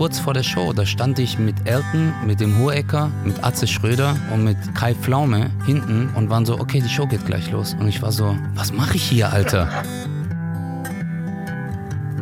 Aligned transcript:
kurz 0.00 0.18
vor 0.18 0.32
der 0.32 0.42
Show, 0.42 0.72
da 0.72 0.86
stand 0.86 1.18
ich 1.18 1.38
mit 1.38 1.56
Elton, 1.66 2.14
mit 2.26 2.40
dem 2.40 2.56
Hohecker, 2.56 3.10
mit 3.22 3.44
Atze 3.44 3.66
Schröder 3.66 4.16
und 4.32 4.44
mit 4.44 4.56
Kai 4.74 4.94
Pflaume 4.94 5.50
hinten 5.66 6.08
und 6.14 6.30
waren 6.30 6.46
so, 6.46 6.58
okay, 6.58 6.80
die 6.80 6.88
Show 6.88 7.06
geht 7.06 7.26
gleich 7.26 7.50
los. 7.50 7.76
Und 7.78 7.86
ich 7.86 8.00
war 8.00 8.10
so, 8.10 8.34
was 8.54 8.72
mache 8.72 8.96
ich 8.96 9.02
hier, 9.02 9.30
Alter? 9.30 9.68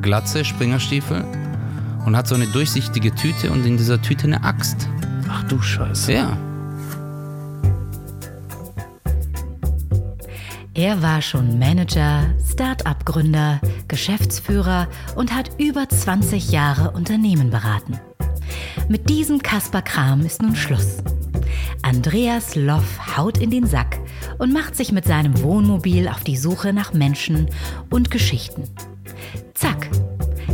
Glatze, 0.03 0.45
Springerstiefel 0.45 1.25
und 2.05 2.17
hat 2.17 2.27
so 2.27 2.35
eine 2.35 2.49
durchsichtige 2.49 3.15
Tüte 3.15 3.53
und 3.53 3.65
in 3.65 3.77
dieser 3.77 4.03
Tüte 4.03 4.25
eine 4.25 4.43
Axt. 4.43 4.89
Ach 5.29 5.45
du 5.45 5.63
Scheiße. 5.63 6.13
Ja. 6.13 6.37
Er 10.79 11.03
war 11.03 11.23
schon 11.23 11.59
Manager, 11.59 12.33
Start-up-Gründer, 12.53 13.61
Geschäftsführer 13.89 14.87
und 15.17 15.35
hat 15.35 15.51
über 15.59 15.89
20 15.89 16.53
Jahre 16.53 16.93
Unternehmen 16.93 17.51
beraten. 17.51 17.99
Mit 18.89 19.11
diesem 19.11 19.43
Kasper 19.43 19.83
Kram 19.83 20.25
ist 20.25 20.41
nun 20.41 20.55
Schluss. 20.55 20.99
Andreas 21.83 22.55
Loff 22.55 23.17
haut 23.17 23.39
in 23.39 23.51
den 23.51 23.67
Sack 23.67 23.99
und 24.39 24.53
macht 24.53 24.77
sich 24.77 24.93
mit 24.93 25.05
seinem 25.05 25.43
Wohnmobil 25.43 26.07
auf 26.07 26.23
die 26.23 26.37
Suche 26.37 26.73
nach 26.73 26.93
Menschen 26.93 27.49
und 27.91 28.13
Geschichten. 28.13 28.63
Zack. 29.55 29.91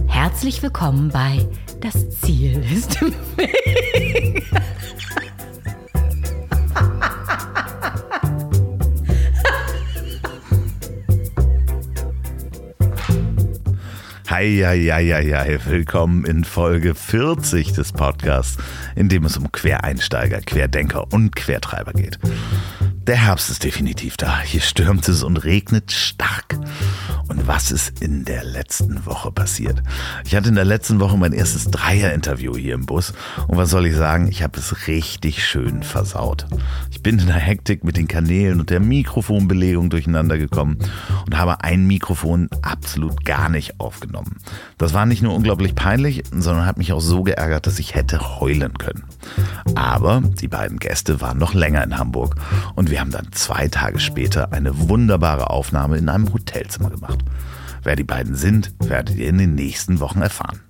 Herzlich 0.07 0.63
willkommen 0.63 1.11
bei 1.11 1.47
Das 1.83 2.09
Ziel 2.23 2.65
ist 2.75 3.03
im 3.03 3.13
Weg. 3.37 4.43
Heieieiei, 14.35 15.61
willkommen 15.65 16.25
in 16.25 16.43
Folge 16.43 16.97
40 16.97 17.73
des 17.73 17.93
Podcasts, 17.93 18.61
in 18.97 19.09
dem 19.09 19.25
es 19.27 19.37
um 19.37 19.53
Quereinsteiger, 19.53 20.41
Querdenker 20.41 21.13
und 21.13 21.37
Quertreiber 21.37 21.93
geht. 21.93 22.19
Der 23.07 23.17
Herbst 23.17 23.51
ist 23.51 23.65
definitiv 23.65 24.17
da. 24.17 24.41
Hier 24.41 24.63
stürmt 24.63 25.07
es 25.11 25.23
und 25.23 25.37
regnet 25.45 25.93
stark. 25.93 26.59
Und 27.29 27.47
was 27.47 27.71
ist 27.71 28.01
in 28.01 28.25
der 28.25 28.45
letzten 28.45 29.05
Woche 29.05 29.31
passiert? 29.31 29.83
Ich 30.25 30.35
hatte 30.35 30.49
in 30.49 30.55
der 30.55 30.65
letzten 30.65 31.01
Woche 31.01 31.19
mein 31.19 31.35
erstes 31.35 31.71
Dreier-Interview 31.71 32.57
hier 32.57 32.75
im 32.75 32.87
Bus. 32.87 33.13
Und 33.47 33.59
was 33.59 33.69
soll 33.69 33.85
ich 33.87 33.95
sagen? 33.95 34.29
Ich 34.29 34.43
habe 34.43 34.59
es 34.59 34.89
richtig 34.89 35.45
schön 35.45 35.83
versaut. 35.83 36.47
Ich 36.91 37.03
bin 37.03 37.19
in 37.19 37.27
der 37.27 37.37
Hektik 37.37 37.85
mit 37.85 37.99
den 37.99 38.09
Kanälen 38.09 38.59
und 38.59 38.71
der 38.71 38.81
Mikrofonbelegung 38.81 39.91
durcheinander 39.91 40.39
gekommen 40.39 40.79
und 41.27 41.37
habe 41.37 41.63
ein 41.63 41.87
Mikrofon 41.87 42.49
absolut 42.63 43.27
gar 43.27 43.51
nicht 43.51 43.81
aufgenommen. 43.81 44.39
Das 44.79 44.95
war 44.95 45.05
nicht 45.05 45.23
nur 45.23 45.35
unglaublich 45.35 45.75
peinlich, 45.75 46.23
sondern 46.31 46.65
hat 46.65 46.79
mich 46.79 46.95
auch 46.95 47.01
so 47.01 47.23
geärgert, 47.23 47.67
dass 47.67 47.79
ich 47.79 47.95
hätte 47.95 48.41
heulen 48.41 48.79
können. 48.79 49.05
Aber 49.75 50.23
die 50.41 50.49
beiden 50.49 50.79
Gäste 50.79 51.21
waren 51.21 51.37
noch 51.37 51.53
länger 51.53 51.85
in 51.85 51.99
Hamburg 51.99 52.37
und 52.75 52.94
wir 52.95 53.01
haben 53.01 53.11
dann 53.11 53.33
zwei 53.33 53.67
Tage 53.67 53.99
später 53.99 54.53
eine 54.53 54.89
wunderbare 54.89 55.51
Aufnahme 55.51 55.99
in 55.99 56.09
einem 56.09 56.33
Hotelzimmer 56.33 56.91
gemacht. 56.91 57.19
Wer 57.83 57.97
die 57.97 58.05
beiden 58.05 58.37
sind, 58.37 58.73
werdet 58.79 59.17
ihr 59.17 59.29
in 59.29 59.39
den 59.39 59.57
nächsten 59.57 59.99
Wochen 59.99 60.23
erfahren. 60.23 60.61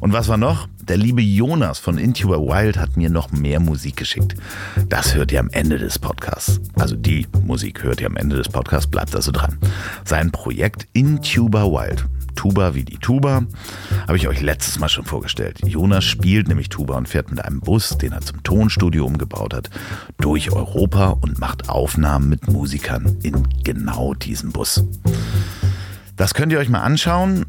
Und 0.00 0.14
was 0.14 0.28
war 0.28 0.38
noch? 0.38 0.68
Der 0.80 0.96
liebe 0.96 1.20
Jonas 1.20 1.78
von 1.78 1.98
Intuba 1.98 2.36
Wild 2.36 2.78
hat 2.78 2.96
mir 2.96 3.10
noch 3.10 3.30
mehr 3.30 3.60
Musik 3.60 3.98
geschickt. 3.98 4.36
Das 4.88 5.14
hört 5.14 5.32
ihr 5.32 5.40
am 5.40 5.50
Ende 5.50 5.76
des 5.76 5.98
Podcasts. 5.98 6.62
Also 6.76 6.96
die 6.96 7.26
Musik 7.42 7.82
hört 7.82 8.00
ihr 8.00 8.06
am 8.06 8.16
Ende 8.16 8.36
des 8.36 8.48
Podcasts, 8.48 8.90
bleibt 8.90 9.14
also 9.14 9.30
dran. 9.30 9.58
Sein 10.06 10.30
Projekt 10.30 10.88
Intuba 10.94 11.64
Wild. 11.64 12.06
Tuba 12.36 12.74
wie 12.74 12.84
die 12.84 12.98
Tuba, 12.98 13.42
habe 14.06 14.16
ich 14.16 14.28
euch 14.28 14.40
letztes 14.40 14.78
Mal 14.78 14.88
schon 14.88 15.04
vorgestellt. 15.04 15.58
Jonas 15.64 16.04
spielt 16.04 16.46
nämlich 16.46 16.68
Tuba 16.68 16.96
und 16.96 17.08
fährt 17.08 17.30
mit 17.30 17.44
einem 17.44 17.60
Bus, 17.60 17.98
den 17.98 18.12
er 18.12 18.20
zum 18.20 18.42
Tonstudio 18.44 19.04
umgebaut 19.04 19.52
hat, 19.52 19.70
durch 20.18 20.52
Europa 20.52 21.08
und 21.08 21.40
macht 21.40 21.68
Aufnahmen 21.68 22.28
mit 22.28 22.46
Musikern 22.48 23.16
in 23.22 23.48
genau 23.64 24.14
diesem 24.14 24.52
Bus. 24.52 24.84
Das 26.16 26.32
könnt 26.32 26.52
ihr 26.52 26.58
euch 26.58 26.68
mal 26.68 26.80
anschauen, 26.80 27.44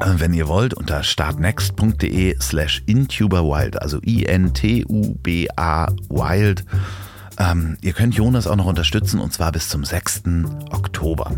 äh, 0.00 0.14
wenn 0.16 0.34
ihr 0.34 0.48
wollt, 0.48 0.74
unter 0.74 1.02
startnext.de 1.02 2.36
slash 2.40 2.82
intubawild, 2.86 3.80
also 3.80 4.00
I-N-T-U-B-A 4.04 5.86
Wild. 6.08 6.64
Ähm, 7.38 7.78
ihr 7.80 7.92
könnt 7.92 8.14
Jonas 8.14 8.46
auch 8.46 8.56
noch 8.56 8.66
unterstützen 8.66 9.20
und 9.20 9.32
zwar 9.32 9.52
bis 9.52 9.68
zum 9.68 9.84
6. 9.84 10.24
Oktober. 10.70 11.32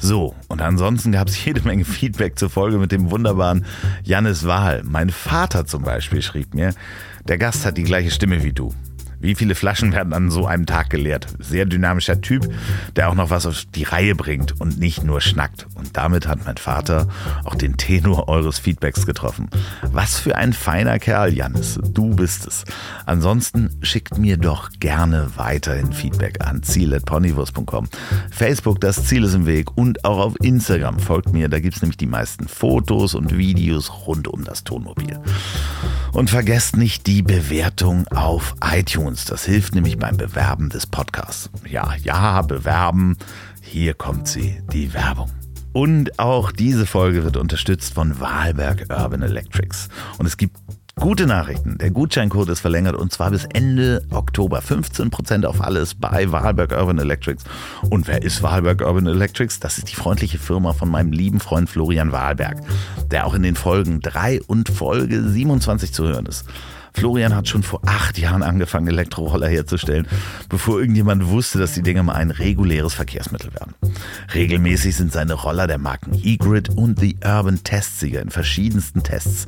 So, 0.00 0.34
und 0.46 0.62
ansonsten 0.62 1.12
gab 1.12 1.28
es 1.28 1.44
jede 1.44 1.62
Menge 1.62 1.84
Feedback 1.84 2.38
zur 2.38 2.50
Folge 2.50 2.78
mit 2.78 2.92
dem 2.92 3.10
wunderbaren 3.10 3.66
Jannis 4.04 4.46
Wahl. 4.46 4.82
Mein 4.84 5.10
Vater 5.10 5.66
zum 5.66 5.82
Beispiel 5.82 6.22
schrieb 6.22 6.54
mir, 6.54 6.72
der 7.26 7.36
Gast 7.36 7.66
hat 7.66 7.76
die 7.76 7.84
gleiche 7.84 8.12
Stimme 8.12 8.44
wie 8.44 8.52
du. 8.52 8.72
Wie 9.20 9.34
viele 9.34 9.54
Flaschen 9.54 9.92
werden 9.92 10.12
an 10.12 10.30
so 10.30 10.46
einem 10.46 10.66
Tag 10.66 10.90
geleert? 10.90 11.26
Sehr 11.38 11.66
dynamischer 11.66 12.20
Typ, 12.20 12.48
der 12.94 13.08
auch 13.08 13.14
noch 13.14 13.30
was 13.30 13.46
auf 13.46 13.64
die 13.74 13.82
Reihe 13.82 14.14
bringt 14.14 14.60
und 14.60 14.78
nicht 14.78 15.02
nur 15.02 15.20
schnackt. 15.20 15.66
Und 15.74 15.96
damit 15.96 16.28
hat 16.28 16.44
mein 16.44 16.56
Vater 16.56 17.08
auch 17.44 17.56
den 17.56 17.76
Tenor 17.76 18.28
eures 18.28 18.58
Feedbacks 18.58 19.06
getroffen. 19.06 19.50
Was 19.82 20.18
für 20.18 20.36
ein 20.36 20.52
feiner 20.52 20.98
Kerl, 20.98 21.34
Jannis. 21.34 21.80
Du 21.92 22.14
bist 22.14 22.46
es. 22.46 22.64
Ansonsten 23.06 23.70
schickt 23.82 24.18
mir 24.18 24.36
doch 24.36 24.70
gerne 24.78 25.30
weiterhin 25.36 25.92
Feedback 25.92 26.44
an 26.46 26.62
ziel.ponywurst.com. 26.62 27.88
Facebook, 28.30 28.80
das 28.80 29.04
Ziel 29.04 29.24
ist 29.24 29.34
im 29.34 29.46
Weg 29.46 29.76
und 29.76 30.04
auch 30.04 30.18
auf 30.18 30.34
Instagram 30.42 30.98
folgt 31.00 31.32
mir. 31.32 31.48
Da 31.48 31.58
gibt 31.58 31.76
es 31.76 31.82
nämlich 31.82 31.96
die 31.96 32.06
meisten 32.06 32.46
Fotos 32.46 33.14
und 33.14 33.36
Videos 33.36 34.06
rund 34.06 34.28
um 34.28 34.44
das 34.44 34.62
Tonmobil. 34.62 35.18
Und 36.12 36.30
vergesst 36.30 36.76
nicht 36.76 37.06
die 37.06 37.22
Bewertung 37.22 38.06
auf 38.08 38.54
iTunes. 38.62 39.07
Das 39.14 39.44
hilft 39.44 39.74
nämlich 39.74 39.98
beim 39.98 40.16
Bewerben 40.16 40.68
des 40.68 40.86
Podcasts. 40.86 41.50
Ja, 41.68 41.94
ja, 42.02 42.42
bewerben. 42.42 43.16
Hier 43.62 43.94
kommt 43.94 44.28
sie, 44.28 44.62
die 44.72 44.92
Werbung. 44.92 45.30
Und 45.72 46.18
auch 46.18 46.52
diese 46.52 46.86
Folge 46.86 47.24
wird 47.24 47.36
unterstützt 47.36 47.94
von 47.94 48.20
Wahlberg 48.20 48.86
Urban 48.90 49.22
Electrics. 49.22 49.88
Und 50.18 50.26
es 50.26 50.36
gibt 50.36 50.56
Gute 50.98 51.28
Nachrichten. 51.28 51.78
Der 51.78 51.92
Gutscheincode 51.92 52.48
ist 52.48 52.58
verlängert 52.58 52.96
und 52.96 53.12
zwar 53.12 53.30
bis 53.30 53.44
Ende 53.44 54.02
Oktober. 54.10 54.58
15% 54.58 55.44
auf 55.44 55.60
alles 55.60 55.94
bei 55.94 56.32
Wahlberg 56.32 56.72
Urban 56.72 56.98
Electrics. 56.98 57.44
Und 57.88 58.08
wer 58.08 58.22
ist 58.22 58.42
Wahlberg 58.42 58.80
Urban 58.80 59.06
Electrics? 59.06 59.60
Das 59.60 59.78
ist 59.78 59.92
die 59.92 59.94
freundliche 59.94 60.38
Firma 60.38 60.72
von 60.72 60.90
meinem 60.90 61.12
lieben 61.12 61.38
Freund 61.38 61.70
Florian 61.70 62.10
Wahlberg, 62.10 62.58
der 63.12 63.26
auch 63.26 63.34
in 63.34 63.44
den 63.44 63.54
Folgen 63.54 64.00
3 64.00 64.42
und 64.48 64.70
Folge 64.70 65.22
27 65.22 65.92
zu 65.92 66.04
hören 66.04 66.26
ist. 66.26 66.46
Florian 66.92 67.34
hat 67.34 67.48
schon 67.48 67.62
vor 67.62 67.80
acht 67.86 68.18
Jahren 68.18 68.42
angefangen, 68.42 68.88
Elektroroller 68.88 69.48
herzustellen, 69.48 70.06
bevor 70.48 70.80
irgendjemand 70.80 71.28
wusste, 71.28 71.58
dass 71.58 71.72
die 71.72 71.82
Dinger 71.82 72.02
mal 72.02 72.14
ein 72.14 72.30
reguläres 72.30 72.94
Verkehrsmittel 72.94 73.52
werden. 73.54 73.74
Regelmäßig 74.34 74.96
sind 74.96 75.12
seine 75.12 75.34
Roller 75.34 75.66
der 75.66 75.78
Marken 75.78 76.18
E-Grid 76.22 76.70
und 76.70 76.98
The 77.00 77.16
Urban 77.24 77.62
Testsieger 77.62 78.20
in 78.22 78.30
verschiedensten 78.30 79.02
Tests. 79.02 79.46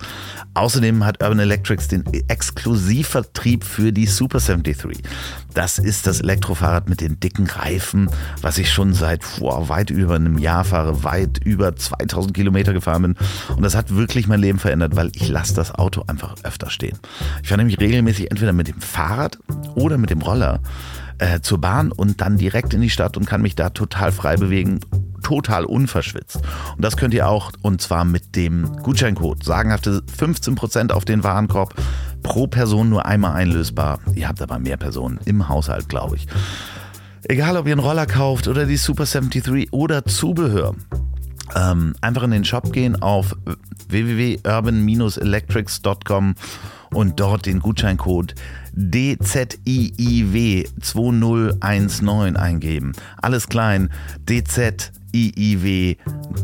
Außerdem 0.55 1.05
hat 1.05 1.23
Urban 1.23 1.39
Electrics 1.39 1.89
den 1.89 2.05
Exklusivvertrieb 2.29 3.65
für 3.65 3.93
die 3.93 4.06
Super 4.06 4.41
73. 4.41 5.03
Das 5.55 5.79
ist 5.79 6.06
das 6.06 6.21
Elektrofahrrad 6.21 6.89
mit 6.89 7.00
den 7.00 7.19
dicken 7.19 7.47
Reifen, 7.47 8.09
was 8.41 8.59
ich 8.59 8.71
schon 8.73 8.95
seit 8.95 9.25
vor 9.25 9.69
weit 9.69 9.91
über 9.91 10.15
einem 10.15 10.39
Jahr 10.39 10.65
fahre, 10.65 11.03
weit 11.03 11.39
über 11.45 11.75
2000 11.75 12.34
Kilometer 12.34 12.73
gefahren 12.73 13.03
bin. 13.03 13.17
Und 13.56 13.62
das 13.62 13.75
hat 13.75 13.95
wirklich 13.95 14.29
mein 14.29 14.41
Leben 14.41 14.59
verändert, 14.59 14.97
weil 14.97 15.11
ich 15.15 15.29
lasse 15.29 15.55
das 15.55 15.75
Auto 15.75 16.05
einfach 16.06 16.34
öfter 16.45 16.71
stehen. 16.71 16.99
Ich 17.43 17.49
fahre 17.49 17.59
nämlich 17.59 17.81
regelmäßig 17.81 18.31
entweder 18.31 18.53
mit 18.53 18.69
dem 18.69 18.81
Fahrrad 18.81 19.39
oder 19.75 19.99
mit 19.99 20.11
dem 20.11 20.23
Roller 20.23 20.61
äh, 21.19 21.41
zur 21.41 21.61
Bahn 21.61 21.93
und 21.93 22.21
dann 22.21 22.39
direkt 22.39 22.75
in 22.75 22.81
die 22.81 22.91
Stadt 22.91 23.17
und 23.17 23.27
kann 23.27 23.43
mich 23.43 23.55
da 23.55 23.71
total 23.71 24.12
frei 24.12 24.37
bewegen 24.37 24.81
total 25.23 25.65
unverschwitzt. 25.65 26.41
Und 26.77 26.84
das 26.84 26.97
könnt 26.97 27.15
ihr 27.15 27.29
auch, 27.29 27.53
und 27.62 27.81
zwar 27.81 28.05
mit 28.05 28.37
dem 28.37 28.77
Gutscheincode. 28.83 29.45
Sagenhafte 29.45 30.03
15% 30.19 30.91
auf 30.93 31.05
den 31.05 31.23
Warenkorb, 31.23 31.75
pro 32.23 32.49
Person 32.49 32.88
nur 32.88 33.05
einmal 33.06 33.37
einlösbar. 33.37 34.00
Ihr 34.14 34.29
habt 34.29 34.43
aber 34.43 34.59
mehr 34.59 34.76
Personen 34.76 35.20
im 35.26 35.49
Haushalt, 35.49 35.88
glaube 35.88 36.17
ich. 36.17 36.26
Egal, 37.29 37.56
ob 37.56 37.67
ihr 37.67 37.73
einen 37.73 37.81
Roller 37.81 38.06
kauft 38.06 38.47
oder 38.49 38.67
die 38.67 38.76
Super 38.76 39.05
73 39.05 39.73
oder 39.73 40.05
Zubehör. 40.05 40.75
Ähm, 41.55 41.94
einfach 42.00 42.25
in 42.25 42.32
den 42.32 42.44
Shop 42.44 42.73
gehen 42.73 43.00
auf 43.03 43.37
www.urban-electrics.com 43.88 46.35
und 46.92 47.20
dort 47.20 47.46
den 47.46 47.60
Gutscheincode 47.60 48.34
DZIIW 48.72 50.64
2019 50.81 52.37
eingeben. 52.37 52.92
Alles 53.20 53.48
klein, 53.48 53.90
DZIIW 54.28 55.96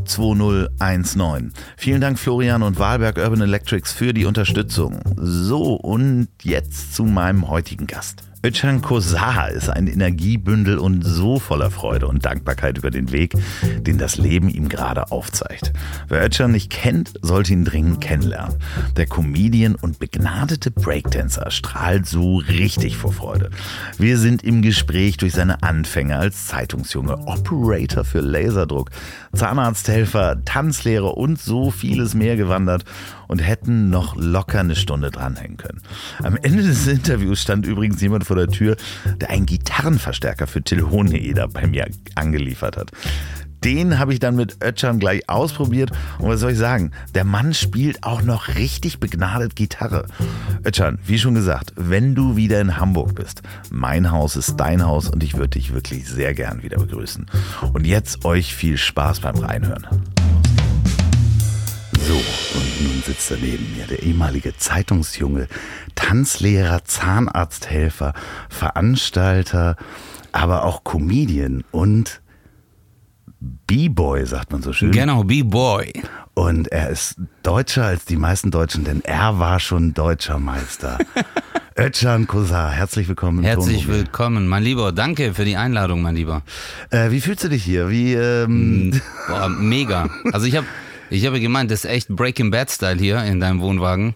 2019. 0.04 1.52
Vielen 1.76 2.00
Dank 2.00 2.18
Florian 2.18 2.62
und 2.62 2.78
Wahlberg 2.78 3.18
Urban 3.18 3.42
Electrics 3.42 3.92
für 3.92 4.12
die 4.12 4.24
Unterstützung. 4.24 5.00
So, 5.16 5.74
und 5.74 6.28
jetzt 6.42 6.94
zu 6.94 7.04
meinem 7.04 7.48
heutigen 7.48 7.86
Gast. 7.86 8.22
Özcan 8.46 8.80
Kosar 8.80 9.50
ist 9.50 9.68
ein 9.68 9.88
Energiebündel 9.88 10.78
und 10.78 11.02
so 11.02 11.40
voller 11.40 11.72
Freude 11.72 12.06
und 12.06 12.24
Dankbarkeit 12.24 12.78
über 12.78 12.92
den 12.92 13.10
Weg, 13.10 13.34
den 13.80 13.98
das 13.98 14.18
Leben 14.18 14.48
ihm 14.48 14.68
gerade 14.68 15.10
aufzeigt. 15.10 15.72
Wer 16.06 16.24
Özcan 16.24 16.52
nicht 16.52 16.70
kennt, 16.70 17.14
sollte 17.22 17.52
ihn 17.52 17.64
dringend 17.64 18.00
kennenlernen. 18.00 18.54
Der 18.96 19.06
Comedian 19.06 19.74
und 19.74 19.98
begnadete 19.98 20.70
Breakdancer 20.70 21.50
strahlt 21.50 22.06
so 22.06 22.36
richtig 22.36 22.96
vor 22.96 23.12
Freude. 23.12 23.50
Wir 23.98 24.16
sind 24.16 24.44
im 24.44 24.62
Gespräch 24.62 25.16
durch 25.16 25.32
seine 25.32 25.64
Anfänge 25.64 26.16
als 26.16 26.46
Zeitungsjunge, 26.46 27.26
Operator 27.26 28.04
für 28.04 28.20
Laserdruck, 28.20 28.90
Zahnarzthelfer, 29.34 30.44
Tanzlehrer 30.44 31.16
und 31.16 31.40
so 31.40 31.72
vieles 31.72 32.14
mehr 32.14 32.36
gewandert 32.36 32.84
und 33.28 33.38
hätten 33.38 33.90
noch 33.90 34.16
locker 34.16 34.60
eine 34.60 34.76
Stunde 34.76 35.10
dranhängen 35.10 35.56
können. 35.56 35.82
Am 36.22 36.36
Ende 36.36 36.62
des 36.62 36.86
Interviews 36.86 37.42
stand 37.42 37.66
übrigens 37.66 38.00
jemand 38.00 38.24
vor 38.24 38.36
der 38.36 38.48
Tür, 38.48 38.76
der 39.20 39.30
einen 39.30 39.46
Gitarrenverstärker 39.46 40.46
für 40.46 40.62
Till 40.62 40.82
Hoheneder 40.90 41.48
bei 41.48 41.66
mir 41.66 41.86
angeliefert 42.14 42.76
hat. 42.76 42.92
Den 43.64 43.98
habe 43.98 44.12
ich 44.12 44.20
dann 44.20 44.36
mit 44.36 44.62
Ötchan 44.62 45.00
gleich 45.00 45.28
ausprobiert. 45.28 45.90
Und 46.18 46.28
was 46.28 46.40
soll 46.40 46.52
ich 46.52 46.58
sagen? 46.58 46.92
Der 47.14 47.24
Mann 47.24 47.54
spielt 47.54 48.04
auch 48.04 48.22
noch 48.22 48.54
richtig 48.54 49.00
begnadet 49.00 49.56
Gitarre. 49.56 50.06
Ötchan, 50.64 50.98
wie 51.04 51.18
schon 51.18 51.34
gesagt, 51.34 51.72
wenn 51.74 52.14
du 52.14 52.36
wieder 52.36 52.60
in 52.60 52.76
Hamburg 52.76 53.14
bist, 53.14 53.42
mein 53.70 54.12
Haus 54.12 54.36
ist 54.36 54.56
dein 54.58 54.84
Haus 54.84 55.08
und 55.08 55.24
ich 55.24 55.34
würde 55.34 55.58
dich 55.58 55.72
wirklich 55.72 56.08
sehr 56.08 56.34
gern 56.34 56.62
wieder 56.62 56.78
begrüßen. 56.78 57.26
Und 57.72 57.86
jetzt 57.86 58.24
euch 58.24 58.54
viel 58.54 58.76
Spaß 58.76 59.20
beim 59.20 59.36
Reinhören. 59.36 59.86
So, 62.06 62.14
und 62.14 62.82
nun 62.84 63.02
sitzt 63.04 63.32
er 63.32 63.38
neben 63.38 63.76
mir 63.76 63.84
der 63.88 64.00
ehemalige 64.04 64.56
Zeitungsjunge, 64.56 65.48
Tanzlehrer, 65.96 66.84
Zahnarzthelfer, 66.84 68.14
Veranstalter, 68.48 69.74
aber 70.30 70.62
auch 70.64 70.84
Comedian 70.84 71.64
und 71.72 72.20
B-Boy, 73.40 74.24
sagt 74.24 74.52
man 74.52 74.62
so 74.62 74.72
schön. 74.72 74.92
Genau, 74.92 75.24
B-Boy. 75.24 75.94
Und 76.34 76.68
er 76.68 76.90
ist 76.90 77.16
deutscher 77.42 77.86
als 77.86 78.04
die 78.04 78.16
meisten 78.16 78.52
Deutschen, 78.52 78.84
denn 78.84 79.02
er 79.02 79.40
war 79.40 79.58
schon 79.58 79.92
deutscher 79.92 80.38
Meister. 80.38 80.98
Özcan 81.76 82.28
Kosar, 82.28 82.70
herzlich 82.70 83.08
willkommen. 83.08 83.38
Im 83.38 83.44
Herzlich 83.44 83.82
Tonmobil. 83.82 84.04
willkommen, 84.04 84.46
mein 84.46 84.62
Lieber. 84.62 84.92
Danke 84.92 85.34
für 85.34 85.44
die 85.44 85.56
Einladung, 85.56 86.02
mein 86.02 86.14
Lieber. 86.14 86.42
Äh, 86.90 87.10
wie 87.10 87.20
fühlst 87.20 87.42
du 87.42 87.48
dich 87.48 87.64
hier? 87.64 87.90
Wie, 87.90 88.14
ähm, 88.14 89.00
Boah, 89.26 89.48
mega. 89.48 90.08
Also 90.32 90.46
ich 90.46 90.56
habe 90.56 90.66
ich 91.10 91.26
hab 91.26 91.34
gemeint, 91.34 91.70
das 91.70 91.84
ist 91.84 91.90
echt 91.90 92.08
Breaking 92.08 92.50
Bad 92.50 92.70
Style 92.70 92.98
hier 92.98 93.22
in 93.24 93.40
deinem 93.40 93.60
Wohnwagen. 93.60 94.14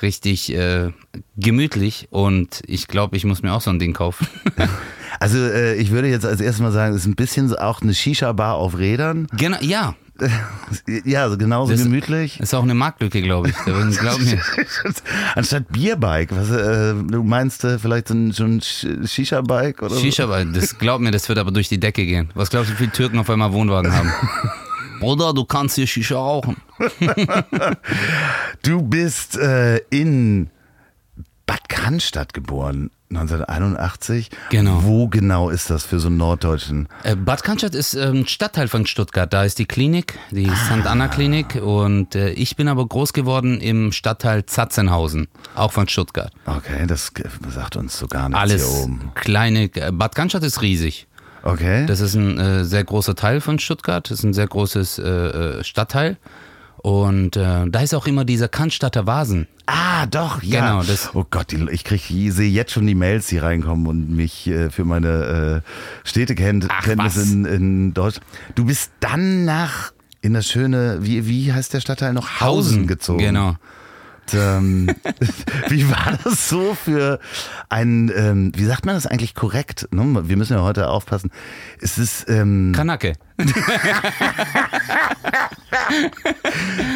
Richtig 0.00 0.54
äh, 0.54 0.92
gemütlich 1.36 2.06
und 2.10 2.62
ich 2.66 2.86
glaube, 2.86 3.16
ich 3.16 3.24
muss 3.24 3.42
mir 3.42 3.52
auch 3.52 3.60
so 3.60 3.70
ein 3.70 3.80
Ding 3.80 3.94
kaufen. 3.94 4.28
also 5.20 5.38
äh, 5.38 5.74
ich 5.74 5.90
würde 5.90 6.08
jetzt 6.08 6.24
als 6.24 6.40
erstes 6.40 6.62
mal 6.62 6.70
sagen, 6.70 6.94
es 6.94 7.00
ist 7.02 7.06
ein 7.06 7.16
bisschen 7.16 7.52
auch 7.56 7.82
eine 7.82 7.94
Shisha-Bar 7.94 8.54
auf 8.54 8.78
Rädern. 8.78 9.26
genau, 9.36 9.58
ja. 9.60 9.94
Ja, 11.04 11.22
also 11.22 11.36
genauso 11.38 11.72
Das- 11.72 11.82
gemütlich. 11.82 12.40
Ist 12.40 12.54
auch 12.54 12.62
eine 12.64 12.74
Marktlücke, 12.74 13.22
glaube 13.22 13.50
ich. 13.50 13.56
Glaub 13.56 14.18
mir. 14.20 14.40
Anstatt 15.36 15.68
Bierbike, 15.72 16.30
was 16.34 16.50
äh, 16.50 16.94
du 16.94 17.22
meinst 17.22 17.62
äh, 17.64 17.78
vielleicht 17.78 18.08
so 18.08 18.14
ein, 18.14 18.32
so 18.32 18.44
ein 18.44 18.60
Shisha-Bike 18.60 19.80
oder 19.82 19.94
so? 19.94 20.00
Shisha, 20.00 20.24
aber 20.24 20.44
das 20.44 20.76
glaub 20.78 21.00
mir, 21.00 21.10
das 21.12 21.28
wird 21.28 21.38
aber 21.38 21.50
durch 21.52 21.68
die 21.68 21.78
Decke 21.78 22.04
gehen. 22.04 22.30
Was 22.34 22.50
glaubst 22.50 22.70
du, 22.70 22.74
wie 22.74 22.78
viele 22.78 22.92
Türken 22.92 23.18
auf 23.20 23.30
einmal 23.30 23.52
Wohnwagen 23.52 23.92
haben? 23.96 24.10
Bruder, 25.00 25.32
du 25.34 25.44
kannst 25.44 25.76
hier 25.76 25.86
Shisha 25.86 26.16
rauchen. 26.16 26.56
Du 28.62 28.82
bist 28.82 29.36
äh, 29.38 29.78
in 29.90 30.50
Bad 31.46 31.68
Cannstatt 31.68 32.34
geboren, 32.34 32.90
1981. 33.10 34.28
Genau. 34.50 34.82
Wo 34.82 35.08
genau 35.08 35.48
ist 35.48 35.70
das 35.70 35.84
für 35.84 35.98
so 36.00 36.08
einen 36.08 36.18
Norddeutschen? 36.18 36.88
Äh, 37.04 37.16
Bad 37.16 37.42
Cannstatt 37.42 37.74
ist 37.74 37.94
ähm, 37.94 38.26
Stadtteil 38.26 38.68
von 38.68 38.84
Stuttgart. 38.86 39.32
Da 39.32 39.44
ist 39.44 39.58
die 39.58 39.64
Klinik, 39.64 40.18
die 40.30 40.50
St. 40.50 40.84
Anna 40.86 41.08
Klinik. 41.08 41.54
Und 41.54 42.14
äh, 42.14 42.30
ich 42.30 42.56
bin 42.56 42.68
aber 42.68 42.86
groß 42.86 43.12
geworden 43.14 43.60
im 43.60 43.92
Stadtteil 43.92 44.44
Zatzenhausen, 44.44 45.28
auch 45.54 45.72
von 45.72 45.88
Stuttgart. 45.88 46.32
Okay, 46.44 46.86
das 46.86 47.12
sagt 47.48 47.76
uns 47.76 47.98
so 47.98 48.06
gar 48.08 48.28
nichts 48.28 48.40
Alles 48.42 48.66
hier 48.66 48.82
oben. 48.84 49.12
kleine. 49.14 49.64
äh, 49.74 49.90
Bad 49.92 50.14
Cannstatt 50.14 50.42
ist 50.42 50.60
riesig. 50.60 51.06
Okay. 51.48 51.86
Das 51.86 52.00
ist 52.00 52.14
ein 52.14 52.38
äh, 52.38 52.64
sehr 52.64 52.84
großer 52.84 53.14
Teil 53.14 53.40
von 53.40 53.58
Stuttgart. 53.58 54.10
Das 54.10 54.18
ist 54.18 54.24
ein 54.24 54.34
sehr 54.34 54.46
großes 54.46 54.98
äh, 54.98 55.02
äh, 55.08 55.64
Stadtteil. 55.64 56.16
Und 56.76 57.36
äh, 57.36 57.66
da 57.68 57.80
ist 57.80 57.94
auch 57.94 58.06
immer 58.06 58.24
dieser 58.24 58.48
Cannstatter 58.48 59.06
Vasen. 59.06 59.48
ah, 59.66 60.06
doch, 60.06 60.42
ja. 60.42 60.60
Genau, 60.60 60.82
das- 60.82 61.14
oh 61.14 61.24
Gott, 61.28 61.50
die, 61.50 61.66
ich 61.70 61.84
krieg, 61.84 62.08
ich 62.10 62.32
sehe 62.34 62.50
jetzt 62.50 62.72
schon 62.72 62.86
die 62.86 62.94
Mails, 62.94 63.26
die 63.26 63.38
reinkommen 63.38 63.86
und 63.86 64.14
mich 64.14 64.46
äh, 64.46 64.70
für 64.70 64.84
meine 64.84 65.62
äh, 65.64 66.96
was? 66.96 67.16
in, 67.16 67.44
in 67.46 67.94
Deutschland. 67.94 68.26
Du 68.54 68.66
bist 68.66 68.92
dann 69.00 69.44
nach 69.44 69.92
in 70.20 70.34
das 70.34 70.46
schöne, 70.46 70.98
wie, 71.00 71.26
wie 71.26 71.52
heißt 71.52 71.72
der 71.74 71.80
Stadtteil 71.80 72.12
noch? 72.12 72.40
Hausen 72.40 72.86
gezogen. 72.86 73.18
Genau. 73.20 73.56
Ähm, 74.34 74.88
wie 75.68 75.88
war 75.90 76.18
das 76.24 76.48
so 76.48 76.74
für 76.74 77.18
ein, 77.68 78.10
ähm, 78.14 78.52
wie 78.54 78.64
sagt 78.64 78.86
man 78.86 78.94
das 78.94 79.06
eigentlich 79.06 79.34
korrekt? 79.34 79.88
Ne? 79.90 80.28
Wir 80.28 80.36
müssen 80.36 80.54
ja 80.54 80.62
heute 80.62 80.88
aufpassen. 80.88 81.30
Es 81.80 81.98
ist, 81.98 82.28
ähm, 82.28 82.72
Kanake. 82.74 83.14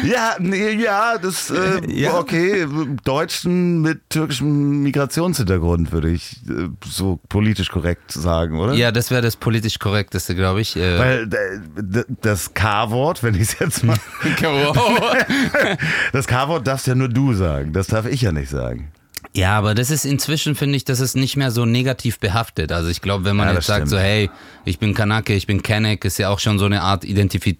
ja, 0.03 0.35
nee, 0.39 0.71
ja, 0.71 1.17
das, 1.17 1.49
äh, 1.49 1.81
Ja. 1.87 2.17
okay, 2.17 2.67
Deutschen 3.03 3.81
mit 3.81 4.09
türkischem 4.09 4.83
Migrationshintergrund 4.83 5.91
würde 5.91 6.09
ich 6.09 6.37
äh, 6.49 6.69
so 6.85 7.19
politisch 7.29 7.69
korrekt 7.69 8.11
sagen, 8.11 8.59
oder? 8.59 8.73
Ja, 8.73 8.91
das 8.91 9.11
wäre 9.11 9.21
das 9.21 9.35
politisch 9.37 9.79
korrekteste, 9.79 10.35
glaube 10.35 10.61
ich. 10.61 10.75
Äh, 10.75 10.99
Weil 10.99 11.29
äh, 11.33 12.03
das 12.21 12.53
K-Wort, 12.53 13.23
wenn 13.23 13.35
ich 13.35 13.41
es 13.41 13.59
jetzt 13.59 13.83
mal, 13.83 13.97
das 16.11 16.27
K-Wort 16.27 16.67
darfst 16.67 16.87
ja 16.87 16.95
nur 16.95 17.09
du 17.09 17.33
sagen, 17.33 17.73
das 17.73 17.87
darf 17.87 18.05
ich 18.05 18.21
ja 18.21 18.31
nicht 18.31 18.49
sagen. 18.49 18.91
Ja, 19.35 19.57
aber 19.57 19.73
das 19.73 19.89
ist 19.89 20.05
inzwischen, 20.05 20.53
finde 20.55 20.75
ich, 20.75 20.85
das 20.85 20.99
ist 20.99 21.15
nicht 21.15 21.37
mehr 21.37 21.49
so 21.49 21.65
negativ 21.65 22.19
behaftet. 22.19 22.71
Also 22.71 22.89
ich 22.89 23.01
glaube, 23.01 23.25
wenn 23.25 23.35
man 23.35 23.47
Ja, 23.47 23.55
jetzt 23.55 23.65
sagt 23.65 23.87
so, 23.87 23.97
hey, 23.97 24.29
ich 24.63 24.77
bin 24.77 24.93
Kanake, 24.93 25.33
ich 25.33 25.47
bin 25.47 25.63
Kanek, 25.63 26.05
ist 26.05 26.19
ja 26.19 26.29
auch 26.29 26.39
schon 26.39 26.59
so 26.59 26.65
eine 26.65 26.83
Art 26.83 27.03
Identifi 27.03 27.57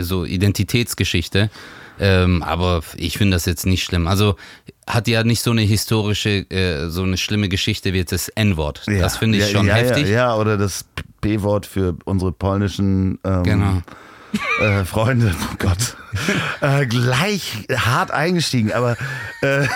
so 0.00 0.24
Identitätsgeschichte. 0.24 1.50
Ähm, 2.02 2.42
aber 2.42 2.80
ich 2.96 3.18
finde 3.18 3.36
das 3.36 3.44
jetzt 3.44 3.66
nicht 3.66 3.84
schlimm. 3.84 4.06
Also 4.06 4.36
hat 4.86 5.06
ja 5.06 5.22
nicht 5.22 5.42
so 5.42 5.50
eine 5.50 5.60
historische, 5.60 6.50
äh, 6.50 6.88
so 6.88 7.02
eine 7.02 7.18
schlimme 7.18 7.50
Geschichte 7.50 7.92
wie 7.92 7.98
jetzt 7.98 8.12
das 8.12 8.28
N-Wort. 8.28 8.84
Ja, 8.86 9.00
Das 9.00 9.18
finde 9.18 9.36
ich 9.36 9.44
ja, 9.44 9.50
schon 9.50 9.68
heftig. 9.68 10.08
Ja, 10.08 10.34
oder 10.36 10.56
das 10.56 10.86
P-Wort 11.20 11.66
für 11.66 11.96
unsere 12.06 12.32
polnischen 12.32 13.18
ähm, 13.24 13.42
Genau. 13.42 13.82
äh, 14.62 14.84
Freunde. 14.86 15.34
Oh 15.52 15.54
Gott. 15.58 15.96
äh, 16.60 16.86
gleich 16.86 17.66
hart 17.74 18.10
eingestiegen, 18.10 18.72
aber 18.72 18.96
äh, 19.42 19.66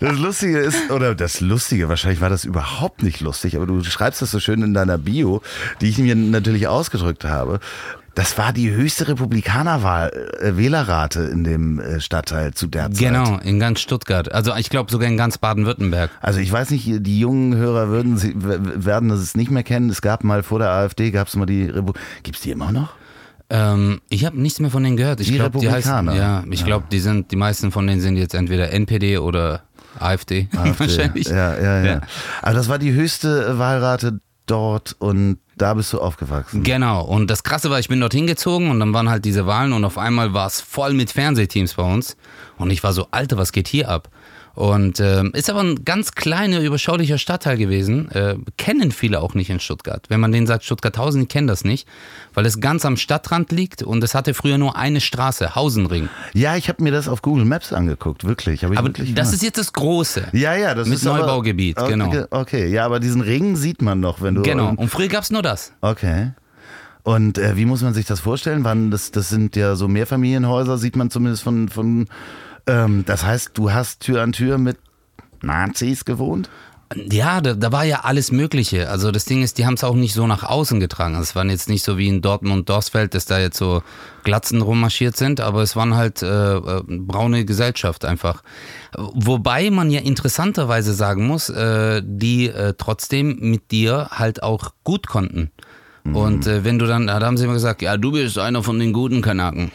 das 0.00 0.18
Lustige 0.18 0.58
ist, 0.58 0.90
oder 0.90 1.14
das 1.14 1.40
Lustige, 1.40 1.88
wahrscheinlich 1.88 2.20
war 2.20 2.30
das 2.30 2.44
überhaupt 2.44 3.02
nicht 3.02 3.20
lustig, 3.20 3.56
aber 3.56 3.66
du 3.66 3.82
schreibst 3.84 4.22
das 4.22 4.30
so 4.30 4.40
schön 4.40 4.62
in 4.62 4.74
deiner 4.74 4.98
Bio, 4.98 5.42
die 5.80 5.88
ich 5.88 5.98
mir 5.98 6.14
natürlich 6.14 6.68
ausgedrückt 6.68 7.24
habe. 7.24 7.60
Das 8.14 8.36
war 8.36 8.52
die 8.52 8.70
höchste 8.70 9.08
Republikanerwahl, 9.08 10.10
äh, 10.40 10.56
Wählerrate 10.58 11.22
in 11.22 11.44
dem 11.44 11.80
äh, 11.80 11.98
Stadtteil 11.98 12.52
zu 12.52 12.66
der 12.66 12.90
Zeit. 12.90 12.98
Genau, 12.98 13.38
in 13.38 13.58
ganz 13.58 13.80
Stuttgart. 13.80 14.30
Also 14.30 14.54
ich 14.54 14.68
glaube 14.68 14.90
sogar 14.90 15.08
in 15.08 15.16
ganz 15.16 15.38
Baden-Württemberg. 15.38 16.10
Also 16.20 16.40
ich 16.40 16.52
weiß 16.52 16.70
nicht, 16.70 16.86
die 16.86 17.20
jungen 17.20 17.56
Hörer 17.56 17.88
würden 17.88 18.18
sie, 18.18 18.34
werden 18.36 19.08
das 19.08 19.34
nicht 19.34 19.50
mehr 19.50 19.62
kennen. 19.62 19.88
Es 19.88 20.02
gab 20.02 20.24
mal 20.24 20.42
vor 20.42 20.58
der 20.58 20.70
AfD, 20.70 21.10
gab 21.10 21.28
es 21.28 21.36
mal 21.36 21.46
die 21.46 21.64
Repu 21.64 21.94
Gibt 22.22 22.36
es 22.36 22.42
die 22.42 22.50
immer 22.50 22.70
noch? 22.70 22.90
Ähm, 23.54 24.00
ich 24.08 24.24
habe 24.24 24.40
nichts 24.40 24.60
mehr 24.60 24.70
von 24.70 24.82
denen 24.82 24.96
gehört. 24.96 25.20
Ich 25.20 25.28
Die 25.28 25.34
glaube, 25.34 25.58
die 25.58 25.70
heißen, 25.70 25.90
Republikaner. 25.92 26.42
ja, 26.42 26.44
ich 26.50 26.64
glaube, 26.64 26.86
die 26.90 27.00
sind, 27.00 27.30
die 27.30 27.36
meisten 27.36 27.70
von 27.70 27.86
denen 27.86 28.00
sind 28.00 28.16
jetzt 28.16 28.34
entweder 28.34 28.70
NPD 28.70 29.18
oder 29.18 29.64
AfD, 29.98 30.48
AfD. 30.56 30.78
wahrscheinlich. 30.78 31.26
Ja, 31.28 31.54
ja, 31.58 31.78
ja, 31.80 31.84
Ja. 31.84 32.00
Aber 32.40 32.54
das 32.54 32.68
war 32.70 32.78
die 32.78 32.92
höchste 32.92 33.58
Wahlrate 33.58 34.20
dort 34.46 34.96
und 34.98 35.36
da 35.58 35.74
bist 35.74 35.92
du 35.92 36.00
aufgewachsen. 36.00 36.62
Genau. 36.62 37.04
Und 37.04 37.30
das 37.30 37.42
Krasse 37.42 37.68
war, 37.68 37.78
ich 37.78 37.88
bin 37.88 38.00
dorthin 38.00 38.26
gezogen 38.26 38.70
und 38.70 38.80
dann 38.80 38.94
waren 38.94 39.10
halt 39.10 39.26
diese 39.26 39.46
Wahlen 39.46 39.74
und 39.74 39.84
auf 39.84 39.98
einmal 39.98 40.32
war 40.32 40.46
es 40.46 40.62
voll 40.62 40.94
mit 40.94 41.10
Fernsehteams 41.12 41.74
bei 41.74 41.82
uns. 41.82 42.16
Und 42.56 42.70
ich 42.70 42.82
war 42.82 42.94
so, 42.94 43.06
Alter, 43.10 43.36
was 43.36 43.52
geht 43.52 43.68
hier 43.68 43.90
ab? 43.90 44.08
Und 44.54 45.00
ähm, 45.00 45.32
ist 45.34 45.48
aber 45.48 45.60
ein 45.60 45.84
ganz 45.84 46.12
kleiner, 46.12 46.60
überschaulicher 46.60 47.16
Stadtteil 47.16 47.56
gewesen. 47.56 48.10
Äh, 48.10 48.36
kennen 48.58 48.92
viele 48.92 49.20
auch 49.20 49.34
nicht 49.34 49.48
in 49.48 49.60
Stuttgart. 49.60 50.04
Wenn 50.10 50.20
man 50.20 50.30
denen 50.30 50.46
sagt 50.46 50.64
Stuttgarthausen, 50.64 51.22
die 51.22 51.26
kennen 51.26 51.46
das 51.46 51.64
nicht, 51.64 51.88
weil 52.34 52.44
es 52.44 52.60
ganz 52.60 52.84
am 52.84 52.98
Stadtrand 52.98 53.50
liegt 53.50 53.82
und 53.82 54.04
es 54.04 54.14
hatte 54.14 54.34
früher 54.34 54.58
nur 54.58 54.76
eine 54.76 55.00
Straße, 55.00 55.54
Hausenring. 55.54 56.10
Ja, 56.34 56.56
ich 56.56 56.68
habe 56.68 56.82
mir 56.82 56.92
das 56.92 57.08
auf 57.08 57.22
Google 57.22 57.46
Maps 57.46 57.72
angeguckt, 57.72 58.24
wirklich. 58.24 58.64
Aber 58.66 58.74
wirklich 58.76 59.14
das 59.14 59.32
ist 59.32 59.42
jetzt 59.42 59.56
das 59.58 59.72
Große. 59.72 60.28
ja, 60.32 60.54
ja, 60.54 60.74
das 60.74 60.86
mit 60.86 60.98
ist 60.98 61.06
aber- 61.06 61.20
Neubaugebiet, 61.20 61.78
okay, 61.78 61.90
genau. 61.90 62.26
Okay, 62.30 62.68
ja, 62.68 62.84
aber 62.84 63.00
diesen 63.00 63.22
Ring 63.22 63.56
sieht 63.56 63.80
man 63.80 64.00
noch, 64.00 64.20
wenn 64.20 64.34
du. 64.34 64.42
Genau. 64.42 64.74
Und 64.76 64.88
früher 64.90 65.08
gab 65.08 65.22
es 65.24 65.30
nur 65.30 65.42
das. 65.42 65.72
Okay. 65.80 66.32
Und 67.04 67.38
äh, 67.38 67.56
wie 67.56 67.64
muss 67.64 67.82
man 67.82 67.94
sich 67.94 68.04
das 68.06 68.20
vorstellen? 68.20 68.64
Wann 68.64 68.90
das, 68.90 69.10
das 69.10 69.28
sind 69.28 69.56
ja 69.56 69.74
so 69.76 69.88
Mehrfamilienhäuser, 69.88 70.76
sieht 70.78 70.94
man 70.96 71.10
zumindest 71.10 71.42
von. 71.42 71.68
von 71.68 72.06
ähm, 72.66 73.04
das 73.06 73.24
heißt, 73.24 73.50
du 73.54 73.72
hast 73.72 74.00
Tür 74.00 74.22
an 74.22 74.32
Tür 74.32 74.58
mit 74.58 74.78
Nazis 75.42 76.04
gewohnt? 76.04 76.48
Ja, 76.94 77.40
da, 77.40 77.54
da 77.54 77.72
war 77.72 77.84
ja 77.84 78.00
alles 78.00 78.32
Mögliche. 78.32 78.90
Also 78.90 79.10
das 79.10 79.24
Ding 79.24 79.42
ist, 79.42 79.58
die 79.58 79.66
haben 79.66 79.74
es 79.74 79.84
auch 79.84 79.94
nicht 79.94 80.14
so 80.14 80.26
nach 80.26 80.42
außen 80.42 80.80
getragen. 80.80 81.14
Es 81.14 81.34
waren 81.34 81.48
jetzt 81.48 81.68
nicht 81.68 81.84
so 81.84 81.96
wie 81.96 82.08
in 82.08 82.20
Dortmund, 82.20 82.68
Dorsfeld, 82.68 83.14
dass 83.14 83.24
da 83.24 83.38
jetzt 83.38 83.56
so 83.56 83.82
Glatzen 84.24 84.60
rummarschiert 84.60 85.16
sind, 85.16 85.40
aber 85.40 85.62
es 85.62 85.74
waren 85.74 85.94
halt 85.94 86.22
äh, 86.22 86.56
äh, 86.56 86.82
braune 86.86 87.44
Gesellschaft 87.44 88.04
einfach. 88.04 88.42
Wobei 88.96 89.70
man 89.70 89.90
ja 89.90 90.00
interessanterweise 90.00 90.92
sagen 90.92 91.26
muss, 91.26 91.48
äh, 91.48 92.02
die 92.04 92.48
äh, 92.48 92.74
trotzdem 92.76 93.38
mit 93.40 93.70
dir 93.70 94.08
halt 94.10 94.42
auch 94.42 94.72
gut 94.84 95.06
konnten. 95.06 95.50
Und 96.04 96.48
äh, 96.48 96.64
wenn 96.64 96.78
du 96.80 96.86
dann, 96.86 97.06
da 97.06 97.20
haben 97.20 97.36
sie 97.36 97.44
immer 97.44 97.54
gesagt, 97.54 97.80
ja, 97.80 97.96
du 97.96 98.12
bist 98.12 98.36
einer 98.36 98.62
von 98.62 98.78
den 98.78 98.92
guten 98.92 99.22
Kanaken. 99.22 99.70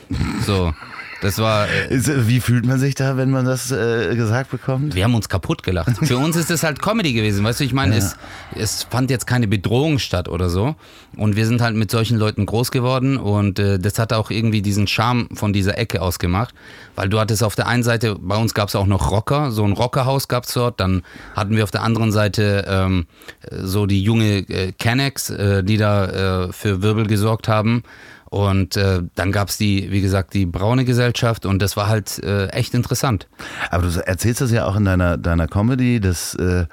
So. 0.45 0.73
Das 1.21 1.39
war. 1.39 1.67
Äh, 1.67 1.95
Ist, 1.95 2.27
wie 2.27 2.39
fühlt 2.39 2.65
man 2.65 2.79
sich 2.79 2.95
da, 2.95 3.17
wenn 3.17 3.31
man 3.31 3.45
das 3.45 3.71
äh, 3.71 4.15
gesagt 4.15 4.51
bekommt? 4.51 4.95
wir 4.95 5.03
haben 5.03 5.15
uns 5.15 5.29
kaputt 5.29 5.63
gelacht. 5.63 5.97
Für 6.03 6.17
uns 6.17 6.35
ist 6.35 6.49
das 6.49 6.63
halt 6.63 6.81
Comedy 6.81 7.13
gewesen. 7.13 7.43
Weißt 7.43 7.59
du, 7.59 7.63
ich 7.63 7.73
meine, 7.73 7.95
es, 7.95 8.15
es 8.55 8.83
fand 8.83 9.09
jetzt 9.09 9.25
keine 9.27 9.47
Bedrohung 9.47 9.99
statt 9.99 10.29
oder 10.29 10.49
so. 10.49 10.75
Und 11.15 11.35
wir 11.35 11.47
sind 11.47 11.61
halt 11.61 11.75
mit 11.75 11.91
solchen 11.91 12.17
Leuten 12.17 12.45
groß 12.45 12.71
geworden 12.71 13.17
und 13.17 13.59
äh, 13.59 13.79
das 13.79 13.97
hat 13.99 14.13
auch 14.13 14.29
irgendwie 14.29 14.61
diesen 14.61 14.87
Charme 14.87 15.29
von 15.33 15.53
dieser 15.53 15.77
Ecke 15.77 16.01
ausgemacht. 16.01 16.53
Weil 16.95 17.09
du 17.09 17.19
hattest 17.19 17.43
auf 17.43 17.55
der 17.55 17.67
einen 17.67 17.83
Seite, 17.83 18.15
bei 18.19 18.35
uns 18.35 18.53
gab 18.53 18.69
es 18.69 18.75
auch 18.75 18.87
noch 18.87 19.11
Rocker, 19.11 19.51
so 19.51 19.63
ein 19.63 19.73
Rockerhaus 19.73 20.27
gab 20.27 20.43
es 20.43 20.53
dort. 20.53 20.79
Dann 20.79 21.03
hatten 21.35 21.55
wir 21.55 21.63
auf 21.63 21.71
der 21.71 21.83
anderen 21.83 22.11
Seite 22.11 22.65
ähm, 22.67 23.05
so 23.51 23.85
die 23.85 24.03
junge 24.03 24.39
äh, 24.49 24.71
Kennex, 24.73 25.29
äh, 25.29 25.63
die 25.63 25.77
da 25.77 26.45
äh, 26.45 26.53
für 26.53 26.81
Wirbel 26.81 27.07
gesorgt 27.07 27.47
haben. 27.47 27.83
Und 28.29 28.75
äh, 28.75 29.01
dann 29.15 29.31
gab 29.31 29.49
es 29.49 29.57
die, 29.57 29.91
wie 29.91 30.01
gesagt, 30.01 30.33
die 30.33 30.45
braune 30.45 30.83
Gesellschaft 30.85 31.45
und 31.45 31.61
das 31.61 31.77
war 31.77 31.87
halt 31.87 32.21
äh, 32.23 32.47
echt 32.47 32.73
interessant. 32.73 33.27
Aber 33.69 33.87
du 33.87 34.05
erzählst 34.05 34.41
das 34.41 34.51
ja 34.51 34.65
auch 34.65 34.75
in 34.75 34.85
deiner, 34.85 35.17
deiner 35.17 35.47
Comedy, 35.47 35.99
dass 35.99 36.35
äh, 36.35 36.65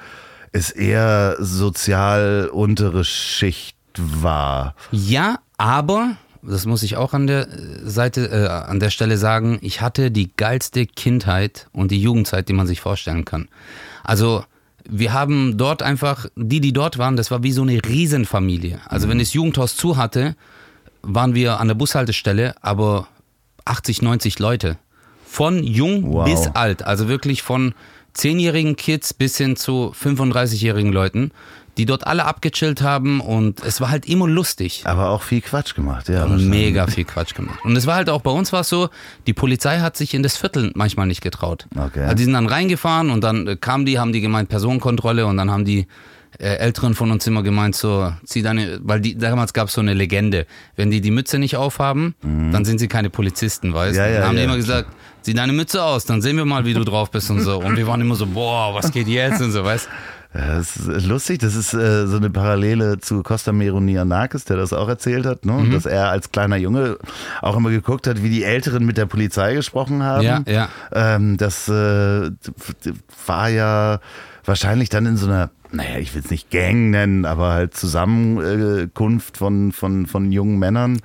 es 0.52 0.70
eher 0.70 1.36
sozial 1.38 2.48
untere 2.52 3.04
Schicht 3.04 3.76
war. 3.96 4.74
Ja, 4.90 5.38
aber, 5.58 6.16
das 6.42 6.66
muss 6.66 6.82
ich 6.82 6.96
auch 6.96 7.12
an 7.12 7.26
der 7.26 7.48
Seite, 7.84 8.30
äh, 8.30 8.48
an 8.48 8.80
der 8.80 8.90
Stelle 8.90 9.18
sagen, 9.18 9.58
ich 9.62 9.80
hatte 9.80 10.10
die 10.10 10.30
geilste 10.36 10.86
Kindheit 10.86 11.68
und 11.72 11.90
die 11.90 12.00
Jugendzeit, 12.00 12.48
die 12.48 12.52
man 12.52 12.66
sich 12.66 12.80
vorstellen 12.80 13.24
kann. 13.24 13.48
Also, 14.02 14.44
wir 14.88 15.12
haben 15.12 15.56
dort 15.56 15.82
einfach, 15.82 16.26
die, 16.36 16.60
die 16.60 16.72
dort 16.72 16.98
waren, 16.98 17.16
das 17.16 17.30
war 17.30 17.42
wie 17.42 17.52
so 17.52 17.62
eine 17.62 17.80
Riesenfamilie. 17.84 18.80
Also, 18.86 19.08
wenn 19.08 19.18
das 19.18 19.32
Jugendhaus 19.32 19.76
zu 19.76 19.96
hatte, 19.96 20.36
waren 21.06 21.34
wir 21.34 21.60
an 21.60 21.68
der 21.68 21.74
Bushaltestelle, 21.74 22.54
aber 22.62 23.08
80, 23.64 24.02
90 24.02 24.38
Leute. 24.38 24.76
Von 25.26 25.64
jung 25.64 26.12
Wow. 26.12 26.24
bis 26.26 26.46
alt. 26.54 26.84
Also 26.84 27.08
wirklich 27.08 27.42
von 27.42 27.74
10-jährigen 28.16 28.76
Kids 28.76 29.12
bis 29.12 29.36
hin 29.36 29.56
zu 29.56 29.92
35-jährigen 30.00 30.92
Leuten, 30.92 31.32
die 31.76 31.86
dort 31.86 32.06
alle 32.06 32.24
abgechillt 32.24 32.82
haben 32.82 33.20
und 33.20 33.60
es 33.64 33.80
war 33.80 33.90
halt 33.90 34.06
immer 34.06 34.28
lustig. 34.28 34.82
Aber 34.84 35.08
auch 35.08 35.22
viel 35.22 35.40
Quatsch 35.40 35.74
gemacht, 35.74 36.08
ja. 36.08 36.24
Mega 36.26 36.86
viel 36.86 37.04
Quatsch 37.04 37.34
gemacht. 37.34 37.58
Und 37.64 37.74
es 37.74 37.86
war 37.88 37.96
halt 37.96 38.08
auch 38.10 38.20
bei 38.22 38.30
uns 38.30 38.52
war 38.52 38.60
es 38.60 38.68
so, 38.68 38.90
die 39.26 39.32
Polizei 39.32 39.80
hat 39.80 39.96
sich 39.96 40.14
in 40.14 40.22
das 40.22 40.36
Viertel 40.36 40.70
manchmal 40.76 41.08
nicht 41.08 41.20
getraut. 41.20 41.66
Okay. 41.76 42.02
Also 42.02 42.14
die 42.14 42.24
sind 42.24 42.34
dann 42.34 42.46
reingefahren 42.46 43.10
und 43.10 43.24
dann 43.24 43.58
kamen 43.60 43.86
die, 43.86 43.98
haben 43.98 44.12
die 44.12 44.20
gemeint 44.20 44.48
Personenkontrolle 44.48 45.26
und 45.26 45.36
dann 45.36 45.50
haben 45.50 45.64
die 45.64 45.88
Älteren 46.38 46.94
von 46.94 47.10
uns 47.10 47.26
immer 47.26 47.42
gemeint 47.42 47.76
so, 47.76 48.12
zieh 48.24 48.42
deine, 48.42 48.80
weil 48.82 49.00
die, 49.00 49.16
damals 49.16 49.52
gab 49.52 49.68
es 49.68 49.74
so 49.74 49.80
eine 49.80 49.94
Legende, 49.94 50.46
wenn 50.76 50.90
die 50.90 51.00
die 51.00 51.10
Mütze 51.10 51.38
nicht 51.38 51.56
aufhaben, 51.56 52.14
dann 52.22 52.64
sind 52.64 52.78
sie 52.78 52.88
keine 52.88 53.10
Polizisten, 53.10 53.74
weißt 53.74 53.96
du? 53.96 54.00
Mhm. 54.00 54.06
Ja, 54.06 54.12
ja, 54.12 54.18
dann 54.20 54.28
haben 54.28 54.36
die 54.36 54.42
ja, 54.42 54.44
immer 54.46 54.56
gesagt, 54.56 54.88
zieh 55.22 55.34
deine 55.34 55.52
Mütze 55.52 55.82
aus, 55.82 56.04
dann 56.04 56.22
sehen 56.22 56.36
wir 56.36 56.44
mal, 56.44 56.64
wie 56.64 56.74
du 56.74 56.84
drauf 56.84 57.10
bist 57.10 57.30
und 57.30 57.40
so. 57.40 57.58
Und 57.58 57.76
wir 57.76 57.86
waren 57.86 58.00
immer 58.00 58.14
so, 58.14 58.26
boah, 58.26 58.74
was 58.74 58.92
geht 58.92 59.08
jetzt 59.08 59.40
und 59.40 59.52
so, 59.52 59.64
weißt 59.64 59.88
Ja, 60.34 60.56
Das 60.56 60.76
ist 60.76 61.06
lustig, 61.06 61.38
das 61.38 61.54
ist 61.54 61.74
äh, 61.74 62.06
so 62.06 62.16
eine 62.16 62.28
Parallele 62.28 62.98
zu 62.98 63.22
Costa 63.22 63.52
Meronianakis, 63.52 64.44
der 64.44 64.56
das 64.56 64.72
auch 64.72 64.88
erzählt 64.88 65.26
hat, 65.26 65.44
ne? 65.44 65.52
Mhm. 65.52 65.72
dass 65.72 65.86
er 65.86 66.10
als 66.10 66.32
kleiner 66.32 66.56
Junge 66.56 66.98
auch 67.40 67.56
immer 67.56 67.70
geguckt 67.70 68.06
hat, 68.06 68.22
wie 68.22 68.30
die 68.30 68.42
Älteren 68.42 68.84
mit 68.84 68.96
der 68.96 69.06
Polizei 69.06 69.54
gesprochen 69.54 70.02
haben. 70.02 70.24
Ja, 70.24 70.42
ja. 70.46 70.68
Ähm, 70.92 71.36
das 71.36 71.68
äh, 71.68 72.30
war 73.26 73.48
ja 73.48 74.00
wahrscheinlich 74.44 74.88
dann 74.88 75.06
in 75.06 75.16
so 75.16 75.26
einer, 75.26 75.50
naja, 75.74 75.98
ich 75.98 76.14
will 76.14 76.22
es 76.24 76.30
nicht 76.30 76.50
Gang 76.50 76.90
nennen, 76.90 77.24
aber 77.24 77.52
halt 77.52 77.74
Zusammenkunft 77.74 79.36
von, 79.36 79.72
von, 79.72 80.06
von 80.06 80.32
jungen 80.32 80.58
Männern. 80.58 81.00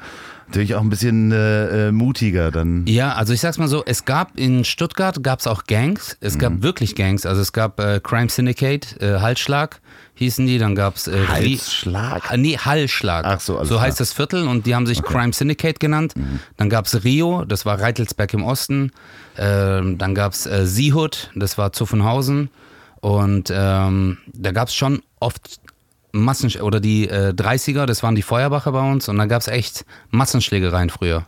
Natürlich 0.48 0.74
auch 0.74 0.82
ein 0.82 0.90
bisschen 0.90 1.32
äh, 1.32 1.90
äh, 1.90 1.92
mutiger 1.92 2.50
dann. 2.50 2.84
Ja, 2.88 3.14
also 3.14 3.34
ich 3.34 3.40
sag's 3.40 3.60
mal 3.60 3.68
so, 3.68 3.84
es 3.86 4.06
gab 4.06 4.36
in 4.36 4.66
Stuttgart 4.66 5.22
gab's 5.22 5.46
auch 5.46 5.66
Gangs, 5.66 6.18
es 6.22 6.36
Mhm. 6.36 6.40
gab 6.40 6.62
wirklich 6.64 6.96
Gangs, 6.96 7.28
also 7.28 7.40
es 7.40 7.54
gab 7.54 7.80
äh, 7.80 8.00
Crime 8.04 8.30
Syndicate, 8.30 9.00
äh, 9.00 9.20
Halsschlag 9.20 9.80
hießen 10.16 10.48
die, 10.48 10.58
dann 10.58 10.74
gab's 10.74 11.08
äh, 11.08 11.28
Halsschlag? 11.28 12.32
Ah, 12.32 12.36
Nee, 12.38 12.58
Hallschlag. 12.58 13.26
Ach 13.26 13.40
so, 13.40 13.58
alles 13.58 13.70
So 13.70 13.76
klar. 13.76 13.82
Mhm. 13.86 13.88
heißt 13.90 14.00
das 14.00 14.12
Viertel 14.14 14.48
und 14.48 14.66
die 14.66 14.74
haben 14.74 14.88
sich 14.88 15.04
Crime 15.04 15.34
Syndicate 15.34 15.80
genannt. 15.80 16.14
Dann 16.58 16.70
gab's 16.70 17.04
Rio, 17.04 17.46
das 17.46 17.66
war 17.68 17.80
Reitelsberg 17.80 18.34
im 18.34 18.44
Osten. 18.44 18.92
Ähm, 19.38 20.00
dann 20.00 20.16
gab's 20.16 20.48
äh, 20.48 20.66
Seehut, 20.66 21.30
das 21.36 21.60
war 21.60 21.74
Zuffenhausen. 21.74 22.50
Und 23.02 23.52
ähm, 23.54 24.18
da 24.34 24.52
gab's 24.52 24.74
schon 24.74 25.02
oft 25.20 25.60
Massen 26.12 26.50
oder 26.62 26.80
die 26.80 27.08
äh, 27.08 27.34
30er, 27.36 27.86
das 27.86 28.04
waren 28.04 28.16
die 28.16 28.22
Feuerwache 28.22 28.72
bei 28.72 28.92
uns 28.92 29.08
und 29.10 29.18
da 29.18 29.26
gab's 29.26 29.48
echt 29.48 29.86
Massenschlägereien 30.10 30.90
früher. 30.90 31.26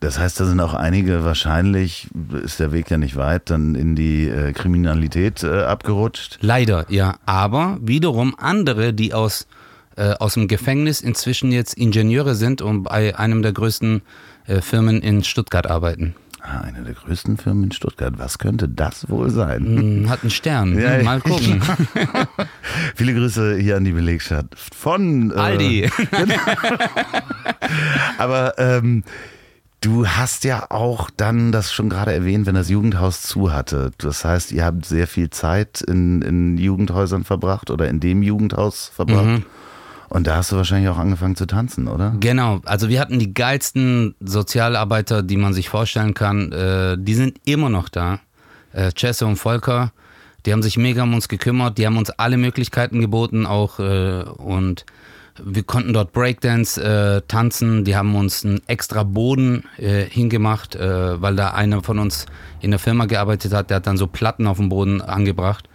Das 0.00 0.18
heißt, 0.18 0.40
da 0.40 0.44
sind 0.44 0.60
auch 0.60 0.74
einige 0.74 1.24
wahrscheinlich, 1.24 2.08
ist 2.42 2.60
der 2.60 2.72
Weg 2.72 2.90
ja 2.90 2.98
nicht 2.98 3.16
weit, 3.16 3.50
dann 3.50 3.74
in 3.74 3.96
die 3.96 4.28
äh, 4.28 4.52
Kriminalität 4.52 5.42
äh, 5.42 5.62
abgerutscht. 5.62 6.38
Leider, 6.40 6.84
ja. 6.90 7.16
Aber 7.26 7.78
wiederum 7.80 8.34
andere, 8.38 8.92
die 8.92 9.14
aus, 9.14 9.46
äh, 9.96 10.10
aus 10.14 10.34
dem 10.34 10.48
Gefängnis 10.48 11.00
inzwischen 11.00 11.52
jetzt 11.52 11.74
Ingenieure 11.74 12.34
sind 12.34 12.60
und 12.60 12.82
bei 12.82 13.16
einem 13.16 13.42
der 13.42 13.52
größten 13.52 14.02
äh, 14.46 14.60
Firmen 14.60 15.00
in 15.00 15.24
Stuttgart 15.24 15.66
arbeiten. 15.66 16.14
Ah, 16.46 16.60
eine 16.60 16.82
der 16.82 16.92
größten 16.92 17.38
Firmen 17.38 17.64
in 17.64 17.72
Stuttgart. 17.72 18.18
Was 18.18 18.38
könnte 18.38 18.68
das 18.68 19.08
wohl 19.08 19.30
sein? 19.30 19.64
Hm, 19.64 20.10
Hat 20.10 20.20
einen 20.20 20.30
Stern. 20.30 20.78
Ja, 20.78 21.02
Mal 21.02 21.20
gucken. 21.22 21.62
Viele 22.94 23.14
Grüße 23.14 23.56
hier 23.56 23.78
an 23.78 23.84
die 23.84 23.92
Belegschaft 23.92 24.54
von 24.74 25.30
äh, 25.30 25.34
Aldi. 25.34 25.90
Aber 28.18 28.58
ähm, 28.58 29.04
du 29.80 30.06
hast 30.06 30.44
ja 30.44 30.66
auch 30.70 31.08
dann 31.16 31.50
das 31.50 31.72
schon 31.72 31.88
gerade 31.88 32.12
erwähnt, 32.12 32.44
wenn 32.44 32.54
das 32.54 32.68
Jugendhaus 32.68 33.22
zu 33.22 33.50
hatte. 33.50 33.92
Das 33.96 34.22
heißt, 34.24 34.52
ihr 34.52 34.66
habt 34.66 34.84
sehr 34.84 35.06
viel 35.06 35.30
Zeit 35.30 35.80
in, 35.80 36.20
in 36.20 36.58
Jugendhäusern 36.58 37.24
verbracht 37.24 37.70
oder 37.70 37.88
in 37.88 38.00
dem 38.00 38.22
Jugendhaus 38.22 38.90
verbracht. 38.94 39.24
Mhm. 39.26 39.44
Und 40.08 40.26
da 40.26 40.36
hast 40.36 40.52
du 40.52 40.56
wahrscheinlich 40.56 40.88
auch 40.88 40.98
angefangen 40.98 41.36
zu 41.36 41.46
tanzen, 41.46 41.88
oder? 41.88 42.14
Genau, 42.20 42.60
also 42.64 42.88
wir 42.88 43.00
hatten 43.00 43.18
die 43.18 43.34
geilsten 43.34 44.14
Sozialarbeiter, 44.20 45.22
die 45.22 45.36
man 45.36 45.54
sich 45.54 45.68
vorstellen 45.68 46.14
kann. 46.14 46.52
Äh, 46.52 46.96
die 46.98 47.14
sind 47.14 47.40
immer 47.44 47.68
noch 47.68 47.88
da. 47.88 48.20
Äh, 48.72 48.90
Jesse 48.96 49.26
und 49.26 49.36
Volker, 49.36 49.92
die 50.46 50.52
haben 50.52 50.62
sich 50.62 50.76
mega 50.76 51.02
um 51.02 51.14
uns 51.14 51.28
gekümmert, 51.28 51.78
die 51.78 51.86
haben 51.86 51.96
uns 51.96 52.10
alle 52.10 52.36
Möglichkeiten 52.36 53.00
geboten 53.00 53.46
auch 53.46 53.78
äh, 53.78 54.22
und 54.22 54.84
wir 55.42 55.64
konnten 55.64 55.92
dort 55.92 56.12
Breakdance 56.12 56.80
äh, 56.80 57.22
tanzen, 57.26 57.84
die 57.84 57.96
haben 57.96 58.14
uns 58.14 58.44
einen 58.44 58.60
extra 58.68 59.02
Boden 59.02 59.64
äh, 59.78 60.04
hingemacht, 60.04 60.76
äh, 60.76 61.20
weil 61.20 61.34
da 61.34 61.50
einer 61.50 61.82
von 61.82 61.98
uns 61.98 62.26
in 62.60 62.70
der 62.70 62.78
Firma 62.78 63.06
gearbeitet 63.06 63.52
hat, 63.52 63.70
der 63.70 63.78
hat 63.78 63.86
dann 63.86 63.96
so 63.96 64.06
Platten 64.06 64.46
auf 64.46 64.58
dem 64.58 64.68
Boden 64.68 65.00
angebracht. 65.00 65.68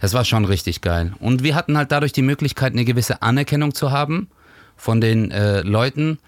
Das 0.00 0.12
war 0.12 0.24
schon 0.24 0.44
richtig 0.44 0.80
geil. 0.82 1.12
Und 1.20 1.42
wir 1.42 1.54
hatten 1.54 1.76
halt 1.76 1.90
dadurch 1.92 2.12
die 2.12 2.22
Möglichkeit, 2.22 2.72
eine 2.72 2.84
gewisse 2.84 3.22
Anerkennung 3.22 3.74
zu 3.74 3.90
haben 3.90 4.28
von 4.76 5.00
den 5.00 5.30
äh, 5.30 5.62
Leuten, 5.62 6.18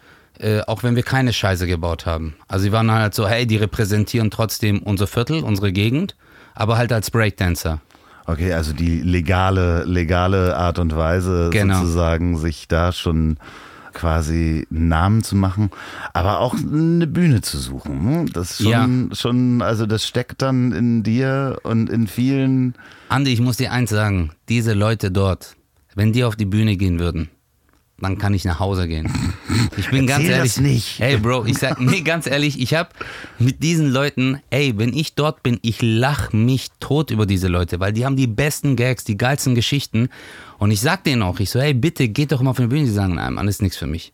äh, 0.40 0.60
auch 0.62 0.82
wenn 0.82 0.96
wir 0.96 1.02
keine 1.02 1.32
Scheiße 1.32 1.66
gebaut 1.66 2.06
haben. 2.06 2.34
Also 2.48 2.64
sie 2.64 2.72
waren 2.72 2.90
halt 2.90 3.14
so, 3.14 3.28
hey, 3.28 3.46
die 3.46 3.56
repräsentieren 3.56 4.30
trotzdem 4.30 4.78
unser 4.80 5.06
Viertel, 5.06 5.42
unsere 5.42 5.72
Gegend, 5.72 6.16
aber 6.54 6.78
halt 6.78 6.92
als 6.92 7.10
Breakdancer. 7.10 7.80
Okay, 8.26 8.52
also 8.52 8.72
die 8.72 9.00
legale, 9.00 9.84
legale 9.84 10.56
Art 10.56 10.78
und 10.78 10.94
Weise 10.96 11.50
Genau. 11.52 11.80
sozusagen, 11.80 12.36
sich 12.38 12.68
da 12.68 12.92
schon 12.92 13.38
quasi 13.92 14.66
einen 14.70 14.88
Namen 14.88 15.22
zu 15.22 15.36
machen, 15.36 15.70
aber 16.12 16.40
auch 16.40 16.54
eine 16.54 17.06
Bühne 17.06 17.40
zu 17.40 17.58
suchen. 17.58 18.04
Ne? 18.04 18.26
Das 18.32 18.60
ist 18.60 18.68
schon, 18.68 19.10
schon, 19.12 19.62
also 19.62 19.86
das 19.86 20.06
steckt 20.06 20.42
dann 20.42 20.72
in 20.72 21.02
dir 21.02 21.58
und 21.62 21.90
in 21.90 22.06
vielen. 22.06 22.74
Andi, 23.08 23.32
ich 23.32 23.40
muss 23.40 23.56
dir 23.56 23.72
eins 23.72 23.90
sagen, 23.90 24.32
diese 24.48 24.74
Leute 24.74 25.10
dort, 25.10 25.56
wenn 25.94 26.12
die 26.12 26.24
auf 26.24 26.36
die 26.36 26.44
Bühne 26.44 26.76
gehen 26.76 26.98
würden, 26.98 27.30
dann 28.00 28.16
kann 28.18 28.32
ich 28.32 28.44
nach 28.44 28.60
Hause 28.60 28.88
gehen. 28.88 29.12
Ich 29.76 29.90
bin 29.90 30.08
ganz 30.08 30.24
ehrlich. 30.24 30.54
das 30.54 30.60
nicht. 30.60 31.00
Ey, 31.00 31.18
Bro, 31.18 31.46
ich 31.46 31.58
sag, 31.58 31.80
nee, 31.80 32.00
ganz 32.00 32.26
ehrlich, 32.26 32.60
ich 32.60 32.74
hab 32.74 32.94
mit 33.38 33.62
diesen 33.62 33.90
Leuten, 33.90 34.40
ey, 34.50 34.76
wenn 34.76 34.92
ich 34.92 35.14
dort 35.14 35.44
bin, 35.44 35.58
ich 35.62 35.80
lach 35.80 36.32
mich 36.32 36.68
tot 36.80 37.12
über 37.12 37.26
diese 37.26 37.46
Leute, 37.46 37.78
weil 37.78 37.92
die 37.92 38.04
haben 38.04 38.16
die 38.16 38.26
besten 38.26 38.74
Gags, 38.74 39.04
die 39.04 39.16
geilsten 39.16 39.54
Geschichten. 39.54 40.08
Und 40.58 40.70
ich 40.70 40.80
sag 40.80 41.04
denen 41.04 41.22
auch, 41.22 41.40
ich 41.40 41.50
so, 41.50 41.60
hey, 41.60 41.72
bitte 41.72 42.08
geht 42.08 42.32
doch 42.32 42.42
mal 42.42 42.50
auf 42.50 42.58
eine 42.58 42.68
Bühne. 42.68 42.84
Die 42.84 42.90
sagen, 42.90 43.14
nein, 43.14 43.34
Mann, 43.34 43.48
ist 43.48 43.62
nichts 43.62 43.76
für 43.76 43.86
mich. 43.86 44.12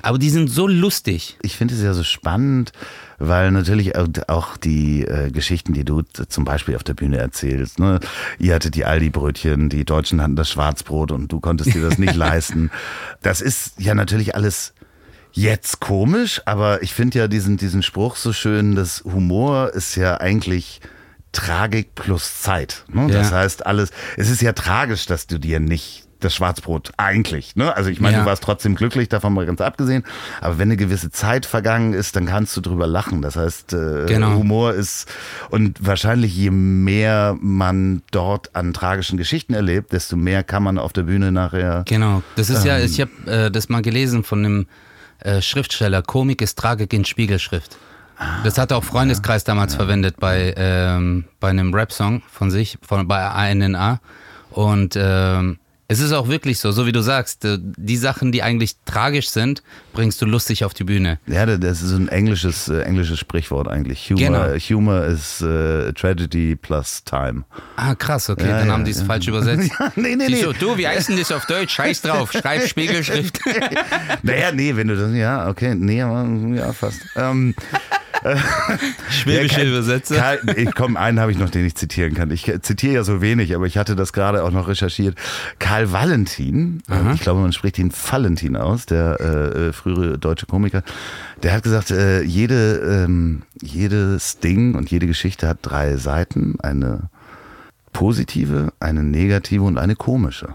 Aber 0.00 0.18
die 0.18 0.30
sind 0.30 0.48
so 0.48 0.68
lustig. 0.68 1.36
Ich 1.42 1.56
finde 1.56 1.74
es 1.74 1.82
ja 1.82 1.92
so 1.92 2.04
spannend, 2.04 2.72
weil 3.18 3.50
natürlich 3.50 3.96
auch 3.96 4.56
die 4.56 5.04
äh, 5.04 5.30
Geschichten, 5.30 5.72
die 5.72 5.84
du 5.84 6.02
zum 6.02 6.44
Beispiel 6.44 6.76
auf 6.76 6.84
der 6.84 6.94
Bühne 6.94 7.18
erzählst, 7.18 7.80
ne? 7.80 7.98
ihr 8.38 8.54
hattet 8.54 8.76
die 8.76 8.84
Aldi-Brötchen, 8.84 9.68
die 9.68 9.84
Deutschen 9.84 10.22
hatten 10.22 10.36
das 10.36 10.50
Schwarzbrot 10.50 11.10
und 11.10 11.32
du 11.32 11.40
konntest 11.40 11.74
dir 11.74 11.82
das 11.82 11.98
nicht 11.98 12.14
leisten. 12.16 12.70
Das 13.22 13.40
ist 13.40 13.80
ja 13.80 13.94
natürlich 13.94 14.36
alles 14.36 14.72
jetzt 15.32 15.80
komisch, 15.80 16.42
aber 16.44 16.82
ich 16.82 16.94
finde 16.94 17.18
ja 17.18 17.28
diesen, 17.28 17.56
diesen 17.56 17.82
Spruch 17.82 18.16
so 18.16 18.32
schön, 18.32 18.76
dass 18.76 19.02
Humor 19.04 19.72
ist 19.74 19.96
ja 19.96 20.20
eigentlich 20.20 20.80
Tragik 21.32 21.94
plus 21.94 22.40
Zeit. 22.42 22.84
Ne? 22.88 23.02
Ja. 23.02 23.18
Das 23.18 23.32
heißt 23.32 23.66
alles, 23.66 23.90
es 24.16 24.30
ist 24.30 24.42
ja 24.42 24.52
tragisch, 24.52 25.06
dass 25.06 25.26
du 25.26 25.38
dir 25.38 25.60
nicht 25.60 26.08
das 26.20 26.34
Schwarzbrot 26.34 26.92
eigentlich. 26.96 27.54
Ne? 27.54 27.74
Also 27.74 27.90
ich 27.90 28.00
meine, 28.00 28.16
ja. 28.16 28.22
du 28.22 28.26
warst 28.26 28.42
trotzdem 28.42 28.74
glücklich, 28.74 29.08
davon 29.08 29.32
mal 29.34 29.46
ganz 29.46 29.60
abgesehen. 29.60 30.04
Aber 30.40 30.58
wenn 30.58 30.68
eine 30.68 30.76
gewisse 30.76 31.10
Zeit 31.10 31.46
vergangen 31.46 31.92
ist, 31.92 32.16
dann 32.16 32.26
kannst 32.26 32.56
du 32.56 32.60
drüber 32.60 32.86
lachen. 32.86 33.22
Das 33.22 33.36
heißt, 33.36 33.72
äh, 33.72 34.06
genau. 34.06 34.34
Humor 34.34 34.74
ist 34.74 35.08
und 35.50 35.84
wahrscheinlich 35.84 36.36
je 36.36 36.50
mehr 36.50 37.36
man 37.40 38.02
dort 38.10 38.54
an 38.56 38.72
tragischen 38.74 39.16
Geschichten 39.16 39.54
erlebt, 39.54 39.92
desto 39.92 40.16
mehr 40.16 40.42
kann 40.42 40.62
man 40.62 40.78
auf 40.78 40.92
der 40.92 41.02
Bühne 41.02 41.30
nachher. 41.30 41.84
Genau. 41.86 42.22
Das 42.36 42.50
ist 42.50 42.62
ähm, 42.62 42.66
ja, 42.66 42.78
ich 42.78 43.00
habe 43.00 43.10
äh, 43.26 43.50
das 43.50 43.68
mal 43.68 43.82
gelesen 43.82 44.24
von 44.24 44.44
einem 44.44 44.66
äh, 45.20 45.40
Schriftsteller. 45.40 46.02
Komik 46.02 46.42
ist 46.42 46.58
Tragik 46.58 46.92
in 46.92 47.04
Spiegelschrift. 47.04 47.76
Ah, 48.18 48.42
das 48.42 48.58
hat 48.58 48.72
auch 48.72 48.84
Freundeskreis 48.84 49.44
damals 49.44 49.74
ja. 49.74 49.78
verwendet 49.78 50.16
bei, 50.18 50.54
ähm, 50.56 51.24
bei 51.40 51.48
einem 51.50 51.72
Rap-Song 51.72 52.22
von 52.30 52.50
sich, 52.50 52.78
von, 52.82 53.06
bei 53.06 53.24
ANNA. 53.24 54.00
Und 54.50 54.96
ähm, 54.96 55.58
es 55.90 56.00
ist 56.00 56.12
auch 56.12 56.28
wirklich 56.28 56.58
so, 56.58 56.70
so 56.70 56.84
wie 56.86 56.92
du 56.92 57.00
sagst, 57.00 57.46
äh, 57.46 57.56
die 57.58 57.96
Sachen, 57.96 58.30
die 58.30 58.42
eigentlich 58.42 58.76
tragisch 58.84 59.30
sind, 59.30 59.62
bringst 59.94 60.20
du 60.20 60.26
lustig 60.26 60.66
auf 60.66 60.74
die 60.74 60.84
Bühne. 60.84 61.18
Ja, 61.26 61.46
das 61.46 61.80
ist 61.80 61.92
ein 61.92 62.08
englisches, 62.08 62.68
äh, 62.68 62.82
englisches 62.82 63.18
Sprichwort 63.18 63.68
eigentlich. 63.68 64.10
Humor, 64.10 64.18
genau. 64.18 64.54
Humor 64.54 65.04
ist 65.06 65.40
äh, 65.40 65.94
Tragedy 65.94 66.56
plus 66.56 67.04
Time. 67.04 67.44
Ah, 67.76 67.94
krass, 67.94 68.28
okay, 68.28 68.48
ja, 68.48 68.58
dann 68.58 68.68
ja, 68.68 68.72
haben 68.74 68.84
die 68.84 68.90
es 68.90 69.00
ja. 69.00 69.06
falsch 69.06 69.28
übersetzt. 69.28 69.70
ja, 69.80 69.90
nee, 69.96 70.14
nee, 70.14 70.28
nee. 70.28 70.42
So, 70.42 70.52
du, 70.52 70.76
wie 70.76 70.86
heißt 70.86 71.08
denn 71.08 71.16
das 71.16 71.32
auf 71.32 71.46
Deutsch? 71.46 71.72
Scheiß 71.72 72.02
drauf, 72.02 72.32
schreib 72.32 72.62
Spiegelschrift. 72.68 73.40
naja, 74.22 74.52
nee, 74.52 74.76
wenn 74.76 74.88
du 74.88 74.96
das, 74.96 75.14
ja, 75.14 75.48
okay, 75.48 75.74
nee, 75.74 76.02
aber, 76.02 76.28
ja, 76.54 76.70
fast. 76.74 77.00
Ähm, 77.16 77.54
Schwäbische 79.10 79.62
ja, 79.62 79.66
Übersetzer. 79.66 80.38
Ich, 80.56 80.74
komm, 80.74 80.96
einen 80.96 81.20
habe 81.20 81.32
ich 81.32 81.38
noch, 81.38 81.50
den 81.50 81.64
ich 81.64 81.74
zitieren 81.76 82.14
kann. 82.14 82.30
Ich 82.30 82.52
zitiere 82.62 82.94
ja 82.94 83.04
so 83.04 83.20
wenig, 83.20 83.54
aber 83.54 83.66
ich 83.66 83.78
hatte 83.78 83.96
das 83.96 84.12
gerade 84.12 84.42
auch 84.44 84.50
noch 84.50 84.68
recherchiert. 84.68 85.16
Karl 85.58 85.77
Valentin, 85.86 86.82
Aha. 86.88 87.12
ich 87.14 87.20
glaube, 87.20 87.40
man 87.40 87.52
spricht 87.52 87.78
ihn 87.78 87.92
Valentin 87.92 88.56
aus, 88.56 88.86
der 88.86 89.20
äh, 89.20 89.72
frühere 89.72 90.18
deutsche 90.18 90.46
Komiker, 90.46 90.82
der 91.42 91.52
hat 91.52 91.62
gesagt, 91.62 91.90
äh, 91.90 92.22
jede, 92.22 93.04
ähm, 93.04 93.42
jedes 93.60 94.38
Ding 94.40 94.74
und 94.74 94.90
jede 94.90 95.06
Geschichte 95.06 95.46
hat 95.46 95.58
drei 95.62 95.96
Seiten. 95.96 96.60
Eine 96.60 97.10
positive, 97.92 98.72
eine 98.80 99.02
negative 99.02 99.62
und 99.62 99.78
eine 99.78 99.96
komische. 99.96 100.54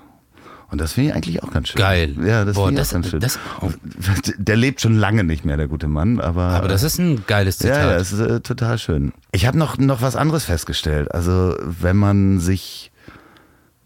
Und 0.74 0.82
das 0.82 0.94
finde 0.94 1.10
ich 1.10 1.16
eigentlich 1.16 1.44
auch 1.44 1.52
ganz 1.52 1.70
schön. 1.70 1.78
Geil. 1.80 2.16
Ja, 2.26 2.46
das 2.46 2.58
finde 2.58 2.82
ich 2.82 2.88
auch 2.88 2.94
ganz 2.94 3.10
schön. 3.10 3.20
Das, 3.20 3.38
der 4.38 4.56
lebt 4.56 4.82
schon 4.82 4.96
lange 4.96 5.24
nicht 5.24 5.46
mehr, 5.46 5.56
der 5.56 5.68
gute 5.68 5.88
Mann, 5.88 6.20
aber. 6.20 6.46
Aber 6.46 6.68
das 6.68 6.82
ist 6.82 6.98
ein 6.98 7.26
geiles 7.28 7.60
Zitat. 7.60 7.78
Ja, 7.78 7.94
das 7.94 8.12
ist 8.12 8.20
äh, 8.20 8.40
total 8.40 8.80
schön. 8.80 9.14
Ich 9.32 9.46
habe 9.46 9.56
noch, 9.56 9.78
noch 9.78 10.02
was 10.02 10.16
anderes 10.16 10.46
festgestellt. 10.46 11.14
Also, 11.14 11.56
wenn 11.62 11.96
man 11.96 12.40
sich 12.40 12.92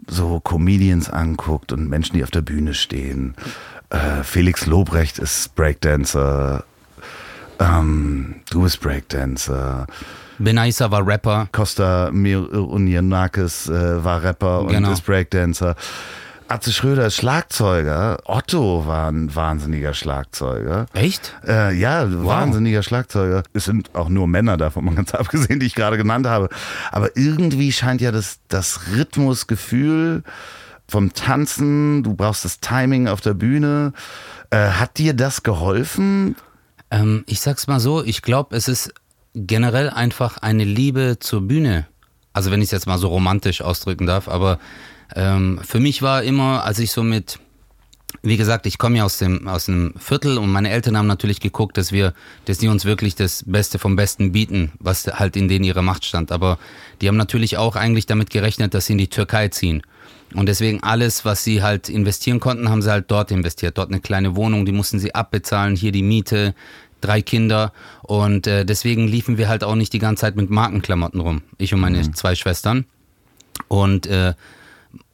so 0.07 0.39
Comedians 0.39 1.09
anguckt 1.09 1.71
und 1.71 1.89
Menschen, 1.89 2.15
die 2.15 2.23
auf 2.23 2.31
der 2.31 2.41
Bühne 2.41 2.73
stehen. 2.73 3.35
Äh, 3.89 4.23
Felix 4.23 4.65
Lobrecht 4.65 5.19
ist 5.19 5.55
Breakdancer. 5.55 6.63
Ähm, 7.59 8.35
du 8.49 8.63
bist 8.63 8.81
Breakdancer. 8.81 9.87
Benaisa 10.39 10.91
war 10.91 11.05
Rapper. 11.05 11.47
Costa 11.51 12.09
Mirunianakis 12.11 13.69
äh, 13.69 14.03
war 14.03 14.23
Rapper 14.23 14.65
genau. 14.67 14.89
und 14.89 14.93
ist 14.93 15.05
Breakdancer. 15.05 15.75
Atze 16.49 16.71
Schröder 16.71 17.07
ist 17.07 17.15
Schlagzeuger. 17.15 18.19
Otto 18.25 18.87
war 18.87 19.11
ein 19.11 19.35
wahnsinniger 19.35 19.93
Schlagzeuger. 19.93 20.85
Echt? 20.93 21.35
Äh, 21.45 21.75
ja, 21.77 22.09
wow. 22.09 22.25
wahnsinniger 22.25 22.83
Schlagzeuger. 22.83 23.43
Es 23.53 23.65
sind 23.65 23.93
auch 23.95 24.07
nur 24.07 24.27
Männer 24.27 24.55
davon, 24.55 24.85
mal 24.85 24.95
ganz 24.95 25.13
abgesehen, 25.13 25.59
die 25.59 25.65
ich 25.65 25.75
gerade 25.75 25.97
genannt 25.97 26.25
habe. 26.25 26.49
Aber 26.91 27.15
irgendwie 27.17 27.71
scheint 27.71 27.99
ja 27.99 28.11
das, 28.11 28.39
das 28.47 28.91
Rhythmusgefühl 28.93 30.23
vom 30.87 31.13
Tanzen, 31.13 32.03
du 32.03 32.13
brauchst 32.13 32.45
das 32.45 32.61
Timing 32.61 33.09
auf 33.09 33.19
der 33.19 33.33
Bühne. 33.33 33.91
Äh, 34.49 34.69
hat 34.69 34.97
dir 34.99 35.13
das 35.13 35.43
geholfen? 35.43 36.37
Ähm, 36.91 37.25
ich 37.27 37.41
sag's 37.41 37.67
mal 37.67 37.81
so, 37.81 38.03
ich 38.03 38.21
glaube, 38.21 38.55
es 38.55 38.69
ist 38.69 38.93
generell 39.35 39.89
einfach 39.89 40.37
eine 40.37 40.63
Liebe 40.63 41.17
zur 41.19 41.41
Bühne. 41.41 41.87
Also 42.31 42.51
wenn 42.51 42.61
ich 42.61 42.67
es 42.67 42.71
jetzt 42.71 42.87
mal 42.87 42.97
so 42.97 43.09
romantisch 43.09 43.61
ausdrücken 43.61 44.05
darf, 44.05 44.29
aber 44.29 44.59
ähm, 45.15 45.59
für 45.63 45.79
mich 45.79 46.01
war 46.01 46.23
immer, 46.23 46.63
als 46.63 46.79
ich 46.79 46.91
so 46.91 47.03
mit, 47.03 47.39
wie 48.21 48.37
gesagt, 48.37 48.65
ich 48.65 48.77
komme 48.77 48.97
ja 48.97 49.05
aus 49.05 49.17
dem, 49.17 49.47
aus 49.47 49.69
einem 49.69 49.93
Viertel 49.97 50.37
und 50.37 50.51
meine 50.51 50.69
Eltern 50.69 50.97
haben 50.97 51.07
natürlich 51.07 51.39
geguckt, 51.39 51.77
dass 51.77 51.91
wir, 51.91 52.13
dass 52.45 52.57
die 52.57 52.67
uns 52.67 52.85
wirklich 52.85 53.15
das 53.15 53.43
Beste 53.45 53.79
vom 53.79 53.95
Besten 53.95 54.31
bieten, 54.31 54.71
was 54.79 55.07
halt 55.07 55.35
in 55.35 55.47
denen 55.47 55.65
ihre 55.65 55.81
Macht 55.81 56.05
stand. 56.05 56.31
Aber 56.31 56.57
die 57.01 57.07
haben 57.07 57.17
natürlich 57.17 57.57
auch 57.57 57.75
eigentlich 57.75 58.05
damit 58.05 58.29
gerechnet, 58.29 58.73
dass 58.73 58.87
sie 58.87 58.93
in 58.93 58.99
die 58.99 59.09
Türkei 59.09 59.49
ziehen. 59.49 59.81
Und 60.35 60.47
deswegen 60.47 60.83
alles, 60.83 61.23
was 61.23 61.43
sie 61.43 61.63
halt 61.63 61.87
investieren 61.87 62.39
konnten, 62.39 62.69
haben 62.69 62.81
sie 62.81 62.91
halt 62.91 63.05
dort 63.09 63.31
investiert. 63.31 63.77
Dort 63.77 63.89
eine 63.89 64.01
kleine 64.01 64.35
Wohnung, 64.35 64.65
die 64.65 64.73
mussten 64.73 64.99
sie 64.99 65.15
abbezahlen, 65.15 65.75
hier 65.75 65.93
die 65.93 66.03
Miete, 66.03 66.53
drei 66.99 67.21
Kinder. 67.21 67.71
Und 68.03 68.45
äh, 68.45 68.65
deswegen 68.65 69.07
liefen 69.07 69.37
wir 69.37 69.47
halt 69.47 69.63
auch 69.63 69.75
nicht 69.75 69.93
die 69.93 69.99
ganze 69.99 70.21
Zeit 70.21 70.35
mit 70.35 70.49
Markenklamotten 70.49 71.21
rum. 71.21 71.43
Ich 71.57 71.73
und 71.73 71.79
meine 71.79 71.99
mhm. 71.99 72.13
zwei 72.13 72.35
Schwestern. 72.35 72.85
Und 73.69 74.05
äh, 74.07 74.33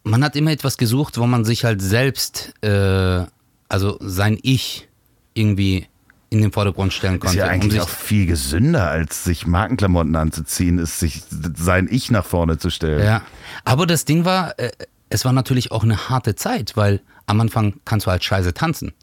man 0.03 0.23
hat 0.23 0.35
immer 0.35 0.51
etwas 0.51 0.77
gesucht, 0.77 1.17
wo 1.17 1.25
man 1.25 1.45
sich 1.45 1.65
halt 1.65 1.81
selbst, 1.81 2.53
äh, 2.61 3.25
also 3.69 3.97
sein 4.01 4.37
Ich 4.41 4.87
irgendwie 5.33 5.87
in 6.29 6.41
den 6.41 6.51
Vordergrund 6.51 6.93
stellen 6.93 7.19
konnte. 7.19 7.37
Ist 7.37 7.39
ja 7.39 7.47
eigentlich 7.47 7.75
um 7.75 7.81
auch 7.81 7.89
viel 7.89 8.25
gesünder, 8.25 8.89
als 8.89 9.23
sich 9.23 9.45
Markenklamotten 9.45 10.15
anzuziehen, 10.15 10.79
ist 10.79 10.99
sich 10.99 11.23
sein 11.55 11.87
Ich 11.89 12.11
nach 12.11 12.25
vorne 12.25 12.57
zu 12.57 12.69
stellen. 12.69 13.03
Ja, 13.03 13.21
aber 13.65 13.85
das 13.85 14.05
Ding 14.05 14.25
war, 14.25 14.57
äh, 14.59 14.71
es 15.09 15.25
war 15.25 15.31
natürlich 15.31 15.71
auch 15.71 15.83
eine 15.83 16.09
harte 16.09 16.35
Zeit, 16.35 16.75
weil 16.75 17.01
am 17.27 17.39
Anfang 17.39 17.75
kannst 17.85 18.07
du 18.07 18.11
halt 18.11 18.23
scheiße 18.23 18.53
tanzen. 18.53 18.93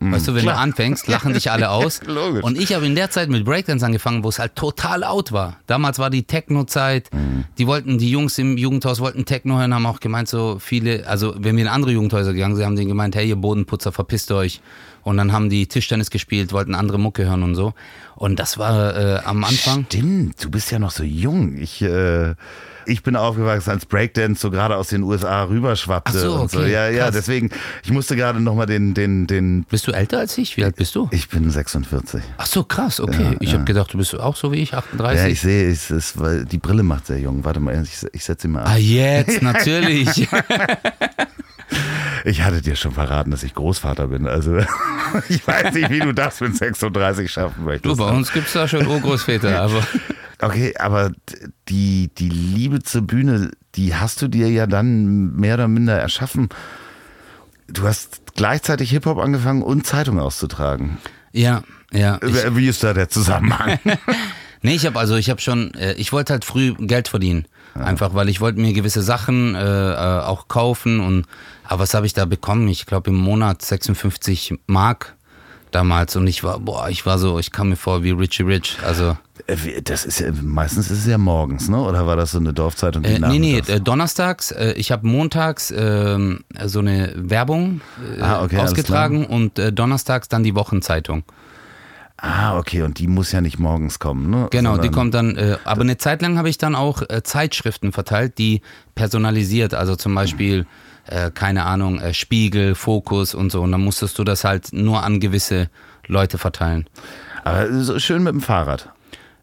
Mhm. 0.00 0.12
Weißt 0.12 0.28
du, 0.28 0.34
wenn 0.34 0.42
Klar. 0.42 0.54
du 0.56 0.60
anfängst, 0.60 1.08
lachen 1.08 1.32
dich 1.32 1.50
alle 1.50 1.70
aus. 1.70 2.00
Logisch. 2.06 2.42
Und 2.44 2.58
ich 2.58 2.74
habe 2.74 2.86
in 2.86 2.94
der 2.94 3.10
Zeit 3.10 3.28
mit 3.28 3.44
Breakdance 3.44 3.84
angefangen, 3.84 4.22
wo 4.24 4.28
es 4.28 4.38
halt 4.38 4.54
total 4.54 5.04
out 5.04 5.32
war. 5.32 5.56
Damals 5.66 5.98
war 5.98 6.10
die 6.10 6.22
Techno-Zeit. 6.22 7.12
Mhm. 7.12 7.44
Die 7.58 7.66
wollten, 7.66 7.98
die 7.98 8.10
Jungs 8.10 8.38
im 8.38 8.56
Jugendhaus 8.56 9.00
wollten 9.00 9.24
Techno 9.24 9.58
hören, 9.58 9.74
haben 9.74 9.86
auch 9.86 10.00
gemeint, 10.00 10.28
so 10.28 10.58
viele, 10.60 11.06
also 11.06 11.34
wenn 11.38 11.56
wir 11.56 11.64
in 11.64 11.68
andere 11.68 11.92
Jugendhäuser 11.92 12.32
gegangen 12.32 12.56
sind, 12.56 12.64
haben 12.64 12.76
die 12.76 12.86
gemeint, 12.86 13.16
hey, 13.16 13.28
ihr 13.28 13.36
Bodenputzer, 13.36 13.92
verpisst 13.92 14.30
euch. 14.30 14.60
Und 15.02 15.16
dann 15.16 15.32
haben 15.32 15.48
die 15.48 15.66
Tischtennis 15.66 16.10
gespielt, 16.10 16.52
wollten 16.52 16.74
andere 16.74 16.98
Mucke 16.98 17.24
hören 17.24 17.42
und 17.42 17.54
so. 17.54 17.72
Und 18.14 18.38
das 18.38 18.58
war 18.58 18.96
äh, 18.96 19.20
am 19.24 19.42
Anfang. 19.44 19.86
Stimmt, 19.86 20.44
du 20.44 20.50
bist 20.50 20.70
ja 20.70 20.78
noch 20.78 20.90
so 20.90 21.02
jung. 21.02 21.56
Ich, 21.58 21.82
äh 21.82 22.34
ich 22.88 23.02
bin 23.02 23.16
aufgewachsen, 23.16 23.70
als 23.70 23.86
Breakdance 23.86 24.40
so 24.40 24.50
gerade 24.50 24.76
aus 24.76 24.88
den 24.88 25.02
USA 25.02 25.44
rüberschwappte. 25.44 26.12
Ach 26.14 26.20
so, 26.20 26.32
okay, 26.32 26.42
und 26.42 26.50
so. 26.50 26.62
Ja, 26.64 26.88
ja, 26.88 27.10
deswegen, 27.10 27.50
ich 27.84 27.90
musste 27.90 28.16
gerade 28.16 28.40
nochmal 28.40 28.66
den, 28.66 28.94
den, 28.94 29.26
den. 29.26 29.64
Bist 29.64 29.86
du 29.86 29.92
älter 29.92 30.18
als 30.18 30.36
ich? 30.38 30.56
Wie 30.56 30.64
alt 30.64 30.76
bist 30.76 30.94
du? 30.94 31.08
Ich 31.10 31.28
bin 31.28 31.50
46. 31.50 32.22
Ach 32.38 32.46
so, 32.46 32.64
krass, 32.64 33.00
okay. 33.00 33.22
Ja, 33.22 33.36
ich 33.40 33.48
ja. 33.48 33.54
habe 33.54 33.64
gedacht, 33.64 33.92
du 33.92 33.98
bist 33.98 34.14
auch 34.18 34.36
so 34.36 34.52
wie 34.52 34.56
ich, 34.56 34.74
38. 34.74 35.20
Ja, 35.20 35.28
ich 35.28 35.40
sehe, 35.40 35.70
es 35.70 35.90
ist, 35.90 36.16
die 36.50 36.58
Brille 36.58 36.82
macht 36.82 37.06
sehr 37.06 37.18
jung. 37.18 37.44
Warte 37.44 37.60
mal, 37.60 37.82
ich, 37.82 38.06
ich 38.12 38.24
setze 38.24 38.42
sie 38.42 38.48
mal 38.48 38.62
an. 38.62 38.72
Ah, 38.72 38.76
jetzt, 38.76 39.42
natürlich. 39.42 40.28
Ich 42.24 42.42
hatte 42.42 42.62
dir 42.62 42.76
schon 42.76 42.92
verraten, 42.92 43.30
dass 43.30 43.42
ich 43.42 43.54
Großvater 43.54 44.08
bin. 44.08 44.26
Also 44.26 44.58
ich 45.28 45.46
weiß 45.46 45.74
nicht, 45.74 45.90
wie 45.90 46.00
du 46.00 46.12
das 46.12 46.40
mit 46.40 46.56
36 46.56 47.30
schaffen 47.30 47.64
möchtest. 47.64 47.86
Du, 47.86 47.96
bei 47.96 48.10
uns 48.10 48.32
gibt 48.32 48.48
es 48.48 48.52
da 48.52 48.66
schon 48.66 48.86
Urgroßväter, 48.86 49.60
aber. 49.62 49.82
Okay, 50.40 50.74
aber 50.78 51.10
die, 51.68 52.10
die 52.16 52.28
Liebe 52.28 52.82
zur 52.82 53.02
Bühne, 53.02 53.50
die 53.74 53.94
hast 53.94 54.22
du 54.22 54.28
dir 54.28 54.48
ja 54.48 54.66
dann 54.66 55.34
mehr 55.34 55.54
oder 55.54 55.68
minder 55.68 55.98
erschaffen. 55.98 56.48
Du 57.66 57.82
hast 57.82 58.34
gleichzeitig 58.34 58.90
Hip-Hop 58.90 59.18
angefangen 59.18 59.62
und 59.62 59.86
Zeitung 59.86 60.20
auszutragen. 60.20 60.98
Ja, 61.32 61.62
ja. 61.92 62.18
Wie 62.22 62.68
ist 62.68 62.84
da 62.84 62.94
der 62.94 63.08
Zusammenhang? 63.08 63.78
nee, 64.62 64.74
ich 64.74 64.86
habe 64.86 64.98
also, 64.98 65.16
ich 65.16 65.28
habe 65.28 65.40
schon, 65.40 65.74
äh, 65.74 65.94
ich 65.94 66.12
wollte 66.12 66.34
halt 66.34 66.44
früh 66.44 66.74
Geld 66.74 67.08
verdienen. 67.08 67.46
Ja. 67.74 67.82
Einfach, 67.82 68.14
weil 68.14 68.28
ich 68.28 68.40
wollte 68.40 68.60
mir 68.60 68.72
gewisse 68.72 69.02
Sachen 69.02 69.54
äh, 69.54 69.92
äh 69.92 70.20
auch 70.20 70.48
kaufen 70.48 71.00
und, 71.00 71.26
aber 71.68 71.82
was 71.82 71.94
habe 71.94 72.06
ich 72.06 72.14
da 72.14 72.24
bekommen? 72.24 72.66
Ich 72.68 72.86
glaube 72.86 73.10
im 73.10 73.16
Monat 73.16 73.62
56 73.62 74.54
Mark 74.66 75.14
damals 75.70 76.16
und 76.16 76.26
ich 76.26 76.42
war, 76.42 76.58
boah, 76.60 76.88
ich 76.88 77.04
war 77.04 77.18
so, 77.18 77.38
ich 77.38 77.52
kam 77.52 77.68
mir 77.68 77.76
vor 77.76 78.02
wie 78.02 78.10
Richie 78.10 78.42
Rich. 78.42 78.78
Also 78.84 79.16
Äh, 79.46 79.82
Das 79.82 80.04
ist 80.06 80.18
ja, 80.20 80.28
meistens 80.42 80.90
ist 80.90 81.00
es 81.00 81.06
ja 81.06 81.18
morgens, 81.18 81.68
ne? 81.68 81.78
Oder 81.80 82.06
war 82.06 82.16
das 82.16 82.30
so 82.32 82.38
eine 82.38 82.54
Dorfzeitung? 82.54 83.02
die 83.02 83.10
Äh, 83.10 83.18
nee, 83.20 83.38
nee, 83.38 83.58
äh, 83.58 83.78
donnerstags. 83.80 84.50
Äh, 84.50 84.72
ich 84.72 84.90
habe 84.92 85.06
montags 85.06 85.70
ähm, 85.76 86.40
so 86.64 86.78
eine 86.80 87.12
Werbung 87.16 87.82
äh, 88.16 88.20
Ah, 88.22 88.42
okay, 88.42 88.56
ausgetragen 88.58 89.26
und 89.26 89.58
äh, 89.58 89.70
donnerstags 89.72 90.28
dann 90.28 90.42
die 90.42 90.54
Wochenzeitung. 90.54 91.22
Ah, 92.20 92.58
okay, 92.58 92.82
und 92.82 92.98
die 92.98 93.06
muss 93.06 93.30
ja 93.30 93.40
nicht 93.40 93.58
morgens 93.60 93.98
kommen, 94.00 94.28
ne? 94.28 94.48
Genau, 94.50 94.72
die 94.78 94.88
Sondern- 94.88 94.92
kommt 94.94 95.14
dann, 95.14 95.36
äh, 95.36 95.56
aber 95.64 95.82
eine 95.82 95.98
Zeit 95.98 96.20
lang 96.22 96.36
habe 96.36 96.48
ich 96.48 96.58
dann 96.58 96.74
auch 96.74 97.02
äh, 97.08 97.22
Zeitschriften 97.22 97.92
verteilt, 97.92 98.38
die 98.38 98.60
personalisiert, 98.96 99.72
also 99.74 99.94
zum 99.94 100.14
Beispiel, 100.16 100.66
äh, 101.08 101.30
keine 101.30 101.64
Ahnung, 101.64 102.00
äh, 102.00 102.14
Spiegel, 102.14 102.74
Fokus 102.74 103.34
und 103.34 103.50
so. 103.50 103.62
Und 103.62 103.72
dann 103.72 103.82
musstest 103.82 104.18
du 104.18 104.24
das 104.24 104.44
halt 104.44 104.72
nur 104.72 105.02
an 105.02 105.20
gewisse 105.20 105.70
Leute 106.06 106.38
verteilen. 106.38 106.86
Aber 107.44 107.82
so 107.82 107.98
schön 107.98 108.22
mit 108.22 108.32
dem 108.32 108.40
Fahrrad. 108.40 108.90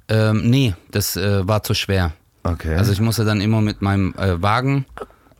Ähm, 0.07 0.49
nee, 0.49 0.75
das 0.91 1.15
äh, 1.15 1.47
war 1.47 1.63
zu 1.63 1.73
schwer. 1.73 2.13
Okay. 2.43 2.75
Also 2.75 2.91
ich 2.91 3.01
musste 3.01 3.25
dann 3.25 3.41
immer 3.41 3.61
mit 3.61 3.81
meinem 3.81 4.13
äh, 4.17 4.41
Wagen, 4.41 4.85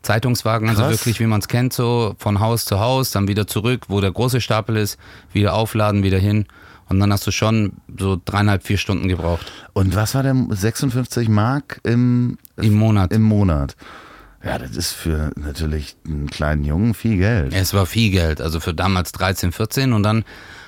Zeitungswagen, 0.02 0.70
also 0.70 0.82
Krass. 0.84 0.92
wirklich 0.92 1.20
wie 1.20 1.28
man 1.28 1.40
es 1.40 1.48
kennt, 1.48 1.74
so 1.74 2.16
von 2.18 2.40
Haus 2.40 2.66
zu 2.66 2.80
Haus, 2.80 3.12
dann 3.12 3.28
wieder 3.28 3.48
zurück, 3.48 3.86
wo 3.88 4.02
der 4.02 4.12
große 4.12 4.42
Stapel 4.42 4.78
ist, 4.78 4.98
wieder 5.32 5.54
aufladen, 5.54 6.04
wieder 6.04 6.18
hin. 6.18 6.46
Und 6.90 7.00
dann 7.00 7.12
hast 7.12 7.26
du 7.26 7.32
schon 7.32 7.74
so 7.98 8.20
dreieinhalb, 8.24 8.64
vier 8.64 8.78
Stunden 8.78 9.08
gebraucht 9.08 9.52
und 9.74 9.96
was 9.96 10.16
war 10.16 10.24
der 10.24 10.36
56 10.50 11.28
Mark 11.30 11.82
im, 11.84 12.38
im 12.58 12.76
Monat. 12.76 13.12
im 13.12 13.24
Monat? 13.24 13.76
Ja, 14.46 14.60
das 14.60 14.76
ist 14.76 14.92
für 14.94 15.32
natürlich 15.36 15.96
einen 16.08 16.30
kleinen 16.30 16.64
Jungen 16.64 16.94
viel 16.94 17.18
Geld. 17.18 17.54
Es 17.54 17.74
war 17.74 17.86
viel 17.86 18.12
Geld, 18.12 18.42
also 18.42 18.60
für 18.60 18.74
damals 18.74 19.12
13, 19.14 19.52
14 19.52 19.92
und 19.94 20.04
dann 20.04 20.24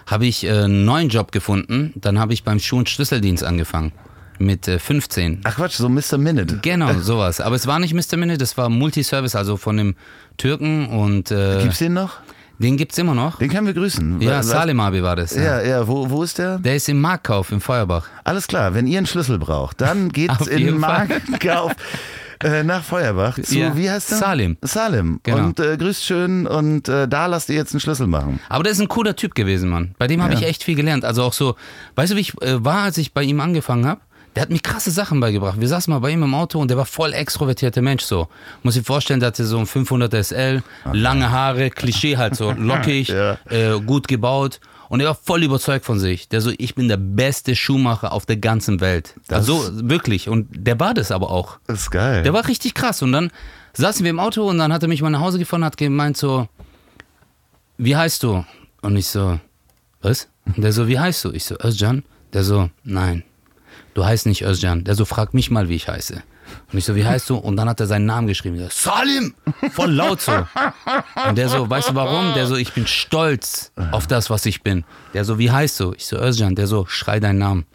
habe 0.08 0.26
ich 0.26 0.44
äh, 0.46 0.50
einen 0.52 0.86
neuen 0.86 1.10
Job 1.10 1.32
gefunden. 1.32 1.94
Dann 1.96 2.18
habe 2.20 2.34
ich 2.34 2.44
beim 2.44 2.60
Schuh- 2.60 2.78
und 2.78 2.90
Schlüsseldienst 2.90 3.44
angefangen 3.44 3.92
mit 4.40 4.68
äh, 4.68 4.80
15. 4.80 5.42
Ach 5.44 5.56
Quatsch, 5.58 5.74
so 5.76 5.90
Mr. 5.90 6.18
Minute. 6.18 6.60
Genau, 6.62 6.92
sowas. 7.02 7.40
Aber 7.42 7.56
es 7.56 7.68
war 7.68 7.80
nicht 7.80 7.94
Mr. 7.94 8.18
Minute, 8.18 8.38
das 8.40 8.58
war 8.58 8.70
Multiservice, 8.70 9.36
also 9.36 9.58
von 9.58 9.78
dem 9.78 9.96
Türken 10.38 10.88
und 10.88 11.30
äh, 11.32 11.62
Gibt's 11.62 11.80
den 11.80 11.94
noch? 11.94 12.18
den 12.60 12.76
gibt's 12.78 12.98
immer 12.98 13.14
noch. 13.14 13.38
Den 13.38 13.50
können 13.52 13.68
wir 13.68 13.74
grüßen. 13.76 14.20
Ja, 14.22 14.40
Was- 14.40 14.48
Salim 14.48 14.80
Abi 14.80 15.04
war 15.04 15.16
das. 15.16 15.36
Ja, 15.36 15.62
ja, 15.62 15.88
wo, 15.88 16.10
wo 16.10 16.24
ist 16.24 16.40
der? 16.40 16.58
Der 16.58 16.76
ist 16.76 16.90
im 16.90 17.00
Marktkauf 17.00 17.52
in 17.52 17.60
Feuerbach. 17.60 18.08
Alles 18.24 18.48
klar, 18.48 18.74
wenn 18.74 18.88
ihr 18.88 18.98
einen 18.98 19.06
Schlüssel 19.06 19.38
braucht, 19.38 19.80
dann 19.82 20.10
geht's 20.14 20.48
in 20.48 20.80
Fall. 20.80 21.08
Marktkauf 21.08 21.74
äh, 22.44 22.64
nach 22.64 22.84
Feuerbach 22.84 23.40
zu, 23.42 23.58
Ja, 23.58 23.76
wie 23.76 23.90
heißt 23.90 24.12
der? 24.12 24.18
Salim. 24.18 24.58
Salim. 24.62 25.20
Genau. 25.24 25.38
Und 25.46 25.60
äh, 25.60 25.78
grüßt 25.78 26.04
schön 26.04 26.48
und 26.48 26.88
äh, 26.90 27.08
da 27.08 27.26
lasst 27.28 27.50
ihr 27.50 27.56
jetzt 27.56 27.74
einen 27.74 27.80
Schlüssel 27.80 28.08
machen. 28.08 28.40
Aber 28.50 28.64
der 28.64 28.72
ist 28.74 28.80
ein 28.82 28.88
cooler 28.88 29.16
Typ 29.16 29.36
gewesen, 29.36 29.70
Mann. 29.70 29.96
Bei 29.98 30.08
dem 30.08 30.22
habe 30.22 30.34
Ja. 30.34 30.40
ich 30.40 30.46
echt 30.46 30.64
viel 30.64 30.76
gelernt. 30.76 31.06
Also 31.06 31.24
auch 31.24 31.34
so, 31.34 31.56
weißt 31.96 32.12
du, 32.14 32.16
wie 32.16 32.22
ich 32.22 32.42
äh, 32.42 32.64
war, 32.64 32.84
als 32.84 32.98
ich 32.98 33.14
bei 33.14 33.24
ihm 33.24 33.40
angefangen 33.40 33.86
habe? 33.86 34.02
Der 34.36 34.44
hat 34.44 34.52
mir 34.52 34.60
krasse 34.60 34.92
Sachen 34.92 35.20
beigebracht. 35.20 35.60
Wir 35.60 35.68
saßen 35.68 35.92
mal 35.92 35.98
bei 35.98 36.12
ihm 36.12 36.22
im 36.22 36.36
Auto 36.36 36.60
und 36.60 36.68
der 36.70 36.78
war 36.78 36.86
voll 36.86 37.12
extrovertierter 37.14 37.82
Mensch 37.82 38.04
so. 38.04 38.28
Muss 38.62 38.76
ich 38.76 38.86
vorstellen, 38.86 39.20
der 39.20 39.28
hatte 39.28 39.44
so 39.46 39.58
ein 39.58 39.66
500 39.66 40.14
SL, 40.14 40.62
lange 40.94 41.32
Haare, 41.32 41.72
Klischee 41.72 42.18
halt 42.18 42.36
so, 42.36 42.52
lockig, 42.58 43.08
Ja. 43.08 43.38
äh, 43.50 43.80
gut 43.84 44.08
gebaut. 44.08 44.60
Und 44.90 45.02
er 45.02 45.08
war 45.08 45.16
voll 45.16 45.44
überzeugt 45.44 45.86
von 45.86 46.00
sich. 46.00 46.30
Der 46.30 46.40
so, 46.42 46.52
ich 46.58 46.76
bin 46.76 46.88
der 46.88 46.98
beste 46.98 47.56
Schuhmacher 47.56 48.12
auf 48.14 48.26
der 48.26 48.38
ganzen 48.38 48.80
Welt. 48.80 49.16
Das- 49.28 49.40
also 49.40 49.70
wirklich. 49.90 50.30
Und 50.30 50.48
der 50.52 50.80
war 50.80 50.94
das 50.94 51.12
aber 51.12 51.30
auch. 51.32 51.60
Das 51.68 51.82
ist 51.82 51.92
geil. 51.92 52.24
Der 52.24 52.34
war 52.34 52.48
richtig 52.48 52.74
krass. 52.74 53.02
Und 53.02 53.12
dann 53.12 53.32
saßen 53.74 54.04
wir 54.04 54.10
im 54.12 54.20
Auto 54.20 54.48
und 54.50 54.58
dann 54.58 54.72
hat 54.72 54.82
er 54.84 54.88
mich 54.90 55.02
mal 55.02 55.10
nach 55.10 55.20
Hause 55.22 55.40
gefahren 55.40 55.62
und 55.62 55.66
hat 55.68 55.78
gemeint 55.78 56.16
so, 56.18 56.48
wie 57.78 57.96
heißt 57.96 58.24
du? 58.24 58.46
Und 58.82 58.96
ich 58.96 59.08
so, 59.08 59.40
was? 60.02 60.28
Und 60.46 60.62
der 60.64 60.72
so, 60.72 60.88
wie 60.88 60.98
heißt 61.00 61.26
du? 61.26 61.32
Ich 61.32 61.46
so, 61.46 61.56
Özcan. 61.60 62.04
Der 62.34 62.44
so, 62.44 62.70
nein, 62.84 63.24
du 63.94 64.06
heißt 64.06 64.26
nicht 64.26 64.44
Özcan. 64.44 64.84
Der 64.84 64.96
so, 64.96 65.06
frag 65.06 65.34
mich 65.34 65.50
mal, 65.52 65.70
wie 65.70 65.76
ich 65.76 65.88
heiße. 65.88 66.22
Und 66.72 66.78
ich 66.80 66.86
so, 66.86 66.96
wie 66.96 67.06
heißt 67.06 67.30
du? 67.30 67.38
Und 67.38 67.56
dann 67.56 67.70
hat 67.70 67.80
er 67.80 67.88
seinen 67.88 68.06
Namen 68.06 68.28
geschrieben. 68.28 68.58
So, 68.60 68.68
Salim! 68.70 69.34
Voll 69.72 69.92
laut 69.92 70.20
so. 70.22 70.34
Und 71.28 71.38
der 71.38 71.48
so, 71.48 71.70
weißt 71.70 71.90
du 71.92 71.96
warum? 71.96 72.34
Der 72.34 72.46
so, 72.46 72.58
ich 72.58 72.74
bin 72.74 72.86
stolz 72.86 73.72
auf 73.92 74.06
das, 74.06 74.30
was 74.30 74.46
ich 74.46 74.64
bin. 74.64 74.84
Der 75.14 75.24
so, 75.24 75.40
wie 75.40 75.50
heißt 75.50 75.80
du? 75.80 75.94
Ich 75.94 76.06
so, 76.06 76.18
Özcan. 76.18 76.56
Der 76.56 76.68
so, 76.68 76.86
schrei 76.86 77.22
deinen 77.22 77.40
Namen. 77.40 77.66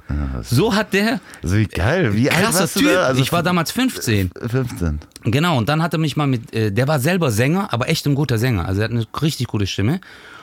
So 0.42 0.74
hat 0.74 0.92
der, 0.92 1.20
also 1.42 1.56
wie 1.56 1.66
geil. 1.66 2.14
Wie 2.14 2.30
alt 2.30 2.42
krasser 2.42 2.60
warst 2.60 2.76
du 2.76 2.80
Typ. 2.80 2.90
da? 2.92 3.02
Also 3.04 3.22
ich 3.22 3.32
war 3.32 3.42
damals 3.42 3.72
15. 3.72 4.30
15. 4.46 5.00
Genau, 5.24 5.56
und 5.56 5.70
dann 5.70 5.82
hat 5.82 5.94
er 5.94 5.98
mich 5.98 6.16
mal 6.16 6.26
mit, 6.26 6.54
äh, 6.54 6.70
der 6.70 6.86
war 6.86 7.00
selber 7.00 7.30
Sänger, 7.30 7.72
aber 7.72 7.88
echt 7.88 8.06
ein 8.06 8.14
guter 8.14 8.36
Sänger. 8.36 8.66
Also 8.66 8.82
er 8.82 8.84
hat 8.84 8.90
eine 8.90 9.06
richtig 9.22 9.46
gute 9.46 9.66
Stimme. 9.66 10.00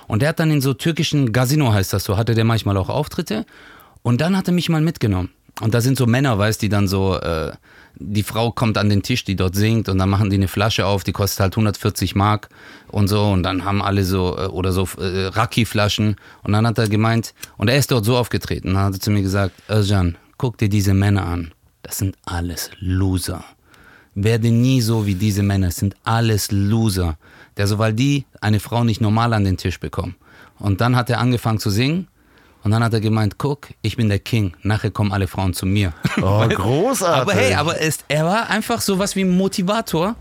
Und 0.07 0.23
der 0.23 0.29
hat 0.29 0.39
dann 0.39 0.49
in 0.49 0.62
so 0.62 0.73
türkischen 0.73 1.31
Casino, 1.33 1.71
heißt 1.71 1.93
das 1.93 2.03
so, 2.03 2.17
hatte 2.17 2.33
der 2.33 2.45
manchmal 2.45 2.77
auch 2.77 2.89
Auftritte. 2.89 3.45
Und 4.01 4.21
dann 4.21 4.35
hat 4.35 4.47
er 4.47 4.53
mich 4.53 4.69
mal 4.69 4.81
mitgenommen. 4.81 5.29
Und 5.62 5.73
da 5.73 5.81
sind 5.81 5.97
so 5.97 6.05
Männer, 6.05 6.38
weißt 6.38 6.62
die 6.62 6.69
dann 6.69 6.88
so, 6.88 7.17
äh, 7.17 7.51
die 7.95 8.23
Frau 8.23 8.51
kommt 8.51 8.77
an 8.77 8.89
den 8.89 9.03
Tisch, 9.03 9.25
die 9.25 9.35
dort 9.35 9.55
singt, 9.55 9.89
und 9.89 9.97
dann 9.97 10.09
machen 10.09 10.29
die 10.29 10.38
eine 10.38 10.47
Flasche 10.47 10.85
auf, 10.85 11.03
die 11.03 11.12
kostet 11.12 11.41
halt 11.41 11.53
140 11.53 12.15
Mark 12.15 12.49
und 12.88 13.07
so. 13.07 13.29
Und 13.29 13.43
dann 13.43 13.65
haben 13.65 13.81
alle 13.81 14.03
so, 14.03 14.38
äh, 14.38 14.45
oder 14.45 14.71
so 14.71 14.88
äh, 14.97 15.27
Raki-Flaschen. 15.27 16.15
Und 16.43 16.53
dann 16.53 16.65
hat 16.65 16.77
er 16.77 16.88
gemeint, 16.88 17.33
und 17.57 17.69
er 17.69 17.77
ist 17.77 17.91
dort 17.91 18.05
so 18.05 18.17
aufgetreten. 18.17 18.73
Dann 18.73 18.83
hat 18.83 18.93
er 18.93 18.99
zu 18.99 19.12
mir 19.12 19.21
gesagt, 19.21 19.53
Özcan, 19.69 20.17
guck 20.38 20.57
dir 20.57 20.69
diese 20.69 20.93
Männer 20.93 21.25
an. 21.25 21.53
Das 21.81 21.97
sind 21.97 22.15
alles 22.25 22.71
Loser 22.79 23.43
werde 24.23 24.51
nie 24.51 24.81
so 24.81 25.05
wie 25.05 25.15
diese 25.15 25.43
Männer. 25.43 25.67
Es 25.67 25.77
sind 25.77 25.95
alles 26.03 26.51
Loser. 26.51 27.17
Der 27.57 27.67
so, 27.67 27.77
weil 27.77 27.93
die 27.93 28.25
eine 28.41 28.59
Frau 28.59 28.83
nicht 28.83 29.01
normal 29.01 29.33
an 29.33 29.43
den 29.43 29.57
Tisch 29.57 29.79
bekommen. 29.79 30.15
Und 30.59 30.81
dann 30.81 30.95
hat 30.95 31.09
er 31.09 31.19
angefangen 31.19 31.59
zu 31.59 31.69
singen. 31.69 32.07
Und 32.63 32.72
dann 32.72 32.84
hat 32.84 32.93
er 32.93 33.00
gemeint, 33.00 33.38
guck, 33.38 33.67
ich 33.82 33.95
bin 33.95 34.10
der 34.10 34.19
King. 34.19 34.54
Nachher 34.63 34.91
kommen 34.91 35.12
alle 35.12 35.28
Frauen 35.28 35.54
zu 35.54 35.65
mir. 35.65 35.93
Oh, 36.22 36.45
großartig. 36.48 37.22
aber 37.22 37.34
hey, 37.34 37.54
aber 37.54 37.82
es, 37.82 38.00
er 38.10 38.26
war 38.26 38.50
einfach 38.50 38.82
so 38.82 39.00
was 39.00 39.15
wie 39.15 39.22
ein 39.22 39.30
Motivator. 39.30 40.15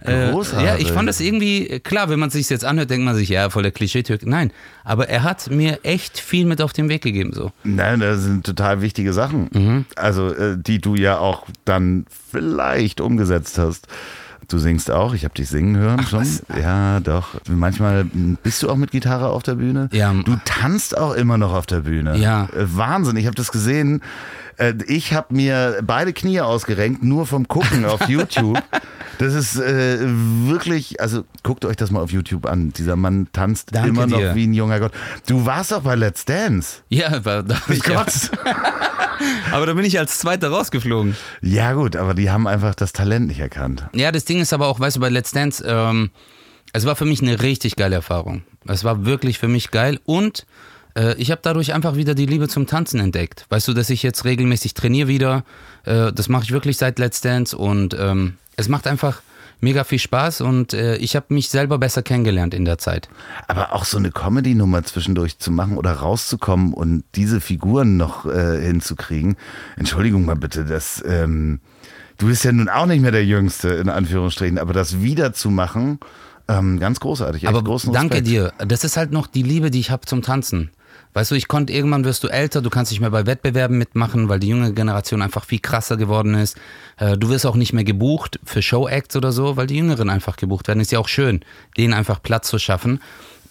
Äh, 0.00 0.30
Großartig. 0.30 0.66
ja, 0.66 0.76
ich 0.78 0.90
fand 0.90 1.08
das 1.08 1.20
irgendwie, 1.20 1.68
äh, 1.68 1.80
klar, 1.80 2.08
wenn 2.08 2.18
man 2.18 2.30
sich 2.30 2.48
jetzt 2.48 2.64
anhört, 2.64 2.88
denkt 2.88 3.04
man 3.04 3.14
sich, 3.14 3.28
ja, 3.28 3.50
voll 3.50 3.62
der 3.62 3.72
Klischee-Türk. 3.72 4.24
Nein, 4.24 4.50
aber 4.84 5.08
er 5.08 5.24
hat 5.24 5.50
mir 5.50 5.80
echt 5.82 6.18
viel 6.18 6.46
mit 6.46 6.62
auf 6.62 6.72
den 6.72 6.88
Weg 6.88 7.02
gegeben. 7.02 7.32
So. 7.34 7.52
Nein, 7.64 8.00
das 8.00 8.22
sind 8.22 8.46
total 8.46 8.80
wichtige 8.80 9.12
Sachen. 9.12 9.50
Mhm. 9.52 9.84
Also, 9.96 10.32
äh, 10.32 10.56
die 10.56 10.80
du 10.80 10.94
ja 10.94 11.18
auch 11.18 11.46
dann 11.66 12.06
vielleicht 12.30 13.00
umgesetzt 13.02 13.58
hast. 13.58 13.88
Du 14.48 14.58
singst 14.58 14.90
auch, 14.90 15.14
ich 15.14 15.24
habe 15.24 15.34
dich 15.34 15.48
singen 15.48 15.76
hören 15.76 16.02
schon. 16.04 16.26
Ja, 16.60 17.00
doch. 17.00 17.40
Manchmal 17.48 18.04
bist 18.42 18.62
du 18.62 18.70
auch 18.70 18.76
mit 18.76 18.90
Gitarre 18.90 19.28
auf 19.28 19.42
der 19.42 19.54
Bühne. 19.54 19.88
Ja. 19.92 20.12
Du 20.12 20.36
tanzt 20.44 20.96
auch 20.96 21.14
immer 21.14 21.38
noch 21.38 21.54
auf 21.54 21.66
der 21.66 21.80
Bühne. 21.80 22.16
Ja. 22.18 22.44
Äh, 22.46 22.76
Wahnsinn, 22.76 23.16
ich 23.16 23.26
habe 23.26 23.36
das 23.36 23.52
gesehen. 23.52 24.02
Äh, 24.62 24.74
Ich 24.86 25.12
habe 25.14 25.34
mir 25.34 25.80
beide 25.82 26.12
Knie 26.12 26.40
ausgerenkt, 26.40 27.02
nur 27.02 27.26
vom 27.26 27.48
Gucken 27.48 27.84
auf 27.84 28.02
YouTube. 28.08 28.62
Das 29.18 29.34
ist 29.34 29.56
äh, 29.56 29.98
wirklich, 30.00 31.00
also 31.00 31.24
guckt 31.42 31.64
euch 31.64 31.76
das 31.76 31.90
mal 31.90 32.00
auf 32.00 32.10
YouTube 32.10 32.46
an. 32.46 32.72
Dieser 32.72 32.96
Mann 32.96 33.28
tanzt 33.32 33.74
Danke 33.74 33.90
immer 33.90 34.06
noch 34.06 34.18
dir. 34.18 34.34
wie 34.34 34.46
ein 34.46 34.54
junger 34.54 34.80
Gott. 34.80 34.92
Du 35.26 35.44
warst 35.46 35.70
doch 35.72 35.82
bei 35.82 35.94
Let's 35.94 36.24
Dance. 36.24 36.78
Ja, 36.88 37.08
aber 37.12 37.42
da, 37.42 37.56
Ich 37.68 37.86
ja, 37.86 37.94
Gott. 37.94 38.30
aber 39.52 39.66
da 39.66 39.74
bin 39.74 39.84
ich 39.84 39.98
als 39.98 40.18
Zweiter 40.18 40.48
rausgeflogen. 40.48 41.16
Ja, 41.40 41.72
gut, 41.74 41.94
aber 41.96 42.14
die 42.14 42.30
haben 42.30 42.46
einfach 42.46 42.74
das 42.74 42.92
Talent 42.92 43.28
nicht 43.28 43.38
erkannt. 43.40 43.84
Ja, 43.94 44.10
das 44.12 44.24
Ding 44.24 44.40
ist 44.40 44.52
aber 44.52 44.66
auch, 44.66 44.80
weißt 44.80 44.96
du, 44.96 45.00
bei 45.00 45.08
Let's 45.08 45.30
Dance, 45.30 45.62
ähm, 45.66 46.10
es 46.72 46.86
war 46.86 46.96
für 46.96 47.04
mich 47.04 47.20
eine 47.22 47.42
richtig 47.42 47.76
geile 47.76 47.96
Erfahrung. 47.96 48.42
Es 48.66 48.82
war 48.82 49.04
wirklich 49.04 49.38
für 49.38 49.48
mich 49.48 49.70
geil 49.70 50.00
und 50.04 50.46
äh, 50.96 51.14
ich 51.14 51.30
habe 51.30 51.40
dadurch 51.42 51.74
einfach 51.74 51.96
wieder 51.96 52.14
die 52.14 52.26
Liebe 52.26 52.48
zum 52.48 52.66
Tanzen 52.66 53.00
entdeckt. 53.00 53.46
Weißt 53.48 53.68
du, 53.68 53.72
dass 53.72 53.90
ich 53.90 54.02
jetzt 54.02 54.24
regelmäßig 54.24 54.74
trainiere 54.74 55.08
wieder. 55.08 55.44
Äh, 55.84 56.12
das 56.12 56.28
mache 56.28 56.44
ich 56.44 56.52
wirklich 56.52 56.76
seit 56.76 56.98
Let's 56.98 57.20
Dance 57.20 57.56
und 57.56 57.94
ähm, 57.98 58.34
es 58.56 58.68
macht 58.68 58.86
einfach 58.86 59.22
mega 59.62 59.84
viel 59.84 60.00
Spaß 60.00 60.40
und 60.40 60.74
äh, 60.74 60.96
ich 60.96 61.14
habe 61.16 61.26
mich 61.30 61.48
selber 61.48 61.78
besser 61.78 62.02
kennengelernt 62.02 62.52
in 62.52 62.64
der 62.64 62.78
Zeit. 62.78 63.08
Aber 63.46 63.72
auch 63.72 63.84
so 63.84 63.96
eine 63.96 64.10
Comedy-Nummer 64.10 64.82
zwischendurch 64.82 65.38
zu 65.38 65.52
machen 65.52 65.78
oder 65.78 65.92
rauszukommen 65.92 66.74
und 66.74 67.04
diese 67.14 67.40
Figuren 67.40 67.96
noch 67.96 68.26
äh, 68.26 68.60
hinzukriegen. 68.60 69.36
Entschuldigung 69.76 70.24
mal 70.24 70.36
bitte, 70.36 70.64
das, 70.64 71.02
ähm, 71.06 71.60
du 72.18 72.26
bist 72.26 72.44
ja 72.44 72.50
nun 72.50 72.68
auch 72.68 72.86
nicht 72.86 73.00
mehr 73.00 73.12
der 73.12 73.24
Jüngste, 73.24 73.68
in 73.68 73.88
Anführungsstrichen, 73.88 74.58
aber 74.58 74.72
das 74.72 75.00
wiederzumachen, 75.00 76.00
ähm, 76.48 76.80
ganz 76.80 76.98
großartig. 76.98 77.46
Aber 77.48 77.62
großen 77.62 77.92
danke 77.92 78.14
Respekt. 78.14 78.28
dir. 78.28 78.52
Das 78.58 78.82
ist 78.82 78.96
halt 78.96 79.12
noch 79.12 79.28
die 79.28 79.44
Liebe, 79.44 79.70
die 79.70 79.78
ich 79.78 79.92
habe 79.92 80.06
zum 80.06 80.22
Tanzen. 80.22 80.70
Weißt 81.14 81.30
du, 81.30 81.34
ich 81.34 81.46
konnte 81.46 81.72
irgendwann 81.72 82.04
wirst 82.04 82.24
du 82.24 82.28
älter, 82.28 82.62
du 82.62 82.70
kannst 82.70 82.90
nicht 82.90 83.00
mehr 83.00 83.10
bei 83.10 83.26
Wettbewerben 83.26 83.76
mitmachen, 83.76 84.28
weil 84.28 84.40
die 84.40 84.48
junge 84.48 84.72
Generation 84.72 85.20
einfach 85.20 85.44
viel 85.44 85.60
krasser 85.60 85.96
geworden 85.96 86.34
ist. 86.34 86.56
Äh, 86.96 87.18
Du 87.18 87.28
wirst 87.28 87.44
auch 87.44 87.56
nicht 87.56 87.72
mehr 87.72 87.84
gebucht 87.84 88.40
für 88.44 88.62
Showacts 88.62 89.16
oder 89.16 89.32
so, 89.32 89.56
weil 89.56 89.66
die 89.66 89.76
Jüngeren 89.76 90.08
einfach 90.08 90.36
gebucht 90.36 90.68
werden. 90.68 90.80
Ist 90.80 90.92
ja 90.92 90.98
auch 90.98 91.08
schön, 91.08 91.44
denen 91.76 91.92
einfach 91.92 92.22
Platz 92.22 92.48
zu 92.48 92.58
schaffen. 92.58 93.00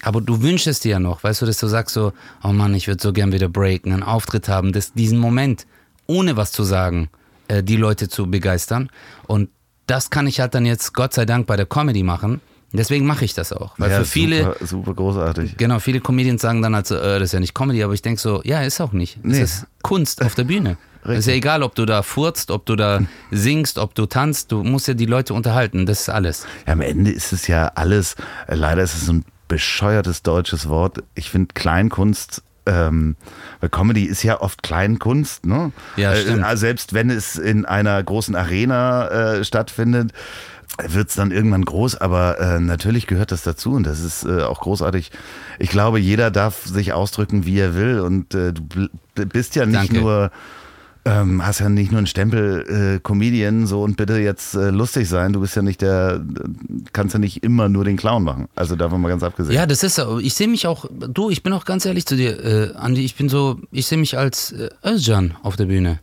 Aber 0.01 0.21
du 0.21 0.41
wünschst 0.41 0.67
es 0.67 0.79
dir 0.79 0.91
ja 0.93 0.99
noch, 0.99 1.23
weißt 1.23 1.43
du, 1.43 1.45
dass 1.45 1.59
du 1.59 1.67
sagst 1.67 1.93
so, 1.93 2.13
oh 2.43 2.51
Mann, 2.51 2.73
ich 2.73 2.87
würde 2.87 3.01
so 3.01 3.13
gern 3.13 3.31
wieder 3.31 3.49
breaken, 3.49 3.93
einen 3.93 4.03
Auftritt 4.03 4.47
haben, 4.47 4.73
das, 4.73 4.93
diesen 4.93 5.19
Moment, 5.19 5.67
ohne 6.07 6.37
was 6.37 6.51
zu 6.51 6.63
sagen, 6.63 7.09
äh, 7.47 7.61
die 7.61 7.77
Leute 7.77 8.09
zu 8.09 8.29
begeistern. 8.29 8.89
Und 9.27 9.49
das 9.85 10.09
kann 10.09 10.25
ich 10.25 10.39
halt 10.39 10.55
dann 10.55 10.65
jetzt 10.65 10.93
Gott 10.93 11.13
sei 11.13 11.25
Dank 11.25 11.45
bei 11.45 11.55
der 11.55 11.67
Comedy 11.67 12.01
machen, 12.01 12.41
Deswegen 12.73 13.05
mache 13.05 13.25
ich 13.25 13.33
das 13.33 13.51
auch. 13.51 13.73
Weil 13.77 13.91
ja, 13.91 13.97
für 13.99 14.05
viele, 14.05 14.43
super, 14.43 14.65
super 14.65 14.93
großartig. 14.93 15.57
genau, 15.57 15.79
viele 15.79 15.99
Comedians 15.99 16.41
sagen 16.41 16.61
dann 16.61 16.73
halt 16.75 16.87
so, 16.87 16.95
äh, 16.95 17.19
das 17.19 17.23
ist 17.29 17.31
ja 17.33 17.39
nicht 17.41 17.53
Comedy, 17.53 17.83
aber 17.83 17.93
ich 17.93 18.01
denke 18.01 18.19
so, 18.21 18.41
ja, 18.43 18.61
ist 18.61 18.79
auch 18.79 18.93
nicht. 18.93 19.17
Es 19.17 19.23
Nee. 19.23 19.41
ist 19.41 19.67
Kunst 19.81 20.23
auf 20.23 20.35
der 20.35 20.45
Bühne. 20.45 20.77
Ist 21.03 21.25
ja 21.27 21.33
egal, 21.33 21.63
ob 21.63 21.73
du 21.73 21.85
da 21.87 22.03
furzt, 22.03 22.51
ob 22.51 22.67
du 22.67 22.75
da 22.75 22.99
singst, 23.31 23.79
ob 23.79 23.95
du 23.95 24.05
tanzt, 24.05 24.51
du 24.51 24.61
musst 24.63 24.87
ja 24.87 24.93
die 24.93 25.07
Leute 25.07 25.33
unterhalten, 25.33 25.87
das 25.87 26.01
ist 26.01 26.09
alles. 26.09 26.45
Ja, 26.67 26.73
am 26.73 26.81
Ende 26.81 27.09
ist 27.09 27.33
es 27.33 27.47
ja 27.47 27.71
alles, 27.73 28.15
äh, 28.45 28.53
leider 28.53 28.83
ist 28.83 28.93
es 28.93 29.07
so 29.07 29.13
ein 29.13 29.25
bescheuertes 29.47 30.21
deutsches 30.21 30.69
Wort. 30.69 31.01
Ich 31.15 31.31
finde 31.31 31.55
Kleinkunst, 31.55 32.43
ähm, 32.67 33.15
weil 33.61 33.69
Comedy 33.69 34.03
ist 34.03 34.21
ja 34.21 34.39
oft 34.41 34.61
Kleinkunst, 34.61 35.47
ne? 35.47 35.71
Ja, 35.97 36.15
stimmt. 36.15 36.45
Äh, 36.45 36.55
selbst 36.57 36.93
wenn 36.93 37.09
es 37.09 37.35
in 37.35 37.65
einer 37.65 38.03
großen 38.03 38.35
Arena 38.35 39.07
äh, 39.39 39.43
stattfindet, 39.43 40.11
wird 40.77 41.09
es 41.09 41.15
dann 41.15 41.31
irgendwann 41.31 41.65
groß, 41.65 41.95
aber 41.97 42.39
äh, 42.39 42.59
natürlich 42.59 43.07
gehört 43.07 43.31
das 43.31 43.43
dazu 43.43 43.73
und 43.73 43.83
das 43.83 43.99
ist 43.99 44.23
äh, 44.23 44.43
auch 44.43 44.61
großartig. 44.61 45.11
Ich 45.59 45.69
glaube, 45.69 45.99
jeder 45.99 46.31
darf 46.31 46.65
sich 46.65 46.93
ausdrücken, 46.93 47.45
wie 47.45 47.59
er 47.59 47.75
will 47.75 47.99
und 47.99 48.33
äh, 48.33 48.53
du 48.53 48.89
bist 49.25 49.55
ja 49.55 49.65
nicht 49.65 49.91
Danke. 49.91 49.99
nur 49.99 50.31
ähm, 51.03 51.43
hast 51.45 51.59
ja 51.59 51.69
nicht 51.69 51.91
nur 51.91 51.97
einen 51.97 52.07
Stempel 52.07 52.95
äh, 52.95 52.99
Comedian 52.99 53.65
so 53.65 53.81
und 53.81 53.97
bitte 53.97 54.17
jetzt 54.17 54.53
äh, 54.53 54.69
lustig 54.69 55.09
sein. 55.09 55.33
Du 55.33 55.41
bist 55.41 55.55
ja 55.55 55.61
nicht 55.63 55.81
der, 55.81 56.23
kannst 56.93 57.13
ja 57.13 57.19
nicht 57.19 57.43
immer 57.43 57.69
nur 57.69 57.85
den 57.85 57.97
Clown 57.97 58.23
machen. 58.23 58.47
Also 58.55 58.75
davon 58.75 59.01
mal 59.01 59.09
ganz 59.09 59.23
abgesehen. 59.23 59.55
Ja, 59.55 59.65
das 59.65 59.81
ist 59.81 59.95
so. 59.95 60.19
Ich 60.19 60.35
sehe 60.35 60.47
mich 60.47 60.67
auch, 60.67 60.85
du, 60.91 61.31
ich 61.31 61.41
bin 61.41 61.53
auch 61.53 61.65
ganz 61.65 61.85
ehrlich 61.85 62.05
zu 62.05 62.15
dir, 62.15 62.43
äh, 62.43 62.75
Andi, 62.75 63.03
ich 63.03 63.15
bin 63.15 63.29
so, 63.29 63.59
ich 63.71 63.87
sehe 63.87 63.97
mich 63.97 64.17
als 64.17 64.51
äh, 64.51 64.69
Özcan 64.85 65.35
auf 65.41 65.55
der 65.55 65.65
Bühne. 65.65 65.99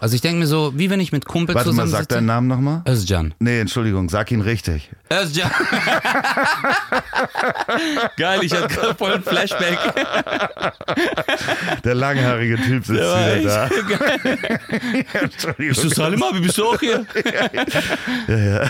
Also 0.00 0.14
ich 0.14 0.20
denke 0.20 0.38
mir 0.40 0.46
so, 0.46 0.72
wie 0.76 0.90
wenn 0.90 1.00
ich 1.00 1.12
mit 1.12 1.24
Kumpel 1.24 1.54
Warte 1.54 1.68
mal, 1.70 1.72
zusammen 1.72 1.90
sag 1.90 2.00
sitze. 2.02 2.14
deinen 2.14 2.26
Namen 2.26 2.46
nochmal. 2.46 2.82
Özcan. 2.86 3.34
Nee, 3.40 3.60
Entschuldigung, 3.60 4.08
sag 4.08 4.30
ihn 4.30 4.40
richtig. 4.40 4.90
Özcan. 5.10 5.50
Geil, 8.16 8.40
ich 8.42 8.52
hatte 8.52 8.68
gerade 8.74 8.94
voll 8.94 9.12
ein 9.14 9.22
Flashback. 9.22 9.78
Der 11.84 11.94
langhaarige 11.94 12.56
Typ 12.56 12.86
sitzt 12.86 12.90
wieder 12.90 13.42
da. 13.42 13.68
Entschuldigung. 15.20 15.68
Bist 15.68 15.84
du 15.84 15.88
Salim 15.88 16.22
Abi, 16.22 16.40
bist 16.40 16.58
du 16.58 16.64
auch 16.64 16.78
hier? 16.78 17.04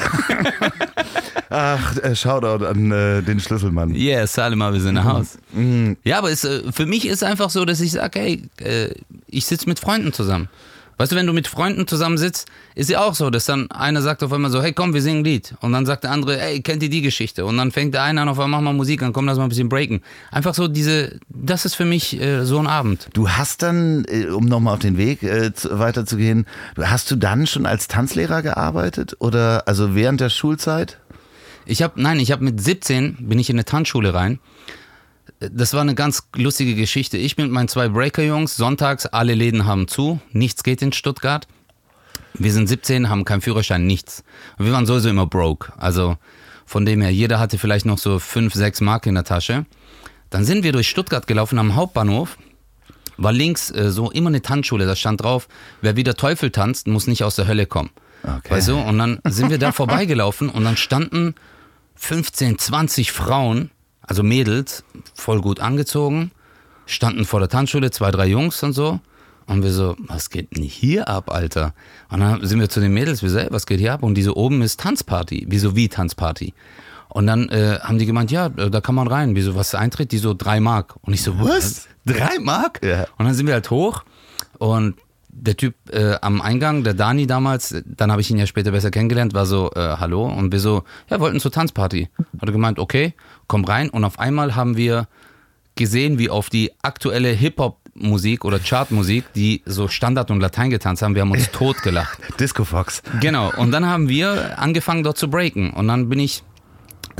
Ach, 1.51 1.97
äh, 1.99 2.14
Shoutout 2.14 2.64
an 2.64 2.91
äh, 2.91 3.23
den 3.23 3.41
Schlüsselmann. 3.41 3.95
Yeah, 3.95 4.27
Salim 4.27 4.62
Abi 4.62 4.79
ist 4.79 4.87
in 4.87 4.95
der 4.95 5.05
Haus. 5.05 5.38
Mhm. 5.53 5.97
Ja, 6.05 6.19
aber 6.19 6.31
es, 6.31 6.45
äh, 6.45 6.62
für 6.73 6.87
mich 6.87 7.07
ist 7.07 7.25
einfach 7.25 7.51
so, 7.51 7.64
dass 7.64 7.81
ich 7.81 7.93
sage, 7.93 8.19
hey, 8.19 8.43
äh, 8.62 8.91
ich 9.27 9.47
sitze 9.47 9.69
mit 9.69 9.79
Freunden 9.79 10.12
zusammen. 10.12 10.49
Weißt 10.98 11.12
du, 11.12 11.16
wenn 11.16 11.26
du 11.26 11.32
mit 11.32 11.46
Freunden 11.46 11.87
zusammen 11.87 12.18
sitzt, 12.18 12.48
ist 12.74 12.90
ja 12.90 13.00
auch 13.00 13.14
so, 13.14 13.30
dass 13.30 13.46
dann 13.46 13.70
einer 13.70 14.02
sagt 14.02 14.24
auf 14.24 14.32
einmal 14.32 14.50
so, 14.50 14.61
hey 14.61 14.72
komm, 14.72 14.94
wir 14.94 15.00
singen 15.00 15.20
ein 15.20 15.24
Lied. 15.24 15.54
Und 15.61 15.72
dann 15.72 15.87
sagt 15.87 16.02
der 16.02 16.11
andere, 16.11 16.37
hey, 16.38 16.61
kennt 16.61 16.82
ihr 16.82 16.90
die 16.90 17.02
Geschichte? 17.02 17.46
Und 17.46 17.56
dann 17.56 17.70
fängt 17.70 17.94
der 17.94 18.02
eine 18.02 18.20
an, 18.20 18.28
auf 18.28 18.40
einmal 18.40 18.61
mach 18.61 18.72
mal 18.72 18.76
Musik 18.76 19.02
an, 19.04 19.12
komm, 19.12 19.26
lass 19.26 19.38
mal 19.38 19.44
ein 19.44 19.48
bisschen 19.48 19.68
breaken. 19.68 20.02
Einfach 20.32 20.54
so 20.54 20.66
diese, 20.66 21.20
das 21.28 21.64
ist 21.64 21.76
für 21.76 21.84
mich 21.84 22.20
äh, 22.20 22.44
so 22.44 22.58
ein 22.58 22.66
Abend. 22.66 23.08
Du 23.12 23.30
hast 23.30 23.62
dann, 23.62 24.04
äh, 24.08 24.26
um 24.26 24.46
nochmal 24.46 24.74
auf 24.74 24.80
den 24.80 24.96
Weg 24.98 25.22
äh, 25.22 25.54
zu, 25.54 25.78
weiterzugehen, 25.78 26.46
hast 26.76 27.11
du 27.12 27.16
dann 27.16 27.46
schon 27.46 27.64
als 27.64 27.87
Tanzlehrer 27.87 28.42
gearbeitet 28.42 29.16
oder 29.20 29.68
also 29.68 29.94
während 29.94 30.20
der 30.20 30.30
Schulzeit? 30.30 30.98
Ich 31.64 31.82
habe, 31.82 32.00
nein, 32.02 32.18
ich 32.18 32.32
habe 32.32 32.42
mit 32.42 32.61
17 32.61 33.28
bin 33.28 33.38
ich 33.38 33.50
in 33.50 33.56
eine 33.56 33.64
Tanzschule 33.64 34.14
rein. 34.14 34.40
Das 35.40 35.72
war 35.72 35.83
eine 35.83 35.94
ganz 35.94 36.29
lustige 36.35 36.74
Geschichte. 36.74 37.16
Ich 37.16 37.37
mit 37.37 37.51
meinen 37.51 37.68
zwei 37.68 37.88
Breaker-Jungs, 37.88 38.57
sonntags, 38.57 39.07
alle 39.07 39.35
Läden 39.35 39.66
haben 39.66 39.87
zu, 39.87 40.20
nichts 40.33 40.64
geht 40.64 40.83
in 40.83 40.92
Stuttgart. 40.92 41.46
Wir 42.35 42.53
sind 42.53 42.68
17, 42.68 43.09
haben 43.09 43.24
keinen 43.24 43.40
Führerschein, 43.40 43.87
nichts. 43.87 44.24
Und 44.59 44.66
wir 44.66 44.72
waren 44.72 44.87
sowieso 44.87 45.09
immer 45.09 45.27
broke. 45.27 45.72
Also 45.77 46.16
von 46.66 46.85
dem 46.85 47.01
her, 47.01 47.11
jeder 47.11 47.38
hatte 47.38 47.57
vielleicht 47.57 47.87
noch 47.87 47.98
so 47.98 48.18
5, 48.18 48.53
6 48.53 48.81
Mark 48.81 49.07
in 49.07 49.14
der 49.14 49.24
Tasche. 49.24 49.64
Dann 50.31 50.44
sind 50.44 50.64
wir 50.64 50.72
durch 50.72 50.88
Stuttgart 50.88 51.27
gelaufen 51.27 51.59
am 51.59 51.74
Hauptbahnhof. 51.74 52.37
War 53.16 53.33
links 53.33 53.70
äh, 53.70 53.90
so 53.90 54.11
immer 54.11 54.29
eine 54.29 54.42
Tanzschule, 54.42 54.87
da 54.87 54.94
stand 54.94 55.22
drauf, 55.22 55.48
wer 55.81 55.96
wie 55.96 56.05
der 56.05 56.14
Teufel 56.14 56.51
tanzt, 56.51 56.87
muss 56.87 57.07
nicht 57.07 57.24
aus 57.24 57.37
der 57.37 57.48
Hölle 57.48 57.66
kommen. 57.66 57.90
Okay. 58.22 58.51
Weißt 58.51 58.68
du? 58.68 58.77
Und 58.77 58.98
dann 58.98 59.20
sind 59.24 59.51
wir 59.51 59.59
da 59.59 59.72
vorbeigelaufen 59.72 60.48
und 60.48 60.64
dann 60.64 60.77
standen 60.77 61.35
15, 61.96 62.59
20 62.59 63.12
Frauen, 63.12 63.70
also 64.09 64.23
Mädels, 64.23 64.85
voll 65.14 65.40
gut 65.40 65.61
angezogen, 65.61 66.33
standen 66.87 67.25
vor 67.25 67.40
der 67.40 67.49
Tanzschule, 67.49 67.90
zwei, 67.90 68.11
drei 68.11 68.27
Jungs 68.27 68.62
und 68.62 68.73
so. 68.73 69.01
Und 69.47 69.62
wir 69.62 69.73
so, 69.73 69.97
was 69.99 70.29
geht 70.29 70.55
denn 70.55 70.62
hier 70.62 71.09
ab, 71.09 71.31
Alter? 71.31 71.73
Und 72.11 72.21
dann 72.21 72.44
sind 72.47 72.61
wir 72.61 72.68
zu 72.68 72.81
den 72.81 72.92
Mädels, 72.92 73.23
wir 73.23 73.31
so, 73.31 73.38
ey, 73.38 73.49
was 73.51 73.64
geht 73.64 73.81
hier 73.81 73.94
ab? 73.94 74.03
Und 74.03 74.14
diese 74.14 74.37
oben 74.37 74.61
ist 74.61 74.81
Tanzparty. 74.81 75.47
Wieso 75.49 75.75
wie 75.75 75.88
Tanzparty? 75.88 76.53
Und 77.09 77.27
dann 77.27 77.49
äh, 77.49 77.79
haben 77.81 77.99
die 77.99 78.05
gemeint, 78.05 78.31
ja, 78.31 78.47
äh, 78.47 78.71
da 78.71 78.83
kann 78.83 78.94
man 78.94 79.09
rein. 79.09 79.35
Wieso, 79.35 79.55
was 79.55 79.75
Eintritt? 79.75 80.12
Die 80.12 80.18
so, 80.18 80.35
drei 80.35 80.61
Mark. 80.61 80.97
Und 81.01 81.14
ich 81.14 81.23
so, 81.23 81.40
was? 81.40 81.88
Drei 82.05 82.38
Mark? 82.38 82.81
Ja. 82.85 83.07
Und 83.16 83.25
dann 83.25 83.35
sind 83.35 83.47
wir 83.47 83.55
halt 83.55 83.71
hoch 83.71 84.05
und 84.59 84.97
der 85.40 85.57
Typ 85.57 85.75
äh, 85.90 86.16
am 86.21 86.40
Eingang, 86.40 86.85
der 86.85 86.94
Dani 86.94 87.27
damals, 87.27 87.75
dann 87.85 88.11
habe 88.11 88.21
ich 88.21 88.31
ihn 88.31 88.38
ja 88.38 88.47
später 88.47 88.73
besser 88.73 88.90
kennengelernt, 88.90 89.35
war 89.35 89.47
so, 89.47 89.71
äh, 89.75 89.97
hallo. 89.99 90.27
Und 90.27 90.53
wir 90.53 90.61
so, 90.61 90.83
ja, 91.09 91.21
wollten 91.21 91.40
zur 91.40 91.53
Tanzparty. 91.53 92.09
Hat 92.18 92.49
er 92.49 92.53
gemeint, 92.53 92.79
okay, 92.79 93.14
komm 93.48 93.64
rein. 93.64 93.90
Und 93.90 94.04
auf 94.04 94.18
einmal 94.18 94.54
haben 94.54 94.76
wir 94.76 95.08
gesehen, 95.74 96.18
wie 96.18 96.30
auf 96.30 96.50
die 96.50 96.72
aktuelle 96.82 97.30
Hip-Hop-Musik 97.30 98.44
oder 98.44 98.58
Chartmusik, 98.58 99.32
die 99.34 99.62
so 99.64 99.88
Standard 99.88 100.30
und 100.30 100.40
Latein 100.40 100.70
getanzt 100.70 101.02
haben, 101.02 101.14
wir 101.14 101.22
haben 101.22 101.30
uns 101.32 101.50
totgelacht. 101.52 102.18
Disco 102.38 102.64
Fox. 102.64 103.02
Genau. 103.20 103.52
Und 103.56 103.72
dann 103.72 103.87
haben 103.87 104.08
wir 104.08 104.58
angefangen 104.58 105.02
dort 105.02 105.18
zu 105.18 105.28
breaken. 105.28 105.70
Und 105.70 105.88
dann 105.88 106.08
bin 106.08 106.20
ich 106.20 106.42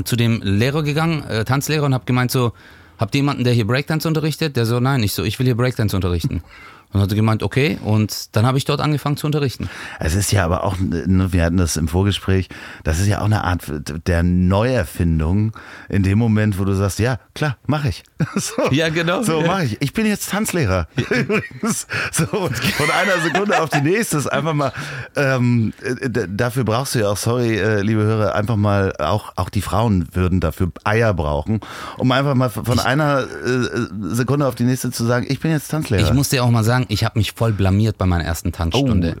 zu 0.05 0.15
dem 0.15 0.41
Lehrer 0.41 0.83
gegangen, 0.83 1.23
äh, 1.23 1.43
Tanzlehrer, 1.43 1.85
und 1.85 1.93
habe 1.93 2.05
gemeint 2.05 2.31
so, 2.31 2.53
habt 2.97 3.15
ihr 3.15 3.19
jemanden, 3.19 3.43
der 3.43 3.53
hier 3.53 3.67
Breakdance 3.67 4.07
unterrichtet? 4.07 4.55
Der 4.55 4.65
so, 4.65 4.79
nein, 4.79 5.03
ich 5.03 5.13
so, 5.13 5.23
ich 5.23 5.39
will 5.39 5.45
hier 5.45 5.57
Breakdance 5.57 5.95
unterrichten. 5.95 6.43
Und 6.91 7.01
hat 7.01 7.09
gemeint, 7.13 7.43
okay. 7.43 7.77
Und 7.83 8.35
dann 8.35 8.47
habe 8.47 8.57
ich 8.57 8.65
dort 8.65 8.81
angefangen 8.81 9.15
zu 9.15 9.27
unterrichten. 9.27 9.69
Es 9.99 10.15
ist 10.15 10.31
ja 10.31 10.43
aber 10.43 10.63
auch, 10.63 10.75
ne, 10.79 11.31
wir 11.31 11.43
hatten 11.43 11.57
das 11.57 11.77
im 11.77 11.87
Vorgespräch, 11.87 12.49
das 12.83 12.99
ist 12.99 13.05
ja 13.07 13.19
auch 13.21 13.25
eine 13.25 13.43
Art 13.43 13.61
der 14.07 14.23
Neuerfindung 14.23 15.51
in 15.87 16.03
dem 16.03 16.17
Moment, 16.17 16.59
wo 16.59 16.65
du 16.65 16.73
sagst, 16.73 16.99
ja, 16.99 17.19
klar, 17.35 17.57
mache 17.67 17.89
ich. 17.89 18.03
So, 18.35 18.53
Ja, 18.71 18.89
genau. 18.89 19.21
So 19.23 19.41
Ja. 19.41 19.47
mache 19.47 19.65
ich. 19.65 19.77
Ich 19.81 19.93
bin 19.93 20.05
jetzt 20.05 20.29
Tanzlehrer. 20.29 20.87
Übrigens. 20.97 21.87
So, 22.11 22.25
von 22.25 22.91
einer 22.91 23.21
Sekunde 23.23 23.61
auf 23.61 23.69
die 23.69 23.81
nächste 23.81 24.17
ist 24.17 24.27
einfach 24.27 24.53
mal, 24.53 24.71
ähm, 25.15 25.73
äh, 25.81 26.09
dafür 26.27 26.63
brauchst 26.63 26.95
du 26.95 26.99
ja 26.99 27.09
auch, 27.09 27.17
sorry, 27.17 27.55
äh, 27.57 27.81
liebe 27.81 28.01
Hörer, 28.01 28.35
einfach 28.35 28.55
mal, 28.55 28.93
auch, 28.97 29.33
auch 29.35 29.49
die 29.49 29.61
Frauen 29.61 30.07
würden 30.13 30.39
dafür 30.39 30.71
Eier 30.83 31.13
brauchen, 31.13 31.59
um 31.97 32.11
einfach 32.11 32.35
mal 32.35 32.49
von 32.49 32.79
einer 32.79 33.21
äh, 33.23 33.87
Sekunde 34.15 34.47
auf 34.47 34.55
die 34.55 34.63
nächste 34.63 34.91
zu 34.91 35.05
sagen, 35.05 35.25
ich 35.29 35.39
bin 35.39 35.51
jetzt 35.51 35.69
Tanzlehrer. 35.69 36.03
Ich 36.07 36.13
muss 36.13 36.29
dir 36.29 36.43
auch 36.43 36.49
mal 36.49 36.63
sagen, 36.63 36.78
ich 36.89 37.03
habe 37.03 37.19
mich 37.19 37.33
voll 37.33 37.51
blamiert 37.51 37.97
bei 37.97 38.05
meiner 38.05 38.23
ersten 38.23 38.51
Tanzstunde. 38.51 39.17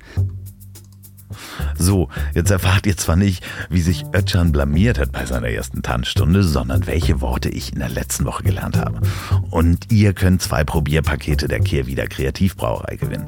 So, 1.77 2.09
jetzt 2.33 2.51
erfahrt 2.51 2.85
ihr 2.85 2.97
zwar 2.97 3.15
nicht, 3.15 3.45
wie 3.69 3.81
sich 3.81 4.05
Ötchan 4.13 4.51
blamiert 4.51 4.99
hat 4.99 5.11
bei 5.11 5.25
seiner 5.25 5.49
ersten 5.49 5.81
Tanzstunde, 5.81 6.43
sondern 6.43 6.87
welche 6.87 7.21
Worte 7.21 7.49
ich 7.49 7.73
in 7.73 7.79
der 7.79 7.89
letzten 7.89 8.25
Woche 8.25 8.43
gelernt 8.43 8.77
habe. 8.77 9.01
Und 9.49 9.91
ihr 9.91 10.13
könnt 10.13 10.41
zwei 10.41 10.63
Probierpakete 10.63 11.47
der 11.47 11.59
Kehrwieder 11.59 12.07
Kreativbrauerei 12.07 12.95
gewinnen. 12.95 13.27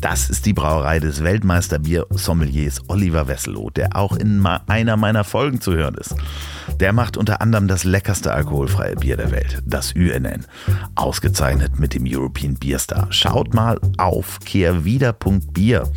Das 0.00 0.30
ist 0.30 0.46
die 0.46 0.52
Brauerei 0.52 0.98
des 0.98 1.22
Weltmeisterbier-Sommeliers 1.22 2.88
Oliver 2.88 3.28
Wesselow, 3.28 3.70
der 3.70 3.96
auch 3.96 4.16
in 4.16 4.44
einer 4.66 4.96
meiner 4.96 5.24
Folgen 5.24 5.60
zu 5.60 5.74
hören 5.74 5.94
ist. 5.94 6.14
Der 6.80 6.92
macht 6.92 7.16
unter 7.16 7.40
anderem 7.40 7.68
das 7.68 7.84
leckerste 7.84 8.32
alkoholfreie 8.32 8.96
Bier 8.96 9.16
der 9.16 9.30
Welt, 9.30 9.62
das 9.66 9.92
UNN. 9.92 10.46
Ausgezeichnet 10.94 11.78
mit 11.78 11.94
dem 11.94 12.04
European 12.06 12.54
Beer 12.54 12.78
Star. 12.78 13.06
Schaut 13.10 13.54
mal 13.54 13.78
auf 13.98 14.40
kehrwieder.bier. 14.44 15.90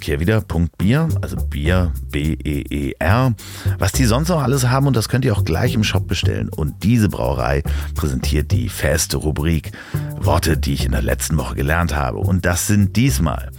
Kehrwieder.bier, 0.00 1.08
also 1.20 1.36
Bier, 1.36 1.92
B-E-E-R. 2.10 3.34
Was 3.78 3.92
die 3.92 4.04
sonst 4.04 4.28
noch 4.28 4.42
alles 4.42 4.68
haben 4.68 4.86
und 4.86 4.96
das 4.96 5.08
könnt 5.08 5.24
ihr 5.24 5.34
auch 5.34 5.44
gleich 5.44 5.74
im 5.74 5.84
Shop 5.84 6.06
bestellen. 6.06 6.48
Und 6.48 6.82
diese 6.82 7.08
Brauerei 7.08 7.62
präsentiert 7.94 8.50
die 8.50 8.68
feste 8.68 9.16
Rubrik 9.16 9.72
Worte, 10.20 10.56
die 10.56 10.74
ich 10.74 10.84
in 10.84 10.92
der 10.92 11.02
letzten 11.02 11.36
Woche 11.36 11.54
gelernt 11.54 11.94
habe. 11.94 12.18
Und 12.18 12.44
das 12.44 12.66
sind 12.66 12.96
diesmal 12.96 13.50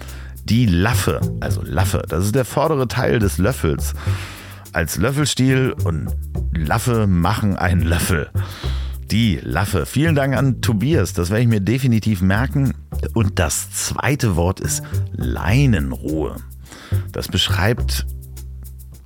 die 0.45 0.65
Laffe, 0.65 1.21
also 1.39 1.61
Laffe, 1.63 2.03
das 2.07 2.25
ist 2.25 2.35
der 2.35 2.45
vordere 2.45 2.87
Teil 2.87 3.19
des 3.19 3.37
Löffels. 3.37 3.93
Als 4.73 4.97
Löffelstiel 4.97 5.73
und 5.83 6.07
Laffe 6.53 7.07
machen 7.07 7.55
einen 7.55 7.81
Löffel. 7.81 8.29
Die 9.11 9.39
Laffe. 9.41 9.87
Vielen 9.87 10.13
Dank 10.13 10.35
an 10.37 10.61
Tobias, 10.61 11.13
das 11.13 11.31
werde 11.31 11.41
ich 11.41 11.47
mir 11.47 11.61
definitiv 11.61 12.21
merken. 12.21 12.75
Und 13.15 13.39
das 13.39 13.71
zweite 13.71 14.35
Wort 14.35 14.59
ist 14.59 14.83
Leinenruhe. 15.13 16.35
Das 17.11 17.27
beschreibt 17.27 18.05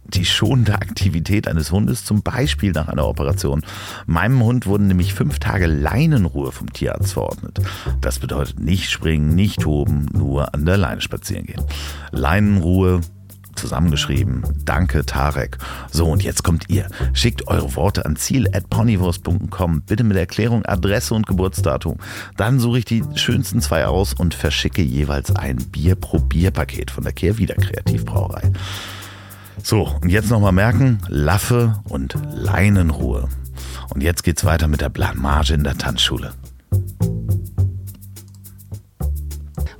die 0.03 0.25
schonende 0.25 0.75
Aktivität 0.75 1.47
eines 1.47 1.71
Hundes, 1.71 2.03
zum 2.03 2.21
Beispiel 2.21 2.73
nach 2.73 2.89
einer 2.89 3.07
Operation. 3.07 3.63
Meinem 4.05 4.43
Hund 4.43 4.67
wurden 4.67 4.87
nämlich 4.87 5.13
fünf 5.13 5.39
Tage 5.39 5.67
Leinenruhe 5.67 6.51
vom 6.51 6.71
Tierarzt 6.71 7.13
verordnet. 7.13 7.59
Das 8.01 8.19
bedeutet 8.19 8.59
nicht 8.59 8.91
springen, 8.91 9.35
nicht 9.35 9.61
toben, 9.61 10.07
nur 10.13 10.53
an 10.53 10.65
der 10.65 10.77
Leine 10.77 11.01
spazieren 11.01 11.45
gehen. 11.45 11.63
Leinenruhe 12.11 12.99
zusammengeschrieben. 13.55 14.43
Danke, 14.65 15.05
Tarek. 15.05 15.57
So, 15.91 16.09
und 16.09 16.23
jetzt 16.23 16.43
kommt 16.43 16.69
ihr. 16.69 16.87
Schickt 17.13 17.47
eure 17.47 17.75
Worte 17.75 18.05
an 18.05 18.15
ziel.ponywurst.com. 18.15 19.81
Bitte 19.81 20.03
mit 20.03 20.17
Erklärung, 20.17 20.65
Adresse 20.65 21.13
und 21.13 21.27
Geburtsdatum. 21.27 21.97
Dann 22.37 22.59
suche 22.59 22.79
ich 22.79 22.85
die 22.85 23.03
schönsten 23.15 23.61
zwei 23.61 23.85
aus 23.85 24.13
und 24.13 24.33
verschicke 24.33 24.81
jeweils 24.81 25.35
ein 25.35 25.57
Bier-Probierpaket 25.57 26.91
von 26.91 27.03
der 27.03 27.13
Kehrwieder 27.13 27.55
Kreativbrauerei. 27.55 28.51
So, 29.61 29.87
und 30.01 30.09
jetzt 30.09 30.29
nochmal 30.29 30.51
merken, 30.51 30.99
Laffe 31.07 31.81
und 31.87 32.17
Leinenruhe. 32.33 33.29
Und 33.93 34.01
jetzt 34.01 34.23
geht's 34.23 34.45
weiter 34.45 34.67
mit 34.67 34.81
der 34.81 34.89
Blamage 34.89 35.53
in 35.53 35.63
der 35.63 35.77
Tanzschule. 35.77 36.33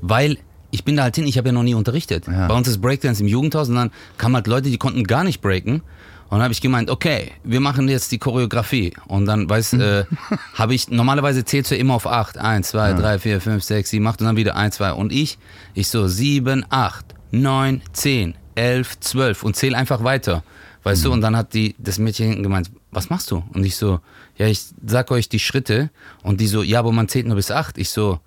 Weil 0.01 0.37
ich 0.73 0.83
bin 0.83 0.97
da 0.97 1.03
halt 1.03 1.15
hin, 1.15 1.27
ich 1.27 1.37
habe 1.37 1.49
ja 1.49 1.51
noch 1.53 1.61
nie 1.61 1.75
unterrichtet. 1.75 2.25
Ja. 2.27 2.47
Bei 2.47 2.55
uns 2.55 2.67
ist 2.67 2.81
Breakdance 2.81 3.21
im 3.21 3.27
Jugendhaus 3.27 3.69
und 3.69 3.75
dann 3.75 3.91
kamen 4.17 4.33
halt 4.33 4.47
Leute, 4.47 4.71
die 4.71 4.79
konnten 4.79 5.03
gar 5.03 5.23
nicht 5.23 5.39
breaken. 5.39 5.75
Und 5.75 6.39
dann 6.39 6.41
habe 6.41 6.53
ich 6.53 6.61
gemeint, 6.61 6.89
okay, 6.89 7.31
wir 7.43 7.59
machen 7.59 7.87
jetzt 7.87 8.11
die 8.11 8.17
Choreografie. 8.17 8.93
Und 9.05 9.27
dann, 9.27 9.47
weißt 9.47 9.75
äh, 9.75 10.05
habe 10.55 10.73
ich, 10.73 10.89
normalerweise 10.89 11.45
zählst 11.45 11.69
du 11.69 11.75
immer 11.75 11.93
auf 11.93 12.07
8. 12.07 12.39
1, 12.39 12.69
2, 12.69 12.93
3, 12.93 13.19
4, 13.19 13.41
5, 13.41 13.63
6, 13.63 13.89
7, 13.91 14.07
8 14.07 14.21
und 14.21 14.27
dann 14.27 14.35
wieder 14.35 14.55
1, 14.55 14.75
2. 14.77 14.93
Und 14.93 15.13
ich, 15.13 15.37
ich 15.75 15.89
so 15.89 16.07
7, 16.07 16.65
8, 16.67 17.05
9, 17.29 17.81
10, 17.93 18.33
11, 18.55 18.99
12 18.99 19.43
und 19.43 19.55
zähl 19.55 19.75
einfach 19.75 20.03
weiter. 20.03 20.43
Weißt 20.81 21.05
du, 21.05 21.13
und 21.13 21.21
dann 21.21 21.37
hat 21.37 21.53
die, 21.53 21.75
das 21.77 21.99
Mädchen 21.99 22.29
hinten 22.29 22.43
gemeint, 22.43 22.71
was 22.89 23.11
machst 23.11 23.29
du? 23.29 23.43
Und 23.53 23.63
ich 23.63 23.75
so, 23.75 23.99
ja, 24.37 24.47
ich 24.47 24.65
sag 24.83 25.11
euch 25.11 25.29
die 25.29 25.39
Schritte. 25.39 25.91
Und 26.23 26.41
die 26.41 26.47
so, 26.47 26.63
ja, 26.63 26.79
aber 26.79 26.91
man 26.91 27.07
zählt 27.07 27.27
nur 27.27 27.35
bis 27.35 27.51
8. 27.51 27.77
Ich 27.77 27.91
so, 27.91 28.19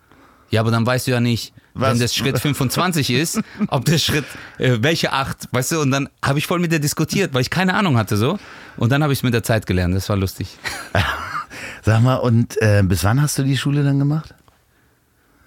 ja, 0.51 0.61
aber 0.61 0.71
dann 0.71 0.87
weißt 0.87 1.09
du 1.09 1.11
ja 1.11 1.21
nicht, 1.21 1.53
Was? 1.77 1.93
wenn 1.93 1.99
das 2.01 2.15
Schritt 2.15 2.39
25 2.39 3.11
ist, 3.11 3.41
ob 3.69 3.85
der 3.85 3.99
Schritt, 3.99 4.25
äh, 4.59 4.79
welche 4.81 5.13
8, 5.13 5.49
weißt 5.53 5.73
du? 5.73 5.81
Und 5.81 5.91
dann 5.91 6.09
habe 6.23 6.39
ich 6.39 6.47
voll 6.47 6.59
mit 6.59 6.73
der 6.73 6.79
diskutiert, 6.79 7.35
weil 7.35 7.43
ich 7.43 7.51
keine 7.51 7.75
Ahnung 7.75 7.99
hatte 7.99 8.17
so. 8.17 8.39
Und 8.77 8.93
dann 8.93 9.03
habe 9.03 9.13
ich 9.13 9.21
es 9.21 9.23
mit 9.23 9.35
der 9.35 9.43
Zeit 9.43 9.67
gelernt, 9.67 9.95
das 9.95 10.09
war 10.09 10.17
lustig. 10.17 10.49
Sag 11.83 12.03
mal, 12.03 12.17
und 12.17 12.61
äh, 12.61 12.83
bis 12.83 13.05
wann 13.05 13.21
hast 13.21 13.39
du 13.39 13.43
die 13.43 13.57
Schule 13.57 13.85
dann 13.85 13.99
gemacht? 13.99 14.35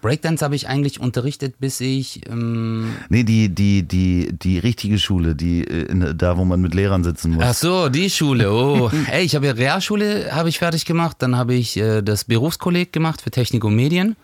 Breakdance 0.02 0.44
habe 0.44 0.56
ich 0.56 0.68
eigentlich 0.68 1.00
unterrichtet, 1.00 1.56
bis 1.60 1.82
ich, 1.82 2.22
ähm, 2.30 2.94
Nee, 3.10 3.24
die, 3.24 3.50
die, 3.50 3.84
die, 3.84 4.30
die 4.32 4.60
richtige 4.60 4.98
Schule, 4.98 5.36
die, 5.36 5.65
äh, 5.65 5.92
in, 5.92 6.18
da 6.18 6.38
wo 6.38 6.46
man 6.46 6.62
mit 6.62 6.74
Lehrern 6.74 7.04
sitzen 7.04 7.32
muss. 7.32 7.44
ach 7.44 7.54
so, 7.54 7.89
die 7.89 8.10
Schule, 8.10 8.52
oh. 8.52 8.89
Ey, 9.12 9.26
ich 9.26 9.36
habe 9.36 9.48
ja 9.48 9.52
Realschule, 9.54 10.32
habe 10.32 10.50
ich 10.50 10.60
fertig 10.60 10.86
gemacht, 10.86 11.18
dann 11.20 11.36
habe 11.36 11.54
ich 11.54 11.78
äh, 11.78 12.02
das 12.02 12.24
Berufskolleg 12.24 12.94
gemacht 12.94 13.22
für 13.22 13.32
Technik 13.32 13.63
und 13.65 13.76
Medien. 13.76 14.15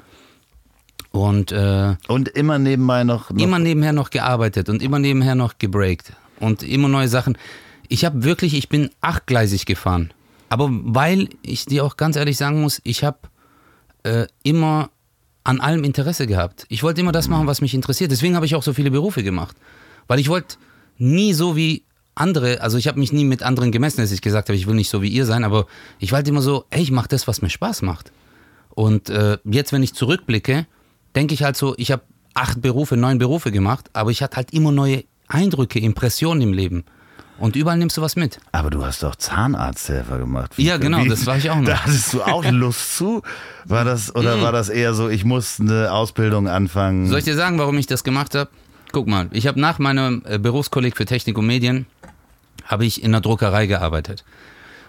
Und 1.16 1.52
äh, 1.52 1.96
Und 2.08 2.30
immer 2.30 2.60
nebenbei 2.60 3.04
noch. 3.04 3.30
noch 3.30 3.40
immer 3.40 3.60
nebenher 3.60 3.94
noch 3.94 4.10
gearbeitet 4.10 4.68
und 4.68 4.82
immer 4.82 5.00
nebenher 5.00 5.36
noch 5.36 5.58
gebreakt 5.58 6.12
und 6.40 6.62
immer 6.62 6.90
neue 6.90 7.08
Sachen. 7.08 7.38
Ich 7.88 8.04
habe 8.04 8.24
wirklich, 8.24 8.54
ich 8.54 8.68
bin 8.68 8.90
achtgleisig 9.00 9.66
gefahren. 9.66 10.14
Aber 10.50 10.70
weil 10.70 11.30
ich 11.42 11.66
dir 11.66 11.86
auch 11.86 11.96
ganz 11.98 12.18
ehrlich 12.18 12.38
sagen 12.38 12.62
muss, 12.62 12.82
ich 12.84 13.04
habe 13.04 13.20
äh, 14.04 14.28
immer 14.44 14.90
an 15.46 15.62
allem 15.62 15.84
Interesse 15.84 16.28
gehabt. 16.28 16.66
Ich 16.70 16.84
wollte 16.84 17.02
immer 17.02 17.12
das 17.12 17.30
machen, 17.30 17.48
was 17.48 17.62
mich 17.62 17.74
interessiert. 17.74 18.12
Deswegen 18.12 18.36
habe 18.36 18.46
ich 18.46 18.56
auch 18.56 18.64
so 18.64 18.74
viele 18.74 18.92
Berufe 18.92 19.24
gemacht. 19.24 19.56
Weil 20.08 20.20
ich 20.20 20.28
wollte 20.28 20.58
nie 20.98 21.34
so 21.34 21.56
wie 21.56 21.84
andere, 22.16 22.62
also 22.62 22.78
ich 22.78 22.88
habe 22.88 23.00
mich 23.00 23.14
nie 23.14 23.24
mit 23.24 23.42
anderen 23.44 23.72
gemessen, 23.72 24.02
dass 24.02 24.12
ich 24.12 24.22
gesagt 24.22 24.50
habe, 24.50 24.58
ich 24.58 24.68
will 24.68 24.76
nicht 24.76 24.90
so 24.90 25.02
wie 25.02 25.10
ihr 25.10 25.26
sein, 25.26 25.44
aber 25.44 25.68
ich 26.00 26.12
halt 26.12 26.28
immer 26.28 26.42
so, 26.42 26.66
ey, 26.72 26.82
ich 26.82 26.92
mache 26.92 27.08
das, 27.08 27.28
was 27.28 27.42
mir 27.42 27.50
Spaß 27.50 27.84
macht. 27.84 28.12
Und 28.70 29.10
äh, 29.10 29.38
jetzt, 29.46 29.72
wenn 29.72 29.84
ich 29.84 29.94
zurückblicke, 29.94 30.66
denke 31.16 31.34
ich 31.34 31.44
halt 31.44 31.56
so, 31.56 31.74
ich 31.78 31.92
habe 31.92 32.04
acht 32.34 32.62
Berufe, 32.62 32.98
neun 32.98 33.18
Berufe 33.18 33.52
gemacht, 33.52 33.90
aber 33.94 34.12
ich 34.12 34.22
hatte 34.22 34.38
halt 34.38 34.54
immer 34.54 34.72
neue 34.72 35.04
Eindrücke, 35.28 35.80
Impressionen 35.80 36.42
im 36.42 36.54
Leben. 36.54 36.84
Und 37.38 37.58
überall 37.58 37.78
nimmst 37.78 37.98
du 37.98 38.02
was 38.02 38.16
mit. 38.16 38.40
Aber 38.54 38.70
du 38.70 38.86
hast 38.86 39.04
doch 39.04 39.16
Zahnarzthelfer 39.16 40.20
gemacht. 40.20 40.54
Ja, 40.58 40.78
genau, 40.78 41.04
das 41.06 41.26
war 41.26 41.38
ich 41.38 41.50
auch 41.50 41.58
noch. 41.58 41.66
Da 41.66 41.84
hattest 41.84 42.14
du 42.14 42.22
auch 42.24 42.46
Lust 42.50 42.98
zu? 42.98 43.22
War 43.66 43.84
das, 43.84 44.16
oder 44.16 44.42
war 44.42 44.54
das 44.54 44.70
eher 44.70 44.94
so, 44.94 45.10
ich 45.10 45.26
muss 45.26 45.60
eine 45.60 45.92
Ausbildung 45.92 46.48
anfangen? 46.48 47.08
Soll 47.08 47.20
ich 47.20 47.26
dir 47.26 47.36
sagen, 47.36 47.60
warum 47.60 47.78
ich 47.78 47.88
das 47.88 48.06
gemacht 48.06 48.36
habe? 48.36 48.50
Guck 48.94 49.08
mal, 49.08 49.28
ich 49.32 49.48
habe 49.48 49.60
nach 49.60 49.80
meinem 49.80 50.24
äh, 50.26 50.40
Berufskolleg 50.40 50.96
für 50.96 51.06
Technik 51.06 51.38
und 51.38 51.46
Medien, 51.46 51.88
habe 52.64 52.86
ich 52.86 53.04
in 53.04 53.12
der 53.12 53.20
Druckerei 53.20 53.68
gearbeitet. 53.68 54.24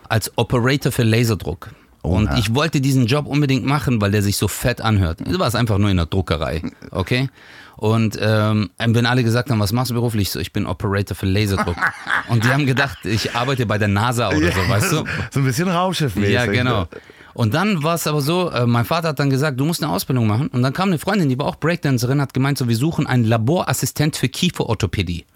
Als 0.08 0.30
Operator 0.36 0.92
für 0.92 1.02
Laserdruck. 1.02 1.70
Und 2.02 2.30
ich 2.38 2.54
wollte 2.54 2.80
diesen 2.80 3.06
Job 3.06 3.26
unbedingt 3.26 3.64
machen, 3.64 4.00
weil 4.00 4.10
der 4.10 4.22
sich 4.22 4.36
so 4.36 4.48
fett 4.48 4.80
anhört. 4.80 5.20
Du 5.24 5.38
warst 5.38 5.56
einfach 5.56 5.78
nur 5.78 5.90
in 5.90 5.96
der 5.96 6.06
Druckerei, 6.06 6.62
okay? 6.90 7.28
Und 7.76 8.18
ähm, 8.20 8.70
wenn 8.78 9.04
alle 9.04 9.22
gesagt 9.22 9.50
haben, 9.50 9.60
was 9.60 9.72
machst 9.72 9.90
du 9.90 9.94
beruflich? 9.94 10.30
So, 10.30 10.40
ich 10.40 10.52
bin 10.52 10.66
Operator 10.66 11.14
für 11.14 11.26
Laserdruck. 11.26 11.76
Und 12.28 12.44
die 12.44 12.48
haben 12.48 12.64
gedacht, 12.64 13.04
ich 13.04 13.34
arbeite 13.34 13.66
bei 13.66 13.76
der 13.76 13.88
NASA 13.88 14.28
oder 14.28 14.50
so, 14.50 14.68
weißt 14.68 14.92
du? 14.92 15.04
So 15.30 15.40
ein 15.40 15.44
bisschen 15.44 15.68
Raumschiffmäßig. 15.68 16.32
Ja, 16.32 16.46
genau. 16.46 16.88
Und 17.34 17.52
dann 17.52 17.82
war 17.82 17.96
es 17.96 18.06
aber 18.06 18.22
so, 18.22 18.50
äh, 18.50 18.66
mein 18.66 18.86
Vater 18.86 19.08
hat 19.08 19.18
dann 19.18 19.28
gesagt, 19.28 19.60
du 19.60 19.66
musst 19.66 19.82
eine 19.82 19.92
Ausbildung 19.92 20.26
machen. 20.26 20.48
Und 20.48 20.62
dann 20.62 20.72
kam 20.72 20.88
eine 20.88 20.98
Freundin, 20.98 21.28
die 21.28 21.38
war 21.38 21.46
auch 21.46 21.56
Breakdancerin, 21.56 22.20
hat 22.20 22.32
gemeint, 22.32 22.56
so, 22.56 22.66
wir 22.66 22.76
suchen 22.76 23.06
einen 23.06 23.24
Laborassistent 23.24 24.16
für 24.16 24.28
Kieferorthopädie. 24.28 25.26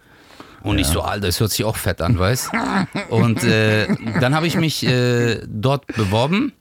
Und 0.62 0.78
ich 0.78 0.86
so, 0.86 1.00
Alter, 1.00 1.26
das 1.26 1.40
hört 1.40 1.50
sich 1.50 1.64
auch 1.64 1.76
fett 1.76 2.00
an, 2.02 2.18
weißt 2.18 2.50
Und 3.08 3.42
äh, 3.44 3.88
dann 4.20 4.34
habe 4.34 4.46
ich 4.46 4.56
mich 4.56 4.84
äh, 4.86 5.40
dort 5.46 5.86
beworben 5.88 6.52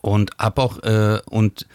und 0.00 0.30
hab 0.38 0.58
auch, 0.58 0.82
äh, 0.82 1.20
und 1.30 1.66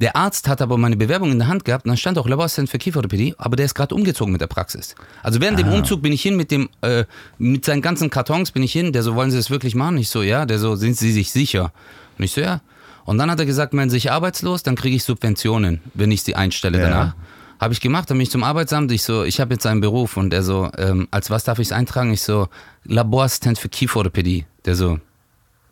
der 0.00 0.16
Arzt 0.16 0.48
hat 0.48 0.60
aber 0.60 0.78
meine 0.78 0.96
Bewerbung 0.96 1.30
in 1.30 1.38
der 1.38 1.46
Hand 1.48 1.64
gehabt 1.64 1.84
und 1.84 1.90
dann 1.90 1.96
stand 1.96 2.18
auch 2.18 2.26
Laborassistent 2.26 2.68
für 2.68 2.78
Kieferorthopädie, 2.78 3.34
aber 3.38 3.54
der 3.56 3.66
ist 3.66 3.74
gerade 3.74 3.94
umgezogen 3.94 4.32
mit 4.32 4.40
der 4.40 4.48
Praxis. 4.48 4.96
Also 5.22 5.40
während 5.40 5.58
dem 5.60 5.68
Umzug 5.68 6.02
bin 6.02 6.12
ich 6.12 6.22
hin 6.22 6.36
mit 6.36 6.50
dem, 6.50 6.68
äh, 6.80 7.04
mit 7.38 7.64
seinen 7.64 7.82
ganzen 7.82 8.10
Kartons 8.10 8.50
bin 8.50 8.62
ich 8.64 8.72
hin, 8.72 8.92
der 8.92 9.04
so, 9.04 9.14
wollen 9.14 9.30
Sie 9.30 9.36
das 9.36 9.50
wirklich 9.50 9.74
machen? 9.76 9.98
Ich 9.98 10.08
so, 10.08 10.22
ja, 10.22 10.44
der 10.44 10.58
so, 10.58 10.74
sind 10.74 10.96
Sie 10.96 11.12
sich 11.12 11.30
sicher? 11.30 11.72
Und 12.18 12.24
ich 12.24 12.32
so, 12.32 12.40
ja. 12.40 12.62
Und 13.04 13.18
dann 13.18 13.30
hat 13.30 13.38
er 13.38 13.46
gesagt, 13.46 13.74
melden 13.74 13.90
Sie 13.90 13.96
sich 13.96 14.10
arbeitslos, 14.10 14.62
dann 14.64 14.74
kriege 14.74 14.96
ich 14.96 15.04
Subventionen, 15.04 15.80
wenn 15.94 16.10
ich 16.10 16.22
sie 16.22 16.34
einstelle 16.34 16.78
Ja. 16.78 16.84
danach. 16.88 17.14
Habe 17.60 17.74
ich 17.74 17.80
gemacht, 17.80 18.10
dann 18.10 18.18
bin 18.18 18.22
ich 18.22 18.30
zum 18.30 18.44
Arbeitsamt, 18.44 18.90
ich 18.92 19.02
so, 19.02 19.24
ich 19.24 19.40
habe 19.40 19.54
jetzt 19.54 19.66
einen 19.66 19.80
Beruf 19.80 20.16
und 20.16 20.34
er 20.34 20.42
so, 20.42 20.70
ähm, 20.78 21.08
als 21.10 21.30
was 21.30 21.44
darf 21.44 21.58
ich 21.58 21.68
es 21.68 21.72
eintragen? 21.72 22.12
Ich 22.12 22.22
so, 22.22 22.48
Laborassistent 22.84 23.58
für 23.58 23.68
Kieferorthopädie. 23.68 24.46
Der 24.64 24.74
so, 24.74 24.98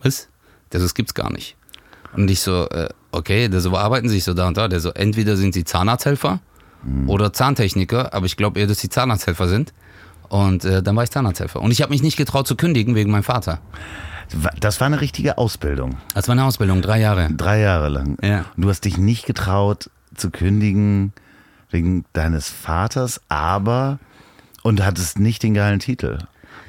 was? 0.03 0.29
Der 0.73 0.81
so, 0.81 0.87
das 0.87 0.95
gibt's 0.95 1.15
gar 1.15 1.33
nicht. 1.33 1.57
Und 2.13 2.31
ich 2.31 2.41
so, 2.41 2.69
äh, 2.69 2.89
okay, 3.13 3.49
der 3.49 3.61
so, 3.61 3.73
wo 3.73 3.77
arbeiten 3.77 4.09
Sie 4.09 4.21
so 4.21 4.35
da 4.35 4.49
und 4.49 4.57
da? 4.57 4.69
Der 4.69 4.81
so, 4.81 4.91
entweder 4.91 5.37
sind 5.37 5.55
Sie 5.55 5.65
Zahnarzthelfer 5.65 6.41
oder 7.07 7.33
Zahntechniker, 7.33 8.15
aber 8.15 8.25
ich 8.25 8.37
glaube 8.37 8.59
eher, 8.59 8.67
dass 8.67 8.79
Sie 8.79 8.89
Zahnarzthelfer 8.89 9.49
sind. 9.49 9.75
Und 10.29 10.65
äh, 10.65 10.83
dann 10.83 10.97
war 10.97 11.05
ich 11.05 11.11
Zahnarzthelfer. 11.11 11.61
Und 11.61 11.73
ich 11.73 11.83
habe 11.83 11.91
mich 11.91 12.03
nicht 12.03 12.17
getraut 12.17 12.47
zu 12.47 12.57
kündigen 12.57 12.95
wegen 12.95 13.11
meinem 13.11 13.25
Vater. 13.25 13.61
Das 14.61 14.81
war 14.81 14.87
eine 14.87 15.01
richtige 15.01 15.39
Ausbildung. 15.39 15.97
Das 16.15 16.29
war 16.29 16.33
eine 16.33 16.45
Ausbildung, 16.45 16.83
drei 16.83 17.01
Jahre. 17.01 17.29
Drei 17.37 17.61
Jahre 17.61 17.89
lang. 17.89 18.17
Ja. 18.23 18.45
Und 18.57 18.63
du 18.63 18.69
hast 18.69 18.85
dich 18.85 18.97
nicht 18.97 19.27
getraut 19.27 19.91
zu 20.15 20.31
kündigen 20.31 21.13
wegen 21.71 22.05
deines 22.13 22.51
Vaters, 22.51 23.21
aber 23.29 23.99
und 24.63 24.85
hattest 24.85 25.19
nicht 25.19 25.43
den 25.43 25.55
geilen 25.55 25.79
Titel. 25.79 26.19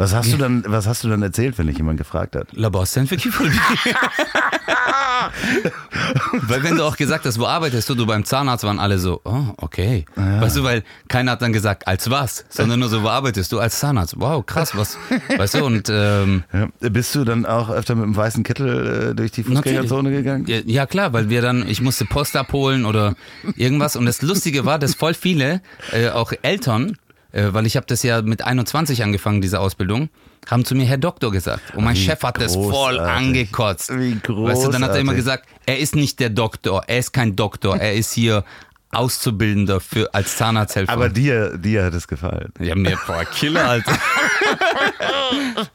Was 0.01 0.15
hast 0.15 0.33
du 0.33 0.37
dann, 0.37 0.63
was 0.65 0.87
hast 0.87 1.03
du 1.03 1.09
dann 1.09 1.21
erzählt, 1.21 1.59
wenn 1.59 1.67
dich 1.67 1.77
jemand 1.77 1.99
gefragt 1.99 2.35
hat? 2.35 2.47
Laborassistent 2.53 3.07
für 3.07 3.17
Kieferorthopädie. 3.17 3.93
weil 6.47 6.63
wenn 6.63 6.75
du 6.75 6.83
auch 6.83 6.97
gesagt 6.97 7.27
hast, 7.27 7.39
wo 7.39 7.45
arbeitest 7.45 7.87
du, 7.87 7.93
du 7.93 8.07
beim 8.07 8.25
Zahnarzt 8.25 8.63
waren 8.63 8.79
alle 8.79 8.97
so, 8.97 9.21
oh, 9.25 9.43
okay. 9.57 10.05
Weißt 10.15 10.57
du, 10.57 10.63
weil 10.63 10.81
keiner 11.07 11.33
hat 11.33 11.43
dann 11.43 11.53
gesagt, 11.53 11.87
als 11.87 12.09
was, 12.09 12.45
sondern 12.49 12.79
nur 12.79 12.89
so, 12.89 13.03
wo 13.03 13.09
arbeitest 13.09 13.51
du? 13.51 13.59
Als 13.59 13.79
Zahnarzt. 13.79 14.15
Wow, 14.17 14.43
krass, 14.43 14.75
was, 14.75 14.97
weißt 15.37 15.53
du, 15.53 15.65
und 15.65 15.87
ähm, 15.91 16.45
Ja. 16.51 16.69
Bist 16.89 17.13
du 17.13 17.23
dann 17.23 17.45
auch 17.45 17.69
öfter 17.69 17.93
mit 17.93 18.05
dem 18.05 18.15
weißen 18.15 18.43
Kittel 18.43 19.11
äh, 19.11 19.13
durch 19.13 19.31
die 19.31 19.43
Fußgängerzone 19.43 20.09
gegangen? 20.09 20.47
Ja, 20.47 20.61
ja 20.65 20.87
klar, 20.87 21.13
weil 21.13 21.29
wir 21.29 21.43
dann, 21.43 21.69
ich 21.69 21.79
musste 21.79 22.05
Post 22.05 22.35
abholen 22.35 22.85
oder 22.85 23.13
irgendwas. 23.55 23.95
Und 23.95 24.07
das 24.07 24.23
Lustige 24.23 24.65
war, 24.65 24.79
dass 24.79 24.95
voll 24.95 25.13
viele, 25.13 25.61
äh, 25.91 26.09
auch 26.09 26.33
Eltern, 26.41 26.97
äh, 27.32 27.48
weil 27.52 27.65
ich 27.65 27.76
habe 27.78 27.86
das 27.88 28.04
ja 28.04 28.22
mit 28.22 28.41
21 28.44 29.04
angefangen, 29.04 29.41
diese 29.41 29.60
Ausbildung, 29.60 30.10
haben 30.50 30.65
zu 30.65 30.76
mir 30.76 30.86
Herr 30.86 30.98
Doktor 30.98 31.32
gesagt. 31.32 31.76
Und 31.76 31.84
mein 31.84 31.96
Wie 31.96 32.00
Chef 32.04 32.22
hat 32.24 32.41
das 32.41 32.56
voll 32.56 32.72
großartig. 32.98 33.02
angekotzt. 33.02 33.89
Wie 33.98 34.20
Weißt 34.28 34.65
du, 34.65 34.70
dann 34.72 34.84
hat 34.84 34.91
er 34.91 35.00
immer 35.00 35.13
großartig. 35.13 35.15
gesagt, 35.15 35.46
er 35.65 35.80
ist 35.80 35.96
nicht 35.96 36.20
der 36.20 36.30
Doktor, 36.30 36.84
er 36.88 37.00
ist 37.00 37.12
kein 37.13 37.36
Doktor, 37.36 37.78
er 37.78 37.94
ist 37.94 38.12
hier 38.13 38.44
Auszubildender 38.94 39.80
für, 39.80 40.13
als 40.13 40.36
Zahnarzthelfer. 40.36 40.91
Aber 40.91 41.08
dir, 41.10 41.58
dir 41.58 41.86
hat 41.86 41.94
es 41.94 42.08
gefallen. 42.08 42.52
ja, 42.60 42.76
mir, 42.76 42.98
boah, 43.08 43.24
Killer, 43.24 43.65
Alter. 43.70 43.94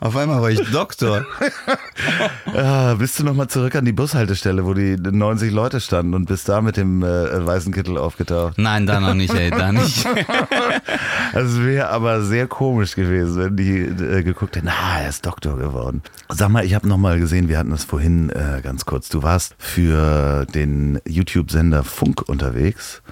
Auf 0.00 0.16
einmal 0.16 0.42
war 0.42 0.50
ich 0.50 0.61
Doktor. 0.70 1.24
Ah, 2.54 2.94
bist 2.94 3.18
du 3.18 3.24
nochmal 3.24 3.48
zurück 3.48 3.74
an 3.74 3.85
die 3.85 3.92
Bushaltestelle, 3.92 4.64
wo 4.64 4.74
die 4.74 4.96
90 4.96 5.52
Leute 5.52 5.80
standen 5.80 6.14
und 6.14 6.26
bist 6.26 6.48
da 6.48 6.61
mit 6.61 6.76
dem 6.76 7.02
äh, 7.02 7.46
weißen 7.46 7.72
Kittel 7.72 7.98
aufgetaucht? 7.98 8.59
Nein, 8.59 8.87
da 8.87 9.00
noch 9.00 9.14
nicht, 9.14 9.35
ey, 9.35 9.50
da 9.50 9.72
nicht. 9.72 10.06
Es 11.35 11.61
wäre 11.61 11.90
aber 11.90 12.22
sehr 12.22 12.46
komisch 12.46 12.94
gewesen, 12.94 13.37
wenn 13.37 13.56
die 13.56 13.80
äh, 13.80 14.22
geguckt 14.22 14.56
hätten, 14.56 14.68
ah, 14.68 15.00
er 15.00 15.09
ist 15.09 15.26
Doktor 15.26 15.59
geworden. 15.59 16.02
Sag 16.30 16.48
mal, 16.48 16.64
ich 16.64 16.74
habe 16.74 16.88
nochmal 16.88 17.18
gesehen, 17.18 17.48
wir 17.48 17.59
hatten 17.59 17.70
das 17.70 17.85
vorhin 17.85 18.30
äh, 18.30 18.61
ganz 18.62 18.87
kurz. 18.87 19.09
Du 19.09 19.22
warst 19.22 19.54
für 19.59 20.46
den 20.46 21.00
YouTube-Sender 21.06 21.85
Funk 21.85 22.23
unterwegs. 22.27 23.02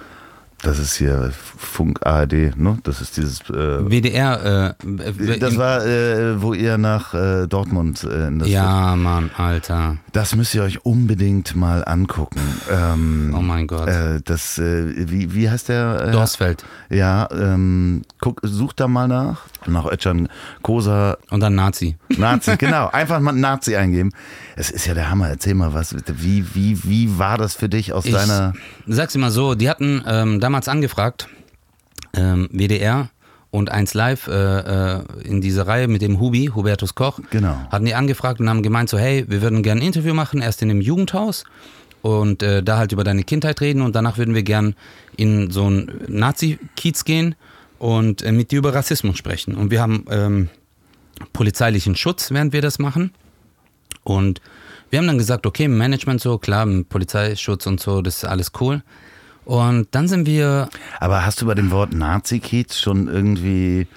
Das 0.65 0.79
ist 0.79 0.95
hier 0.95 1.31
Funk 1.57 1.99
ARD, 2.03 2.57
ne? 2.57 2.79
Das 2.81 2.99
ist 2.99 3.17
dieses. 3.17 3.41
Äh, 3.51 3.87
WDR. 3.87 4.75
Äh, 4.83 5.37
das 5.37 5.57
war, 5.57 5.85
äh, 5.85 6.41
wo 6.41 6.53
ihr 6.55 6.79
nach 6.79 7.13
äh, 7.13 7.45
Dortmund 7.45 8.03
äh, 8.03 8.27
in 8.29 8.39
das. 8.39 8.49
Ja, 8.49 8.95
Mann, 8.95 9.29
Alter. 9.37 9.97
Das 10.11 10.35
müsst 10.35 10.55
ihr 10.55 10.63
euch 10.63 10.83
unbedingt 10.83 11.55
mal 11.55 11.85
angucken. 11.85 12.39
Ähm, 12.71 13.35
oh 13.37 13.41
mein 13.41 13.67
Gott. 13.67 13.87
Äh, 13.87 14.21
das, 14.25 14.57
äh, 14.57 15.07
wie, 15.07 15.35
wie 15.35 15.51
heißt 15.51 15.69
der? 15.69 16.07
Äh, 16.07 16.11
Dorsfeld. 16.11 16.65
Ja, 16.89 17.29
ähm, 17.31 18.01
guck, 18.19 18.39
such 18.41 18.73
da 18.73 18.87
mal 18.87 19.07
nach. 19.07 19.43
Nach 19.67 19.85
Ötchan 19.85 20.29
Kosa. 20.63 21.17
Und 21.29 21.41
dann 21.41 21.53
Nazi. 21.53 21.95
Nazi, 22.17 22.55
genau. 22.57 22.87
Einfach 22.87 23.19
mal 23.19 23.33
Nazi 23.33 23.75
eingeben. 23.75 24.11
Es 24.55 24.71
ist 24.71 24.87
ja 24.87 24.93
der 24.95 25.09
Hammer. 25.11 25.29
Erzähl 25.29 25.53
mal 25.53 25.73
was. 25.73 25.95
Wie, 26.07 26.45
wie, 26.55 26.83
wie 26.83 27.19
war 27.19 27.37
das 27.37 27.53
für 27.53 27.69
dich 27.69 27.93
aus 27.93 28.05
Ich 28.05 28.13
deiner. 28.13 28.53
sag's 28.87 29.13
dir 29.13 29.19
mal 29.19 29.31
so, 29.31 29.53
die 29.53 29.69
hatten 29.69 30.03
ähm, 30.07 30.39
damals 30.39 30.54
angefragt, 30.67 31.27
ähm, 32.15 32.49
WDR 32.51 33.09
und 33.51 33.71
1 33.71 33.93
Live 33.93 34.27
äh, 34.27 34.33
äh, 34.33 35.03
in 35.23 35.41
dieser 35.41 35.67
Reihe 35.67 35.87
mit 35.87 36.01
dem 36.01 36.19
Hubi, 36.19 36.51
Hubertus 36.53 36.95
Koch, 36.95 37.19
Genau. 37.29 37.55
hatten 37.69 37.85
die 37.85 37.95
angefragt 37.95 38.39
und 38.39 38.49
haben 38.49 38.63
gemeint 38.63 38.89
so, 38.89 38.97
hey, 38.97 39.25
wir 39.27 39.41
würden 39.41 39.63
gerne 39.63 39.81
ein 39.81 39.87
Interview 39.87 40.13
machen, 40.13 40.41
erst 40.41 40.61
in 40.61 40.69
dem 40.69 40.81
Jugendhaus 40.81 41.43
und 42.01 42.43
äh, 42.43 42.61
da 42.63 42.77
halt 42.77 42.91
über 42.91 43.03
deine 43.03 43.23
Kindheit 43.23 43.61
reden 43.61 43.81
und 43.81 43.95
danach 43.95 44.17
würden 44.17 44.35
wir 44.35 44.43
gern 44.43 44.75
in 45.17 45.51
so 45.51 45.69
ein 45.69 45.91
Nazi-Kiez 46.07 47.05
gehen 47.05 47.35
und 47.79 48.21
äh, 48.23 48.31
mit 48.31 48.51
dir 48.51 48.59
über 48.59 48.73
Rassismus 48.73 49.17
sprechen. 49.17 49.55
Und 49.55 49.71
wir 49.71 49.81
haben 49.81 50.05
ähm, 50.09 50.49
polizeilichen 51.33 51.95
Schutz, 51.95 52.31
während 52.31 52.53
wir 52.53 52.61
das 52.61 52.79
machen. 52.79 53.11
Und 54.03 54.41
wir 54.89 54.99
haben 54.99 55.07
dann 55.07 55.17
gesagt, 55.17 55.45
okay, 55.45 55.67
Management 55.67 56.21
so, 56.21 56.37
klar, 56.37 56.67
Polizeischutz 56.89 57.65
und 57.65 57.79
so, 57.79 58.01
das 58.01 58.17
ist 58.17 58.25
alles 58.25 58.51
cool. 58.59 58.83
Und 59.45 59.87
dann 59.91 60.07
sind 60.07 60.25
wir 60.25 60.69
Aber 60.99 61.25
hast 61.25 61.41
du 61.41 61.45
bei 61.45 61.53
dem 61.53 61.71
Wort 61.71 61.93
Nazi-Kiez 61.93 62.79
schon 62.79 63.07
irgendwie 63.07 63.87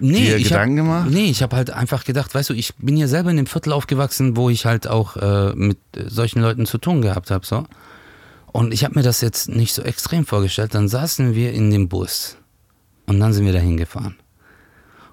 dir 0.00 0.36
ich 0.36 0.44
Gedanken 0.44 0.78
hab, 0.78 0.84
gemacht? 0.84 1.10
Nee, 1.10 1.30
ich 1.30 1.42
habe 1.42 1.56
halt 1.56 1.70
einfach 1.70 2.04
gedacht, 2.04 2.34
weißt 2.34 2.50
du, 2.50 2.54
ich 2.54 2.74
bin 2.76 2.96
ja 2.96 3.06
selber 3.06 3.30
in 3.30 3.36
dem 3.36 3.46
Viertel 3.46 3.72
aufgewachsen, 3.72 4.36
wo 4.36 4.50
ich 4.50 4.66
halt 4.66 4.88
auch 4.88 5.16
äh, 5.16 5.54
mit 5.54 5.78
äh, 5.96 6.08
solchen 6.08 6.42
Leuten 6.42 6.66
zu 6.66 6.78
tun 6.78 7.02
gehabt 7.02 7.30
habe, 7.30 7.46
so. 7.46 7.64
Und 8.52 8.72
ich 8.72 8.84
habe 8.84 8.94
mir 8.94 9.02
das 9.02 9.20
jetzt 9.20 9.48
nicht 9.48 9.74
so 9.74 9.82
extrem 9.82 10.24
vorgestellt. 10.24 10.74
Dann 10.74 10.88
saßen 10.88 11.34
wir 11.34 11.52
in 11.52 11.70
dem 11.70 11.88
Bus 11.88 12.38
und 13.06 13.20
dann 13.20 13.34
sind 13.34 13.44
wir 13.44 13.52
dahin 13.52 13.76
gefahren. 13.76 14.16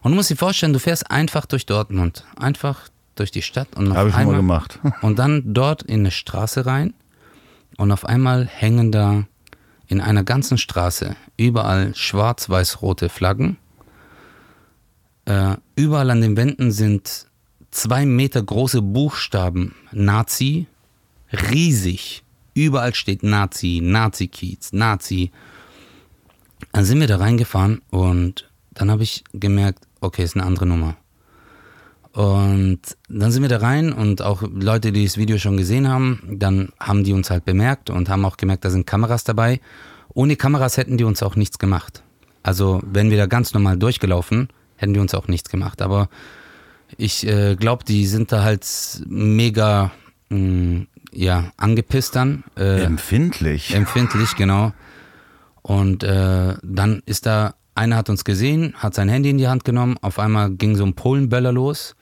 Und 0.02 0.12
du 0.12 0.16
musst 0.16 0.30
dir 0.30 0.38
vorstellen, 0.38 0.74
du 0.74 0.80
fährst 0.80 1.12
einfach 1.12 1.46
durch 1.46 1.66
Dortmund, 1.66 2.26
einfach 2.38 2.88
durch 3.16 3.32
die 3.32 3.41
Stadt 3.41 3.68
und 3.76 3.91
auf 3.91 3.98
Habe 3.98 4.10
ich 4.10 4.16
schon 4.16 4.26
mal 4.26 4.36
einmal 4.36 4.41
gemacht. 4.41 4.80
und 5.02 5.20
dann 5.20 5.54
dort 5.54 5.84
in 5.84 6.02
eine 6.02 6.12
Straße 6.12 6.66
rein 6.66 6.94
und 7.78 7.91
auf 7.91 8.06
einmal 8.06 8.48
hängen 8.48 8.91
da 8.91 9.26
in 9.88 10.02
einer 10.02 10.24
ganzen 10.24 10.58
Straße 10.58 11.16
überall 11.38 11.94
schwarz-weiß-rote 11.96 13.10
Flaggen. 13.10 13.58
Äh, 15.26 15.58
überall 15.76 16.10
an 16.10 16.22
den 16.22 16.38
Wänden 16.38 16.72
sind 16.72 17.28
zwei 17.72 18.06
Meter 18.06 18.42
große 18.42 18.82
Buchstaben 18.82 19.76
Nazi, 19.92 20.68
riesig. 21.32 22.24
Überall 22.54 22.94
steht 22.94 23.24
Nazi, 23.24 23.80
Nazi-Kiez, 23.82 24.74
Nazi. 24.74 25.32
Dann 26.72 26.86
sind 26.86 27.00
wir 27.00 27.08
da 27.08 27.18
reingefahren 27.18 27.82
und 27.90 28.50
dann 28.72 28.92
habe 28.92 29.04
ich 29.04 29.24
gemerkt, 29.34 29.88
okay, 30.02 30.24
ist 30.24 30.36
eine 30.36 30.46
andere 30.46 30.66
Nummer. 30.66 30.98
Und 32.14 32.80
dann 33.09 33.32
sind 33.32 33.41
wir 33.41 33.49
da 33.49 33.57
rein 33.57 33.91
und 33.91 34.22
auch 34.22 34.43
Leute, 34.43 34.91
die 34.91 35.03
das 35.03 35.18
Video 35.18 35.39
schon 35.39 35.57
gesehen 35.57 35.88
haben, 35.89 36.22
dann 36.32 36.70
haben 36.80 37.03
die 37.03 37.11
uns 37.11 37.32
halt 37.32 37.43
bemerkt 37.43 37.89
und 37.89 38.07
haben 38.07 38.24
auch 38.24 38.38
gemerkt, 38.38 38.66
da 38.66 38.70
sind 38.70 38.86
Kameras 38.86 39.24
dabei. 39.24 39.59
Ohne 40.14 40.36
Kameras 40.36 40.78
hätten 40.78 40.97
die 40.97 41.05
uns 41.05 41.24
auch 41.24 41.36
nichts 41.36 41.57
gemacht. 41.57 42.03
Also 42.43 42.82
wenn 42.86 43.09
wir 43.09 43.18
da 43.18 43.26
ganz 43.26 43.53
normal 43.55 43.78
durchgelaufen, 43.78 44.49
hätten 44.76 44.93
die 44.93 44.99
uns 44.99 45.16
auch 45.16 45.28
nichts 45.28 45.49
gemacht. 45.49 45.82
Aber 45.82 46.07
ich 46.97 47.26
äh, 47.26 47.55
glaube, 47.55 47.84
die 47.84 48.05
sind 48.05 48.32
da 48.32 48.43
halt 48.43 48.64
mega 49.07 49.91
mh, 50.30 50.86
ja, 51.11 51.51
angepisst 51.57 52.16
dann. 52.16 52.43
Äh, 52.55 52.84
Empfindlich. 52.84 53.74
Empfindlich, 53.74 54.36
genau. 54.36 54.72
Und 55.64 56.03
äh, 56.03 56.53
dann 56.61 57.01
ist 57.07 57.26
da, 57.26 57.55
einer 57.74 57.95
hat 57.95 58.09
uns 58.09 58.24
gesehen, 58.24 58.76
hat 58.78 58.93
sein 58.93 59.09
Handy 59.09 59.32
in 59.32 59.38
die 59.39 59.47
Hand 59.47 59.64
genommen, 59.64 59.97
auf 60.01 60.20
einmal 60.20 60.51
ging 60.51 60.76
so 60.76 60.86
ein 60.86 60.93
Polenböller 60.93 61.51
los. 61.51 61.95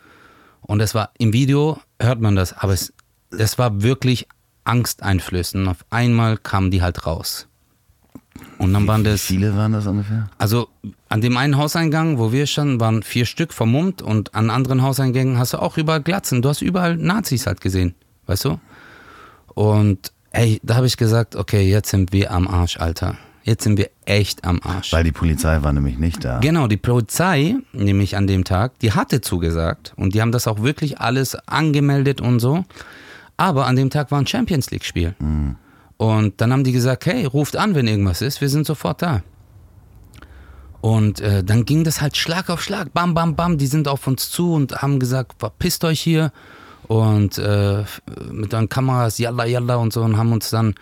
Und 0.62 0.80
es 0.80 0.94
war 0.96 1.12
im 1.18 1.34
Video, 1.34 1.80
hört 2.00 2.22
man 2.22 2.36
das, 2.36 2.54
aber 2.54 2.74
es, 2.74 2.94
es 3.38 3.58
war 3.58 3.82
wirklich 3.82 4.28
angsteinflößend. 4.64 5.68
Auf 5.68 5.86
einmal 5.90 6.38
kamen 6.38 6.72
die 6.72 6.82
halt 6.82 7.06
raus. 7.06 7.48
Und 8.58 8.74
dann 8.74 8.88
waren 8.88 9.02
Wie 9.02 9.10
das, 9.10 9.22
viele 9.22 9.56
waren 9.56 9.74
das 9.74 9.88
ungefähr? 9.88 10.30
also 10.38 10.70
an 11.10 11.22
dem 11.22 11.36
einen 11.36 11.58
Hauseingang, 11.58 12.18
wo 12.18 12.32
wir 12.32 12.46
standen, 12.48 12.80
waren 12.80 13.04
vier 13.04 13.26
Stück 13.26 13.54
vermummt 13.54 14.02
und 14.02 14.34
an 14.36 14.50
anderen 14.50 14.82
Hauseingängen 14.84 15.38
hast 15.38 15.54
du 15.54 15.58
auch 15.58 15.78
überall 15.78 16.02
Glatzen. 16.02 16.42
Du 16.42 16.50
hast 16.50 16.62
überall 16.62 16.96
Nazis 16.96 17.46
halt 17.48 17.60
gesehen, 17.60 17.96
weißt 18.28 18.46
du? 18.46 18.60
Und 19.54 20.14
ey, 20.32 20.60
da 20.64 20.76
habe 20.76 20.88
ich 20.88 20.96
gesagt, 20.96 21.36
okay, 21.36 21.70
jetzt 21.70 21.90
sind 21.90 22.14
wir 22.14 22.32
am 22.32 22.48
Arsch, 22.48 22.78
Alter. 22.78 23.18
Jetzt 23.44 23.64
sind 23.64 23.78
wir 23.78 23.90
echt 24.06 24.44
am 24.46 24.60
Arsch. 24.64 24.94
Weil 24.94 25.04
die 25.04 25.12
Polizei 25.12 25.64
war 25.64 25.74
nämlich 25.74 25.98
nicht 25.98 26.24
da. 26.24 26.40
Genau, 26.40 26.68
die 26.68 26.78
Polizei, 26.78 27.56
nämlich 27.74 28.16
an 28.16 28.28
dem 28.28 28.44
Tag, 28.44 28.78
die 28.80 28.92
hatte 28.92 29.22
zugesagt 29.22 29.94
und 29.96 30.14
die 30.14 30.22
haben 30.22 30.32
das 30.32 30.48
auch 30.48 30.62
wirklich 30.62 31.00
alles 31.00 31.36
angemeldet 31.48 32.22
und 32.22 32.40
so. 32.40 32.66
Aber 33.38 33.66
an 33.66 33.76
dem 33.76 33.90
Tag 33.90 34.12
war 34.12 34.20
ein 34.20 34.28
Champions 34.28 34.70
League-Spiel. 34.70 35.16
Und 35.98 36.42
dann 36.42 36.54
haben 36.54 36.64
die 36.64 36.72
gesagt, 36.72 37.06
hey, 37.08 37.26
ruft 37.26 37.56
an, 37.56 37.74
wenn 37.74 37.88
irgendwas 37.88 38.22
ist, 38.22 38.42
wir 38.42 38.50
sind 38.50 38.68
sofort 38.68 39.02
da. 39.02 39.24
Und 40.82 41.22
äh, 41.22 41.44
dann 41.44 41.66
ging 41.66 41.84
das 41.84 42.02
halt 42.02 42.18
Schlag 42.18 42.50
auf 42.50 42.62
Schlag, 42.62 42.92
bam, 42.94 43.14
bam, 43.14 43.36
bam, 43.36 43.58
die 43.58 43.68
sind 43.68 43.88
auf 43.88 44.08
uns 44.08 44.30
zu 44.30 44.54
und 44.54 44.82
haben 44.82 45.00
gesagt, 45.00 45.36
verpisst 45.38 45.84
euch 45.84 46.02
hier. 46.02 46.32
Und 46.88 47.38
äh, 47.38 47.84
mit 48.32 48.52
den 48.52 48.68
Kameras, 48.68 49.18
yalla, 49.18 49.46
yalla 49.46 49.76
und 49.76 49.94
so 49.94 50.02
und 50.02 50.18
haben 50.18 50.34
uns 50.34 50.50
dann, 50.50 50.74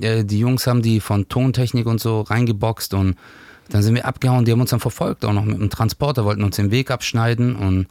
äh, 0.00 0.24
die 0.24 0.38
Jungs 0.38 0.66
haben 0.66 0.82
die 0.82 1.00
von 1.00 1.28
Tontechnik 1.28 1.86
und 1.86 2.00
so 2.00 2.22
reingeboxt 2.22 2.94
und 2.94 3.16
dann 3.70 3.82
sind 3.82 3.94
wir 3.94 4.04
abgehauen, 4.06 4.44
die 4.44 4.52
haben 4.52 4.60
uns 4.60 4.70
dann 4.70 4.80
verfolgt, 4.80 5.24
auch 5.24 5.32
noch 5.32 5.44
mit 5.44 5.58
dem 5.58 5.70
Transporter, 5.70 6.24
wollten 6.24 6.42
uns 6.44 6.56
den 6.56 6.70
Weg 6.70 6.90
abschneiden 6.90 7.56
und 7.56 7.86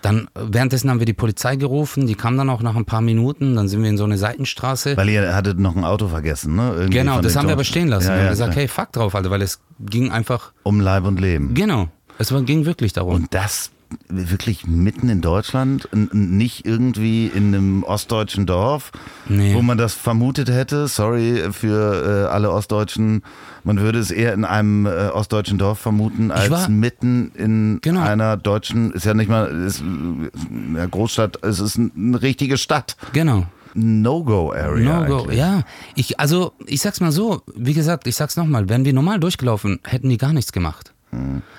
dann, 0.00 0.26
währenddessen 0.34 0.90
haben 0.90 0.98
wir 0.98 1.06
die 1.06 1.12
Polizei 1.12 1.54
gerufen, 1.54 2.08
die 2.08 2.16
kam 2.16 2.36
dann 2.36 2.50
auch 2.50 2.60
nach 2.60 2.74
ein 2.74 2.84
paar 2.84 3.00
Minuten, 3.02 3.54
dann 3.54 3.68
sind 3.68 3.82
wir 3.84 3.88
in 3.88 3.96
so 3.96 4.02
eine 4.02 4.18
Seitenstraße. 4.18 4.96
Weil 4.96 5.08
ihr 5.08 5.32
hattet 5.32 5.60
noch 5.60 5.76
ein 5.76 5.84
Auto 5.84 6.08
vergessen, 6.08 6.56
ne? 6.56 6.72
Irgendwie 6.74 6.98
Genau, 6.98 7.20
das 7.20 7.36
haben 7.36 7.44
wir 7.44 7.50
Ton- 7.50 7.52
aber 7.52 7.64
stehen 7.64 7.86
lassen. 7.86 8.08
Ja, 8.08 8.14
wir 8.14 8.18
haben 8.18 8.24
ja, 8.24 8.30
gesagt, 8.30 8.52
klar. 8.54 8.60
hey, 8.62 8.68
fuck 8.68 8.90
drauf, 8.90 9.14
Alter, 9.14 9.30
weil 9.30 9.42
es 9.42 9.60
ging 9.78 10.10
einfach, 10.10 10.52
Um 10.64 10.80
Leib 10.80 11.04
und 11.04 11.20
Leben. 11.20 11.54
genau, 11.54 11.86
es 12.18 12.34
ging 12.46 12.64
wirklich 12.66 12.92
darum. 12.92 13.14
Und 13.14 13.32
das 13.32 13.70
wirklich 14.08 14.66
mitten 14.66 15.08
in 15.08 15.20
Deutschland, 15.20 15.88
nicht 16.12 16.66
irgendwie 16.66 17.26
in 17.26 17.54
einem 17.54 17.82
ostdeutschen 17.82 18.46
Dorf, 18.46 18.92
Nee. 19.28 19.54
wo 19.54 19.62
man 19.62 19.78
das 19.78 19.94
vermutet 19.94 20.50
hätte. 20.50 20.88
Sorry 20.88 21.52
für 21.52 22.26
äh, 22.28 22.32
alle 22.32 22.50
Ostdeutschen. 22.50 23.22
Man 23.64 23.78
würde 23.80 23.98
es 23.98 24.10
eher 24.10 24.32
in 24.34 24.44
einem 24.44 24.86
äh, 24.86 25.08
ostdeutschen 25.08 25.58
Dorf 25.58 25.78
vermuten, 25.78 26.30
als 26.30 26.50
war- 26.50 26.68
mitten 26.68 27.30
in 27.36 27.78
Genau. 27.82 28.00
einer 28.02 28.36
deutschen, 28.36 28.92
ist 28.92 29.04
ja 29.04 29.14
nicht 29.14 29.28
mal, 29.28 29.46
ist 29.66 29.82
eine 29.82 30.88
Großstadt, 30.88 31.38
es 31.44 31.60
ist 31.60 31.78
eine 31.78 32.20
richtige 32.22 32.56
Stadt. 32.58 32.96
Genau. 33.12 33.46
No-Go-Area. 33.74 35.00
No 35.00 35.06
go, 35.06 35.22
eigentlich. 35.22 35.38
ja. 35.38 35.62
Ich, 35.94 36.18
also, 36.20 36.52
ich 36.66 36.80
sag's 36.82 37.00
mal 37.00 37.12
so, 37.12 37.42
wie 37.56 37.72
gesagt, 37.74 38.06
ich 38.06 38.16
sag's 38.16 38.36
nochmal, 38.36 38.68
wären 38.68 38.84
wir 38.84 38.92
normal 38.92 39.20
durchgelaufen, 39.20 39.78
hätten 39.84 40.08
die 40.08 40.18
gar 40.18 40.32
nichts 40.32 40.52
gemacht. 40.52 40.91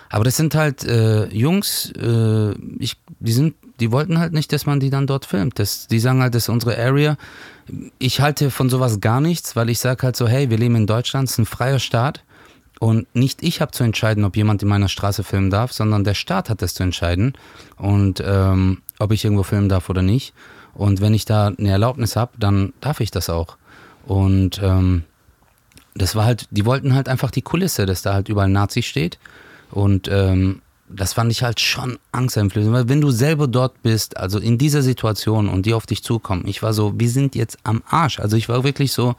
Aber 0.10 0.24
das 0.24 0.36
sind 0.36 0.56
halt 0.56 0.84
äh, 0.84 1.26
Jungs, 1.28 1.92
äh, 1.92 2.52
ich, 2.80 2.98
die 3.20 3.32
sind, 3.32 3.56
die 3.80 3.92
wollten 3.92 4.20
halt 4.20 4.34
nicht, 4.34 4.52
dass 4.52 4.66
man 4.66 4.80
die 4.80 4.90
dann 4.90 5.08
dort 5.08 5.26
filmt. 5.26 5.60
Das, 5.60 5.88
die 5.88 6.00
sagen 6.00 6.22
halt, 6.22 6.36
das 6.36 6.44
ist 6.44 6.50
unsere 6.50 6.78
Area. 6.78 7.18
Ich 8.00 8.20
halte 8.20 8.52
von 8.52 8.70
sowas 8.70 9.00
gar 9.00 9.22
nichts, 9.22 9.56
weil 9.56 9.70
ich 9.70 9.80
sag 9.80 10.04
halt 10.04 10.16
so, 10.16 10.28
hey, 10.28 10.50
wir 10.50 10.58
leben 10.58 10.76
in 10.76 10.88
Deutschland, 10.88 11.30
es 11.30 11.34
ist 11.34 11.40
ein 11.40 11.46
freier 11.46 11.80
Staat. 11.80 12.24
Und 12.80 13.08
nicht 13.16 13.44
ich 13.44 13.62
habe 13.62 13.72
zu 13.72 13.84
entscheiden, 13.84 14.26
ob 14.26 14.36
jemand 14.36 14.62
in 14.62 14.68
meiner 14.68 14.90
Straße 14.90 15.24
filmen 15.24 15.50
darf, 15.50 15.72
sondern 15.72 16.04
der 16.04 16.16
Staat 16.16 16.50
hat 16.50 16.62
es 16.62 16.74
zu 16.74 16.84
entscheiden. 16.84 17.34
Und 17.78 18.22
ähm, 18.26 18.82
ob 19.00 19.12
ich 19.12 19.24
irgendwo 19.24 19.44
filmen 19.44 19.70
darf 19.70 19.90
oder 19.90 20.02
nicht. 20.02 20.34
Und 20.74 21.00
wenn 21.00 21.14
ich 21.14 21.26
da 21.26 21.48
eine 21.48 21.70
Erlaubnis 21.70 22.16
habe, 22.16 22.34
dann 22.38 22.74
darf 22.82 23.00
ich 23.00 23.12
das 23.12 23.30
auch. 23.30 23.58
Und 24.06 24.60
ähm, 24.62 25.04
das 25.96 26.16
war 26.16 26.26
halt, 26.26 26.48
die 26.52 26.66
wollten 26.66 26.96
halt 26.96 27.08
einfach 27.08 27.32
die 27.32 27.42
Kulisse, 27.42 27.86
dass 27.86 28.02
da 28.02 28.14
halt 28.14 28.30
überall 28.30 28.50
Nazi 28.50 28.82
steht. 28.82 29.20
Und 29.74 30.08
ähm, 30.12 30.62
das 30.88 31.14
fand 31.14 31.32
ich 31.32 31.44
halt 31.44 31.60
schon 31.60 31.98
angsteinflößend, 32.12 32.74
weil 32.74 32.90
wenn 32.90 33.02
du 33.02 33.10
selber 33.10 33.48
dort 33.48 33.82
bist, 33.82 34.18
also 34.18 34.38
in 34.40 34.58
dieser 34.58 34.84
Situation 34.84 35.50
und 35.50 35.66
die 35.66 35.74
auf 35.74 35.88
dich 35.88 36.04
zukommen, 36.04 36.48
ich 36.48 36.62
war 36.62 36.74
so, 36.74 36.94
wir 37.00 37.10
sind 37.10 37.36
jetzt 37.36 37.58
am 37.64 37.82
Arsch. 37.90 38.20
Also 38.20 38.38
ich 38.38 38.50
war 38.50 38.64
wirklich 38.64 38.92
so, 38.92 39.16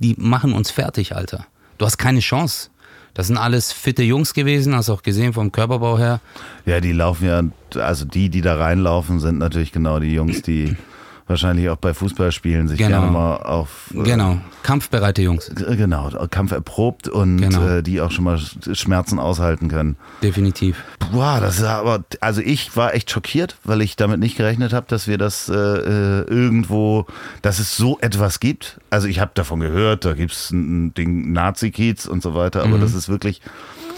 die 0.00 0.16
machen 0.18 0.52
uns 0.52 0.70
fertig, 0.70 1.14
Alter. 1.14 1.46
Du 1.78 1.86
hast 1.86 1.98
keine 1.98 2.20
Chance. 2.20 2.70
Das 3.14 3.28
sind 3.28 3.36
alles 3.36 3.72
fitte 3.72 4.02
Jungs 4.02 4.34
gewesen, 4.34 4.74
hast 4.74 4.90
auch 4.90 5.02
gesehen 5.02 5.32
vom 5.32 5.52
Körperbau 5.52 5.98
her. 5.98 6.20
Ja, 6.66 6.80
die 6.80 6.90
laufen 6.90 7.26
ja, 7.26 7.42
also 7.80 8.04
die, 8.04 8.28
die 8.28 8.40
da 8.40 8.56
reinlaufen, 8.56 9.20
sind 9.20 9.38
natürlich 9.38 9.70
genau 9.70 10.00
die 10.00 10.12
Jungs, 10.12 10.42
die 10.42 10.76
wahrscheinlich 11.26 11.68
auch 11.70 11.76
bei 11.76 11.94
Fußballspielen 11.94 12.68
sich 12.68 12.78
Genau. 12.78 13.00
gerne 13.00 13.10
mal 13.12 13.36
auf 13.36 13.90
äh, 13.94 14.02
Genau, 14.02 14.38
kampfbereite 14.62 15.22
Jungs, 15.22 15.50
G- 15.54 15.76
Genau, 15.76 16.10
Kampf 16.30 16.52
erprobt 16.52 17.08
und 17.08 17.38
Genau. 17.38 17.66
äh, 17.66 17.82
die 17.82 18.00
auch 18.00 18.10
schon 18.10 18.24
mal 18.24 18.38
Schmerzen 18.72 19.18
aushalten 19.18 19.68
können. 19.68 19.96
definitiv. 20.22 20.76
Boah, 21.12 21.38
das 21.40 21.58
ist 21.58 21.64
aber, 21.64 22.02
also 22.20 22.40
ich 22.40 22.76
war 22.76 22.94
echt 22.94 23.10
schockiert, 23.10 23.56
weil 23.64 23.82
ich 23.82 23.96
damit 23.96 24.20
nicht 24.20 24.36
gerechnet 24.36 24.72
habe, 24.72 24.86
dass 24.88 25.06
wir 25.06 25.18
das 25.18 25.48
äh, 25.48 25.54
äh, 25.54 26.20
irgendwo, 26.28 27.06
dass 27.42 27.58
es 27.58 27.76
so 27.76 27.98
etwas 28.00 28.40
gibt. 28.40 28.78
Also 28.90 29.06
ich 29.08 29.20
habe 29.20 29.30
davon 29.34 29.60
gehört, 29.60 30.04
da 30.04 30.14
gibt 30.14 30.32
es 30.32 30.50
ein 30.50 30.92
Ding 30.94 31.32
Nazi-Kiez 31.32 32.06
und 32.06 32.22
so 32.22 32.34
weiter, 32.34 32.62
aber 32.64 32.78
dass 32.78 32.94
es 32.94 33.08
wirklich 33.08 33.40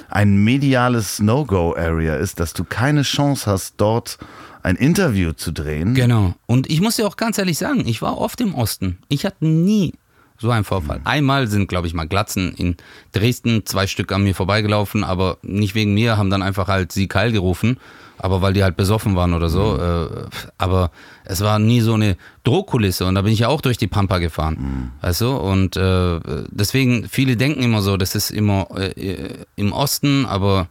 ein 0.09 0.37
mediales 0.45 1.19
No-Go-Area 1.21 2.15
ist, 2.17 2.39
dass 2.39 2.53
du 2.53 2.65
keine 2.65 3.03
Chance 3.03 3.51
hast, 3.51 3.75
dort 3.79 4.19
ein 4.67 4.75
Interview 4.75 5.33
zu 5.33 5.53
drehen. 5.53 5.95
Genau. 5.95 6.35
Und 6.47 6.69
ich 6.69 6.81
muss 6.81 6.97
dir 6.97 7.07
auch 7.07 7.17
ganz 7.17 7.39
ehrlich 7.39 7.57
sagen, 7.57 7.87
ich 7.87 8.03
war 8.03 8.19
oft 8.19 8.41
im 8.41 8.53
Osten. 8.53 8.99
Ich 9.09 9.25
hatte 9.25 9.47
nie 9.47 9.93
so 10.39 10.51
einen 10.51 10.65
Vorfall. 10.65 11.01
Einmal 11.05 11.47
sind, 11.47 11.69
glaube 11.69 11.87
ich, 11.87 11.95
mal 11.95 12.09
Glatzen 12.09 12.53
in 12.53 12.77
Dresden, 13.13 13.65
zwei 13.65 13.87
Stück 13.87 14.11
an 14.11 14.25
mir 14.25 14.35
vorbeigelaufen, 14.35 15.05
aber 15.05 15.39
nicht 15.43 15.77
wegen 15.77 15.95
mir, 15.95 16.19
haben 16.19 16.31
dann 16.31 16.43
einfach 16.43 16.67
halt 16.67 16.91
sie 16.91 17.07
Keil 17.07 17.31
gerufen, 17.31 17.79
aber 18.19 18.43
weil 18.43 18.55
die 18.55 18.65
halt 18.65 18.77
besoffen 18.77 19.15
waren 19.15 19.35
oder 19.35 19.49
so. 19.49 19.79
Äh, 19.79 20.27
aber 20.59 20.91
es 21.25 21.43
war 21.43 21.61
nie 21.61 21.81
so 21.81 21.95
eine 21.95 22.17
Drohkulisse 22.43 23.07
und 23.07 23.15
da 23.15 23.23
bin 23.23 23.33
ich 23.33 23.39
ja 23.39 23.49
auch 23.49 23.61
durch 23.61 23.79
die 23.79 23.87
Pampa 23.87 24.19
gefahren. 24.19 24.93
Weißt 25.01 25.21
du? 25.21 25.31
Und 25.37 25.77
äh, 25.77 26.21
deswegen, 26.51 27.09
viele 27.09 27.37
denken 27.37 27.63
immer 27.63 27.83
so, 27.83 27.97
das 27.97 28.17
ist 28.17 28.31
immer 28.31 28.67
äh, 28.77 29.29
im 29.55 29.73
Osten, 29.73 30.27
aber 30.27 30.67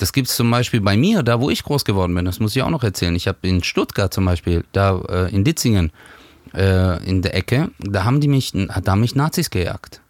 das 0.00 0.12
gibt 0.12 0.28
es 0.28 0.36
zum 0.36 0.50
Beispiel 0.50 0.80
bei 0.80 0.96
mir, 0.96 1.22
da 1.22 1.40
wo 1.40 1.50
ich 1.50 1.62
groß 1.62 1.84
geworden 1.84 2.14
bin, 2.14 2.24
das 2.24 2.40
muss 2.40 2.56
ich 2.56 2.62
auch 2.62 2.70
noch 2.70 2.82
erzählen. 2.82 3.14
Ich 3.14 3.28
habe 3.28 3.38
in 3.42 3.62
Stuttgart 3.62 4.12
zum 4.12 4.24
Beispiel, 4.24 4.64
da 4.72 4.98
äh, 5.08 5.34
in 5.34 5.44
Ditzingen, 5.44 5.92
äh, 6.54 7.04
in 7.04 7.20
der 7.20 7.34
Ecke, 7.34 7.70
da 7.78 8.04
haben 8.04 8.20
die 8.20 8.28
mich, 8.28 8.52
da 8.52 8.92
haben 8.92 9.00
mich 9.00 9.14
Nazis 9.14 9.50
gejagt. 9.50 10.00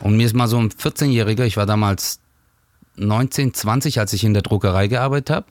Und 0.00 0.16
mir 0.16 0.26
ist 0.26 0.34
mal 0.34 0.48
so 0.48 0.58
ein 0.58 0.70
14-Jähriger, 0.70 1.44
ich 1.44 1.56
war 1.56 1.66
damals 1.66 2.18
19, 2.96 3.54
20, 3.54 4.00
als 4.00 4.12
ich 4.12 4.24
in 4.24 4.34
der 4.34 4.42
Druckerei 4.42 4.88
gearbeitet 4.88 5.30
habe. 5.30 5.46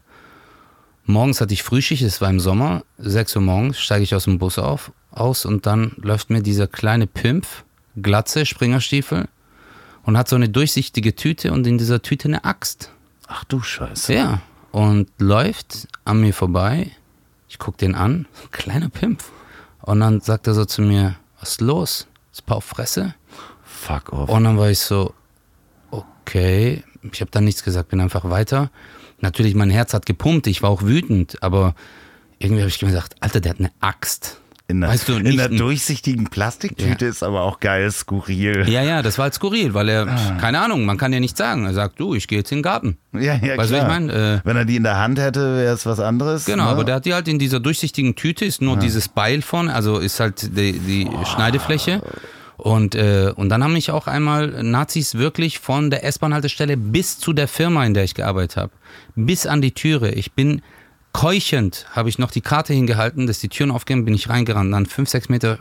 Morgens 1.05 1.41
hatte 1.41 1.53
ich 1.53 1.63
Frühschicht, 1.63 2.03
es 2.03 2.21
war 2.21 2.29
im 2.29 2.39
Sommer, 2.39 2.83
6 2.97 3.37
Uhr 3.37 3.41
morgens, 3.41 3.79
steige 3.79 4.03
ich 4.03 4.13
aus 4.13 4.25
dem 4.25 4.39
Bus 4.39 4.59
auf, 4.59 4.91
aus 5.11 5.45
und 5.45 5.65
dann 5.65 5.93
läuft 5.97 6.29
mir 6.29 6.41
dieser 6.41 6.67
kleine 6.67 7.07
Pimpf, 7.07 7.63
Glatze, 8.01 8.45
Springerstiefel 8.45 9.27
und 10.03 10.17
hat 10.17 10.27
so 10.27 10.35
eine 10.35 10.49
durchsichtige 10.49 11.15
Tüte 11.15 11.51
und 11.53 11.65
in 11.65 11.77
dieser 11.77 12.01
Tüte 12.01 12.27
eine 12.27 12.43
Axt. 12.45 12.92
Ach 13.27 13.43
du 13.45 13.61
Scheiße. 13.61 14.13
Ja, 14.13 14.41
und 14.71 15.09
läuft 15.19 15.87
an 16.03 16.21
mir 16.21 16.33
vorbei. 16.33 16.91
Ich 17.47 17.59
guck 17.59 17.77
den 17.77 17.95
an, 17.95 18.27
kleiner 18.51 18.89
Pimpf. 18.89 19.31
Und 19.81 19.99
dann 19.99 20.21
sagt 20.21 20.47
er 20.47 20.53
so 20.53 20.65
zu 20.65 20.81
mir, 20.81 21.15
was 21.39 21.51
ist 21.51 21.61
los? 21.61 22.07
Ist 22.31 22.43
ein 22.43 22.45
paar 22.45 22.57
auf 22.57 22.65
Fresse? 22.65 23.15
Fuck 23.63 24.13
off. 24.13 24.29
Und 24.29 24.43
dann 24.43 24.57
war 24.57 24.69
ich 24.69 24.79
so, 24.79 25.13
okay. 25.91 26.83
Ich 27.11 27.21
habe 27.21 27.31
dann 27.31 27.43
nichts 27.43 27.63
gesagt, 27.63 27.89
bin 27.89 27.99
einfach 27.99 28.29
weiter. 28.29 28.71
Natürlich, 29.19 29.55
mein 29.55 29.69
Herz 29.69 29.93
hat 29.93 30.05
gepumpt, 30.05 30.47
ich 30.47 30.63
war 30.63 30.69
auch 30.69 30.83
wütend, 30.83 31.41
aber 31.43 31.75
irgendwie 32.39 32.61
habe 32.61 32.69
ich 32.69 32.81
mir 32.81 32.89
gedacht, 32.89 33.15
Alter, 33.19 33.39
der 33.39 33.51
hat 33.51 33.59
eine 33.59 33.71
Axt. 33.79 34.39
In 34.69 34.79
der, 34.81 34.89
weißt 34.91 35.09
du, 35.09 35.13
in 35.17 35.23
nicht 35.23 35.37
der 35.39 35.49
ein- 35.49 35.57
durchsichtigen 35.57 36.25
Plastiktüte 36.29 37.05
ist 37.05 37.21
aber 37.21 37.41
auch 37.41 37.59
geil, 37.59 37.91
skurril. 37.91 38.63
Ja, 38.69 38.81
ja, 38.81 39.01
das 39.01 39.17
war 39.17 39.23
halt 39.23 39.33
skurril, 39.33 39.73
weil 39.73 39.89
er, 39.89 40.05
keine 40.39 40.59
Ahnung, 40.61 40.85
man 40.85 40.97
kann 40.97 41.11
ja 41.11 41.19
nicht 41.19 41.35
sagen. 41.35 41.65
Er 41.65 41.73
sagt, 41.73 41.99
du, 41.99 42.15
ich 42.15 42.27
gehe 42.27 42.37
jetzt 42.39 42.51
in 42.51 42.59
den 42.59 42.63
Garten. 42.63 42.97
Ja, 43.11 43.35
ja, 43.35 43.57
Weißt 43.57 43.71
du, 43.71 43.75
klar. 43.75 43.87
was 43.89 43.97
ich 43.99 44.07
meine? 44.07 44.13
Äh, 44.13 44.47
Wenn 44.47 44.55
er 44.57 44.65
die 44.65 44.77
in 44.77 44.83
der 44.83 44.97
Hand 44.99 45.19
hätte, 45.19 45.57
wäre 45.57 45.73
es 45.73 45.85
was 45.85 45.99
anderes. 45.99 46.45
Genau, 46.45 46.63
ne? 46.63 46.69
aber 46.69 46.83
der 46.85 46.95
hat 46.95 47.05
die 47.05 47.13
halt 47.13 47.27
in 47.27 47.39
dieser 47.39 47.59
durchsichtigen 47.59 48.15
Tüte, 48.15 48.45
ist 48.45 48.61
nur 48.61 48.77
dieses 48.77 49.09
Beil 49.09 49.41
vorne, 49.41 49.73
also 49.75 49.99
ist 49.99 50.19
halt 50.21 50.55
die, 50.57 50.79
die 50.79 51.09
Schneidefläche. 51.25 52.01
Und, 52.55 52.95
äh, 52.95 53.33
und 53.35 53.49
dann 53.49 53.63
haben 53.63 53.73
mich 53.73 53.91
auch 53.91 54.07
einmal 54.07 54.63
Nazis 54.63 55.15
wirklich 55.15 55.59
von 55.59 55.89
der 55.89 56.05
S-Bahn-Haltestelle 56.05 56.77
bis 56.77 57.19
zu 57.19 57.33
der 57.33 57.47
Firma, 57.49 57.83
in 57.85 57.93
der 57.93 58.05
ich 58.05 58.13
gearbeitet 58.15 58.55
habe, 58.57 58.71
bis 59.15 59.45
an 59.45 59.61
die 59.61 59.71
Türe. 59.71 60.11
Ich 60.11 60.31
bin 60.31 60.61
keuchend, 61.13 61.85
habe 61.91 62.09
ich 62.09 62.19
noch 62.19 62.31
die 62.31 62.41
Karte 62.41 62.73
hingehalten, 62.73 63.27
dass 63.27 63.39
die 63.39 63.49
Türen 63.49 63.71
aufgehen, 63.71 64.03
bin 64.05 64.13
ich 64.13 64.29
reingerannt. 64.29 64.73
Dann 64.73 64.85
fünf, 64.85 65.09
sechs 65.09 65.29
Meter 65.29 65.59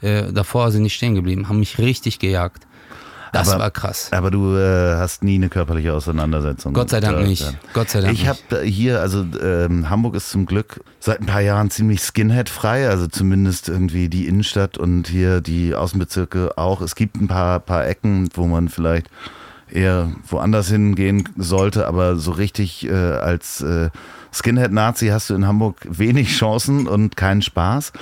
äh, 0.00 0.32
davor 0.32 0.70
sind 0.70 0.84
die 0.84 0.90
stehen 0.90 1.14
geblieben, 1.14 1.48
haben 1.48 1.58
mich 1.58 1.78
richtig 1.78 2.18
gejagt. 2.18 2.66
Das 3.32 3.48
Aber- 3.48 3.60
war 3.62 3.70
krass. 3.70 4.08
Aber 4.12 4.30
du 4.30 4.56
äh, 4.58 4.96
hast 4.96 5.24
nie 5.24 5.36
eine 5.36 5.48
körperliche 5.48 5.94
Auseinandersetzung. 5.94 6.74
Gott 6.74 6.90
sei 6.90 7.00
Dank 7.00 7.14
gehabt, 7.14 7.28
nicht. 7.28 7.58
Gott 7.72 7.88
sei 7.88 8.02
Dank 8.02 8.12
Ich 8.12 8.28
habe 8.28 8.38
hier, 8.62 9.00
also 9.00 9.24
ähm, 9.42 9.88
Hamburg 9.88 10.16
ist 10.16 10.28
zum 10.30 10.44
Glück 10.44 10.84
seit 11.00 11.20
ein 11.20 11.26
paar 11.26 11.40
Jahren 11.40 11.70
ziemlich 11.70 12.02
Skinhead-frei, 12.02 12.88
also 12.90 13.06
zumindest 13.06 13.70
irgendwie 13.70 14.10
die 14.10 14.26
Innenstadt 14.26 14.76
und 14.76 15.08
hier 15.08 15.40
die 15.40 15.74
Außenbezirke 15.74 16.58
auch. 16.58 16.82
Es 16.82 16.94
gibt 16.94 17.16
ein 17.16 17.26
paar, 17.26 17.60
paar 17.60 17.86
Ecken, 17.86 18.28
wo 18.34 18.46
man 18.46 18.68
vielleicht 18.68 19.08
eher 19.70 20.12
woanders 20.28 20.68
hingehen 20.68 21.26
sollte, 21.38 21.86
aber 21.88 22.16
so 22.16 22.32
richtig 22.32 22.86
äh, 22.86 22.92
als 22.92 23.62
äh, 23.62 23.88
Skinhead-Nazi 24.32 25.08
hast 25.08 25.30
du 25.30 25.34
in 25.34 25.46
Hamburg 25.46 25.76
wenig 25.88 26.36
Chancen 26.36 26.86
und 26.88 27.16
keinen 27.16 27.42
Spaß. 27.42 27.92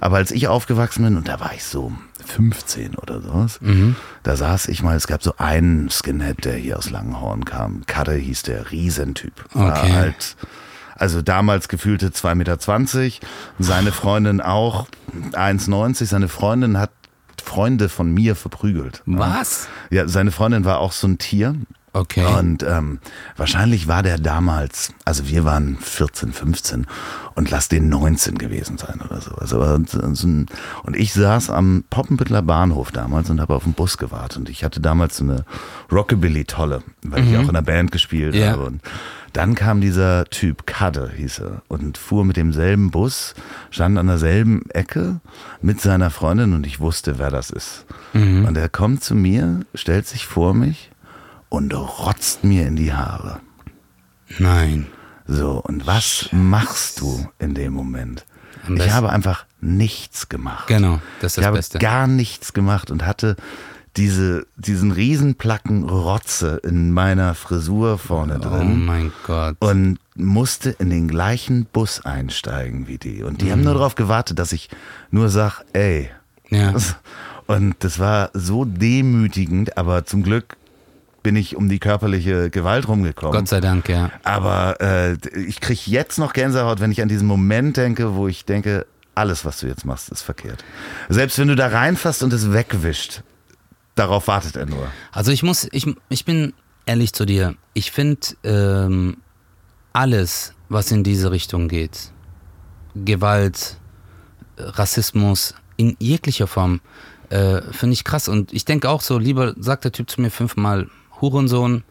Aber 0.00 0.16
als 0.16 0.30
ich 0.30 0.48
aufgewachsen 0.48 1.04
bin, 1.04 1.16
und 1.16 1.28
da 1.28 1.40
war 1.40 1.52
ich 1.54 1.64
so 1.64 1.92
15 2.26 2.94
oder 2.96 3.20
sowas, 3.22 3.58
Mhm. 3.62 3.96
da 4.22 4.36
saß 4.36 4.68
ich 4.68 4.82
mal, 4.82 4.96
es 4.96 5.06
gab 5.06 5.22
so 5.22 5.34
einen 5.38 5.88
Skinhead, 5.90 6.44
der 6.44 6.54
hier 6.54 6.76
aus 6.78 6.90
Langenhorn 6.90 7.44
kam. 7.44 7.82
Kadde 7.86 8.14
hieß 8.14 8.42
der, 8.42 8.70
Riesentyp. 8.70 9.32
War 9.54 9.78
Okay. 9.82 9.92
halt, 9.92 10.36
also 10.96 11.22
damals 11.22 11.68
gefühlte 11.68 12.10
2,20 12.12 12.34
Meter. 12.34 13.26
Seine 13.58 13.92
Freundin 13.92 14.40
auch 14.42 14.88
1,90. 15.32 16.06
Seine 16.06 16.28
Freundin 16.28 16.78
hat 16.78 16.90
Freunde 17.42 17.88
von 17.88 18.12
mir 18.12 18.36
verprügelt. 18.36 19.02
Was? 19.06 19.68
Ja, 19.90 20.06
seine 20.06 20.32
Freundin 20.32 20.66
war 20.66 20.80
auch 20.80 20.92
so 20.92 21.06
ein 21.06 21.16
Tier. 21.16 21.54
Okay. 21.92 22.24
Und 22.38 22.62
ähm, 22.62 22.98
wahrscheinlich 23.36 23.88
war 23.88 24.02
der 24.02 24.18
damals, 24.18 24.92
also 25.04 25.26
wir 25.28 25.44
waren 25.44 25.76
14, 25.80 26.32
15 26.32 26.86
und 27.34 27.50
lass 27.50 27.68
den 27.68 27.88
19 27.88 28.36
gewesen 28.38 28.78
sein 28.78 29.00
oder 29.04 29.20
so. 29.20 29.32
Also, 29.36 29.62
äh, 29.62 29.74
und 29.74 30.96
ich 30.96 31.12
saß 31.12 31.50
am 31.50 31.84
Poppenbüttler 31.90 32.42
Bahnhof 32.42 32.90
damals 32.92 33.30
und 33.30 33.40
habe 33.40 33.54
auf 33.54 33.64
den 33.64 33.72
Bus 33.72 33.96
gewartet. 33.98 34.38
Und 34.38 34.48
ich 34.48 34.64
hatte 34.64 34.80
damals 34.80 35.16
so 35.16 35.24
eine 35.24 35.44
Rockabilly-Tolle, 35.90 36.82
weil 37.02 37.24
ich 37.26 37.36
auch 37.36 37.48
in 37.48 37.54
der 37.54 37.62
Band 37.62 37.92
gespielt 37.92 38.34
Ja. 38.34 38.52
habe. 38.52 38.64
Und 38.66 38.80
dann 39.32 39.54
kam 39.54 39.80
dieser 39.80 40.24
Typ, 40.26 40.66
Kadde 40.66 41.10
hieß 41.16 41.40
er, 41.40 41.62
und 41.68 41.98
fuhr 41.98 42.24
mit 42.24 42.36
demselben 42.36 42.90
Bus, 42.90 43.34
stand 43.70 43.98
an 43.98 44.06
derselben 44.06 44.68
Ecke 44.70 45.20
mit 45.60 45.80
seiner 45.80 46.10
Freundin 46.10 46.54
und 46.54 46.66
ich 46.66 46.80
wusste, 46.80 47.18
wer 47.18 47.30
das 47.30 47.50
ist. 47.50 47.84
Und 48.14 48.56
er 48.56 48.68
kommt 48.68 49.04
zu 49.04 49.14
mir, 49.14 49.60
stellt 49.74 50.06
sich 50.06 50.26
vor 50.26 50.54
mich 50.54 50.90
und 51.48 51.72
rotzt 51.74 52.44
mir 52.44 52.66
in 52.66 52.76
die 52.76 52.92
Haare. 52.92 53.40
Nein. 54.38 54.86
So, 55.26 55.60
und 55.62 55.86
was 55.86 56.28
machst 56.32 57.00
du 57.00 57.28
in 57.38 57.54
dem 57.54 57.72
Moment? 57.74 58.24
Ich 58.74 58.90
habe 58.90 59.10
einfach 59.10 59.44
nichts 59.60 60.28
gemacht. 60.28 60.66
Genau, 60.68 61.00
das 61.20 61.32
ist 61.32 61.36
das 61.38 61.42
ich 61.42 61.46
habe 61.46 61.56
Beste. 61.56 61.78
gar 61.78 62.06
nichts 62.06 62.52
gemacht 62.52 62.90
und 62.90 63.04
hatte 63.06 63.36
diese, 63.96 64.46
diesen 64.56 64.92
Riesenplacken 64.92 65.84
Rotze 65.88 66.60
in 66.62 66.92
meiner 66.92 67.34
Frisur 67.34 67.98
vorne 67.98 68.36
Oh 68.38 68.42
drin 68.42 68.84
mein 68.84 69.12
Gott. 69.26 69.56
und 69.60 69.98
musste 70.14 70.70
in 70.70 70.90
den 70.90 71.08
gleichen 71.08 71.64
Bus 71.66 72.04
einsteigen 72.04 72.86
wie 72.86 72.98
die. 72.98 73.22
Und 73.22 73.40
die 73.40 73.50
haben 73.50 73.60
Mhm. 73.60 73.64
nur 73.66 73.74
darauf 73.74 73.94
gewartet, 73.94 74.38
dass 74.38 74.52
ich 74.52 74.68
nur 75.10 75.28
sag, 75.30 75.62
ey. 75.72 76.10
Ja. 76.50 76.74
Und 77.46 77.76
das 77.78 77.98
war 77.98 78.28
so 78.34 78.66
demütigend, 78.66 79.78
aber 79.78 80.04
zum 80.04 80.22
Glück 80.22 80.57
bin 81.28 81.36
ich 81.36 81.56
um 81.56 81.68
die 81.68 81.78
körperliche 81.78 82.48
Gewalt 82.48 82.88
rumgekommen. 82.88 83.34
Gott 83.38 83.48
sei 83.48 83.60
Dank, 83.60 83.90
ja. 83.90 84.10
Aber 84.24 84.80
äh, 84.80 85.12
ich 85.38 85.60
kriege 85.60 85.82
jetzt 85.84 86.18
noch 86.18 86.32
Gänsehaut, 86.32 86.80
wenn 86.80 86.90
ich 86.90 87.02
an 87.02 87.08
diesen 87.08 87.28
Moment 87.28 87.76
denke, 87.76 88.14
wo 88.14 88.28
ich 88.28 88.46
denke, 88.46 88.86
alles, 89.14 89.44
was 89.44 89.60
du 89.60 89.66
jetzt 89.66 89.84
machst, 89.84 90.08
ist 90.08 90.22
verkehrt. 90.22 90.64
Selbst 91.10 91.38
wenn 91.38 91.48
du 91.48 91.54
da 91.54 91.66
reinfasst 91.66 92.22
und 92.22 92.32
es 92.32 92.50
wegwischt, 92.50 93.24
darauf 93.94 94.26
wartet 94.26 94.56
er 94.56 94.64
nur. 94.64 94.90
Also 95.12 95.30
ich 95.30 95.42
muss, 95.42 95.68
ich, 95.70 95.84
ich 96.08 96.24
bin 96.24 96.54
ehrlich 96.86 97.12
zu 97.12 97.26
dir. 97.26 97.56
Ich 97.74 97.90
finde 97.90 98.28
ähm, 98.42 99.18
alles, 99.92 100.54
was 100.70 100.90
in 100.90 101.04
diese 101.04 101.30
Richtung 101.30 101.68
geht, 101.68 102.10
Gewalt, 102.94 103.76
Rassismus 104.56 105.54
in 105.76 105.94
jeglicher 105.98 106.46
Form, 106.46 106.80
äh, 107.28 107.60
finde 107.70 107.92
ich 107.92 108.04
krass. 108.04 108.28
Und 108.28 108.54
ich 108.54 108.64
denke 108.64 108.88
auch 108.88 109.02
so, 109.02 109.18
lieber 109.18 109.52
sagt 109.58 109.84
der 109.84 109.92
Typ 109.92 110.08
zu 110.08 110.22
mir 110.22 110.30
fünfmal 110.30 110.88
Hurensohn, 111.20 111.84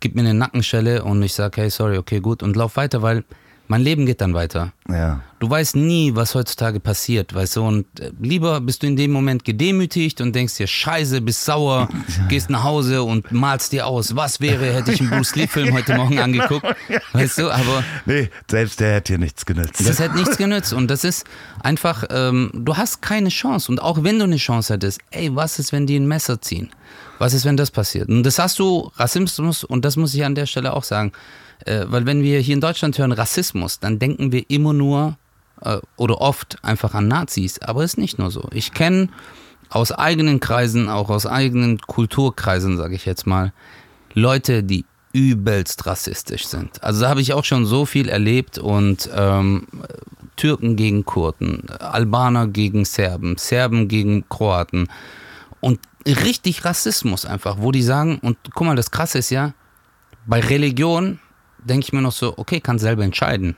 gib 0.00 0.14
mir 0.14 0.22
eine 0.22 0.34
Nackenschelle 0.34 1.04
und 1.04 1.22
ich 1.22 1.34
sage, 1.34 1.62
hey, 1.62 1.70
sorry, 1.70 1.98
okay, 1.98 2.20
gut. 2.20 2.42
Und 2.42 2.56
lauf 2.56 2.76
weiter, 2.76 3.02
weil 3.02 3.24
mein 3.68 3.80
Leben 3.80 4.04
geht 4.06 4.20
dann 4.20 4.34
weiter. 4.34 4.72
Ja. 4.88 5.20
Du 5.38 5.48
weißt 5.48 5.76
nie, 5.76 6.14
was 6.14 6.34
heutzutage 6.34 6.78
passiert, 6.78 7.34
weißt 7.34 7.56
du, 7.56 7.62
und 7.66 7.86
äh, 8.00 8.12
lieber 8.20 8.60
bist 8.60 8.82
du 8.82 8.86
in 8.86 8.96
dem 8.96 9.10
Moment 9.10 9.44
gedemütigt 9.44 10.20
und 10.20 10.34
denkst 10.34 10.56
dir, 10.56 10.66
scheiße, 10.66 11.20
bist 11.20 11.44
sauer, 11.44 11.88
gehst 12.28 12.50
nach 12.50 12.62
Hause 12.64 13.02
und 13.02 13.32
malst 13.32 13.72
dir 13.72 13.86
aus, 13.86 14.14
was 14.14 14.40
wäre, 14.40 14.72
hätte 14.72 14.92
ich 14.92 15.00
einen 15.00 15.10
Bruce 15.16 15.34
Lee-Film 15.34 15.72
heute 15.74 15.96
Morgen 15.96 16.18
angeguckt, 16.18 16.66
weißt 17.12 17.38
du, 17.38 17.50
aber 17.50 17.82
Nee, 18.04 18.28
selbst 18.48 18.78
der 18.80 18.94
hätte 18.94 19.14
dir 19.14 19.18
nichts 19.18 19.46
genützt. 19.46 19.88
das 19.88 19.98
hat 20.00 20.14
nichts 20.14 20.36
genützt 20.36 20.72
und 20.72 20.88
das 20.88 21.02
ist 21.02 21.24
einfach, 21.60 22.04
ähm, 22.10 22.50
du 22.54 22.76
hast 22.76 23.02
keine 23.02 23.30
Chance 23.30 23.72
und 23.72 23.80
auch 23.80 24.04
wenn 24.04 24.18
du 24.18 24.24
eine 24.24 24.36
Chance 24.36 24.74
hättest, 24.74 25.00
ey, 25.10 25.34
was 25.34 25.58
ist, 25.58 25.72
wenn 25.72 25.86
die 25.86 25.96
ein 25.96 26.06
Messer 26.06 26.40
ziehen? 26.40 26.70
Was 27.18 27.34
ist, 27.34 27.44
wenn 27.44 27.56
das 27.56 27.70
passiert? 27.70 28.08
Und 28.08 28.24
das 28.24 28.38
hast 28.38 28.58
du, 28.58 28.90
Rassismus, 28.96 29.64
und 29.64 29.84
das 29.84 29.96
muss 29.96 30.12
ich 30.14 30.24
an 30.24 30.34
der 30.34 30.46
Stelle 30.46 30.72
auch 30.72 30.82
sagen, 30.84 31.12
äh, 31.66 31.84
weil 31.88 32.06
wenn 32.06 32.22
wir 32.22 32.40
hier 32.40 32.54
in 32.54 32.60
Deutschland 32.60 32.98
hören 32.98 33.12
Rassismus, 33.12 33.80
dann 33.80 33.98
denken 33.98 34.32
wir 34.32 34.48
immer 34.48 34.72
nur 34.72 35.16
äh, 35.62 35.78
oder 35.96 36.20
oft 36.20 36.58
einfach 36.62 36.94
an 36.94 37.08
Nazis, 37.08 37.60
aber 37.60 37.84
ist 37.84 37.98
nicht 37.98 38.18
nur 38.18 38.30
so. 38.30 38.48
Ich 38.52 38.72
kenne 38.72 39.08
aus 39.70 39.92
eigenen 39.92 40.40
Kreisen, 40.40 40.88
auch 40.88 41.08
aus 41.08 41.26
eigenen 41.26 41.78
Kulturkreisen, 41.78 42.76
sage 42.76 42.94
ich 42.94 43.06
jetzt 43.06 43.26
mal, 43.26 43.52
Leute, 44.14 44.62
die 44.62 44.84
übelst 45.12 45.86
rassistisch 45.86 46.46
sind. 46.46 46.82
Also 46.82 47.02
da 47.02 47.08
habe 47.08 47.20
ich 47.20 47.32
auch 47.32 47.44
schon 47.44 47.66
so 47.66 47.86
viel 47.86 48.08
erlebt 48.08 48.58
und 48.58 49.10
ähm, 49.14 49.66
Türken 50.36 50.76
gegen 50.76 51.04
Kurden, 51.04 51.68
Albaner 51.70 52.46
gegen 52.46 52.84
Serben, 52.84 53.36
Serben 53.36 53.88
gegen 53.88 54.28
Kroaten 54.28 54.88
und 55.60 55.80
richtig 56.06 56.64
Rassismus 56.64 57.26
einfach, 57.26 57.58
wo 57.58 57.72
die 57.72 57.82
sagen, 57.82 58.18
und 58.22 58.38
guck 58.54 58.66
mal, 58.66 58.76
das 58.76 58.90
Krasse 58.90 59.18
ist 59.18 59.30
ja, 59.30 59.52
bei 60.26 60.40
Religion 60.40 61.18
denke 61.64 61.84
ich 61.86 61.92
mir 61.92 62.02
noch 62.02 62.12
so, 62.12 62.34
okay, 62.36 62.60
kannst 62.60 62.82
selber 62.82 63.04
entscheiden. 63.04 63.56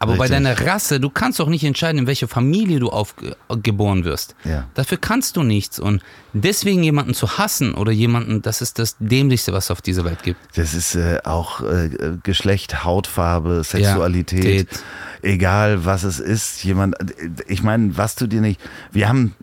Aber 0.00 0.14
bei 0.14 0.26
Richtig. 0.26 0.44
deiner 0.44 0.60
Rasse, 0.66 1.00
du 1.00 1.10
kannst 1.10 1.40
doch 1.40 1.48
nicht 1.48 1.64
entscheiden, 1.64 1.98
in 1.98 2.06
welche 2.06 2.28
Familie 2.28 2.78
du 2.78 2.90
aufgeboren 2.90 4.04
wirst. 4.04 4.36
Ja. 4.44 4.68
Dafür 4.74 4.96
kannst 4.98 5.36
du 5.36 5.42
nichts. 5.42 5.80
Und 5.80 6.02
deswegen 6.32 6.84
jemanden 6.84 7.14
zu 7.14 7.36
hassen 7.38 7.74
oder 7.74 7.90
jemanden, 7.90 8.40
das 8.40 8.62
ist 8.62 8.78
das 8.78 8.96
Dämlichste, 9.00 9.52
was 9.52 9.64
es 9.64 9.70
auf 9.72 9.82
dieser 9.82 10.04
Welt 10.04 10.22
gibt. 10.22 10.38
Das 10.54 10.74
ist 10.74 10.94
äh, 10.94 11.18
auch 11.24 11.62
äh, 11.62 11.90
Geschlecht, 12.22 12.84
Hautfarbe, 12.84 13.64
Sexualität, 13.64 14.70
Tät. 14.70 14.82
egal 15.22 15.84
was 15.84 16.04
es 16.04 16.20
ist. 16.20 16.62
Jemand, 16.62 16.94
ich 17.48 17.64
meine, 17.64 17.96
was 17.96 18.14
du 18.14 18.28
dir 18.28 18.40
nicht. 18.40 18.60
Wir 18.92 19.08
haben 19.08 19.34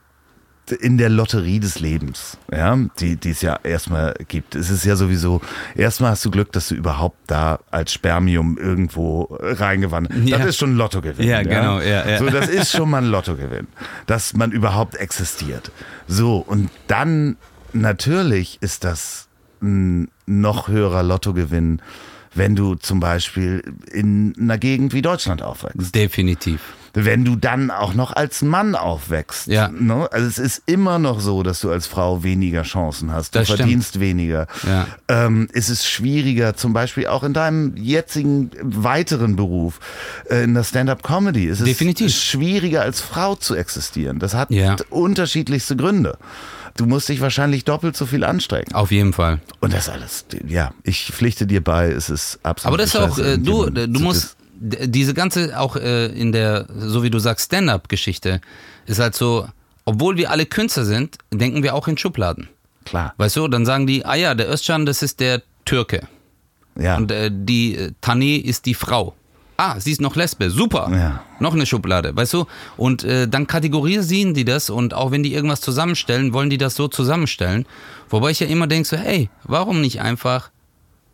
in 0.71 0.97
der 0.97 1.09
Lotterie 1.09 1.59
des 1.59 1.79
Lebens, 1.79 2.37
ja, 2.51 2.77
die, 2.99 3.17
die 3.17 3.31
es 3.31 3.41
ja 3.41 3.59
erstmal 3.63 4.15
gibt. 4.27 4.55
Es 4.55 4.69
ist 4.69 4.85
ja 4.85 4.95
sowieso, 4.95 5.41
erstmal 5.75 6.11
hast 6.11 6.25
du 6.25 6.31
Glück, 6.31 6.51
dass 6.51 6.69
du 6.69 6.75
überhaupt 6.75 7.17
da 7.27 7.59
als 7.71 7.93
Spermium 7.93 8.57
irgendwo 8.57 9.37
reingewandert. 9.39 10.17
Ja. 10.25 10.37
Das 10.37 10.47
ist 10.47 10.57
schon 10.57 10.73
ein 10.73 10.77
Lottogewinn. 10.77 11.27
Ja, 11.27 11.43
genau, 11.43 11.79
ja, 11.79 12.07
ja. 12.07 12.17
So, 12.17 12.29
das 12.29 12.49
ist 12.49 12.71
schon 12.71 12.89
mal 12.89 13.03
ein 13.03 13.09
Lottogewinn, 13.09 13.67
dass 14.07 14.33
man 14.33 14.51
überhaupt 14.51 14.95
existiert. 14.95 15.71
So, 16.07 16.37
und 16.37 16.69
dann 16.87 17.37
natürlich 17.73 18.57
ist 18.61 18.83
das 18.83 19.27
ein 19.61 20.09
noch 20.25 20.67
höherer 20.67 21.03
Lottogewinn, 21.03 21.81
wenn 22.33 22.55
du 22.55 22.75
zum 22.75 22.99
Beispiel 22.99 23.63
in 23.91 24.33
einer 24.39 24.57
Gegend 24.57 24.93
wie 24.93 25.01
Deutschland 25.01 25.41
aufwächst. 25.41 25.95
Definitiv. 25.95 26.61
Wenn 26.97 27.25
du 27.25 27.35
dann 27.35 27.71
auch 27.71 27.93
noch 27.93 28.13
als 28.13 28.41
Mann 28.41 28.73
aufwächst. 28.73 29.47
Ja. 29.47 29.67
Ne? 29.67 30.07
Also 30.11 30.27
es 30.27 30.37
ist 30.39 30.63
immer 30.65 30.97
noch 30.97 31.19
so, 31.19 31.43
dass 31.43 31.59
du 31.59 31.69
als 31.69 31.87
Frau 31.87 32.23
weniger 32.23 32.63
Chancen 32.63 33.11
hast. 33.11 33.35
Du 33.35 33.39
Das 33.39 33.47
stimmt. 33.49 33.59
verdienst 33.59 33.99
weniger. 33.99 34.47
Ja. 34.65 34.87
Ähm, 35.09 35.49
es 35.53 35.69
ist 35.69 35.85
schwieriger, 35.85 36.55
zum 36.55 36.71
Beispiel 36.73 37.07
auch 37.07 37.23
in 37.23 37.33
deinem 37.33 37.75
jetzigen 37.75 38.49
weiteren 38.61 39.35
Beruf, 39.35 39.79
äh, 40.29 40.43
in 40.45 40.53
der 40.53 40.63
Stand-up-Comedy. 40.63 41.47
Es 41.49 41.59
ist 41.59 41.67
Definitiv. 41.67 42.13
schwieriger 42.15 42.81
als 42.81 43.01
Frau 43.01 43.35
zu 43.35 43.55
existieren. 43.55 44.19
Das 44.19 44.33
hat 44.33 44.49
Ja. 44.51 44.77
unterschiedlichste 44.89 45.75
Gründe. 45.75 46.17
Du 46.77 46.85
musst 46.85 47.07
dich 47.09 47.21
wahrscheinlich 47.21 47.63
doppelt 47.63 47.95
so 47.95 48.05
viel 48.05 48.23
anstrengen. 48.23 48.73
Auf 48.73 48.91
jeden 48.91 49.13
Fall. 49.13 49.39
Und 49.61 49.73
das 49.73 49.87
alles, 49.89 50.25
ja, 50.47 50.71
ich 50.83 51.05
pflichte 51.13 51.47
dir 51.47 51.63
bei, 51.63 51.89
es 51.89 52.09
ist 52.09 52.39
absolut. 52.43 52.67
Aber 52.73 52.77
das 52.83 52.93
ist 52.93 52.99
auch, 52.99 53.17
äh, 53.17 53.37
du, 53.37 53.69
du 53.69 53.99
musst, 54.01 54.35
diese 54.57 55.13
ganze, 55.13 55.59
auch 55.59 55.75
äh, 55.75 56.07
in 56.07 56.31
der, 56.31 56.67
so 56.77 57.03
wie 57.03 57.09
du 57.09 57.19
sagst, 57.19 57.45
Stand-up-Geschichte, 57.47 58.41
ist 58.85 58.99
halt 58.99 59.15
so, 59.15 59.47
obwohl 59.85 60.17
wir 60.17 60.31
alle 60.31 60.45
Künstler 60.45 60.85
sind, 60.85 61.17
denken 61.31 61.63
wir 61.63 61.75
auch 61.75 61.87
in 61.87 61.97
Schubladen. 61.97 62.49
Klar, 62.85 63.13
Weißt 63.17 63.35
du, 63.35 63.47
dann 63.47 63.65
sagen 63.65 63.87
die, 63.87 64.05
ah 64.05 64.15
ja, 64.15 64.35
der 64.35 64.49
Özcan, 64.51 64.85
das 64.85 65.01
ist 65.01 65.19
der 65.19 65.41
Türke. 65.65 66.07
ja. 66.77 66.97
Und 66.97 67.11
äh, 67.11 67.31
die 67.33 67.75
äh, 67.75 67.91
Tane 68.01 68.37
ist 68.37 68.65
die 68.65 68.75
Frau. 68.75 69.15
Ah, 69.57 69.79
sie 69.79 69.91
ist 69.91 70.01
noch 70.01 70.15
Lesbe, 70.15 70.49
super. 70.49 70.89
Ja. 70.91 71.23
Noch 71.39 71.53
eine 71.53 71.65
Schublade, 71.65 72.15
weißt 72.15 72.33
du? 72.33 72.45
Und 72.77 73.03
äh, 73.05 73.27
dann 73.27 73.47
kategorisieren 73.47 74.33
die 74.33 74.43
das 74.45 74.69
und 74.69 74.93
auch 74.93 75.11
wenn 75.11 75.23
die 75.23 75.33
irgendwas 75.33 75.61
zusammenstellen, 75.61 76.33
wollen 76.33 76.49
die 76.49 76.57
das 76.57 76.75
so 76.75 76.87
zusammenstellen. 76.89 77.65
Wobei 78.09 78.31
ich 78.31 78.41
ja 78.41 78.47
immer 78.47 78.67
denke 78.67 78.87
so, 78.87 78.97
hey, 78.97 79.29
warum 79.43 79.79
nicht 79.81 80.01
einfach 80.01 80.51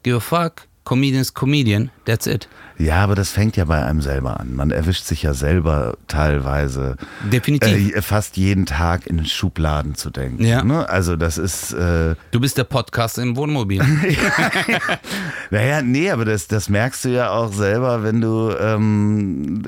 give 0.04 0.18
a 0.18 0.20
fuck, 0.20 0.68
Comedian's 0.84 1.34
Comedian, 1.34 1.92
that's 2.06 2.26
it. 2.26 2.50
Ja, 2.82 3.04
aber 3.04 3.14
das 3.14 3.30
fängt 3.30 3.58
ja 3.58 3.66
bei 3.66 3.86
einem 3.86 4.02
selber 4.02 4.40
an. 4.40 4.56
Man 4.56 4.72
erwischt 4.72 5.06
sich 5.06 5.22
ja 5.22 5.36
selber 5.36 5.98
teilweise 6.08 6.96
Definitiv. 7.32 7.96
äh, 7.96 8.02
fast 8.02 8.38
jeden 8.38 8.66
Tag 8.66 9.06
in 9.06 9.24
Schubladen 9.26 9.94
zu 9.94 10.10
denken. 10.10 10.44
Ja. 10.44 10.64
Ne? 10.64 10.90
Also 10.90 11.16
das 11.16 11.38
ist, 11.38 11.74
äh, 11.74 12.16
Du 12.32 12.40
bist 12.40 12.58
der 12.58 12.64
Podcast 12.64 13.20
im 13.20 13.38
Wohnmobil. 13.38 13.84
naja, 15.52 15.84
nee, 15.84 16.10
aber 16.10 16.26
das, 16.26 16.48
das 16.48 16.70
merkst 16.70 17.06
du 17.06 17.10
ja 17.10 17.30
auch 17.30 17.54
selber, 17.54 18.02
wenn 18.02 18.20
du, 18.20 18.50
ähm, 18.60 19.62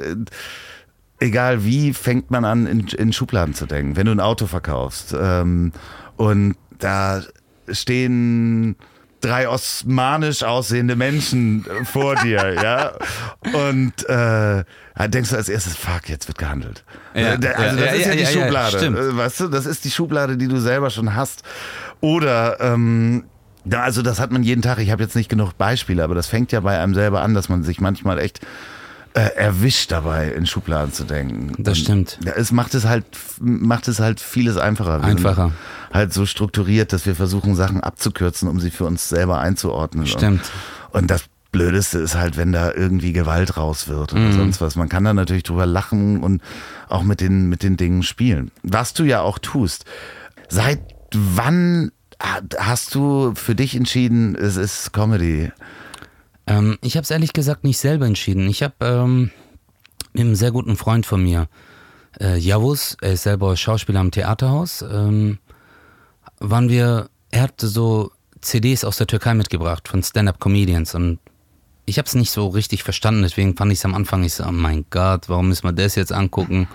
äh, 1.20 1.26
egal 1.26 1.64
wie, 1.64 1.93
fängt 1.93 2.32
man 2.32 2.45
an, 2.45 2.66
in, 2.66 2.88
in 2.88 3.14
Schubladen 3.14 3.53
zu 3.53 3.68
denken. 3.68 3.95
Wenn 3.95 4.07
du 4.07 4.11
ein 4.11 4.20
Auto 4.20 4.47
verkaufst 4.47 5.16
ähm, 5.20 5.72
und 6.18 6.55
da 6.80 7.22
stehen 7.70 8.76
drei 9.24 9.47
osmanisch 9.49 10.43
aussehende 10.43 10.95
Menschen 10.95 11.65
vor 11.86 12.15
dir, 12.24 12.53
ja, 12.61 12.91
und 13.53 13.93
äh, 14.09 14.63
dann 14.95 15.11
denkst 15.11 15.32
du 15.32 15.36
als 15.38 15.49
erstes, 15.49 15.76
fuck, 15.76 16.07
jetzt 16.09 16.28
wird 16.28 16.38
gehandelt. 16.38 16.84
Ja, 17.15 17.38
Da- 17.38 17.51
also 17.51 17.78
das 17.78 17.86
ja, 17.86 17.91
ist 17.93 18.05
ja, 18.05 18.13
ja, 18.13 18.19
die 18.19 18.26
Schublade, 18.39 18.86
äh, 18.86 19.17
weißt 19.17 19.39
du, 19.39 19.47
das 19.47 19.65
ist 19.65 19.86
die 19.86 19.91
Schublade, 19.91 20.38
die 20.38 20.47
du 20.47 20.59
selber 20.59 20.89
schon 20.89 21.15
hast. 21.15 21.43
Oder 22.01 22.59
ähm, 22.59 23.24
also 23.71 24.01
das 24.01 24.19
hat 24.19 24.32
man 24.32 24.43
jeden 24.43 24.61
Tag. 24.61 24.78
Ich 24.80 24.91
habe 24.91 25.01
jetzt 25.01 25.15
nicht 25.15 25.30
genug 25.30 25.57
Beispiele, 25.57 26.03
aber 26.03 26.15
das 26.15 26.28
fängt 26.28 26.51
ja 26.51 26.59
bei 26.59 26.78
einem 26.80 26.93
selber 26.93 27.21
an, 27.21 27.34
dass 27.34 27.47
man 27.49 27.63
sich 27.63 27.80
manchmal 27.80 28.19
echt 28.19 28.39
äh, 28.39 28.45
erwischt 29.22 29.91
dabei, 29.91 30.30
in 30.30 30.45
Schubladen 30.47 30.91
zu 30.93 31.03
denken. 31.03 31.53
Das 31.59 31.78
Und, 31.78 31.84
stimmt. 31.84 32.20
Ja, 32.26 32.34
es 32.34 32.51
macht 32.51 32.74
es 32.74 32.86
halt, 32.86 33.05
macht 33.39 33.88
es 33.88 33.99
halt 33.99 34.20
vieles 34.20 34.57
einfacher. 34.57 35.01
Wir 35.01 35.07
Einfacher. 35.09 35.51
Halt 35.93 36.11
so 36.14 36.26
strukturiert, 36.26 36.93
dass 36.93 37.05
wir 37.05 37.16
versuchen, 37.16 37.55
Sachen 37.55 37.82
abzukürzen, 37.82 38.47
um 38.49 38.59
sie 38.59 38.72
für 38.72 38.86
uns 38.86 39.09
selber 39.09 39.39
einzuordnen. 39.39 40.07
Stimmt. 40.07 40.41
Und, 40.91 41.01
und 41.01 41.11
das 41.11 41.26
Blödeste 41.51 41.99
ist 41.99 42.16
halt, 42.16 42.36
wenn 42.36 42.51
da 42.51 42.72
irgendwie 42.74 43.14
Gewalt 43.14 43.57
raus 43.57 43.88
wird 43.88 44.14
oder 44.14 44.22
Mhm. 44.22 44.34
sonst 44.34 44.61
was. 44.61 44.76
Man 44.76 44.89
kann 44.89 45.03
da 45.03 45.14
natürlich 45.14 45.43
drüber 45.43 45.68
lachen 45.68 46.24
und 46.24 46.41
auch 46.89 47.03
mit 47.03 47.22
den, 47.22 47.47
mit 47.49 47.61
den 47.61 47.78
Dingen 47.78 48.01
spielen. 48.01 48.49
Was 48.64 48.93
du 48.93 49.03
ja 49.03 49.22
auch 49.22 49.38
tust. 49.38 49.86
Seit 50.49 50.80
wann 51.14 51.91
ha- 52.20 52.41
hast 52.57 52.95
du 52.95 53.34
für 53.36 53.53
dich 53.53 53.76
entschieden, 53.76 54.34
es 54.36 54.57
ist 54.57 54.93
Comedy? 54.93 55.51
Ähm, 56.48 56.78
ich 56.82 56.96
habe 56.96 57.04
es 57.04 57.12
ehrlich 57.12 57.34
gesagt 57.34 57.64
nicht 57.64 57.78
selber 57.78 58.06
entschieden. 58.06 58.48
Ich 58.50 58.64
habe 58.64 58.76
ähm, 58.82 59.32
mit 60.14 60.22
einem 60.22 60.36
sehr 60.36 60.52
guten 60.52 60.76
Freund 60.76 61.06
von 61.06 61.24
mir, 61.24 61.48
äh, 62.20 62.38
Javus, 62.38 62.98
er 63.02 63.14
ist 63.14 63.24
selber 63.24 63.56
Schauspieler 63.56 64.00
am 64.00 64.12
Theaterhaus, 64.12 64.84
ähm, 64.84 65.39
waren 66.39 66.70
wir, 66.70 67.10
er 67.32 67.41
hatte 67.41 67.68
so 67.68 68.12
CDs 68.41 68.84
aus 68.84 68.98
der 68.98 69.08
Türkei 69.08 69.34
mitgebracht 69.34 69.88
von 69.88 70.04
Stand-Up-Comedians 70.04 70.94
und 70.96 71.20
ich 71.86 71.98
habe 71.98 72.06
es 72.06 72.16
nicht 72.16 72.32
so 72.32 72.48
richtig 72.48 72.84
verstanden, 72.84 73.24
deswegen 73.24 73.58
fand 73.58 73.72
ich 73.72 73.80
es 73.80 73.86
am 73.86 73.96
Anfang, 73.96 74.24
ich 74.24 74.36
so, 74.36 74.46
oh 74.46 74.52
mein 74.52 74.86
Gott, 74.89 75.30
warum 75.30 75.50
müssen 75.50 75.66
wir 75.66 75.74
das 75.74 75.96
jetzt 75.96 76.14
angucken? 76.14 76.68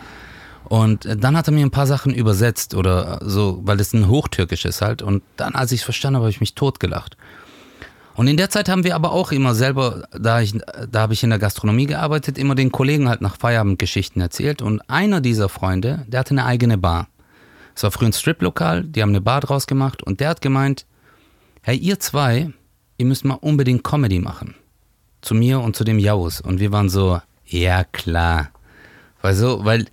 Und 0.65 1.07
äh, 1.07 1.17
dann 1.17 1.37
hat 1.37 1.49
er 1.49 1.55
mir 1.55 1.65
ein 1.65 1.71
paar 1.71 1.87
Sachen 1.87 2.13
übersetzt 2.13 2.75
oder 2.75 3.21
so, 3.23 3.61
weil 3.63 3.79
das 3.79 3.95
ein 3.95 4.09
Hochtürkisch 4.09 4.67
ist 4.67 4.83
halt. 4.83 5.01
Und 5.01 5.23
dann, 5.37 5.55
als 5.55 5.73
ich 5.73 5.81
es 5.81 5.85
verstanden 5.85 6.17
habe, 6.17 6.25
habe 6.25 6.31
ich 6.31 6.41
mich 6.41 6.55
totgelacht. 6.55 7.17
Und 8.19 8.27
in 8.27 8.37
der 8.37 8.51
Zeit 8.51 8.69
haben 8.69 8.83
wir 8.83 8.97
aber 8.97 9.13
auch 9.13 9.31
immer 9.31 9.55
selber, 9.55 10.09
da, 10.11 10.41
ich, 10.41 10.53
da 10.91 11.03
habe 11.03 11.13
ich 11.13 11.23
in 11.23 11.31
der 11.31 11.39
Gastronomie 11.39 11.87
gearbeitet, 11.87 12.37
immer 12.37 12.57
den 12.57 12.73
Kollegen 12.73 13.09
halt 13.09 13.21
nach 13.21 13.37
Feierabend 13.37 13.79
Geschichten 13.79 14.21
erzählt. 14.21 14.61
Und 14.61 14.81
einer 14.91 15.21
dieser 15.21 15.49
Freunde, 15.49 16.05
der 16.09 16.19
hatte 16.19 16.33
eine 16.33 16.45
eigene 16.45 16.79
Bar. 16.79 17.07
Es 17.77 17.85
war 17.85 17.93
früher 17.93 18.09
ein 18.09 18.13
Strip-Lokal, 18.13 18.83
die 18.83 19.03
haben 19.03 19.11
eine 19.11 19.21
Bar 19.21 19.43
draus 19.43 19.69
gemacht 19.69 20.03
und 20.03 20.19
der 20.19 20.31
hat 20.31 20.41
gemeint, 20.41 20.85
hey, 21.63 21.77
ihr 21.77 22.01
zwei, 22.01 22.51
ihr 22.97 23.07
müsst 23.07 23.25
mal 23.25 23.35
unbedingt 23.35 23.85
Comedy 23.85 24.19
machen. 24.19 24.57
Zu 25.21 25.37
mir 25.37 25.61
und 25.61 25.77
zu 25.77 25.85
dem 25.85 26.01
Jaus. 26.01 26.41
Und 26.41 26.59
wir 26.59 26.73
waren 26.73 26.89
so, 26.89 27.21
ja 27.47 27.85
klar. 27.85 28.49
Weil 29.23 29.35
so, 29.37 29.65
weil 29.65 29.87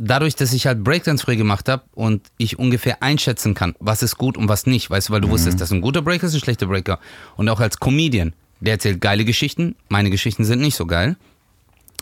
dadurch, 0.00 0.34
dass 0.34 0.52
ich 0.52 0.66
halt 0.66 0.82
Breakdance 0.82 1.24
früher 1.24 1.36
gemacht 1.36 1.68
habe 1.68 1.84
und 1.92 2.28
ich 2.38 2.58
ungefähr 2.58 3.02
einschätzen 3.02 3.54
kann, 3.54 3.74
was 3.78 4.02
ist 4.02 4.16
gut 4.16 4.36
und 4.36 4.48
was 4.48 4.66
nicht, 4.66 4.90
weißt 4.90 5.08
du, 5.08 5.12
weil 5.12 5.20
du 5.20 5.28
wusstest, 5.28 5.60
das 5.60 5.68
ist 5.68 5.74
ein 5.74 5.82
guter 5.82 6.02
Breaker, 6.02 6.22
das 6.22 6.30
ist 6.30 6.40
ein 6.40 6.44
schlechter 6.44 6.66
Breaker. 6.66 6.98
Und 7.36 7.48
auch 7.48 7.60
als 7.60 7.78
Comedian 7.78 8.34
Der 8.60 8.74
erzählt 8.74 9.00
geile 9.00 9.24
Geschichten, 9.24 9.76
meine 9.88 10.10
Geschichten 10.10 10.44
sind 10.44 10.60
nicht 10.60 10.74
so 10.74 10.86
geil. 10.86 11.16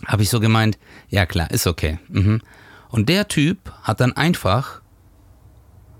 Habe 0.05 0.23
ich 0.23 0.29
so 0.29 0.39
gemeint, 0.39 0.77
ja 1.09 1.25
klar, 1.25 1.51
ist 1.51 1.67
okay. 1.67 1.99
Mhm. 2.07 2.41
Und 2.89 3.09
der 3.09 3.27
Typ 3.27 3.71
hat 3.83 3.99
dann 3.99 4.13
einfach 4.13 4.81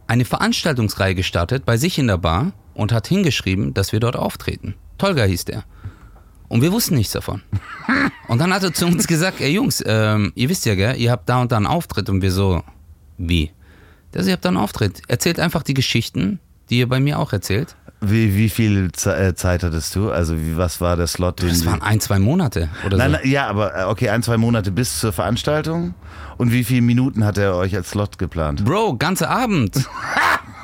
eine 0.08 0.26
Veranstaltungsreihe 0.26 1.16
gestartet 1.16 1.66
bei 1.66 1.78
sich 1.78 2.00
in 2.00 2.08
der 2.08 2.18
Bar 2.18 2.54
und 2.74 2.92
hat 2.92 3.08
hingeschrieben, 3.08 3.74
dass 3.74 3.92
wir 3.92 4.00
dort 4.00 4.16
auftreten. 4.16 4.76
Tolga 4.98 5.24
hieß 5.24 5.46
der. 5.46 5.64
Und 6.50 6.62
wir 6.62 6.72
wussten 6.72 6.96
nichts 6.96 7.14
davon. 7.14 7.42
Und 8.28 8.40
dann 8.40 8.54
hat 8.54 8.64
er 8.64 8.74
zu 8.74 8.86
uns 8.86 9.08
gesagt, 9.08 9.40
ey 9.40 9.52
Jungs, 9.52 9.84
ähm, 9.86 10.34
ihr 10.36 10.50
wisst 10.50 10.66
ja, 10.66 10.76
gell, 10.76 10.96
ihr 10.98 11.12
habt 11.12 11.30
da 11.30 11.42
und 11.42 11.52
da 11.52 11.58
einen 11.58 11.68
Auftritt. 11.68 12.10
Und 12.10 12.22
wir 12.22 12.32
so, 12.32 12.64
wie? 13.18 13.52
Der 14.14 14.24
so, 14.24 14.30
ihr 14.30 14.34
habt 14.34 14.44
da 14.46 14.50
einen 14.50 14.58
Auftritt. 14.58 15.02
Erzählt 15.08 15.40
einfach 15.40 15.64
die 15.64 15.74
Geschichten, 15.76 16.40
die 16.70 16.80
ihr 16.80 16.90
bei 16.90 17.00
mir 17.00 17.20
auch 17.20 17.32
erzählt. 17.34 17.76
Wie, 18.02 18.36
wie 18.36 18.50
viel 18.50 18.92
äh, 19.06 19.34
Zeit 19.36 19.64
hattest 19.64 19.96
du? 19.96 20.10
Also 20.10 20.38
wie, 20.38 20.56
was 20.56 20.80
war 20.80 20.96
der 20.96 21.08
Slot? 21.08 21.42
Den 21.42 21.50
Das 21.50 21.66
waren 21.66 21.82
ein, 21.82 22.00
zwei 22.00 22.18
Monate 22.18 22.70
oder 22.86 22.98
nein, 22.98 23.12
so. 23.12 23.18
nein, 23.18 23.30
ja, 23.30 23.48
aber 23.48 23.76
äh, 23.76 23.84
okay, 23.84 24.10
ein, 24.10 24.24
zwei 24.24 24.38
Monate 24.38 24.72
bis 24.72 25.00
zur 25.00 25.12
Veranstaltung. 25.12 25.94
Und 26.40 26.54
wie 26.54 26.64
viele 26.64 26.82
Minuten 26.82 27.26
hat 27.26 27.38
er 27.38 27.56
euch 27.58 27.76
als 27.76 27.90
Slot 27.90 28.18
geplant? 28.18 28.64
Bro, 28.64 28.96
ganze 28.98 29.30
Abend. 29.30 29.76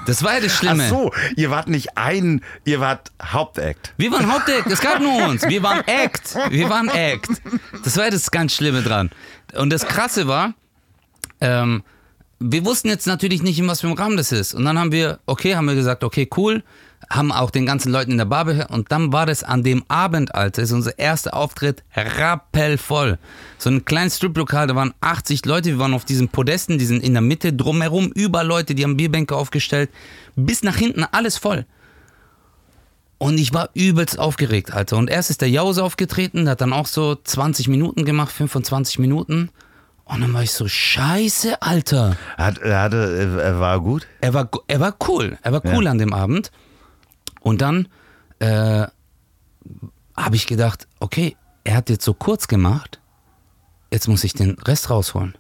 Das 0.07 0.21
war 0.21 0.35
ja 0.35 0.39
das 0.39 0.51
Ach 0.53 0.59
Schlimme. 0.59 0.87
so, 0.87 1.11
ihr 1.35 1.49
wart 1.49 1.67
nicht 1.67 1.97
ein, 1.97 2.41
ihr 2.63 2.79
wart 2.79 3.11
Hauptact. 3.19 3.95
Wir 3.97 4.11
waren 4.11 4.31
Hauptact, 4.31 4.67
es 4.67 4.79
gab 4.79 4.99
nur 5.01 5.25
uns. 5.25 5.41
Wir 5.49 5.63
waren 5.63 5.79
Act. 5.87 6.35
Wir 6.51 6.69
waren 6.69 6.89
Act. 6.89 7.27
Das 7.83 7.97
war 7.97 8.03
ja 8.03 8.11
das 8.11 8.29
ganz 8.29 8.53
Schlimme 8.53 8.83
dran. 8.83 9.09
Und 9.55 9.71
das 9.73 9.87
Krasse 9.87 10.27
war, 10.27 10.53
ähm, 11.41 11.81
wir 12.39 12.65
wussten 12.65 12.89
jetzt 12.89 13.07
natürlich 13.07 13.41
nicht, 13.41 13.57
in 13.57 13.67
was 13.67 13.81
für 13.81 13.87
einem 13.87 13.97
Rahmen 13.97 14.15
das 14.15 14.31
ist. 14.31 14.53
Und 14.53 14.63
dann 14.65 14.77
haben 14.77 14.91
wir, 14.91 15.17
okay, 15.25 15.55
haben 15.55 15.65
wir 15.65 15.73
gesagt, 15.73 16.03
okay, 16.03 16.29
cool, 16.37 16.61
haben 17.09 17.31
auch 17.31 17.49
den 17.51 17.65
ganzen 17.65 17.91
Leuten 17.91 18.11
in 18.11 18.17
der 18.17 18.25
Bar 18.25 18.45
gehört. 18.45 18.71
Und 18.71 18.91
dann 18.91 19.13
war 19.13 19.25
das 19.25 19.43
an 19.43 19.63
dem 19.63 19.83
Abend, 19.87 20.33
Alter, 20.35 20.61
ist 20.61 20.71
unser 20.71 20.97
erster 20.99 21.33
Auftritt 21.35 21.83
rappelvoll. 21.95 23.17
So 23.57 23.69
ein 23.69 23.85
kleines 23.85 24.17
Striplokal, 24.17 24.67
da 24.67 24.75
waren 24.75 24.93
80 25.01 25.45
Leute, 25.45 25.69
wir 25.69 25.79
waren 25.79 25.93
auf 25.93 26.05
diesen 26.05 26.29
Podesten, 26.29 26.77
die 26.77 26.85
sind 26.85 27.03
in 27.03 27.13
der 27.13 27.21
Mitte, 27.21 27.53
drumherum, 27.53 28.11
über 28.13 28.43
Leute, 28.43 28.75
die 28.75 28.83
haben 28.83 28.97
Bierbänke 28.97 29.35
aufgestellt, 29.35 29.89
bis 30.35 30.63
nach 30.63 30.75
hinten, 30.75 31.03
alles 31.11 31.37
voll. 31.37 31.65
Und 33.17 33.37
ich 33.39 33.53
war 33.53 33.69
übelst 33.73 34.19
aufgeregt, 34.19 34.73
Alter. 34.73 34.97
Und 34.97 35.09
erst 35.09 35.29
ist 35.29 35.41
der 35.41 35.49
Jause 35.49 35.83
aufgetreten, 35.83 36.45
der 36.45 36.51
hat 36.51 36.61
dann 36.61 36.73
auch 36.73 36.85
so 36.87 37.15
20 37.15 37.67
Minuten 37.69 38.03
gemacht, 38.05 38.31
25 38.31 38.99
Minuten. 38.99 39.49
Und 40.03 40.21
dann 40.21 40.33
war 40.33 40.43
ich 40.43 40.51
so, 40.51 40.67
scheiße, 40.67 41.61
Alter. 41.61 42.17
Hat, 42.37 42.59
er, 42.59 42.81
hatte, 42.81 43.39
er 43.41 43.59
war 43.59 43.79
gut? 43.79 44.05
Er 44.21 44.33
war, 44.33 44.49
er 44.67 44.79
war 44.79 44.95
cool. 45.07 45.37
Er 45.41 45.53
war 45.53 45.61
cool 45.65 45.85
Ja. 45.85 45.91
an 45.91 45.97
dem 45.97 46.13
Abend. 46.13 46.51
Und 47.45 47.61
dann 47.61 47.87
äh, 48.39 48.87
habe 50.17 50.35
ich 50.35 50.47
gedacht, 50.47 50.87
okay, 50.99 51.37
er 51.63 51.75
hat 51.75 51.91
jetzt 51.91 52.03
so 52.03 52.15
kurz 52.15 52.47
gemacht, 52.47 52.99
jetzt 53.91 54.07
muss 54.07 54.23
ich 54.23 54.33
den 54.33 54.57
Rest 54.57 54.89
rausholen. 54.89 55.37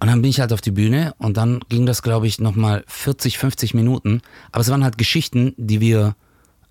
Und 0.00 0.08
dann 0.08 0.20
bin 0.22 0.30
ich 0.30 0.40
halt 0.40 0.52
auf 0.52 0.60
die 0.60 0.72
Bühne 0.72 1.14
und 1.18 1.36
dann 1.36 1.60
ging 1.68 1.86
das, 1.86 2.02
glaube 2.02 2.26
ich, 2.26 2.40
nochmal 2.40 2.82
40, 2.88 3.38
50 3.38 3.74
Minuten. 3.74 4.22
Aber 4.50 4.60
es 4.60 4.70
waren 4.70 4.82
halt 4.82 4.98
Geschichten, 4.98 5.54
die 5.56 5.80
wir 5.80 6.16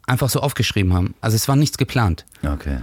einfach 0.05 0.27
so 0.27 0.41
aufgeschrieben 0.41 0.93
haben. 0.93 1.15
Also 1.21 1.35
es 1.35 1.47
war 1.47 1.55
nichts 1.55 1.77
geplant. 1.77 2.25
Okay. 2.45 2.79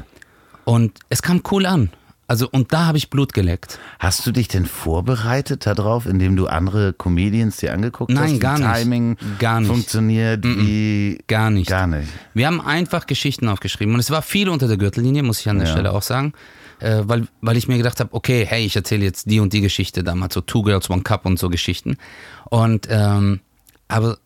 Und 0.65 0.99
es 1.11 1.21
kam 1.21 1.43
cool 1.51 1.67
an. 1.67 1.91
Also, 2.27 2.49
und 2.51 2.72
da 2.72 2.87
habe 2.87 2.97
ich 2.97 3.11
Blut 3.11 3.35
geleckt. 3.35 3.79
Hast 3.99 4.27
du 4.27 4.33
dich 4.33 4.49
denn 4.49 4.64
vorbereitet 4.64 5.66
darauf, 5.66 6.07
indem 6.07 6.37
du 6.37 6.47
andere 6.47 6.95
Comedians 6.95 7.59
dir 7.59 7.72
angeguckt 7.75 8.12
hast? 8.12 8.18
Nein, 8.18 8.41
gar 8.41 8.59
nicht. 8.59 8.75
Timing 8.75 9.16
Gar 9.39 9.61
nicht. 9.61 9.68
funktioniert, 9.68 10.43
wie... 10.45 11.18
Gar 11.27 11.51
nicht. 11.51 11.68
Gar 11.68 11.87
nicht. 11.87 12.09
Wir 12.33 12.47
haben 12.47 12.61
einfach 12.62 13.07
Geschichten 13.07 13.47
aufgeschrieben 13.49 13.93
und 13.95 14.01
es 14.01 14.11
war 14.11 14.22
viel 14.22 14.49
unter 14.49 14.68
der 14.68 14.79
Gürtellinie, 14.79 15.22
muss 15.22 15.41
ich 15.41 15.49
an 15.51 15.59
der 15.59 15.66
Ja. 15.66 15.72
Stelle 15.72 15.93
auch 15.93 16.03
sagen, 16.03 16.33
äh, 16.81 17.03
weil, 17.05 17.29
weil 17.43 17.57
ich 17.59 17.68
mir 17.68 17.77
gedacht 17.77 18.01
habe, 18.01 18.14
okay, 18.14 18.47
hey, 18.49 18.64
ich 18.64 18.75
erzähle 18.75 19.05
jetzt 19.05 19.31
die 19.31 19.41
und 19.41 19.53
die 19.53 19.61
Geschichte, 19.61 20.03
damals 20.03 20.33
so 20.35 20.41
Two 20.41 20.62
Girls, 20.62 20.89
One 20.89 21.03
Cup 21.03 21.27
und 21.27 21.39
so 21.39 21.51
Geschichten. 21.51 21.99
Und 22.47 22.89
ähm, 22.91 23.41
aber 23.89 24.16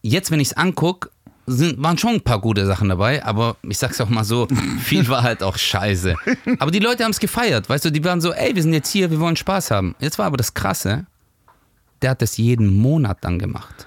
jetzt, 0.00 0.30
wenn 0.30 0.38
ich 0.40 0.48
es 0.48 0.56
angucke, 0.56 1.10
sind, 1.46 1.82
waren 1.82 1.96
schon 1.96 2.14
ein 2.14 2.20
paar 2.20 2.40
gute 2.40 2.66
Sachen 2.66 2.88
dabei, 2.88 3.24
aber 3.24 3.56
ich 3.62 3.78
sag's 3.78 4.00
auch 4.00 4.08
mal 4.08 4.24
so, 4.24 4.48
viel 4.80 5.08
war 5.08 5.22
halt 5.22 5.42
auch 5.42 5.56
scheiße. 5.56 6.16
Aber 6.58 6.70
die 6.70 6.80
Leute 6.80 7.04
haben 7.04 7.12
es 7.12 7.20
gefeiert, 7.20 7.68
weißt 7.68 7.84
du, 7.84 7.90
die 7.90 8.04
waren 8.04 8.20
so, 8.20 8.32
ey, 8.32 8.54
wir 8.54 8.62
sind 8.62 8.72
jetzt 8.72 8.90
hier, 8.90 9.10
wir 9.10 9.20
wollen 9.20 9.36
Spaß 9.36 9.70
haben. 9.70 9.94
Jetzt 10.00 10.18
war 10.18 10.26
aber 10.26 10.36
das 10.36 10.54
Krasse, 10.54 11.06
der 12.02 12.10
hat 12.10 12.22
das 12.22 12.36
jeden 12.36 12.76
Monat 12.76 13.18
dann 13.22 13.38
gemacht. 13.38 13.86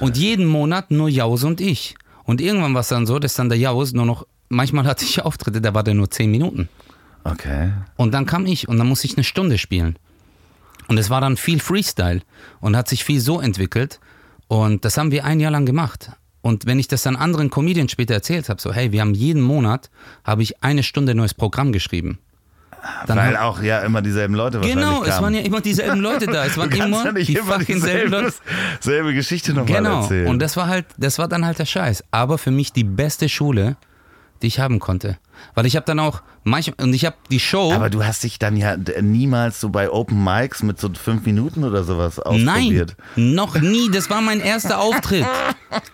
Und 0.00 0.16
jeden 0.16 0.46
Monat 0.46 0.90
nur 0.90 1.08
Jaus 1.08 1.42
und 1.44 1.60
ich. 1.60 1.94
Und 2.24 2.40
irgendwann 2.40 2.74
war 2.74 2.82
es 2.82 2.88
dann 2.88 3.06
so, 3.06 3.18
dass 3.18 3.34
dann 3.34 3.48
der 3.48 3.58
Jaus 3.58 3.92
nur 3.92 4.06
noch, 4.06 4.26
manchmal 4.48 4.84
hatte 4.84 5.04
ich 5.04 5.22
Auftritte, 5.22 5.60
da 5.60 5.74
war 5.74 5.82
der 5.82 5.94
nur 5.94 6.10
10 6.10 6.30
Minuten. 6.30 6.68
Okay. 7.24 7.72
Und 7.96 8.12
dann 8.12 8.26
kam 8.26 8.46
ich 8.46 8.68
und 8.68 8.78
dann 8.78 8.86
musste 8.86 9.06
ich 9.06 9.16
eine 9.16 9.24
Stunde 9.24 9.58
spielen. 9.58 9.98
Und 10.88 10.98
es 10.98 11.08
war 11.08 11.20
dann 11.20 11.36
viel 11.36 11.60
Freestyle 11.60 12.20
und 12.60 12.76
hat 12.76 12.88
sich 12.88 13.04
viel 13.04 13.20
so 13.20 13.40
entwickelt. 13.40 14.00
Und 14.48 14.84
das 14.84 14.98
haben 14.98 15.10
wir 15.10 15.24
ein 15.24 15.40
Jahr 15.40 15.50
lang 15.50 15.64
gemacht. 15.64 16.10
Und 16.44 16.66
wenn 16.66 16.78
ich 16.78 16.88
das 16.88 17.02
dann 17.02 17.16
anderen 17.16 17.48
Comedians 17.48 17.90
später 17.90 18.12
erzählt 18.12 18.50
habe, 18.50 18.60
so 18.60 18.70
hey, 18.70 18.92
wir 18.92 19.00
haben 19.00 19.14
jeden 19.14 19.40
Monat, 19.40 19.88
habe 20.24 20.42
ich 20.42 20.62
eine 20.62 20.82
Stunde 20.82 21.14
neues 21.14 21.32
Programm 21.32 21.72
geschrieben. 21.72 22.18
Dann 23.06 23.16
Weil 23.16 23.38
auch 23.38 23.62
ja 23.62 23.78
immer 23.80 24.02
dieselben 24.02 24.34
Leute 24.34 24.58
wahrscheinlich 24.58 24.84
Genau, 24.84 25.02
es 25.04 25.08
kamen. 25.08 25.22
waren 25.24 25.34
ja 25.34 25.40
immer 25.40 25.62
dieselben 25.62 26.00
Leute 26.00 26.26
da. 26.26 26.44
Es 26.44 26.58
waren 26.58 26.70
immer 26.70 27.02
ja 27.02 27.12
die 27.12 27.34
immer 27.34 27.44
fucking 27.54 27.80
selben 27.80 28.10
dieselbe, 28.10 28.16
Leute. 28.26 28.34
selbe 28.80 29.14
Geschichte 29.14 29.54
nochmal 29.54 29.78
Genau. 29.78 30.02
erzählen. 30.02 30.26
Und 30.28 30.38
das 30.40 30.54
war 30.58 30.66
halt, 30.68 30.84
das 30.98 31.18
war 31.18 31.28
dann 31.28 31.46
halt 31.46 31.58
der 31.58 31.64
Scheiß. 31.64 32.04
Aber 32.10 32.36
für 32.36 32.50
mich 32.50 32.74
die 32.74 32.84
beste 32.84 33.30
Schule, 33.30 33.78
die 34.42 34.48
ich 34.48 34.58
haben 34.60 34.80
konnte. 34.80 35.16
Weil 35.54 35.66
ich 35.66 35.76
habe 35.76 35.86
dann 35.86 35.98
auch 36.00 36.22
manchmal, 36.42 36.86
und 36.86 36.94
ich 36.94 37.04
habe 37.04 37.16
die 37.30 37.40
Show. 37.40 37.72
Aber 37.72 37.90
du 37.90 38.04
hast 38.04 38.22
dich 38.24 38.38
dann 38.38 38.56
ja 38.56 38.76
niemals 39.00 39.60
so 39.60 39.68
bei 39.68 39.90
Open 39.90 40.22
Mics 40.22 40.62
mit 40.62 40.80
so 40.80 40.90
fünf 40.92 41.24
Minuten 41.26 41.64
oder 41.64 41.84
sowas 41.84 42.20
Nein, 42.24 42.48
ausprobiert. 42.48 42.96
noch 43.16 43.60
nie. 43.60 43.90
Das 43.90 44.10
war 44.10 44.20
mein 44.20 44.40
erster 44.40 44.80
Auftritt. 44.80 45.26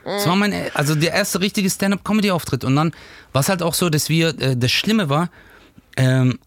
Das 0.05 0.27
war 0.27 0.37
mein, 0.37 0.55
also 0.75 0.95
der 0.95 1.13
erste 1.13 1.41
richtige 1.41 1.71
Stand-up-Comedy-Auftritt. 1.71 2.65
Und 2.65 2.77
dann 2.77 2.93
war 3.33 3.41
es 3.41 3.49
halt 3.49 3.63
auch 3.63 3.75
so, 3.75 3.91
dass 3.91 4.09
wir, 4.09 4.39
äh, 4.41 4.57
das 4.57 4.71
Schlimme 4.73 5.09
war, 5.09 5.31
ähm, 5.97 6.39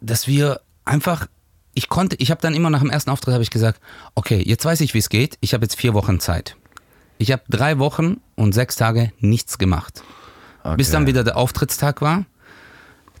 dass 0.00 0.26
wir 0.26 0.60
einfach, 0.84 1.26
ich 1.74 1.88
konnte, 1.88 2.16
ich 2.18 2.30
habe 2.30 2.40
dann 2.40 2.54
immer 2.54 2.70
nach 2.70 2.80
dem 2.80 2.90
ersten 2.90 3.10
Auftritt 3.10 3.32
habe 3.32 3.42
ich 3.42 3.50
gesagt, 3.50 3.80
okay, 4.14 4.42
jetzt 4.44 4.64
weiß 4.64 4.80
ich, 4.80 4.94
wie 4.94 4.98
es 4.98 5.08
geht. 5.08 5.38
Ich 5.40 5.54
habe 5.54 5.64
jetzt 5.64 5.76
vier 5.76 5.94
Wochen 5.94 6.20
Zeit. 6.20 6.56
Ich 7.18 7.30
habe 7.32 7.42
drei 7.48 7.78
Wochen 7.78 8.20
und 8.34 8.52
sechs 8.52 8.76
Tage 8.76 9.12
nichts 9.20 9.56
gemacht. 9.58 10.02
Okay. 10.64 10.76
Bis 10.76 10.90
dann 10.90 11.06
wieder 11.06 11.24
der 11.24 11.36
Auftrittstag 11.36 12.02
war. 12.02 12.24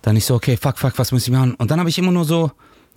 Dann 0.02 0.16
ich 0.16 0.24
so, 0.24 0.34
okay, 0.34 0.56
fuck, 0.56 0.78
fuck, 0.78 0.98
was 0.98 1.12
muss 1.12 1.26
ich 1.26 1.32
machen? 1.32 1.54
Und 1.54 1.70
dann 1.70 1.78
habe 1.78 1.88
ich 1.88 1.98
immer 1.98 2.10
nur 2.12 2.24
so, 2.24 2.50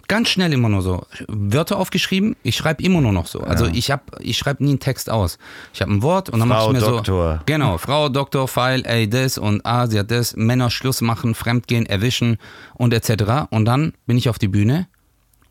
ganz 0.07 0.29
schnell 0.29 0.53
immer 0.53 0.69
nur 0.69 0.81
so, 0.81 1.05
Wörter 1.27 1.77
aufgeschrieben. 1.77 2.35
Ich 2.43 2.55
schreibe 2.55 2.83
immer 2.83 3.01
nur 3.01 3.11
noch 3.11 3.27
so. 3.27 3.41
Also 3.41 3.65
ich 3.67 3.91
hab, 3.91 4.19
ich 4.19 4.37
schreibe 4.37 4.63
nie 4.63 4.71
einen 4.71 4.79
Text 4.79 5.09
aus. 5.09 5.37
Ich 5.73 5.81
habe 5.81 5.91
ein 5.91 6.01
Wort 6.01 6.29
und 6.29 6.39
dann 6.39 6.47
mache 6.47 6.67
ich 6.67 6.73
mir 6.73 6.79
Doktor. 6.79 7.35
so. 7.35 7.39
Genau, 7.45 7.77
Frau 7.77 8.09
Doktor, 8.09 8.47
Pfeil, 8.47 8.85
ey, 8.85 9.09
das 9.09 9.37
und 9.37 9.65
ah, 9.65 9.87
sie 9.87 9.99
hat 9.99 10.11
das, 10.11 10.35
Männer 10.35 10.69
Schluss 10.69 11.01
machen, 11.01 11.33
Fremdgehen, 11.35 11.85
erwischen 11.85 12.37
und 12.75 12.93
etc. 12.93 13.47
Und 13.49 13.65
dann 13.65 13.93
bin 14.05 14.17
ich 14.17 14.29
auf 14.29 14.37
die 14.39 14.47
Bühne 14.47 14.87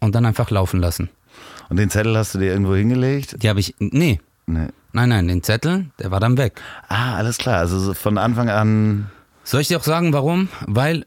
und 0.01 0.15
dann 0.15 0.27
einfach 0.27 0.51
laufen 0.51 0.81
lassen. 0.81 1.09
Und 1.69 1.79
den 1.79 1.91
Zettel 1.91 2.17
hast 2.17 2.35
du 2.35 2.39
dir 2.39 2.53
irgendwo 2.53 2.75
hingelegt? 2.75 3.43
Die 3.43 3.49
habe 3.49 3.59
ich, 3.61 3.75
nee, 3.79 4.21
Nee. 4.47 4.69
nein, 4.93 5.09
nein, 5.09 5.27
den 5.27 5.43
Zettel, 5.43 5.87
der 5.99 6.11
war 6.11 6.21
dann 6.21 6.37
weg. 6.37 6.61
Ah, 6.89 7.15
alles 7.17 7.39
klar. 7.39 7.59
Also 7.59 7.79
so 7.79 7.95
von 7.95 8.19
Anfang 8.19 8.51
an. 8.51 9.11
Soll 9.43 9.63
ich 9.63 9.69
dir 9.69 9.79
auch 9.79 9.85
sagen, 9.85 10.13
warum? 10.13 10.49
Weil 10.67 11.07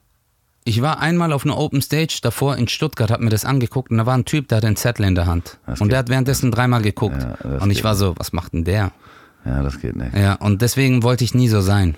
ich 0.67 0.81
war 0.81 0.99
einmal 0.99 1.31
auf 1.31 1.45
einer 1.45 1.57
Open 1.57 1.81
Stage 1.81 2.19
davor 2.21 2.57
in 2.57 2.67
Stuttgart, 2.67 3.09
hab 3.09 3.21
mir 3.21 3.29
das 3.29 3.45
angeguckt 3.45 3.89
und 3.91 3.97
da 3.97 4.05
war 4.05 4.15
ein 4.17 4.25
Typ, 4.25 4.47
der 4.49 4.57
hat 4.57 4.65
einen 4.65 4.75
Zettel 4.75 5.05
in 5.05 5.15
der 5.15 5.25
Hand. 5.25 5.57
Das 5.65 5.79
und 5.81 5.91
der 5.91 5.99
hat 5.99 6.09
währenddessen 6.09 6.51
dreimal 6.51 6.81
geguckt. 6.81 7.25
Ja, 7.43 7.57
und 7.59 7.71
ich 7.71 7.83
war 7.83 7.95
so, 7.95 8.13
was 8.17 8.33
macht 8.33 8.53
denn 8.53 8.63
der? 8.65 8.91
Ja, 9.45 9.63
das 9.63 9.79
geht 9.79 9.95
nicht. 9.95 10.15
Ja, 10.15 10.33
und 10.35 10.61
deswegen 10.61 11.03
wollte 11.03 11.23
ich 11.23 11.33
nie 11.33 11.47
so 11.47 11.61
sein. 11.61 11.95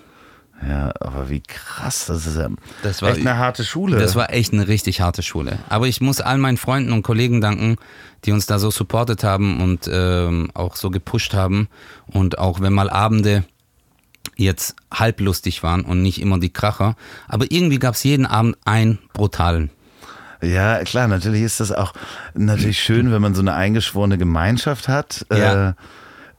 Ja, 0.68 0.92
aber 1.00 1.30
wie 1.30 1.42
krass. 1.42 2.06
Das 2.08 2.28
ist 2.28 2.38
ja 2.38 2.50
Das 2.84 3.02
war- 3.02 3.12
echt 3.12 3.22
eine 3.22 3.38
harte 3.38 3.64
Schule. 3.64 3.98
Das 3.98 4.16
war 4.16 4.32
echt 4.34 4.52
eine 4.54 4.68
richtig 4.68 5.00
harte 5.02 5.24
Schule. 5.24 5.58
Aber 5.70 5.88
ich 5.88 6.02
muss 6.02 6.20
all 6.20 6.38
meinen 6.38 6.58
Freunden 6.58 6.92
und 6.92 7.02
Kollegen 7.02 7.40
danken, 7.40 7.78
die 8.26 8.34
uns 8.34 8.46
da 8.46 8.60
so 8.60 8.70
supportet 8.70 9.24
haben 9.24 9.62
und 9.62 9.90
ähm, 9.92 10.52
auch 10.54 10.76
so 10.76 10.92
gepusht 10.92 11.34
haben. 11.34 11.70
Und 12.08 12.38
auch 12.40 12.60
wenn 12.60 12.74
mal 12.74 12.90
Abende 12.90 13.46
jetzt 14.36 14.76
halblustig 14.94 15.64
waren 15.64 15.82
und 15.84 16.02
nicht 16.02 16.22
immer 16.22 16.40
die 16.40 16.52
Kracher. 16.52 16.96
Aber 17.28 17.46
irgendwie 17.50 17.80
gab 17.80 17.96
es 17.96 18.04
jeden 18.04 18.26
Abend 18.26 18.58
einen 18.66 19.00
brutalen. 19.14 19.70
Ja, 20.42 20.82
klar, 20.86 21.08
natürlich 21.10 21.42
ist 21.42 21.60
das 21.60 21.72
auch 21.74 21.94
natürlich 22.34 22.80
schön, 22.82 23.12
wenn 23.12 23.22
man 23.22 23.36
so 23.36 23.42
eine 23.42 23.54
eingeschworene 23.56 24.18
Gemeinschaft 24.18 24.88
hat. 24.88 25.26
Ja. 25.32 25.76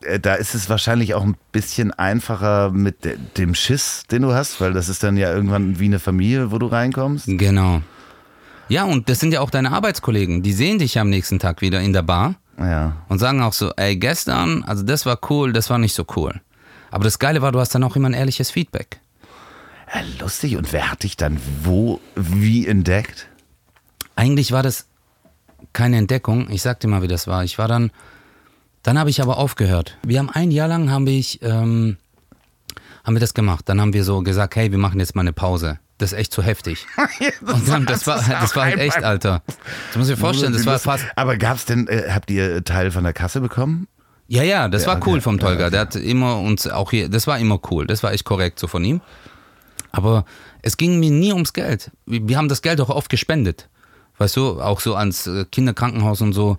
Äh, 0.02 0.18
da 0.18 0.34
ist 0.34 0.54
es 0.54 0.70
wahrscheinlich 0.70 1.12
auch 1.14 1.22
ein 1.22 1.36
bisschen 1.52 1.92
einfacher 1.92 2.70
mit 2.70 3.04
de 3.04 3.18
dem 3.36 3.54
Schiss, 3.54 4.04
den 4.10 4.22
du 4.22 4.32
hast, 4.32 4.58
weil 4.62 4.72
das 4.72 4.88
ist 4.88 5.02
dann 5.02 5.18
ja 5.18 5.30
irgendwann 5.30 5.78
wie 5.78 5.84
eine 5.84 5.98
Familie, 5.98 6.50
wo 6.50 6.56
du 6.58 6.66
reinkommst. 6.68 7.26
Genau. 7.26 7.82
Ja, 8.70 8.84
und 8.84 9.10
das 9.10 9.20
sind 9.20 9.34
ja 9.34 9.40
auch 9.40 9.50
deine 9.50 9.72
Arbeitskollegen. 9.72 10.42
Die 10.42 10.54
sehen 10.54 10.78
dich 10.78 10.94
ja 10.94 11.02
am 11.02 11.10
nächsten 11.10 11.38
Tag 11.38 11.60
wieder 11.60 11.80
in 11.82 11.92
der 11.92 12.02
Bar 12.02 12.36
Ja. 12.58 12.96
und 13.08 13.18
sagen 13.18 13.42
auch 13.42 13.52
so, 13.52 13.72
ey, 13.76 13.96
gestern, 13.96 14.62
also 14.62 14.82
das 14.84 15.04
war 15.04 15.18
cool, 15.28 15.52
das 15.52 15.68
war 15.68 15.76
nicht 15.76 15.94
so 15.94 16.06
cool. 16.16 16.40
Aber 16.90 17.04
das 17.04 17.18
Geile 17.18 17.42
war, 17.42 17.52
du 17.52 17.60
hast 17.60 17.74
dann 17.74 17.84
auch 17.84 17.96
immer 17.96 18.08
ein 18.08 18.14
ehrliches 18.14 18.50
Feedback. 18.50 19.00
Ja, 19.92 20.02
lustig. 20.20 20.56
Und 20.56 20.72
wer 20.72 20.90
hat 20.90 21.02
dich 21.02 21.16
dann 21.16 21.40
wo, 21.62 22.00
wie 22.14 22.66
entdeckt? 22.66 23.28
Eigentlich 24.16 24.52
war 24.52 24.62
das 24.62 24.86
keine 25.72 25.98
Entdeckung. 25.98 26.48
Ich 26.50 26.62
sag 26.62 26.80
dir 26.80 26.88
mal, 26.88 27.02
wie 27.02 27.08
das 27.08 27.26
war. 27.26 27.44
Ich 27.44 27.58
war 27.58 27.68
dann, 27.68 27.90
dann 28.82 28.98
habe 28.98 29.10
ich 29.10 29.22
aber 29.22 29.38
aufgehört. 29.38 29.98
Wir 30.04 30.18
haben 30.18 30.30
ein 30.30 30.50
Jahr 30.50 30.68
lang 30.68 30.90
haben 30.90 31.06
wir, 31.06 31.24
ähm, 31.42 31.96
haben 33.04 33.14
wir 33.14 33.20
das 33.20 33.34
gemacht. 33.34 33.68
Dann 33.68 33.80
haben 33.80 33.92
wir 33.92 34.04
so 34.04 34.22
gesagt, 34.22 34.56
hey, 34.56 34.70
wir 34.70 34.78
machen 34.78 35.00
jetzt 35.00 35.14
mal 35.14 35.22
eine 35.22 35.32
Pause. 35.32 35.78
Das 35.98 36.12
ist 36.12 36.18
echt 36.18 36.32
zu 36.32 36.42
heftig. 36.42 36.86
Und 37.42 37.68
dann, 37.68 37.84
das 37.84 38.06
war, 38.06 38.22
das 38.26 38.56
war 38.56 38.64
halt 38.64 38.78
echt, 38.78 39.02
Alter. 39.04 39.42
Du 39.92 39.98
musst 39.98 40.10
dir 40.10 40.16
vorstellen, 40.16 40.52
das 40.52 40.64
war 40.64 40.78
fast. 40.78 41.04
Aber 41.14 41.36
gab's 41.36 41.66
denn, 41.66 41.88
äh, 41.88 42.10
habt 42.10 42.30
ihr 42.30 42.64
Teil 42.64 42.90
von 42.90 43.04
der 43.04 43.12
Kasse 43.12 43.40
bekommen? 43.40 43.86
Ja, 44.32 44.44
ja, 44.44 44.68
das 44.68 44.84
Ja, 44.84 44.88
war 44.94 45.06
cool 45.08 45.20
vom 45.20 45.38
Ja, 45.38 45.42
Tolga. 45.46 45.62
okay. 45.64 45.70
Der 45.72 45.80
hat 45.80 45.96
immer 45.96 46.38
uns 46.38 46.68
auch 46.68 46.92
hier, 46.92 47.08
das 47.08 47.26
war 47.26 47.38
immer 47.40 47.58
cool. 47.70 47.86
Das 47.86 48.04
war 48.04 48.12
echt 48.12 48.24
korrekt 48.24 48.60
so 48.60 48.68
von 48.68 48.84
ihm. 48.84 49.00
Aber 49.90 50.24
es 50.62 50.76
ging 50.76 51.00
mir 51.00 51.10
nie 51.10 51.32
ums 51.32 51.52
Geld. 51.52 51.90
Wir 52.06 52.36
haben 52.36 52.48
das 52.48 52.62
Geld 52.62 52.80
auch 52.80 52.90
oft 52.90 53.10
gespendet. 53.10 53.68
Weißt 54.18 54.36
du, 54.36 54.60
auch 54.62 54.78
so 54.80 54.94
ans 54.94 55.26
äh, 55.26 55.46
Kinderkrankenhaus 55.50 56.20
und 56.20 56.32
so. 56.32 56.58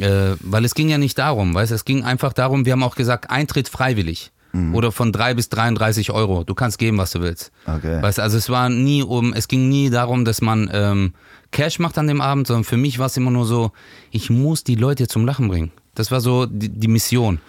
Äh, 0.00 0.36
weil 0.40 0.64
es 0.64 0.74
ging 0.74 0.88
ja 0.88 0.96
nicht 0.96 1.18
darum, 1.18 1.52
weißt 1.54 1.70
du, 1.72 1.74
es 1.74 1.84
ging 1.84 2.02
einfach 2.02 2.32
darum, 2.32 2.64
wir 2.64 2.72
haben 2.72 2.82
auch 2.82 2.94
gesagt, 2.94 3.30
Eintritt 3.30 3.68
freiwillig. 3.68 4.32
Mhm. 4.52 4.74
Oder 4.74 4.90
von 4.90 5.12
3 5.12 5.34
bis 5.34 5.50
33 5.50 6.12
Euro. 6.12 6.44
Du 6.44 6.54
kannst 6.54 6.78
geben, 6.78 6.96
was 6.96 7.10
du 7.10 7.20
willst. 7.20 7.52
Okay. 7.66 8.00
Weißt 8.00 8.18
du, 8.18 8.22
also 8.22 8.38
es 8.38 8.48
war 8.48 8.70
nie 8.70 9.02
um, 9.02 9.34
es 9.34 9.48
ging 9.48 9.68
nie 9.68 9.90
darum, 9.90 10.24
dass 10.24 10.40
man 10.40 10.70
ähm, 10.72 11.12
Cash 11.50 11.78
macht 11.78 11.98
an 11.98 12.06
dem 12.06 12.22
Abend, 12.22 12.46
sondern 12.46 12.64
für 12.64 12.78
mich 12.78 12.98
war 12.98 13.06
es 13.06 13.16
immer 13.18 13.30
nur 13.30 13.44
so, 13.44 13.72
ich 14.10 14.30
muss 14.30 14.64
die 14.64 14.76
Leute 14.76 15.08
zum 15.08 15.26
Lachen 15.26 15.48
bringen. 15.48 15.72
Das 15.94 16.10
war 16.10 16.20
so 16.20 16.46
die, 16.46 16.68
die 16.68 16.88
Mission. 16.88 17.40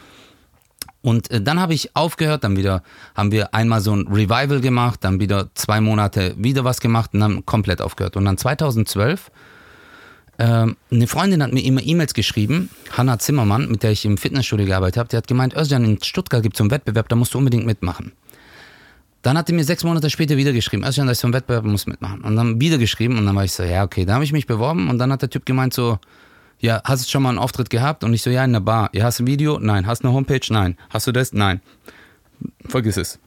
Und 1.04 1.30
äh, 1.32 1.42
dann 1.42 1.60
habe 1.60 1.74
ich 1.74 1.96
aufgehört, 1.96 2.44
dann 2.44 2.56
wieder 2.56 2.82
haben 3.14 3.32
wir 3.32 3.54
einmal 3.54 3.82
so 3.82 3.96
ein 3.96 4.08
Revival 4.08 4.62
gemacht, 4.62 5.04
dann 5.04 5.20
wieder 5.20 5.50
zwei 5.54 5.82
Monate 5.82 6.34
wieder 6.38 6.64
was 6.64 6.80
gemacht 6.80 7.12
und 7.14 7.20
dann 7.20 7.46
komplett 7.46 7.82
aufgehört. 7.82 8.16
Und 8.16 8.26
dann 8.26 8.38
2012, 8.38 9.30
ähm, 10.40 10.78
eine 10.90 11.08
Freundin 11.08 11.44
hat 11.44 11.52
mir 11.52 11.64
immer 11.64 11.82
E-Mails 11.84 12.14
geschrieben, 12.14 12.70
Hanna 12.92 13.20
Zimmermann, 13.20 13.70
mit 13.70 13.84
der 13.84 13.92
ich 13.92 14.06
im 14.06 14.18
Fitnessstudio 14.18 14.66
gearbeitet 14.66 14.98
habe, 14.98 15.10
die 15.10 15.18
hat 15.18 15.28
gemeint, 15.28 15.56
Özcan, 15.56 15.84
in 15.84 16.02
Stuttgart 16.02 16.42
gibt 16.42 16.56
es 16.56 16.58
so 16.58 16.64
einen 16.64 16.72
Wettbewerb, 16.72 17.10
da 17.10 17.18
musst 17.18 17.34
du 17.34 17.38
unbedingt 17.38 17.66
mitmachen. 17.66 18.14
Dann 19.22 19.38
hat 19.38 19.48
die 19.48 19.54
mir 19.54 19.64
sechs 19.64 19.84
Monate 19.84 20.10
später 20.10 20.38
wieder 20.38 20.54
geschrieben, 20.54 20.86
Özcan, 20.86 21.06
da 21.06 21.12
ist 21.12 21.20
so 21.20 21.28
ein 21.28 21.34
Wettbewerb, 21.34 21.66
muss 21.66 21.86
mitmachen. 21.86 22.22
Und 22.22 22.36
dann 22.38 22.62
wieder 22.62 22.78
geschrieben 22.78 23.18
und 23.18 23.26
dann 23.26 23.36
war 23.36 23.44
ich 23.44 23.52
so, 23.52 23.64
ja 23.64 23.84
okay, 23.84 24.06
da 24.06 24.16
habe 24.16 24.24
ich 24.24 24.32
mich 24.32 24.48
beworben 24.48 24.90
und 24.90 24.98
dann 25.00 25.12
hat 25.12 25.22
der 25.22 25.30
Typ 25.30 25.46
gemeint 25.46 25.74
so, 25.74 26.00
ja, 26.64 26.82
hast 26.86 27.06
du 27.06 27.10
schon 27.10 27.24
mal 27.24 27.30
einen 27.30 27.40
Auftritt 27.40 27.70
gehabt? 27.70 28.06
Und 28.06 28.14
ich 28.14 28.22
so, 28.22 28.30
ja, 28.30 28.44
in 28.46 28.54
der 28.54 28.62
Bar. 28.62 28.90
Ja, 28.94 29.04
hast 29.04 29.20
du 29.20 29.24
ein 29.24 29.28
Video? 29.28 29.60
Nein. 29.60 29.86
Hast 29.86 30.04
du 30.04 30.08
eine 30.08 30.16
Homepage? 30.16 30.40
Nein. 30.50 30.78
Hast 30.90 31.06
du 31.06 31.12
das? 31.12 31.34
Nein. 31.34 31.62
Vergiss 32.66 32.96
es. 32.96 33.20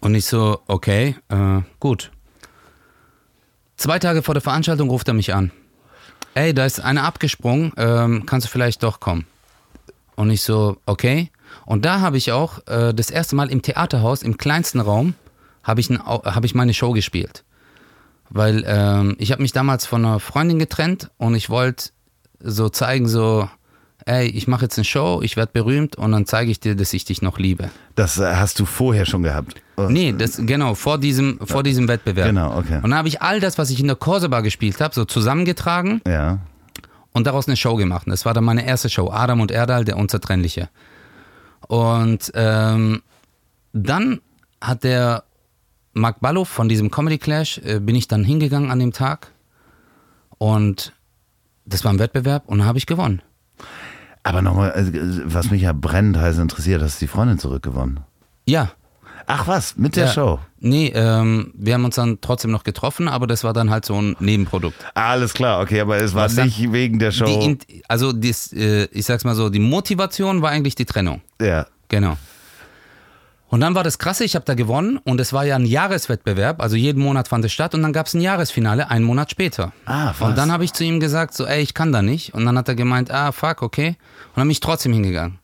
Und 0.00 0.16
ich 0.16 0.26
so, 0.26 0.60
okay, 0.66 1.14
äh, 1.28 1.60
gut. 1.78 2.10
Zwei 3.76 4.00
Tage 4.00 4.24
vor 4.24 4.34
der 4.34 4.40
Veranstaltung 4.40 4.90
ruft 4.90 5.06
er 5.06 5.14
mich 5.14 5.32
an. 5.32 5.52
Ey, 6.34 6.52
da 6.52 6.66
ist 6.66 6.80
einer 6.80 7.04
abgesprungen, 7.04 7.72
ähm, 7.76 8.26
kannst 8.26 8.48
du 8.48 8.50
vielleicht 8.50 8.82
doch 8.82 8.98
kommen? 8.98 9.24
Und 10.16 10.30
ich 10.30 10.42
so, 10.42 10.76
okay. 10.86 11.30
Und 11.66 11.84
da 11.84 12.00
habe 12.00 12.16
ich 12.16 12.32
auch 12.32 12.66
äh, 12.66 12.92
das 12.92 13.10
erste 13.10 13.36
Mal 13.36 13.48
im 13.48 13.62
Theaterhaus, 13.62 14.24
im 14.24 14.38
kleinsten 14.38 14.80
Raum, 14.80 15.14
habe 15.62 15.80
ich, 15.80 15.88
hab 15.88 16.44
ich 16.44 16.56
meine 16.56 16.74
Show 16.74 16.90
gespielt. 16.90 17.44
Weil 18.28 18.64
ähm, 18.66 19.14
ich 19.20 19.30
habe 19.30 19.42
mich 19.42 19.52
damals 19.52 19.86
von 19.86 20.04
einer 20.04 20.18
Freundin 20.18 20.58
getrennt 20.58 21.12
und 21.16 21.36
ich 21.36 21.48
wollte 21.48 21.90
so 22.40 22.68
zeigen, 22.68 23.08
so, 23.08 23.48
ey, 24.06 24.26
ich 24.26 24.46
mache 24.48 24.62
jetzt 24.64 24.78
eine 24.78 24.84
Show, 24.84 25.20
ich 25.22 25.36
werde 25.36 25.52
berühmt 25.52 25.96
und 25.96 26.12
dann 26.12 26.26
zeige 26.26 26.50
ich 26.50 26.60
dir, 26.60 26.74
dass 26.76 26.92
ich 26.92 27.04
dich 27.04 27.22
noch 27.22 27.38
liebe. 27.38 27.70
Das 27.94 28.18
äh, 28.18 28.34
hast 28.36 28.58
du 28.60 28.64
vorher 28.64 29.06
schon 29.06 29.22
gehabt. 29.22 29.54
Nee, 29.76 30.12
das 30.16 30.38
genau, 30.44 30.74
vor 30.74 30.98
diesem, 30.98 31.38
vor 31.44 31.62
diesem 31.62 31.86
Wettbewerb. 31.88 32.26
Genau, 32.28 32.56
okay. 32.58 32.76
Und 32.76 32.90
dann 32.90 32.94
habe 32.96 33.08
ich 33.08 33.22
all 33.22 33.38
das, 33.40 33.58
was 33.58 33.70
ich 33.70 33.78
in 33.80 33.86
der 33.86 33.96
Corsa 33.96 34.40
gespielt 34.40 34.80
habe, 34.80 34.94
so 34.94 35.04
zusammengetragen 35.04 36.00
Ja. 36.06 36.38
und 37.12 37.26
daraus 37.26 37.46
eine 37.46 37.56
Show 37.56 37.76
gemacht. 37.76 38.06
Das 38.08 38.24
war 38.24 38.34
dann 38.34 38.44
meine 38.44 38.66
erste 38.66 38.88
Show, 38.90 39.10
Adam 39.10 39.40
und 39.40 39.50
Erdal, 39.52 39.84
der 39.84 39.96
Unzertrennliche. 39.96 40.68
Und 41.68 42.32
ähm, 42.34 43.02
dann 43.72 44.20
hat 44.60 44.82
der 44.84 45.24
Mark 45.92 46.20
Ballow 46.20 46.44
von 46.44 46.68
diesem 46.68 46.90
Comedy 46.90 47.18
Clash, 47.18 47.58
äh, 47.58 47.78
bin 47.80 47.94
ich 47.94 48.08
dann 48.08 48.24
hingegangen 48.24 48.70
an 48.70 48.78
dem 48.78 48.92
Tag 48.92 49.32
und 50.38 50.92
das 51.68 51.84
war 51.84 51.92
ein 51.92 51.98
Wettbewerb 51.98 52.44
und 52.46 52.64
habe 52.64 52.78
ich 52.78 52.86
gewonnen. 52.86 53.22
Aber 54.22 54.42
nochmal, 54.42 54.70
äh, 54.72 55.22
was 55.24 55.50
mich 55.50 55.62
ja 55.62 55.72
brennend 55.72 56.18
heiß 56.18 56.38
interessiert, 56.38 56.82
hast 56.82 57.00
du 57.00 57.06
die 57.06 57.08
Freundin 57.08 57.38
zurückgewonnen. 57.38 58.00
Ja. 58.46 58.72
Ach 59.26 59.46
was, 59.46 59.76
mit 59.76 59.96
der 59.96 60.06
ja. 60.06 60.12
Show. 60.12 60.38
Nee, 60.58 60.90
ähm, 60.94 61.52
wir 61.54 61.74
haben 61.74 61.84
uns 61.84 61.96
dann 61.96 62.18
trotzdem 62.22 62.50
noch 62.50 62.64
getroffen, 62.64 63.08
aber 63.08 63.26
das 63.26 63.44
war 63.44 63.52
dann 63.52 63.68
halt 63.68 63.84
so 63.84 64.00
ein 64.00 64.16
Nebenprodukt. 64.20 64.76
Alles 64.94 65.34
klar, 65.34 65.60
okay, 65.60 65.80
aber 65.80 65.98
es 65.98 66.14
war 66.14 66.30
nicht 66.30 66.72
wegen 66.72 66.98
der 66.98 67.12
Show. 67.12 67.26
Die, 67.26 67.82
also 67.88 68.12
dies, 68.12 68.52
äh, 68.54 68.88
ich 68.90 69.04
sag's 69.04 69.24
mal 69.24 69.34
so, 69.34 69.50
die 69.50 69.58
Motivation 69.58 70.40
war 70.40 70.50
eigentlich 70.50 70.74
die 70.74 70.86
Trennung. 70.86 71.20
ja. 71.40 71.66
Genau. 71.90 72.18
Und 73.50 73.60
dann 73.60 73.74
war 73.74 73.82
das 73.82 73.98
krasse, 73.98 74.24
ich 74.24 74.34
habe 74.34 74.44
da 74.44 74.54
gewonnen 74.54 74.98
und 75.04 75.20
es 75.20 75.32
war 75.32 75.44
ja 75.44 75.56
ein 75.56 75.64
Jahreswettbewerb, 75.64 76.60
also 76.60 76.76
jeden 76.76 77.02
Monat 77.02 77.28
fand 77.28 77.44
es 77.46 77.52
statt 77.52 77.74
und 77.74 77.82
dann 77.82 77.94
gab 77.94 78.06
es 78.06 78.14
ein 78.14 78.20
Jahresfinale 78.20 78.90
einen 78.90 79.06
Monat 79.06 79.30
später. 79.30 79.72
Ah, 79.86 80.12
was? 80.18 80.28
Und 80.28 80.36
dann 80.36 80.52
habe 80.52 80.64
ich 80.64 80.74
zu 80.74 80.84
ihm 80.84 81.00
gesagt, 81.00 81.32
so, 81.32 81.46
ey, 81.46 81.62
ich 81.62 81.72
kann 81.72 81.90
da 81.90 82.02
nicht. 82.02 82.34
Und 82.34 82.44
dann 82.44 82.58
hat 82.58 82.68
er 82.68 82.74
gemeint, 82.74 83.10
ah, 83.10 83.32
fuck, 83.32 83.62
okay. 83.62 83.96
Und 84.28 84.36
dann 84.36 84.44
bin 84.44 84.50
ich 84.50 84.60
trotzdem 84.60 84.92
hingegangen. 84.92 85.38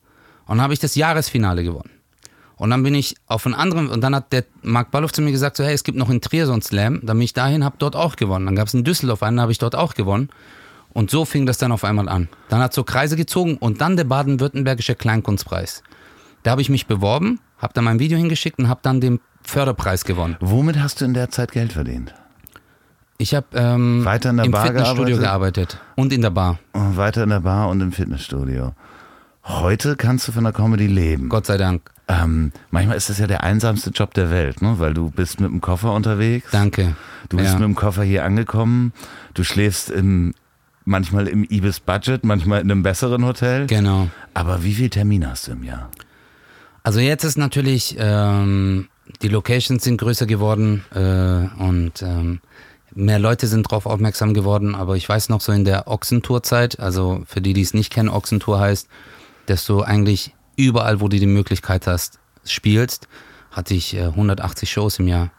Und 0.47 0.59
dann 0.59 0.63
habe 0.63 0.75
ich 0.75 0.81
das 0.81 0.95
Jahresfinale 0.95 1.65
gewonnen. 1.65 1.91
Und 2.57 2.71
dann 2.71 2.83
bin 2.83 2.95
ich 2.95 3.17
auf 3.27 3.47
einen 3.47 3.55
anderen, 3.55 3.89
und 3.89 4.03
dann 4.03 4.15
hat 4.15 4.33
der 4.33 4.45
Marc 4.63 4.91
Ballow 4.91 5.09
zu 5.09 5.23
mir 5.23 5.33
gesagt, 5.33 5.57
so, 5.57 5.65
hey, 5.65 5.75
es 5.75 5.83
gibt 5.83 5.99
noch 5.99 6.11
in 6.11 6.21
Trier 6.21 6.47
so 6.47 6.53
einen 6.53 6.63
Slam. 6.63 7.01
Dann 7.03 7.17
bin 7.17 7.25
ich 7.25 7.33
dahin, 7.33 7.65
habe 7.65 7.77
dort 7.79 7.97
auch 7.97 8.17
gewonnen. 8.17 8.45
Dann 8.45 8.55
gab 8.55 8.69
es 8.69 8.75
in 8.75 8.85
Düsseldorf 8.85 9.23
einen, 9.23 9.41
habe 9.41 9.51
ich 9.51 9.59
dort 9.59 9.75
auch 9.75 9.95
gewonnen. 9.95 10.29
Und 10.93 11.11
so 11.11 11.25
fing 11.25 11.47
das 11.47 11.59
dann 11.59 11.73
auf 11.73 11.83
einmal 11.85 12.09
an. 12.09 12.29
Dann 12.51 12.61
hat 12.61 12.73
so 12.75 12.85
Kreise 12.85 13.17
gezogen 13.17 13.57
und 13.57 13.81
dann 13.81 13.97
der 13.97 14.05
baden-württembergische 14.05 14.95
Kleinkunstpreis. 14.95 15.83
Da 16.45 16.53
habe 16.53 16.61
ich 16.61 16.69
mich 16.69 16.87
beworben, 16.87 17.41
habe 17.65 17.73
dann 17.75 17.85
mein 17.85 17.99
Video 17.99 18.17
hingeschickt 18.17 18.59
und 18.59 18.69
habe 18.69 18.81
dann 18.83 19.01
den 19.01 19.21
Förderpreis 19.43 20.05
gewonnen. 20.05 20.37
Womit 20.41 20.79
hast 20.79 21.01
du 21.01 21.05
in 21.05 21.15
der 21.15 21.31
Zeit 21.31 21.51
Geld 21.51 21.73
verdient? 21.73 22.15
Ich 23.19 23.35
habe 23.35 23.47
ähm, 23.55 24.05
Weiter 24.05 24.31
in 24.31 24.37
der 24.37 24.47
im 24.47 24.53
Bar 24.53 24.67
Fitnessstudio 24.67 25.19
gearbeitet? 25.19 25.71
gearbeitet 25.71 25.81
und 25.97 26.13
in 26.13 26.21
der 26.21 26.31
Bar. 26.31 26.59
Oh, 26.75 26.97
Weiter 26.97 27.23
in 27.25 27.31
der 27.31 27.41
Bar 27.41 27.69
und 27.71 27.81
im 27.81 27.91
Fitnessstudio. 27.91 28.75
Heute 29.45 29.97
kannst 29.97 30.29
du 30.29 30.33
von 30.33 30.45
der 30.45 30.53
Comedy 30.53 30.87
leben. 30.87 31.29
Gott 31.29 31.47
sei 31.47 31.57
Dank. 31.57 31.91
Ähm, 32.07 32.53
manchmal 32.71 32.97
ist 32.97 33.09
das 33.09 33.19
ja 33.19 33.27
der 33.27 33.45
einsamste 33.45 33.91
Job 33.91 34.13
der 34.13 34.31
Welt, 34.31 34.61
ne? 34.61 34.75
weil 34.79 34.93
du 34.93 35.11
bist 35.11 35.41
mit 35.41 35.51
dem 35.51 35.61
Koffer 35.61 35.93
unterwegs. 35.93 36.51
Danke. 36.51 36.97
Du 37.31 37.39
bist 37.39 37.53
ja. 37.53 37.59
mit 37.59 37.65
dem 37.65 37.75
Koffer 37.75 38.03
hier 38.03 38.25
angekommen. 38.25 38.93
Du 39.33 39.43
schläfst 39.43 39.91
im, 39.91 40.35
manchmal 40.85 41.29
im 41.29 41.45
Ibis 41.45 41.81
Budget, 41.81 42.25
manchmal 42.25 42.61
in 42.61 42.71
einem 42.71 42.83
besseren 42.83 43.25
Hotel. 43.25 43.67
Genau. 43.69 44.09
Aber 44.35 44.65
wie 44.65 44.75
viel 44.75 44.91
Termine 44.91 45.31
hast 45.31 45.47
du 45.47 45.53
im 45.53 45.63
Jahr? 45.63 45.89
Also 46.85 47.01
jetzt 47.01 47.25
ist 47.25 47.39
natürlich, 47.39 47.97
ähm, 47.99 48.89
die 49.23 49.29
Locations 49.29 49.83
sind 49.83 49.97
größer 49.97 50.27
geworden 50.27 50.85
äh, 50.95 51.63
und 51.63 52.03
ähm, 52.03 52.41
mehr 52.95 53.19
Leute 53.19 53.47
sind 53.47 53.63
drauf 53.63 53.87
aufmerksam 53.87 54.35
geworden. 54.35 54.75
Aber 54.75 54.95
ich 54.95 55.09
weiß 55.09 55.31
noch 55.31 55.41
so 55.41 55.51
in 55.51 55.65
der 55.65 55.89
Ochsentour-Zeit, 55.89 56.79
also 56.79 57.23
für 57.27 57.41
die, 57.41 57.55
die 57.55 57.63
es 57.63 57.73
nicht 57.73 57.91
kennen, 57.91 58.11
Ochsentour 58.11 58.61
heißt, 58.61 58.89
dass 59.47 59.65
du 59.65 59.83
eigentlich 59.83 60.35
überall, 60.57 61.01
wo 61.01 61.09
du 61.09 61.19
die 61.19 61.27
Möglichkeit 61.27 61.87
hast, 61.87 62.19
spielst, 62.45 63.09
hatte 63.51 63.73
ich 63.73 63.95
äh, 63.97 64.05
180 64.05 64.71
Shows 64.71 64.99
im 64.99 65.09
Jahr. 65.09 65.31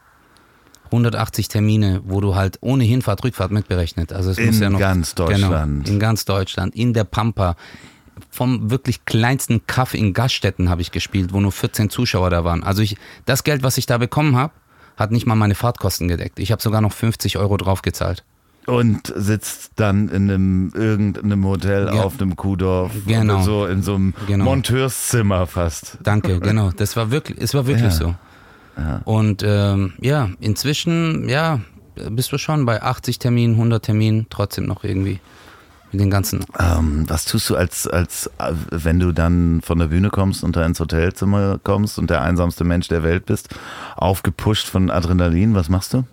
180 0.86 1.48
Termine, 1.48 2.02
wo 2.04 2.20
du 2.20 2.34
halt 2.34 2.58
ohne 2.60 2.84
Hinfahrt, 2.84 3.22
Rückfahrt 3.24 3.50
mitberechnet. 3.52 4.12
Also 4.12 4.30
es 4.30 4.38
In 4.38 4.46
muss 4.46 4.60
ja 4.60 4.70
noch, 4.70 4.78
ganz 4.78 5.14
Deutschland. 5.14 5.84
Genau, 5.84 5.94
in 5.94 6.00
ganz 6.00 6.24
Deutschland, 6.24 6.74
in 6.74 6.92
der 6.92 7.04
Pampa. 7.04 7.56
Vom 8.30 8.70
wirklich 8.70 9.04
kleinsten 9.04 9.66
Kaff 9.66 9.94
in 9.94 10.12
Gaststätten 10.14 10.68
habe 10.70 10.80
ich 10.82 10.90
gespielt, 10.90 11.32
wo 11.32 11.40
nur 11.40 11.52
14 11.52 11.90
Zuschauer 11.90 12.30
da 12.30 12.44
waren. 12.44 12.62
Also 12.62 12.82
ich, 12.82 12.96
das 13.24 13.44
Geld, 13.44 13.62
was 13.62 13.76
ich 13.78 13.86
da 13.86 13.98
bekommen 13.98 14.36
habe, 14.36 14.52
hat 14.96 15.10
nicht 15.12 15.26
mal 15.26 15.34
meine 15.34 15.54
Fahrtkosten 15.54 16.08
gedeckt. 16.08 16.38
Ich 16.38 16.52
habe 16.52 16.62
sogar 16.62 16.80
noch 16.80 16.92
50 16.92 17.36
Euro 17.38 17.56
draufgezahlt. 17.56 18.24
Und 18.66 19.12
sitzt 19.14 19.72
dann 19.76 20.08
in 20.08 20.28
einem 20.30 20.72
irgendeinem 20.74 21.44
Hotel 21.46 21.86
Ja. 21.86 22.02
auf 22.02 22.20
einem 22.20 22.34
Kuhdorf. 22.34 22.90
Genau. 23.06 23.42
So 23.42 23.66
in 23.66 23.82
so 23.82 23.94
einem 23.94 24.14
Genau. 24.26 24.44
Monteurszimmer 24.44 25.46
fast. 25.46 25.98
Danke, 26.02 26.40
genau. 26.40 26.70
Das 26.72 26.96
war 26.96 27.10
wirklich, 27.10 27.38
es 27.40 27.54
war 27.54 27.66
wirklich 27.66 27.84
Ja. 27.84 27.90
so. 27.92 28.14
Und 29.04 29.42
ähm, 29.46 29.92
ja, 30.00 30.30
inzwischen, 30.40 31.28
ja, 31.28 31.60
bist 32.10 32.32
du 32.32 32.38
schon 32.38 32.66
bei 32.66 32.82
80 32.82 33.18
Terminen, 33.18 33.54
100 33.54 33.84
Terminen, 33.84 34.26
trotzdem 34.30 34.66
noch 34.66 34.84
irgendwie 34.84 35.20
mit 35.92 36.00
den 36.00 36.10
ganzen. 36.10 36.44
Ähm, 36.58 37.04
was 37.08 37.24
tust 37.24 37.48
du 37.50 37.56
als, 37.56 37.86
als, 37.86 38.30
äh, 38.38 38.52
wenn 38.70 38.98
du 38.98 39.12
dann 39.12 39.60
von 39.62 39.78
der 39.78 39.86
Bühne 39.86 40.10
kommst 40.10 40.44
und 40.44 40.56
da 40.56 40.64
ins 40.66 40.80
Hotelzimmer 40.80 41.58
kommst 41.62 41.98
und 41.98 42.10
der 42.10 42.22
einsamste 42.22 42.64
Mensch 42.64 42.88
der 42.88 43.02
Welt 43.02 43.26
bist, 43.26 43.48
aufgepusht 43.96 44.66
von 44.66 44.90
Adrenalin, 44.90 45.54
was 45.54 45.68
machst 45.68 45.94
du? 45.94 46.04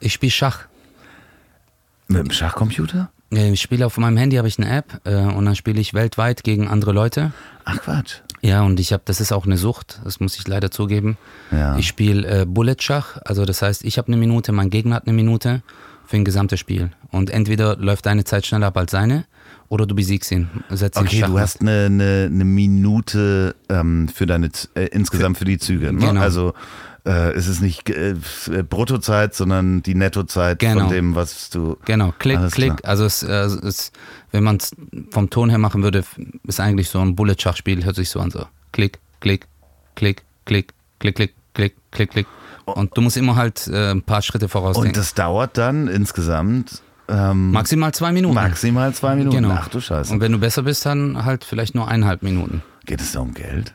Ich 0.00 0.12
spiele 0.12 0.30
Schach. 0.30 0.66
Mit 2.06 2.18
dem 2.18 2.30
Schachcomputer? 2.30 3.10
Ich 3.30 3.60
spiele 3.60 3.84
auf 3.84 3.98
meinem 3.98 4.16
Handy, 4.16 4.36
habe 4.36 4.48
ich 4.48 4.58
eine 4.58 4.70
App 4.70 5.02
äh, 5.04 5.16
und 5.16 5.44
dann 5.44 5.54
spiele 5.54 5.80
ich 5.80 5.92
weltweit 5.92 6.44
gegen 6.44 6.66
andere 6.66 6.92
Leute. 6.92 7.32
Ach 7.66 7.78
Quatsch. 7.78 8.20
Ja, 8.40 8.62
und 8.62 8.80
ich 8.80 8.92
habe, 8.92 9.02
das 9.04 9.20
ist 9.20 9.32
auch 9.32 9.44
eine 9.44 9.58
Sucht, 9.58 10.00
das 10.04 10.20
muss 10.20 10.38
ich 10.38 10.46
leider 10.48 10.70
zugeben. 10.70 11.18
Ja. 11.50 11.76
Ich 11.76 11.88
spiele 11.88 12.42
äh, 12.42 12.46
Bullet-Schach, 12.46 13.18
also 13.24 13.44
das 13.44 13.60
heißt, 13.60 13.84
ich 13.84 13.98
habe 13.98 14.08
eine 14.08 14.16
Minute, 14.16 14.52
mein 14.52 14.70
Gegner 14.70 14.94
hat 14.96 15.06
eine 15.06 15.12
Minute 15.14 15.62
für 16.08 16.16
ein 16.16 16.24
gesamtes 16.24 16.58
Spiel. 16.58 16.90
Und 17.10 17.28
entweder 17.28 17.76
läuft 17.76 18.06
deine 18.06 18.24
Zeit 18.24 18.46
schneller 18.46 18.68
ab 18.68 18.78
als 18.78 18.92
seine 18.92 19.26
oder 19.68 19.86
du 19.86 19.94
besiegst 19.94 20.32
ihn. 20.32 20.48
Okay, 20.70 21.20
du 21.20 21.38
hast 21.38 21.60
eine, 21.60 21.84
eine, 21.84 22.30
eine 22.32 22.44
Minute 22.44 23.54
ähm, 23.68 24.08
für 24.08 24.24
deine 24.24 24.48
äh, 24.74 24.86
insgesamt 24.86 25.36
für 25.36 25.44
die 25.44 25.58
Züge. 25.58 25.92
Ne? 25.92 26.00
Genau. 26.06 26.20
Also 26.20 26.54
äh, 27.04 27.32
es 27.32 27.46
ist 27.46 27.60
nicht 27.60 27.90
äh, 27.90 28.14
Bruttozeit, 28.68 29.34
sondern 29.34 29.82
die 29.82 29.94
Nettozeit 29.94 30.60
Genau. 30.60 30.80
von 30.84 30.90
dem, 30.90 31.14
was 31.14 31.50
du. 31.50 31.76
Genau, 31.84 32.14
Klick, 32.18 32.40
Klick. 32.52 32.72
Also 32.84 33.04
es, 33.04 33.22
äh, 33.22 33.44
es, 33.44 33.92
wenn 34.32 34.44
man 34.44 34.56
es 34.56 34.74
vom 35.10 35.28
Ton 35.28 35.50
her 35.50 35.58
machen 35.58 35.82
würde, 35.82 36.04
ist 36.44 36.58
eigentlich 36.58 36.88
so 36.88 37.00
ein 37.00 37.14
Bullet-Schachspiel, 37.16 37.84
hört 37.84 37.96
sich 37.96 38.08
so 38.08 38.20
an 38.20 38.30
so. 38.30 38.46
Klick, 38.72 38.98
Klick, 39.20 39.46
Klick, 39.94 40.24
Klick, 40.46 40.74
Klick, 40.98 41.14
Klick, 41.16 41.34
Klick, 41.52 41.74
Klick, 41.90 42.10
Klick. 42.10 42.26
Und 42.74 42.96
du 42.96 43.00
musst 43.00 43.16
immer 43.16 43.36
halt 43.36 43.66
äh, 43.68 43.90
ein 43.90 44.02
paar 44.02 44.22
Schritte 44.22 44.46
Und 44.46 44.50
vorausdenken. 44.50 44.92
das 44.94 45.14
dauert 45.14 45.56
dann 45.58 45.88
insgesamt 45.88 46.82
ähm, 47.08 47.52
Maximal 47.52 47.92
zwei 47.94 48.12
Minuten. 48.12 48.34
maximal 48.34 48.92
zwei 48.92 49.16
Minuten. 49.16 49.36
Genau. 49.36 49.56
Ach 49.58 49.68
du 49.68 49.80
Scheiße. 49.80 50.12
Und 50.12 50.20
wenn 50.20 50.32
du 50.32 50.38
besser 50.38 50.62
bist, 50.62 50.84
dann 50.84 51.24
halt 51.24 51.44
vielleicht 51.44 51.74
nur 51.74 51.88
eineinhalb 51.88 52.22
Minuten. 52.22 52.62
Geht 52.84 53.00
es 53.00 53.12
da 53.12 53.20
um 53.20 53.34
Geld? 53.34 53.72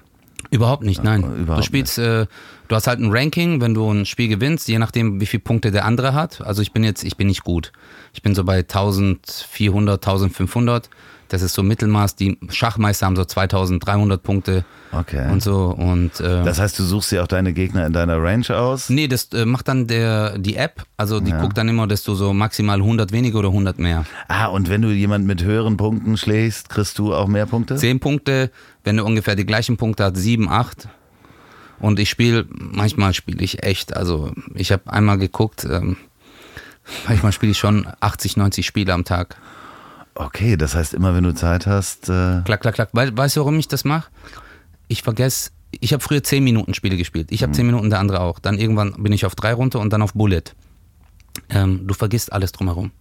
Überhaupt 0.51 0.83
nicht, 0.83 1.03
nein. 1.03 1.23
überhaupt 1.35 1.63
du 1.63 1.65
spielst, 1.65 1.97
äh, 1.97 2.27
du 2.67 2.75
hast 2.75 2.85
halt 2.85 2.99
ein 2.99 3.09
Ranking, 3.11 3.59
wenn 3.59 3.73
du 3.73 3.89
ein 3.89 4.05
Spiel 4.05 4.27
gewinnst, 4.27 4.67
je 4.67 4.77
nachdem, 4.77 5.19
wie 5.19 5.25
viele 5.25 5.41
Punkte 5.41 5.71
der 5.71 5.85
andere 5.85 6.13
hat. 6.13 6.41
Also 6.41 6.61
ich 6.61 6.73
bin 6.73 6.83
jetzt, 6.83 7.03
ich 7.03 7.17
bin 7.17 7.27
nicht 7.27 7.43
gut. 7.43 7.71
Ich 8.13 8.21
bin 8.21 8.35
so 8.35 8.43
bei 8.43 8.57
1400, 8.57 10.05
1500. 10.05 10.89
Das 11.33 11.41
ist 11.41 11.55
so 11.55 11.63
Mittelmaß. 11.63 12.15
Die 12.15 12.37
Schachmeister 12.49 13.07
haben 13.07 13.15
so 13.15 13.25
2300 13.25 14.21
Punkte 14.21 14.65
Okay. 14.91 15.31
und 15.31 15.41
so. 15.41 15.69
Und 15.75 16.19
äh, 16.19 16.43
Das 16.43 16.59
heißt, 16.59 16.77
du 16.77 16.83
suchst 16.83 17.11
dir 17.11 17.23
auch 17.23 17.27
deine 17.27 17.53
Gegner 17.53 17.87
in 17.87 17.91
deiner 17.93 18.21
Range 18.21 18.47
aus? 18.55 18.91
nee, 18.91 19.07
das 19.07 19.29
äh, 19.33 19.43
macht 19.43 19.67
dann 19.67 19.87
der 19.87 20.37
die 20.37 20.57
App. 20.57 20.83
Also 20.95 21.19
die 21.19 21.31
guckt 21.31 21.57
dann 21.57 21.67
immer, 21.69 21.87
dass 21.87 22.03
du 22.03 22.13
so 22.13 22.33
maximal 22.35 22.77
100 22.77 23.11
weniger 23.11 23.39
oder 23.39 23.47
100 23.47 23.79
mehr. 23.79 24.05
Ah, 24.27 24.45
und 24.45 24.69
wenn 24.69 24.83
du 24.83 24.89
jemanden 24.89 25.25
mit 25.25 25.43
höheren 25.43 25.75
Punkten 25.75 26.17
schlägst, 26.17 26.69
kriegst 26.69 26.99
du 26.99 27.15
auch 27.15 27.27
mehr 27.27 27.47
Punkte? 27.47 27.77
10 27.77 27.99
Punkte, 27.99 28.51
wenn 28.83 28.97
du 28.97 29.03
ungefähr 29.03 29.35
die 29.35 29.47
gleichen 29.47 29.75
Punkte 29.75 30.03
hast, 30.03 30.17
7, 30.17 30.47
8. 30.47 30.87
Und 31.79 31.99
ich 31.99 32.11
spiele, 32.11 32.45
manchmal 32.51 33.15
spiele 33.15 33.43
ich 33.43 33.63
echt, 33.63 33.97
also 33.97 34.31
ich 34.53 34.71
habe 34.71 34.83
einmal 34.93 35.17
geguckt, 35.17 35.65
ähm, 35.67 35.97
manchmal 37.07 37.31
spiele 37.31 37.53
ich 37.53 37.57
schon 37.57 37.87
80, 38.01 38.37
90 38.37 38.67
Spiele 38.67 38.93
am 38.93 39.03
Tag. 39.03 39.35
Okay, 40.15 40.57
das 40.57 40.75
heißt, 40.75 40.93
immer 40.93 41.15
wenn 41.15 41.23
du 41.23 41.33
Zeit 41.33 41.65
hast, 41.65 42.07
äh, 42.09 42.41
Klack, 42.45 42.61
klack, 42.61 42.75
klack. 42.75 42.89
Wei- 42.93 43.15
Weißt 43.15 43.35
du, 43.35 43.39
warum 43.41 43.57
ich 43.57 43.67
das 43.67 43.83
mache? 43.83 44.09
Ich 44.87 45.01
vergesse, 45.01 45.51
ich 45.79 45.91
habe 45.93 46.03
früher 46.03 46.21
10 46.23 46.43
Minuten 46.43 46.73
Spiele 46.75 46.97
gespielt. 46.97 47.31
Ich 47.31 47.41
habe 47.41 47.51
10 47.51 47.65
Minuten, 47.65 47.89
der 47.89 47.99
andere 47.99 48.19
auch. 48.19 48.37
Dann 48.39 48.59
irgendwann 48.59 48.93
bin 49.01 49.11
ich 49.11 49.25
auf 49.25 49.33
3 49.33 49.53
runter 49.53 49.79
und 49.79 49.91
dann 49.91 50.01
auf 50.03 50.13
Bullet. 50.13 50.43
Ähm, 51.49 51.87
du 51.87 51.93
vergisst 51.95 52.31
alles 52.31 52.51
drumherum. 52.51 52.91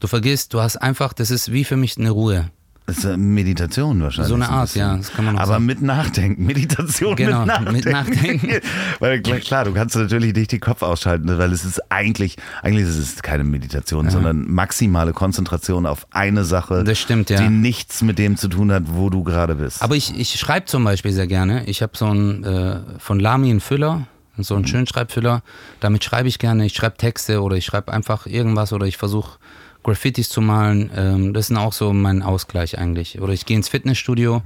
Du 0.00 0.06
vergisst, 0.06 0.54
du 0.54 0.60
hast 0.60 0.76
einfach, 0.76 1.12
das 1.12 1.30
ist 1.30 1.52
wie 1.52 1.64
für 1.64 1.76
mich 1.76 1.98
eine 1.98 2.10
Ruhe. 2.10 2.50
Das 2.86 2.98
ist 2.98 3.16
Meditation 3.16 4.02
wahrscheinlich. 4.02 4.28
So 4.28 4.34
eine 4.34 4.44
ein 4.46 4.50
Art, 4.50 4.66
bisschen. 4.66 4.80
ja, 4.80 4.96
das 4.96 5.10
kann 5.12 5.24
man 5.24 5.36
Aber 5.38 5.46
sagen. 5.54 5.66
mit 5.66 5.80
Nachdenken, 5.80 6.44
Meditation 6.44 7.16
Genau, 7.16 7.46
mit 7.46 7.72
mit 7.72 7.84
Nachdenken. 7.86 8.46
Nachdenken. 8.48 8.60
weil 9.00 9.22
klar, 9.22 9.38
klar, 9.38 9.64
du 9.64 9.72
kannst 9.72 9.96
natürlich 9.96 10.34
nicht 10.34 10.52
den 10.52 10.60
Kopf 10.60 10.82
ausschalten, 10.82 11.38
weil 11.38 11.50
es 11.52 11.64
ist 11.64 11.80
eigentlich, 11.90 12.36
eigentlich 12.62 12.86
ist 12.86 12.98
es 12.98 13.22
keine 13.22 13.44
Meditation, 13.44 14.10
sondern 14.10 14.50
maximale 14.52 15.12
Konzentration 15.12 15.86
auf 15.86 16.06
eine 16.10 16.44
Sache, 16.44 16.84
Das 16.84 16.98
stimmt, 16.98 17.30
ja. 17.30 17.40
die 17.40 17.48
nichts 17.48 18.02
mit 18.02 18.18
dem 18.18 18.36
zu 18.36 18.48
tun 18.48 18.70
hat, 18.70 18.82
wo 18.88 19.08
du 19.08 19.24
gerade 19.24 19.54
bist. 19.54 19.82
Aber 19.82 19.96
ich, 19.96 20.18
ich 20.18 20.38
schreibe 20.38 20.66
zum 20.66 20.84
Beispiel 20.84 21.12
sehr 21.12 21.26
gerne. 21.26 21.64
Ich 21.64 21.80
habe 21.82 21.92
so 21.96 22.06
einen 22.06 22.44
äh, 22.44 22.80
von 22.98 23.18
Lamy 23.18 23.48
einen 23.50 23.60
Füller, 23.60 24.06
so 24.36 24.56
einen 24.56 24.66
Schönschreibfüller. 24.66 25.42
Damit 25.80 26.04
schreibe 26.04 26.28
ich 26.28 26.38
gerne. 26.38 26.66
Ich 26.66 26.74
schreibe 26.74 26.96
Texte 26.98 27.40
oder 27.40 27.56
ich 27.56 27.64
schreibe 27.64 27.92
einfach 27.92 28.26
irgendwas 28.26 28.72
oder 28.72 28.84
ich 28.86 28.96
versuche 28.98 29.38
Graffitis 29.84 30.28
zu 30.28 30.40
malen. 30.40 30.90
Ähm, 30.96 31.32
das 31.32 31.50
ist 31.50 31.56
auch 31.56 31.72
so 31.72 31.92
mein 31.92 32.22
Ausgleich 32.22 32.78
eigentlich. 32.78 33.20
Oder 33.20 33.32
ich 33.32 33.46
gehe 33.46 33.56
ins 33.56 33.68
Fitnessstudio. 33.68 34.42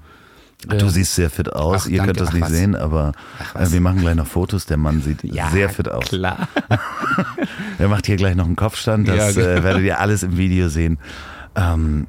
du 0.66 0.88
siehst 0.90 1.14
sehr 1.14 1.30
fit 1.30 1.50
aus. 1.52 1.84
Ach, 1.84 1.88
Ihr 1.88 1.98
danke. 1.98 2.12
könnt 2.12 2.20
das 2.20 2.28
Ach, 2.28 2.32
nicht 2.34 2.42
was. 2.42 2.50
sehen, 2.50 2.74
aber 2.76 3.12
äh, 3.54 3.70
wir 3.70 3.80
machen 3.80 4.00
gleich 4.00 4.16
noch 4.16 4.26
Fotos. 4.26 4.66
Der 4.66 4.76
Mann 4.76 5.00
sieht 5.00 5.22
sehr 5.52 5.70
fit 5.70 5.88
aus. 5.88 6.04
Klar. 6.06 6.48
Er 7.78 7.88
macht 7.88 8.06
hier 8.06 8.16
gleich 8.16 8.34
noch 8.34 8.46
einen 8.46 8.56
Kopfstand, 8.56 9.06
das 9.08 9.36
Ja, 9.36 9.42
äh, 9.42 9.62
werdet 9.62 9.82
ihr 9.84 10.00
alles 10.00 10.22
im 10.24 10.36
Video 10.36 10.68
sehen. 10.68 10.98
Ähm, 11.54 12.06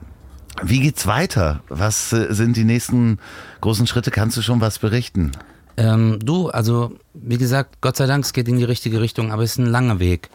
wie 0.63 0.79
geht's 0.79 1.05
weiter? 1.07 1.61
Was 1.69 2.11
äh, 2.11 2.33
sind 2.33 2.57
die 2.57 2.63
nächsten 2.65 3.19
großen 3.61 3.85
Schritte? 3.87 4.09
Kannst 4.11 4.35
du 4.37 4.41
schon 4.41 4.61
was 4.61 4.79
berichten? 4.79 5.31
Ähm, 5.77 6.19
du, 6.23 6.49
also 6.49 6.93
wie 7.13 7.37
gesagt, 7.37 7.77
Gott 7.81 7.95
sei 7.97 8.07
Dank, 8.07 8.25
es 8.25 8.33
geht 8.33 8.47
in 8.47 8.57
die 8.57 8.63
richtige 8.63 8.99
Richtung, 8.99 9.31
aber 9.31 9.43
es 9.43 9.51
ist 9.51 9.59
ein 9.59 9.67
langer 9.67 9.99
Weg. 9.99 10.29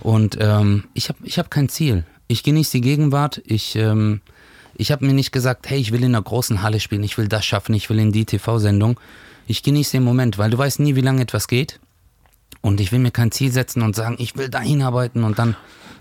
Und 0.00 0.36
ähm, 0.40 0.84
ich 0.92 1.08
habe 1.08 1.18
ich 1.22 1.38
hab 1.38 1.50
kein 1.50 1.68
Ziel. 1.68 2.04
Ich 2.26 2.42
genieße 2.42 2.72
die 2.72 2.80
Gegenwart. 2.80 3.42
Ich, 3.44 3.76
ähm, 3.76 4.20
ich 4.76 4.92
habe 4.92 5.04
mir 5.06 5.12
nicht 5.12 5.32
gesagt, 5.32 5.68
hey, 5.68 5.78
ich 5.78 5.92
will 5.92 6.02
in 6.02 6.14
einer 6.14 6.22
großen 6.22 6.62
Halle 6.62 6.80
spielen, 6.80 7.02
ich 7.02 7.18
will 7.18 7.28
das 7.28 7.44
schaffen, 7.44 7.74
ich 7.74 7.90
will 7.90 7.98
in 7.98 8.12
die 8.12 8.24
TV-Sendung. 8.24 8.98
Ich 9.46 9.62
genieße 9.62 9.92
den 9.92 10.04
Moment, 10.04 10.38
weil 10.38 10.50
du 10.50 10.58
weißt 10.58 10.80
nie, 10.80 10.96
wie 10.96 11.02
lange 11.02 11.22
etwas 11.22 11.48
geht. 11.48 11.80
Und 12.62 12.80
ich 12.80 12.92
will 12.92 12.98
mir 12.98 13.10
kein 13.10 13.30
Ziel 13.30 13.52
setzen 13.52 13.82
und 13.82 13.94
sagen, 13.94 14.16
ich 14.18 14.36
will 14.36 14.48
dahin 14.48 14.82
arbeiten 14.82 15.22
und 15.22 15.38
dann. 15.38 15.56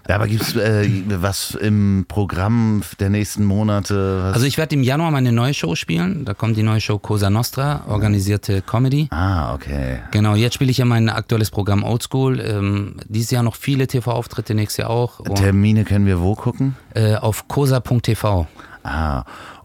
Ja, 0.08 0.16
aber 0.16 0.28
gibt's 0.28 0.54
äh, 0.56 0.90
was 1.08 1.56
im 1.56 2.06
Programm 2.10 2.82
der 3.00 3.10
nächsten 3.10 3.46
Monate? 3.46 4.22
Was? 4.24 4.34
Also 4.36 4.46
ich 4.46 4.58
werde 4.58 4.76
im 4.76 4.84
Januar 4.84 5.12
meine 5.12 5.32
neue 5.32 5.54
Show 5.54 5.76
spielen. 5.76 6.26
Da 6.26 6.34
kommt 6.34 6.58
die 6.58 6.64
neue 6.64 6.82
Show 6.82 7.00
Cosa 7.00 7.30
Nostra, 7.30 7.86
organisierte 7.88 8.62
Comedy. 8.62 9.08
ah, 9.12 9.54
okay. 9.54 10.00
Genau, 10.12 10.36
jetzt 10.36 10.56
spiele 10.56 10.72
ich 10.72 10.78
ja 10.78 10.86
mein 10.86 11.08
aktuelles 11.08 11.52
Programm 11.52 11.84
Oldschool. 11.84 12.40
Ähm, 12.42 12.96
dieses 13.08 13.32
Jahr 13.32 13.44
noch 13.44 13.56
viele 13.56 13.88
TV-Auftritte, 13.88 14.54
nächstes 14.56 14.78
Jahr 14.78 14.90
auch. 14.90 15.20
Und, 15.20 15.36
Termine 15.36 15.86
können 15.86 16.06
wir 16.06 16.20
wo 16.20 16.36
gucken? 16.36 16.76
äh, 16.96 17.16
auf 17.16 17.48
cosa.tv. 17.48 18.48
Ah, 18.84 19.24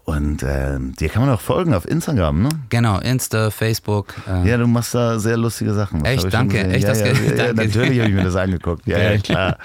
und 0.09 0.43
ähm, 0.43 0.95
dir 0.95 1.07
kann 1.07 1.21
man 1.21 1.31
auch 1.31 1.39
folgen 1.39 1.75
auf 1.75 1.87
Instagram, 1.87 2.41
ne? 2.41 2.49
Genau, 2.69 2.97
Insta, 2.97 3.51
Facebook. 3.51 4.15
Äh, 4.27 4.49
Ja, 4.49 4.57
du 4.57 4.65
machst 4.65 4.95
da 4.95 5.19
sehr 5.19 5.37
lustige 5.37 5.73
Sachen. 5.75 6.03
Das 6.03 6.25
Echt? 6.25 6.33
Danke. 6.33 6.63
Echt, 6.63 6.83
ja, 6.83 6.89
das 6.89 6.99
ja, 7.01 7.07
ja, 7.07 7.13
danke. 7.35 7.67
Natürlich 7.67 7.99
habe 7.99 8.09
ich 8.09 8.15
mir 8.15 8.23
das 8.23 8.35
angeguckt. 8.35 8.87
Ja, 8.87 8.97
ja 8.97 9.17
klar. 9.19 9.57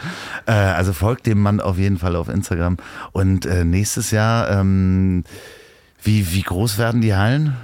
Äh, 0.44 0.52
also 0.52 0.92
folgt 0.92 1.26
dem 1.26 1.40
Mann 1.40 1.60
auf 1.60 1.78
jeden 1.78 1.96
Fall 1.96 2.14
auf 2.14 2.28
Instagram. 2.28 2.76
Und 3.12 3.46
äh, 3.46 3.64
nächstes 3.64 4.10
Jahr, 4.10 4.50
ähm, 4.50 5.24
wie, 6.02 6.30
wie 6.32 6.42
groß 6.42 6.76
werden 6.76 7.00
die 7.00 7.14
Hallen? 7.14 7.56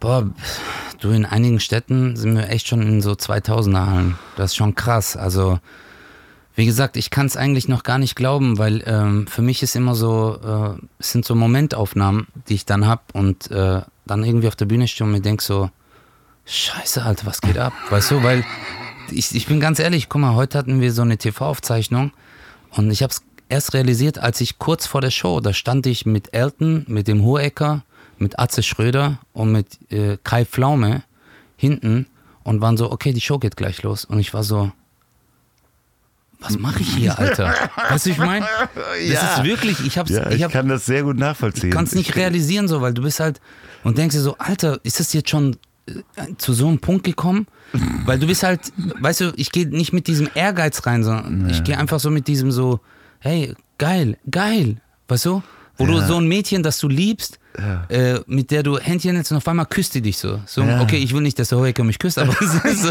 Boah, 0.00 0.28
du, 1.00 1.08
in 1.10 1.24
einigen 1.24 1.60
Städten 1.60 2.14
sind 2.16 2.36
wir 2.36 2.50
echt 2.50 2.68
schon 2.68 2.82
in 2.82 3.00
so 3.00 3.12
2000er 3.12 3.86
Hallen. 3.86 4.18
Das 4.36 4.50
ist 4.50 4.56
schon 4.56 4.74
krass. 4.74 5.16
Also, 5.16 5.60
wie 6.58 6.66
gesagt, 6.66 6.96
ich 6.96 7.10
kann 7.10 7.26
es 7.26 7.36
eigentlich 7.36 7.68
noch 7.68 7.84
gar 7.84 7.98
nicht 7.98 8.16
glauben, 8.16 8.58
weil 8.58 8.82
ähm, 8.84 9.28
für 9.28 9.42
mich 9.42 9.62
ist 9.62 9.76
immer 9.76 9.94
so, 9.94 10.40
äh, 10.44 10.84
es 10.98 11.12
sind 11.12 11.24
so 11.24 11.36
Momentaufnahmen, 11.36 12.26
die 12.48 12.54
ich 12.54 12.66
dann 12.66 12.88
hab 12.88 13.14
und 13.14 13.48
äh, 13.52 13.82
dann 14.06 14.24
irgendwie 14.24 14.48
auf 14.48 14.56
der 14.56 14.64
Bühne 14.64 14.88
stehe 14.88 15.06
und 15.06 15.12
mir 15.12 15.20
denk 15.20 15.40
so, 15.40 15.70
Scheiße, 16.46 17.04
Alter, 17.04 17.26
was 17.26 17.40
geht 17.40 17.58
ab? 17.58 17.72
Weißt 17.90 18.10
du, 18.10 18.24
weil 18.24 18.44
ich, 19.12 19.32
ich 19.36 19.46
bin 19.46 19.60
ganz 19.60 19.78
ehrlich, 19.78 20.08
guck 20.08 20.20
mal, 20.20 20.34
heute 20.34 20.58
hatten 20.58 20.80
wir 20.80 20.92
so 20.92 21.02
eine 21.02 21.16
TV-Aufzeichnung 21.16 22.10
und 22.70 22.90
ich 22.90 23.04
habe 23.04 23.12
es 23.12 23.22
erst 23.48 23.72
realisiert, 23.72 24.18
als 24.18 24.40
ich 24.40 24.58
kurz 24.58 24.84
vor 24.84 25.00
der 25.00 25.12
Show, 25.12 25.38
da 25.38 25.52
stand 25.52 25.86
ich 25.86 26.06
mit 26.06 26.34
Elton, 26.34 26.84
mit 26.88 27.06
dem 27.06 27.22
Hohecker, 27.22 27.84
mit 28.18 28.40
Atze 28.40 28.64
Schröder 28.64 29.20
und 29.32 29.52
mit 29.52 29.78
äh, 29.92 30.18
Kai 30.24 30.44
Pflaume 30.44 31.04
hinten 31.56 32.08
und 32.42 32.60
waren 32.60 32.76
so, 32.76 32.90
okay, 32.90 33.12
die 33.12 33.20
Show 33.20 33.38
geht 33.38 33.56
gleich 33.56 33.84
los. 33.84 34.04
Und 34.04 34.18
ich 34.18 34.34
war 34.34 34.42
so, 34.42 34.72
was 36.40 36.58
mache 36.58 36.80
ich 36.80 36.94
hier, 36.94 37.18
Alter? 37.18 37.54
Weißt 37.90 38.06
du, 38.06 38.10
ich 38.10 38.18
meine? 38.18 38.46
Das 39.12 39.38
ist 39.38 39.44
wirklich, 39.44 39.84
ich 39.84 39.98
hab's, 39.98 40.10
Ja, 40.10 40.28
ich 40.30 40.36
ich 40.36 40.44
hab, 40.44 40.52
kann 40.52 40.68
das 40.68 40.86
sehr 40.86 41.02
gut 41.02 41.16
nachvollziehen. 41.18 41.70
kannst 41.70 41.94
nicht 41.94 42.14
realisieren 42.16 42.68
so, 42.68 42.80
weil 42.80 42.94
du 42.94 43.02
bist 43.02 43.20
halt 43.20 43.40
und 43.84 43.98
denkst 43.98 44.14
dir 44.14 44.22
so, 44.22 44.36
Alter, 44.38 44.78
ist 44.84 45.00
das 45.00 45.12
jetzt 45.12 45.30
schon 45.30 45.56
äh, 45.86 45.92
zu 46.38 46.52
so 46.52 46.68
einem 46.68 46.78
Punkt 46.78 47.04
gekommen? 47.04 47.46
Weil 48.06 48.18
du 48.18 48.26
bist 48.26 48.42
halt, 48.44 48.60
weißt 49.00 49.20
du, 49.20 49.32
ich 49.36 49.52
gehe 49.52 49.66
nicht 49.68 49.92
mit 49.92 50.06
diesem 50.06 50.28
Ehrgeiz 50.34 50.86
rein, 50.86 51.04
sondern 51.04 51.50
ich 51.50 51.64
gehe 51.64 51.76
einfach 51.78 52.00
so 52.00 52.10
mit 52.10 52.26
diesem 52.28 52.50
so, 52.52 52.80
hey, 53.18 53.54
geil, 53.78 54.16
geil, 54.30 54.76
weißt 55.08 55.26
du? 55.26 55.42
Wo 55.76 55.86
du 55.86 56.00
so 56.00 56.16
ein 56.16 56.26
Mädchen, 56.26 56.62
das 56.64 56.78
du 56.80 56.88
liebst, 56.88 57.38
äh, 57.88 58.20
mit 58.26 58.50
der 58.50 58.62
du 58.62 58.78
Händchen 58.78 59.14
hältst 59.14 59.30
und 59.32 59.38
auf 59.38 59.46
einmal 59.48 59.66
küsst 59.66 59.94
die 59.94 60.00
dich 60.02 60.18
so. 60.18 60.40
So, 60.46 60.62
Ja. 60.62 60.80
okay, 60.80 60.96
ich 60.98 61.12
will 61.12 61.20
nicht, 61.20 61.38
dass 61.38 61.48
der 61.50 61.58
Hohecker 61.58 61.84
mich 61.84 61.98
küsst, 61.98 62.18
aber 62.18 62.32
so, 62.40 62.46
so, 62.74 62.90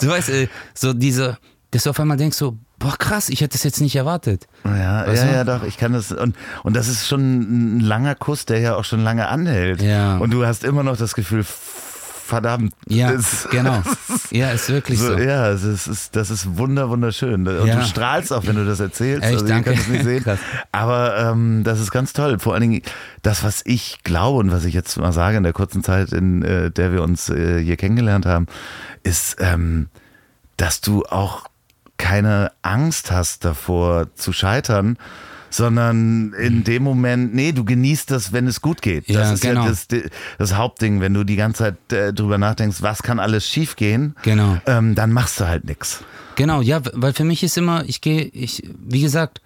du 0.00 0.08
weißt, 0.08 0.28
äh, 0.30 0.48
so 0.74 0.92
diese, 0.92 1.38
dass 1.70 1.84
du 1.84 1.90
auf 1.90 2.00
einmal 2.00 2.16
denkst 2.16 2.36
so, 2.36 2.56
boah 2.78 2.96
krass, 2.98 3.28
ich 3.28 3.40
hätte 3.42 3.52
das 3.52 3.62
jetzt 3.64 3.80
nicht 3.80 3.94
erwartet. 3.96 4.46
Ja, 4.64 5.06
Weißt 5.06 5.22
ja, 5.22 5.28
du? 5.28 5.34
ja, 5.36 5.44
doch, 5.44 5.62
ich 5.64 5.76
kann 5.78 5.92
das. 5.92 6.10
Und, 6.12 6.34
und 6.62 6.74
das 6.74 6.88
ist 6.88 7.06
schon 7.06 7.76
ein 7.76 7.80
langer 7.80 8.14
Kuss, 8.14 8.44
der 8.46 8.58
ja 8.60 8.74
auch 8.76 8.84
schon 8.84 9.00
lange 9.04 9.28
anhält. 9.28 9.80
Ja. 9.82 10.16
Und 10.18 10.30
du 10.32 10.44
hast 10.46 10.64
immer 10.64 10.82
noch 10.82 10.96
das 10.96 11.14
Gefühl, 11.14 11.44
verdammt. 11.44 12.72
Ja, 12.86 13.10
Es- 13.12 13.48
genau. 13.50 13.82
Ja, 14.30 14.50
ist 14.50 14.68
wirklich 14.68 14.98
so. 14.98 15.18
Ja, 15.18 15.50
es 15.50 15.62
ist, 15.64 15.86
ist, 15.88 16.16
das 16.16 16.30
ist 16.30 16.56
wunder, 16.56 16.88
wunderschön. 16.88 17.46
Und 17.46 17.66
Ja. 17.66 17.76
du 17.76 17.84
strahlst 17.84 18.32
auch, 18.32 18.46
wenn 18.46 18.56
du 18.56 18.64
das 18.64 18.80
erzählst. 18.80 19.24
Echt, 19.24 19.34
also, 19.34 19.46
danke. 19.46 19.72
Es 19.72 19.88
nicht 19.88 20.04
sehen. 20.04 20.24
Aber 20.72 21.16
ähm, 21.18 21.62
das 21.64 21.80
ist 21.80 21.90
ganz 21.90 22.12
toll. 22.12 22.38
Vor 22.38 22.54
allen 22.54 22.62
Dingen 22.62 22.82
das, 23.22 23.42
was 23.44 23.62
ich 23.64 23.98
glaube 24.04 24.38
und 24.38 24.52
was 24.52 24.64
ich 24.64 24.74
jetzt 24.74 24.96
mal 24.98 25.12
sage 25.12 25.36
in 25.36 25.42
der 25.42 25.52
kurzen 25.52 25.82
Zeit, 25.82 26.12
in 26.12 26.42
äh, 26.42 26.70
der 26.70 26.92
wir 26.92 27.02
uns 27.02 27.28
äh, 27.30 27.62
hier 27.62 27.76
kennengelernt 27.76 28.26
haben, 28.26 28.46
ist, 29.02 29.36
ähm, 29.40 29.88
dass 30.56 30.80
du 30.80 31.04
auch 31.06 31.46
keine 32.00 32.50
Angst 32.62 33.10
hast 33.12 33.44
davor 33.44 34.06
zu 34.14 34.32
scheitern, 34.32 34.96
sondern 35.50 36.32
in 36.34 36.64
dem 36.64 36.82
Moment, 36.82 37.34
nee, 37.34 37.52
du 37.52 37.64
genießt 37.64 38.10
das, 38.10 38.32
wenn 38.32 38.46
es 38.46 38.60
gut 38.60 38.82
geht. 38.82 39.08
Das 39.08 39.14
Ja, 39.16 39.32
ist 39.32 39.40
genau. 39.42 39.64
ja 39.64 39.68
das, 39.68 39.86
das 40.38 40.54
Hauptding, 40.56 41.00
wenn 41.00 41.12
du 41.12 41.24
die 41.24 41.36
ganze 41.36 41.58
Zeit 41.64 41.92
äh, 41.92 42.12
drüber 42.12 42.38
nachdenkst, 42.38 42.82
was 42.82 43.02
kann 43.02 43.18
alles 43.18 43.46
schiefgehen, 43.48 44.14
Genau. 44.22 44.58
ähm, 44.66 44.94
dann 44.94 45.12
machst 45.12 45.40
du 45.40 45.46
halt 45.46 45.64
nix. 45.64 46.02
Genau, 46.36 46.62
ja, 46.62 46.80
weil 46.94 47.12
für 47.12 47.24
mich 47.24 47.42
ist 47.42 47.58
immer, 47.58 47.84
ich 47.86 48.00
gehe, 48.00 48.22
ich, 48.22 48.62
wie 48.78 49.02
gesagt, 49.02 49.40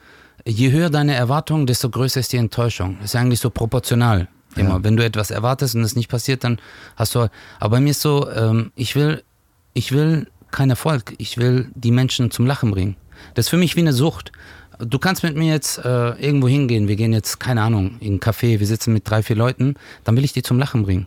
je 0.45 0.71
höher 0.71 0.91
deine 0.91 1.15
Erwartung, 1.15 1.67
desto 1.67 1.89
größer 1.91 2.21
ist 2.21 2.33
die 2.33 2.37
Enttäuschung. 2.37 2.99
Ist 3.03 3.15
ja 3.15 3.21
eigentlich 3.21 3.41
so 3.41 3.51
proportional. 3.51 4.29
Immer. 4.57 4.85
Wenn 4.85 4.97
du 4.97 5.05
etwas 5.05 5.33
erwartest 5.33 5.75
und 5.75 5.83
es 5.83 5.97
nicht 5.97 6.09
passiert, 6.09 6.45
dann 6.45 6.59
hast 6.95 7.15
du. 7.17 7.29
Aber 7.59 7.71
bei 7.71 7.81
mir 7.81 7.91
ist 7.91 8.03
so, 8.03 8.31
ähm, 8.31 8.71
ich 8.77 8.95
will, 8.95 9.25
ich 9.73 9.91
will 9.91 10.29
keinen 10.55 10.71
Erfolg. 10.71 11.15
Ich 11.19 11.37
will 11.37 11.71
die 11.75 11.91
Menschen 11.91 12.31
zum 12.31 12.47
Lachen 12.47 12.71
bringen. 12.71 12.97
Das 13.35 13.47
ist 13.47 13.51
für 13.51 13.57
mich 13.57 13.77
wie 13.77 13.81
eine 13.81 13.93
Sucht. 13.93 14.33
Du 14.79 14.99
kannst 14.99 15.23
mit 15.23 15.37
mir 15.37 15.53
jetzt 15.53 15.79
äh, 15.79 16.11
irgendwo 16.21 16.49
hingehen. 16.49 16.89
Wir 16.89 16.97
gehen 16.97 17.13
jetzt, 17.13 17.39
keine 17.39 17.63
Ahnung, 17.63 17.97
in 18.01 18.13
einen 18.13 18.21
Café. 18.21 18.59
Wir 18.59 18.67
sitzen 18.67 18.93
mit 18.93 19.09
drei, 19.09 19.23
vier 19.23 19.37
Leuten. 19.37 19.75
Dann 20.05 20.17
will 20.17 20.25
ich 20.25 20.33
die 20.33 20.43
zum 20.43 20.59
Lachen 20.59 20.83
bringen. 20.83 21.07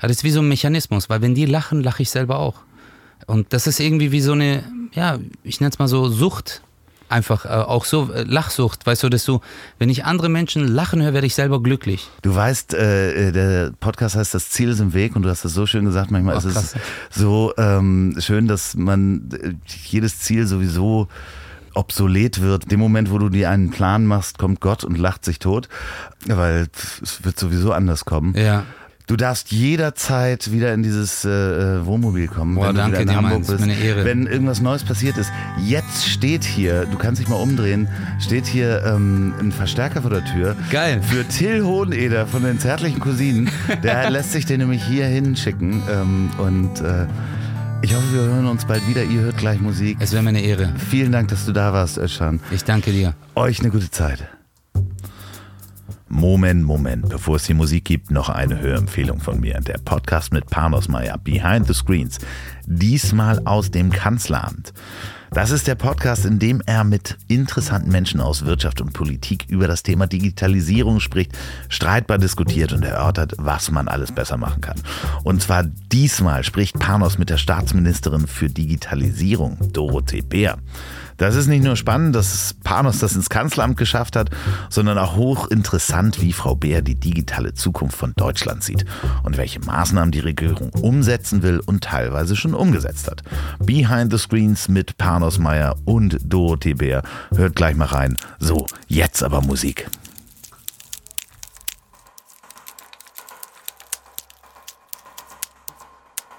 Das 0.00 0.10
ist 0.10 0.24
wie 0.24 0.30
so 0.30 0.40
ein 0.40 0.48
Mechanismus, 0.48 1.10
weil 1.10 1.22
wenn 1.22 1.34
die 1.34 1.46
lachen, 1.46 1.82
lache 1.82 2.02
ich 2.02 2.10
selber 2.10 2.38
auch. 2.38 2.60
Und 3.26 3.52
das 3.52 3.66
ist 3.66 3.80
irgendwie 3.80 4.12
wie 4.12 4.20
so 4.20 4.32
eine, 4.32 4.62
ja, 4.92 5.18
ich 5.42 5.60
nenne 5.60 5.70
es 5.70 5.78
mal 5.78 5.88
so 5.88 6.08
Sucht. 6.08 6.62
Einfach 7.08 7.44
äh, 7.44 7.48
auch 7.48 7.84
so 7.84 8.12
äh, 8.12 8.22
Lachsucht, 8.24 8.84
weißt 8.86 9.02
du, 9.04 9.08
dass 9.08 9.24
du, 9.24 9.40
wenn 9.78 9.88
ich 9.88 10.04
andere 10.04 10.28
Menschen 10.28 10.68
lachen 10.68 11.02
höre, 11.02 11.14
werde 11.14 11.26
ich 11.26 11.34
selber 11.34 11.62
glücklich. 11.62 12.08
Du 12.22 12.34
weißt, 12.34 12.74
äh, 12.74 13.32
der 13.32 13.72
Podcast 13.80 14.14
heißt 14.16 14.34
Das 14.34 14.50
Ziel 14.50 14.68
ist 14.70 14.80
im 14.80 14.92
Weg 14.92 15.16
und 15.16 15.22
du 15.22 15.28
hast 15.30 15.44
das 15.44 15.54
so 15.54 15.66
schön 15.66 15.84
gesagt, 15.84 16.10
manchmal 16.10 16.34
Oh, 16.34 16.38
ist 16.38 16.44
es 16.44 16.54
krass. 16.54 16.74
so 17.10 17.52
ähm, 17.56 18.14
schön, 18.18 18.46
dass 18.46 18.74
man 18.74 19.28
äh, 19.32 19.54
jedes 19.86 20.18
Ziel 20.20 20.46
sowieso 20.46 21.08
obsolet 21.74 22.40
wird. 22.40 22.70
Dem 22.70 22.80
Moment, 22.80 23.10
wo 23.10 23.18
du 23.18 23.28
dir 23.28 23.50
einen 23.50 23.70
Plan 23.70 24.04
machst, 24.06 24.38
kommt 24.38 24.60
Gott 24.60 24.84
und 24.84 24.98
lacht 24.98 25.24
sich 25.24 25.38
tot, 25.38 25.68
weil 26.26 26.66
es 27.02 27.24
wird 27.24 27.38
sowieso 27.38 27.72
anders 27.72 28.04
kommen. 28.04 28.34
Ja. 28.36 28.64
Du 29.08 29.16
darfst 29.16 29.50
jederzeit 29.50 30.52
wieder 30.52 30.74
in 30.74 30.82
dieses 30.82 31.24
äh, 31.24 31.30
äh, 31.30 31.86
Wohnmobil 31.86 32.28
kommen, 32.28 32.56
Boah, 32.56 32.68
wenn 32.68 32.74
du 32.74 32.80
danke 32.82 33.00
wieder 33.00 33.10
in 33.10 33.16
Hamburg 33.16 33.32
Mann, 33.32 33.40
ist 33.40 33.48
bist. 33.48 33.66
mir 33.66 33.72
eine 33.72 33.82
Ehre. 33.82 34.04
Wenn 34.04 34.26
irgendwas 34.26 34.60
Neues 34.60 34.84
passiert 34.84 35.16
ist. 35.16 35.32
Jetzt 35.64 36.06
steht 36.06 36.44
hier, 36.44 36.84
du 36.84 36.98
kannst 36.98 37.18
dich 37.18 37.26
mal 37.26 37.36
umdrehen, 37.36 37.88
steht 38.20 38.46
hier 38.46 38.84
ähm, 38.84 39.32
ein 39.40 39.50
Verstärker 39.50 40.02
vor 40.02 40.10
der 40.10 40.26
Tür. 40.26 40.56
Geil. 40.70 41.00
Für 41.02 41.26
Till 41.26 41.64
Hoheneder 41.64 42.26
von 42.26 42.42
den 42.42 42.58
zärtlichen 42.58 43.00
Cousinen. 43.00 43.50
Der 43.82 44.10
lässt 44.10 44.32
sich 44.32 44.44
den 44.44 44.60
nämlich 44.60 44.84
hier 44.84 45.06
hinschicken. 45.06 45.82
Ähm, 45.90 46.30
und 46.36 46.82
äh, 46.82 47.06
ich 47.80 47.94
hoffe, 47.94 48.12
wir 48.12 48.20
hören 48.20 48.46
uns 48.46 48.66
bald 48.66 48.86
wieder. 48.88 49.04
Ihr 49.04 49.22
hört 49.22 49.38
gleich 49.38 49.58
Musik. 49.58 49.96
Es 50.00 50.12
wäre 50.12 50.22
mir 50.22 50.30
eine 50.30 50.42
Ehre. 50.42 50.74
Vielen 50.90 51.12
Dank, 51.12 51.28
dass 51.28 51.46
du 51.46 51.52
da 51.52 51.72
warst, 51.72 51.96
Özcan. 51.96 52.40
Ich 52.50 52.64
danke 52.64 52.90
dir. 52.90 53.14
Euch 53.34 53.60
eine 53.60 53.70
gute 53.70 53.90
Zeit. 53.90 54.37
Moment, 56.10 56.64
Moment, 56.64 57.08
bevor 57.08 57.36
es 57.36 57.44
die 57.44 57.54
Musik 57.54 57.84
gibt, 57.84 58.10
noch 58.10 58.30
eine 58.30 58.58
Hörempfehlung 58.60 59.20
von 59.20 59.40
mir. 59.40 59.60
Der 59.60 59.76
Podcast 59.78 60.32
mit 60.32 60.46
Panos 60.46 60.88
Meyer, 60.88 61.18
Behind 61.18 61.66
the 61.66 61.74
Screens. 61.74 62.18
Diesmal 62.64 63.46
aus 63.46 63.70
dem 63.70 63.90
Kanzleramt. 63.90 64.72
Das 65.30 65.50
ist 65.50 65.66
der 65.66 65.74
Podcast, 65.74 66.24
in 66.24 66.38
dem 66.38 66.62
er 66.64 66.84
mit 66.84 67.18
interessanten 67.28 67.90
Menschen 67.90 68.20
aus 68.20 68.46
Wirtschaft 68.46 68.80
und 68.80 68.94
Politik 68.94 69.44
über 69.48 69.68
das 69.68 69.82
Thema 69.82 70.06
Digitalisierung 70.06 71.00
spricht, 71.00 71.36
streitbar 71.68 72.16
diskutiert 72.16 72.72
und 72.72 72.82
erörtert, 72.82 73.34
was 73.36 73.70
man 73.70 73.88
alles 73.88 74.10
besser 74.10 74.38
machen 74.38 74.62
kann. 74.62 74.80
Und 75.24 75.42
zwar 75.42 75.64
diesmal 75.92 76.44
spricht 76.44 76.78
Panos 76.78 77.18
mit 77.18 77.28
der 77.28 77.36
Staatsministerin 77.36 78.26
für 78.26 78.48
Digitalisierung, 78.48 79.58
Dorothee 79.72 80.22
Bär. 80.22 80.56
Das 81.18 81.34
ist 81.34 81.48
nicht 81.48 81.64
nur 81.64 81.76
spannend, 81.76 82.14
dass 82.14 82.54
Panos 82.64 83.00
das 83.00 83.14
ins 83.14 83.28
Kanzleramt 83.28 83.76
geschafft 83.76 84.16
hat, 84.16 84.30
sondern 84.70 84.98
auch 84.98 85.16
hochinteressant, 85.16 86.22
wie 86.22 86.32
Frau 86.32 86.54
Beer 86.54 86.80
die 86.80 86.94
digitale 86.94 87.54
Zukunft 87.54 87.98
von 87.98 88.14
Deutschland 88.16 88.62
sieht 88.62 88.84
und 89.24 89.36
welche 89.36 89.60
Maßnahmen 89.60 90.12
die 90.12 90.20
Regierung 90.20 90.70
umsetzen 90.70 91.42
will 91.42 91.60
und 91.66 91.84
teilweise 91.84 92.36
schon 92.36 92.54
umgesetzt 92.54 93.08
hat. 93.08 93.22
Behind 93.58 94.12
the 94.12 94.18
Screens 94.18 94.68
mit 94.68 94.96
Panos 94.96 95.38
Meyer 95.38 95.76
und 95.84 96.18
Dorothee 96.24 96.74
Bär. 96.74 97.02
Hört 97.34 97.56
gleich 97.56 97.76
mal 97.76 97.86
rein. 97.86 98.16
So, 98.38 98.66
jetzt 98.86 99.22
aber 99.22 99.42
Musik. 99.42 99.88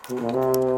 Thank 0.10 0.69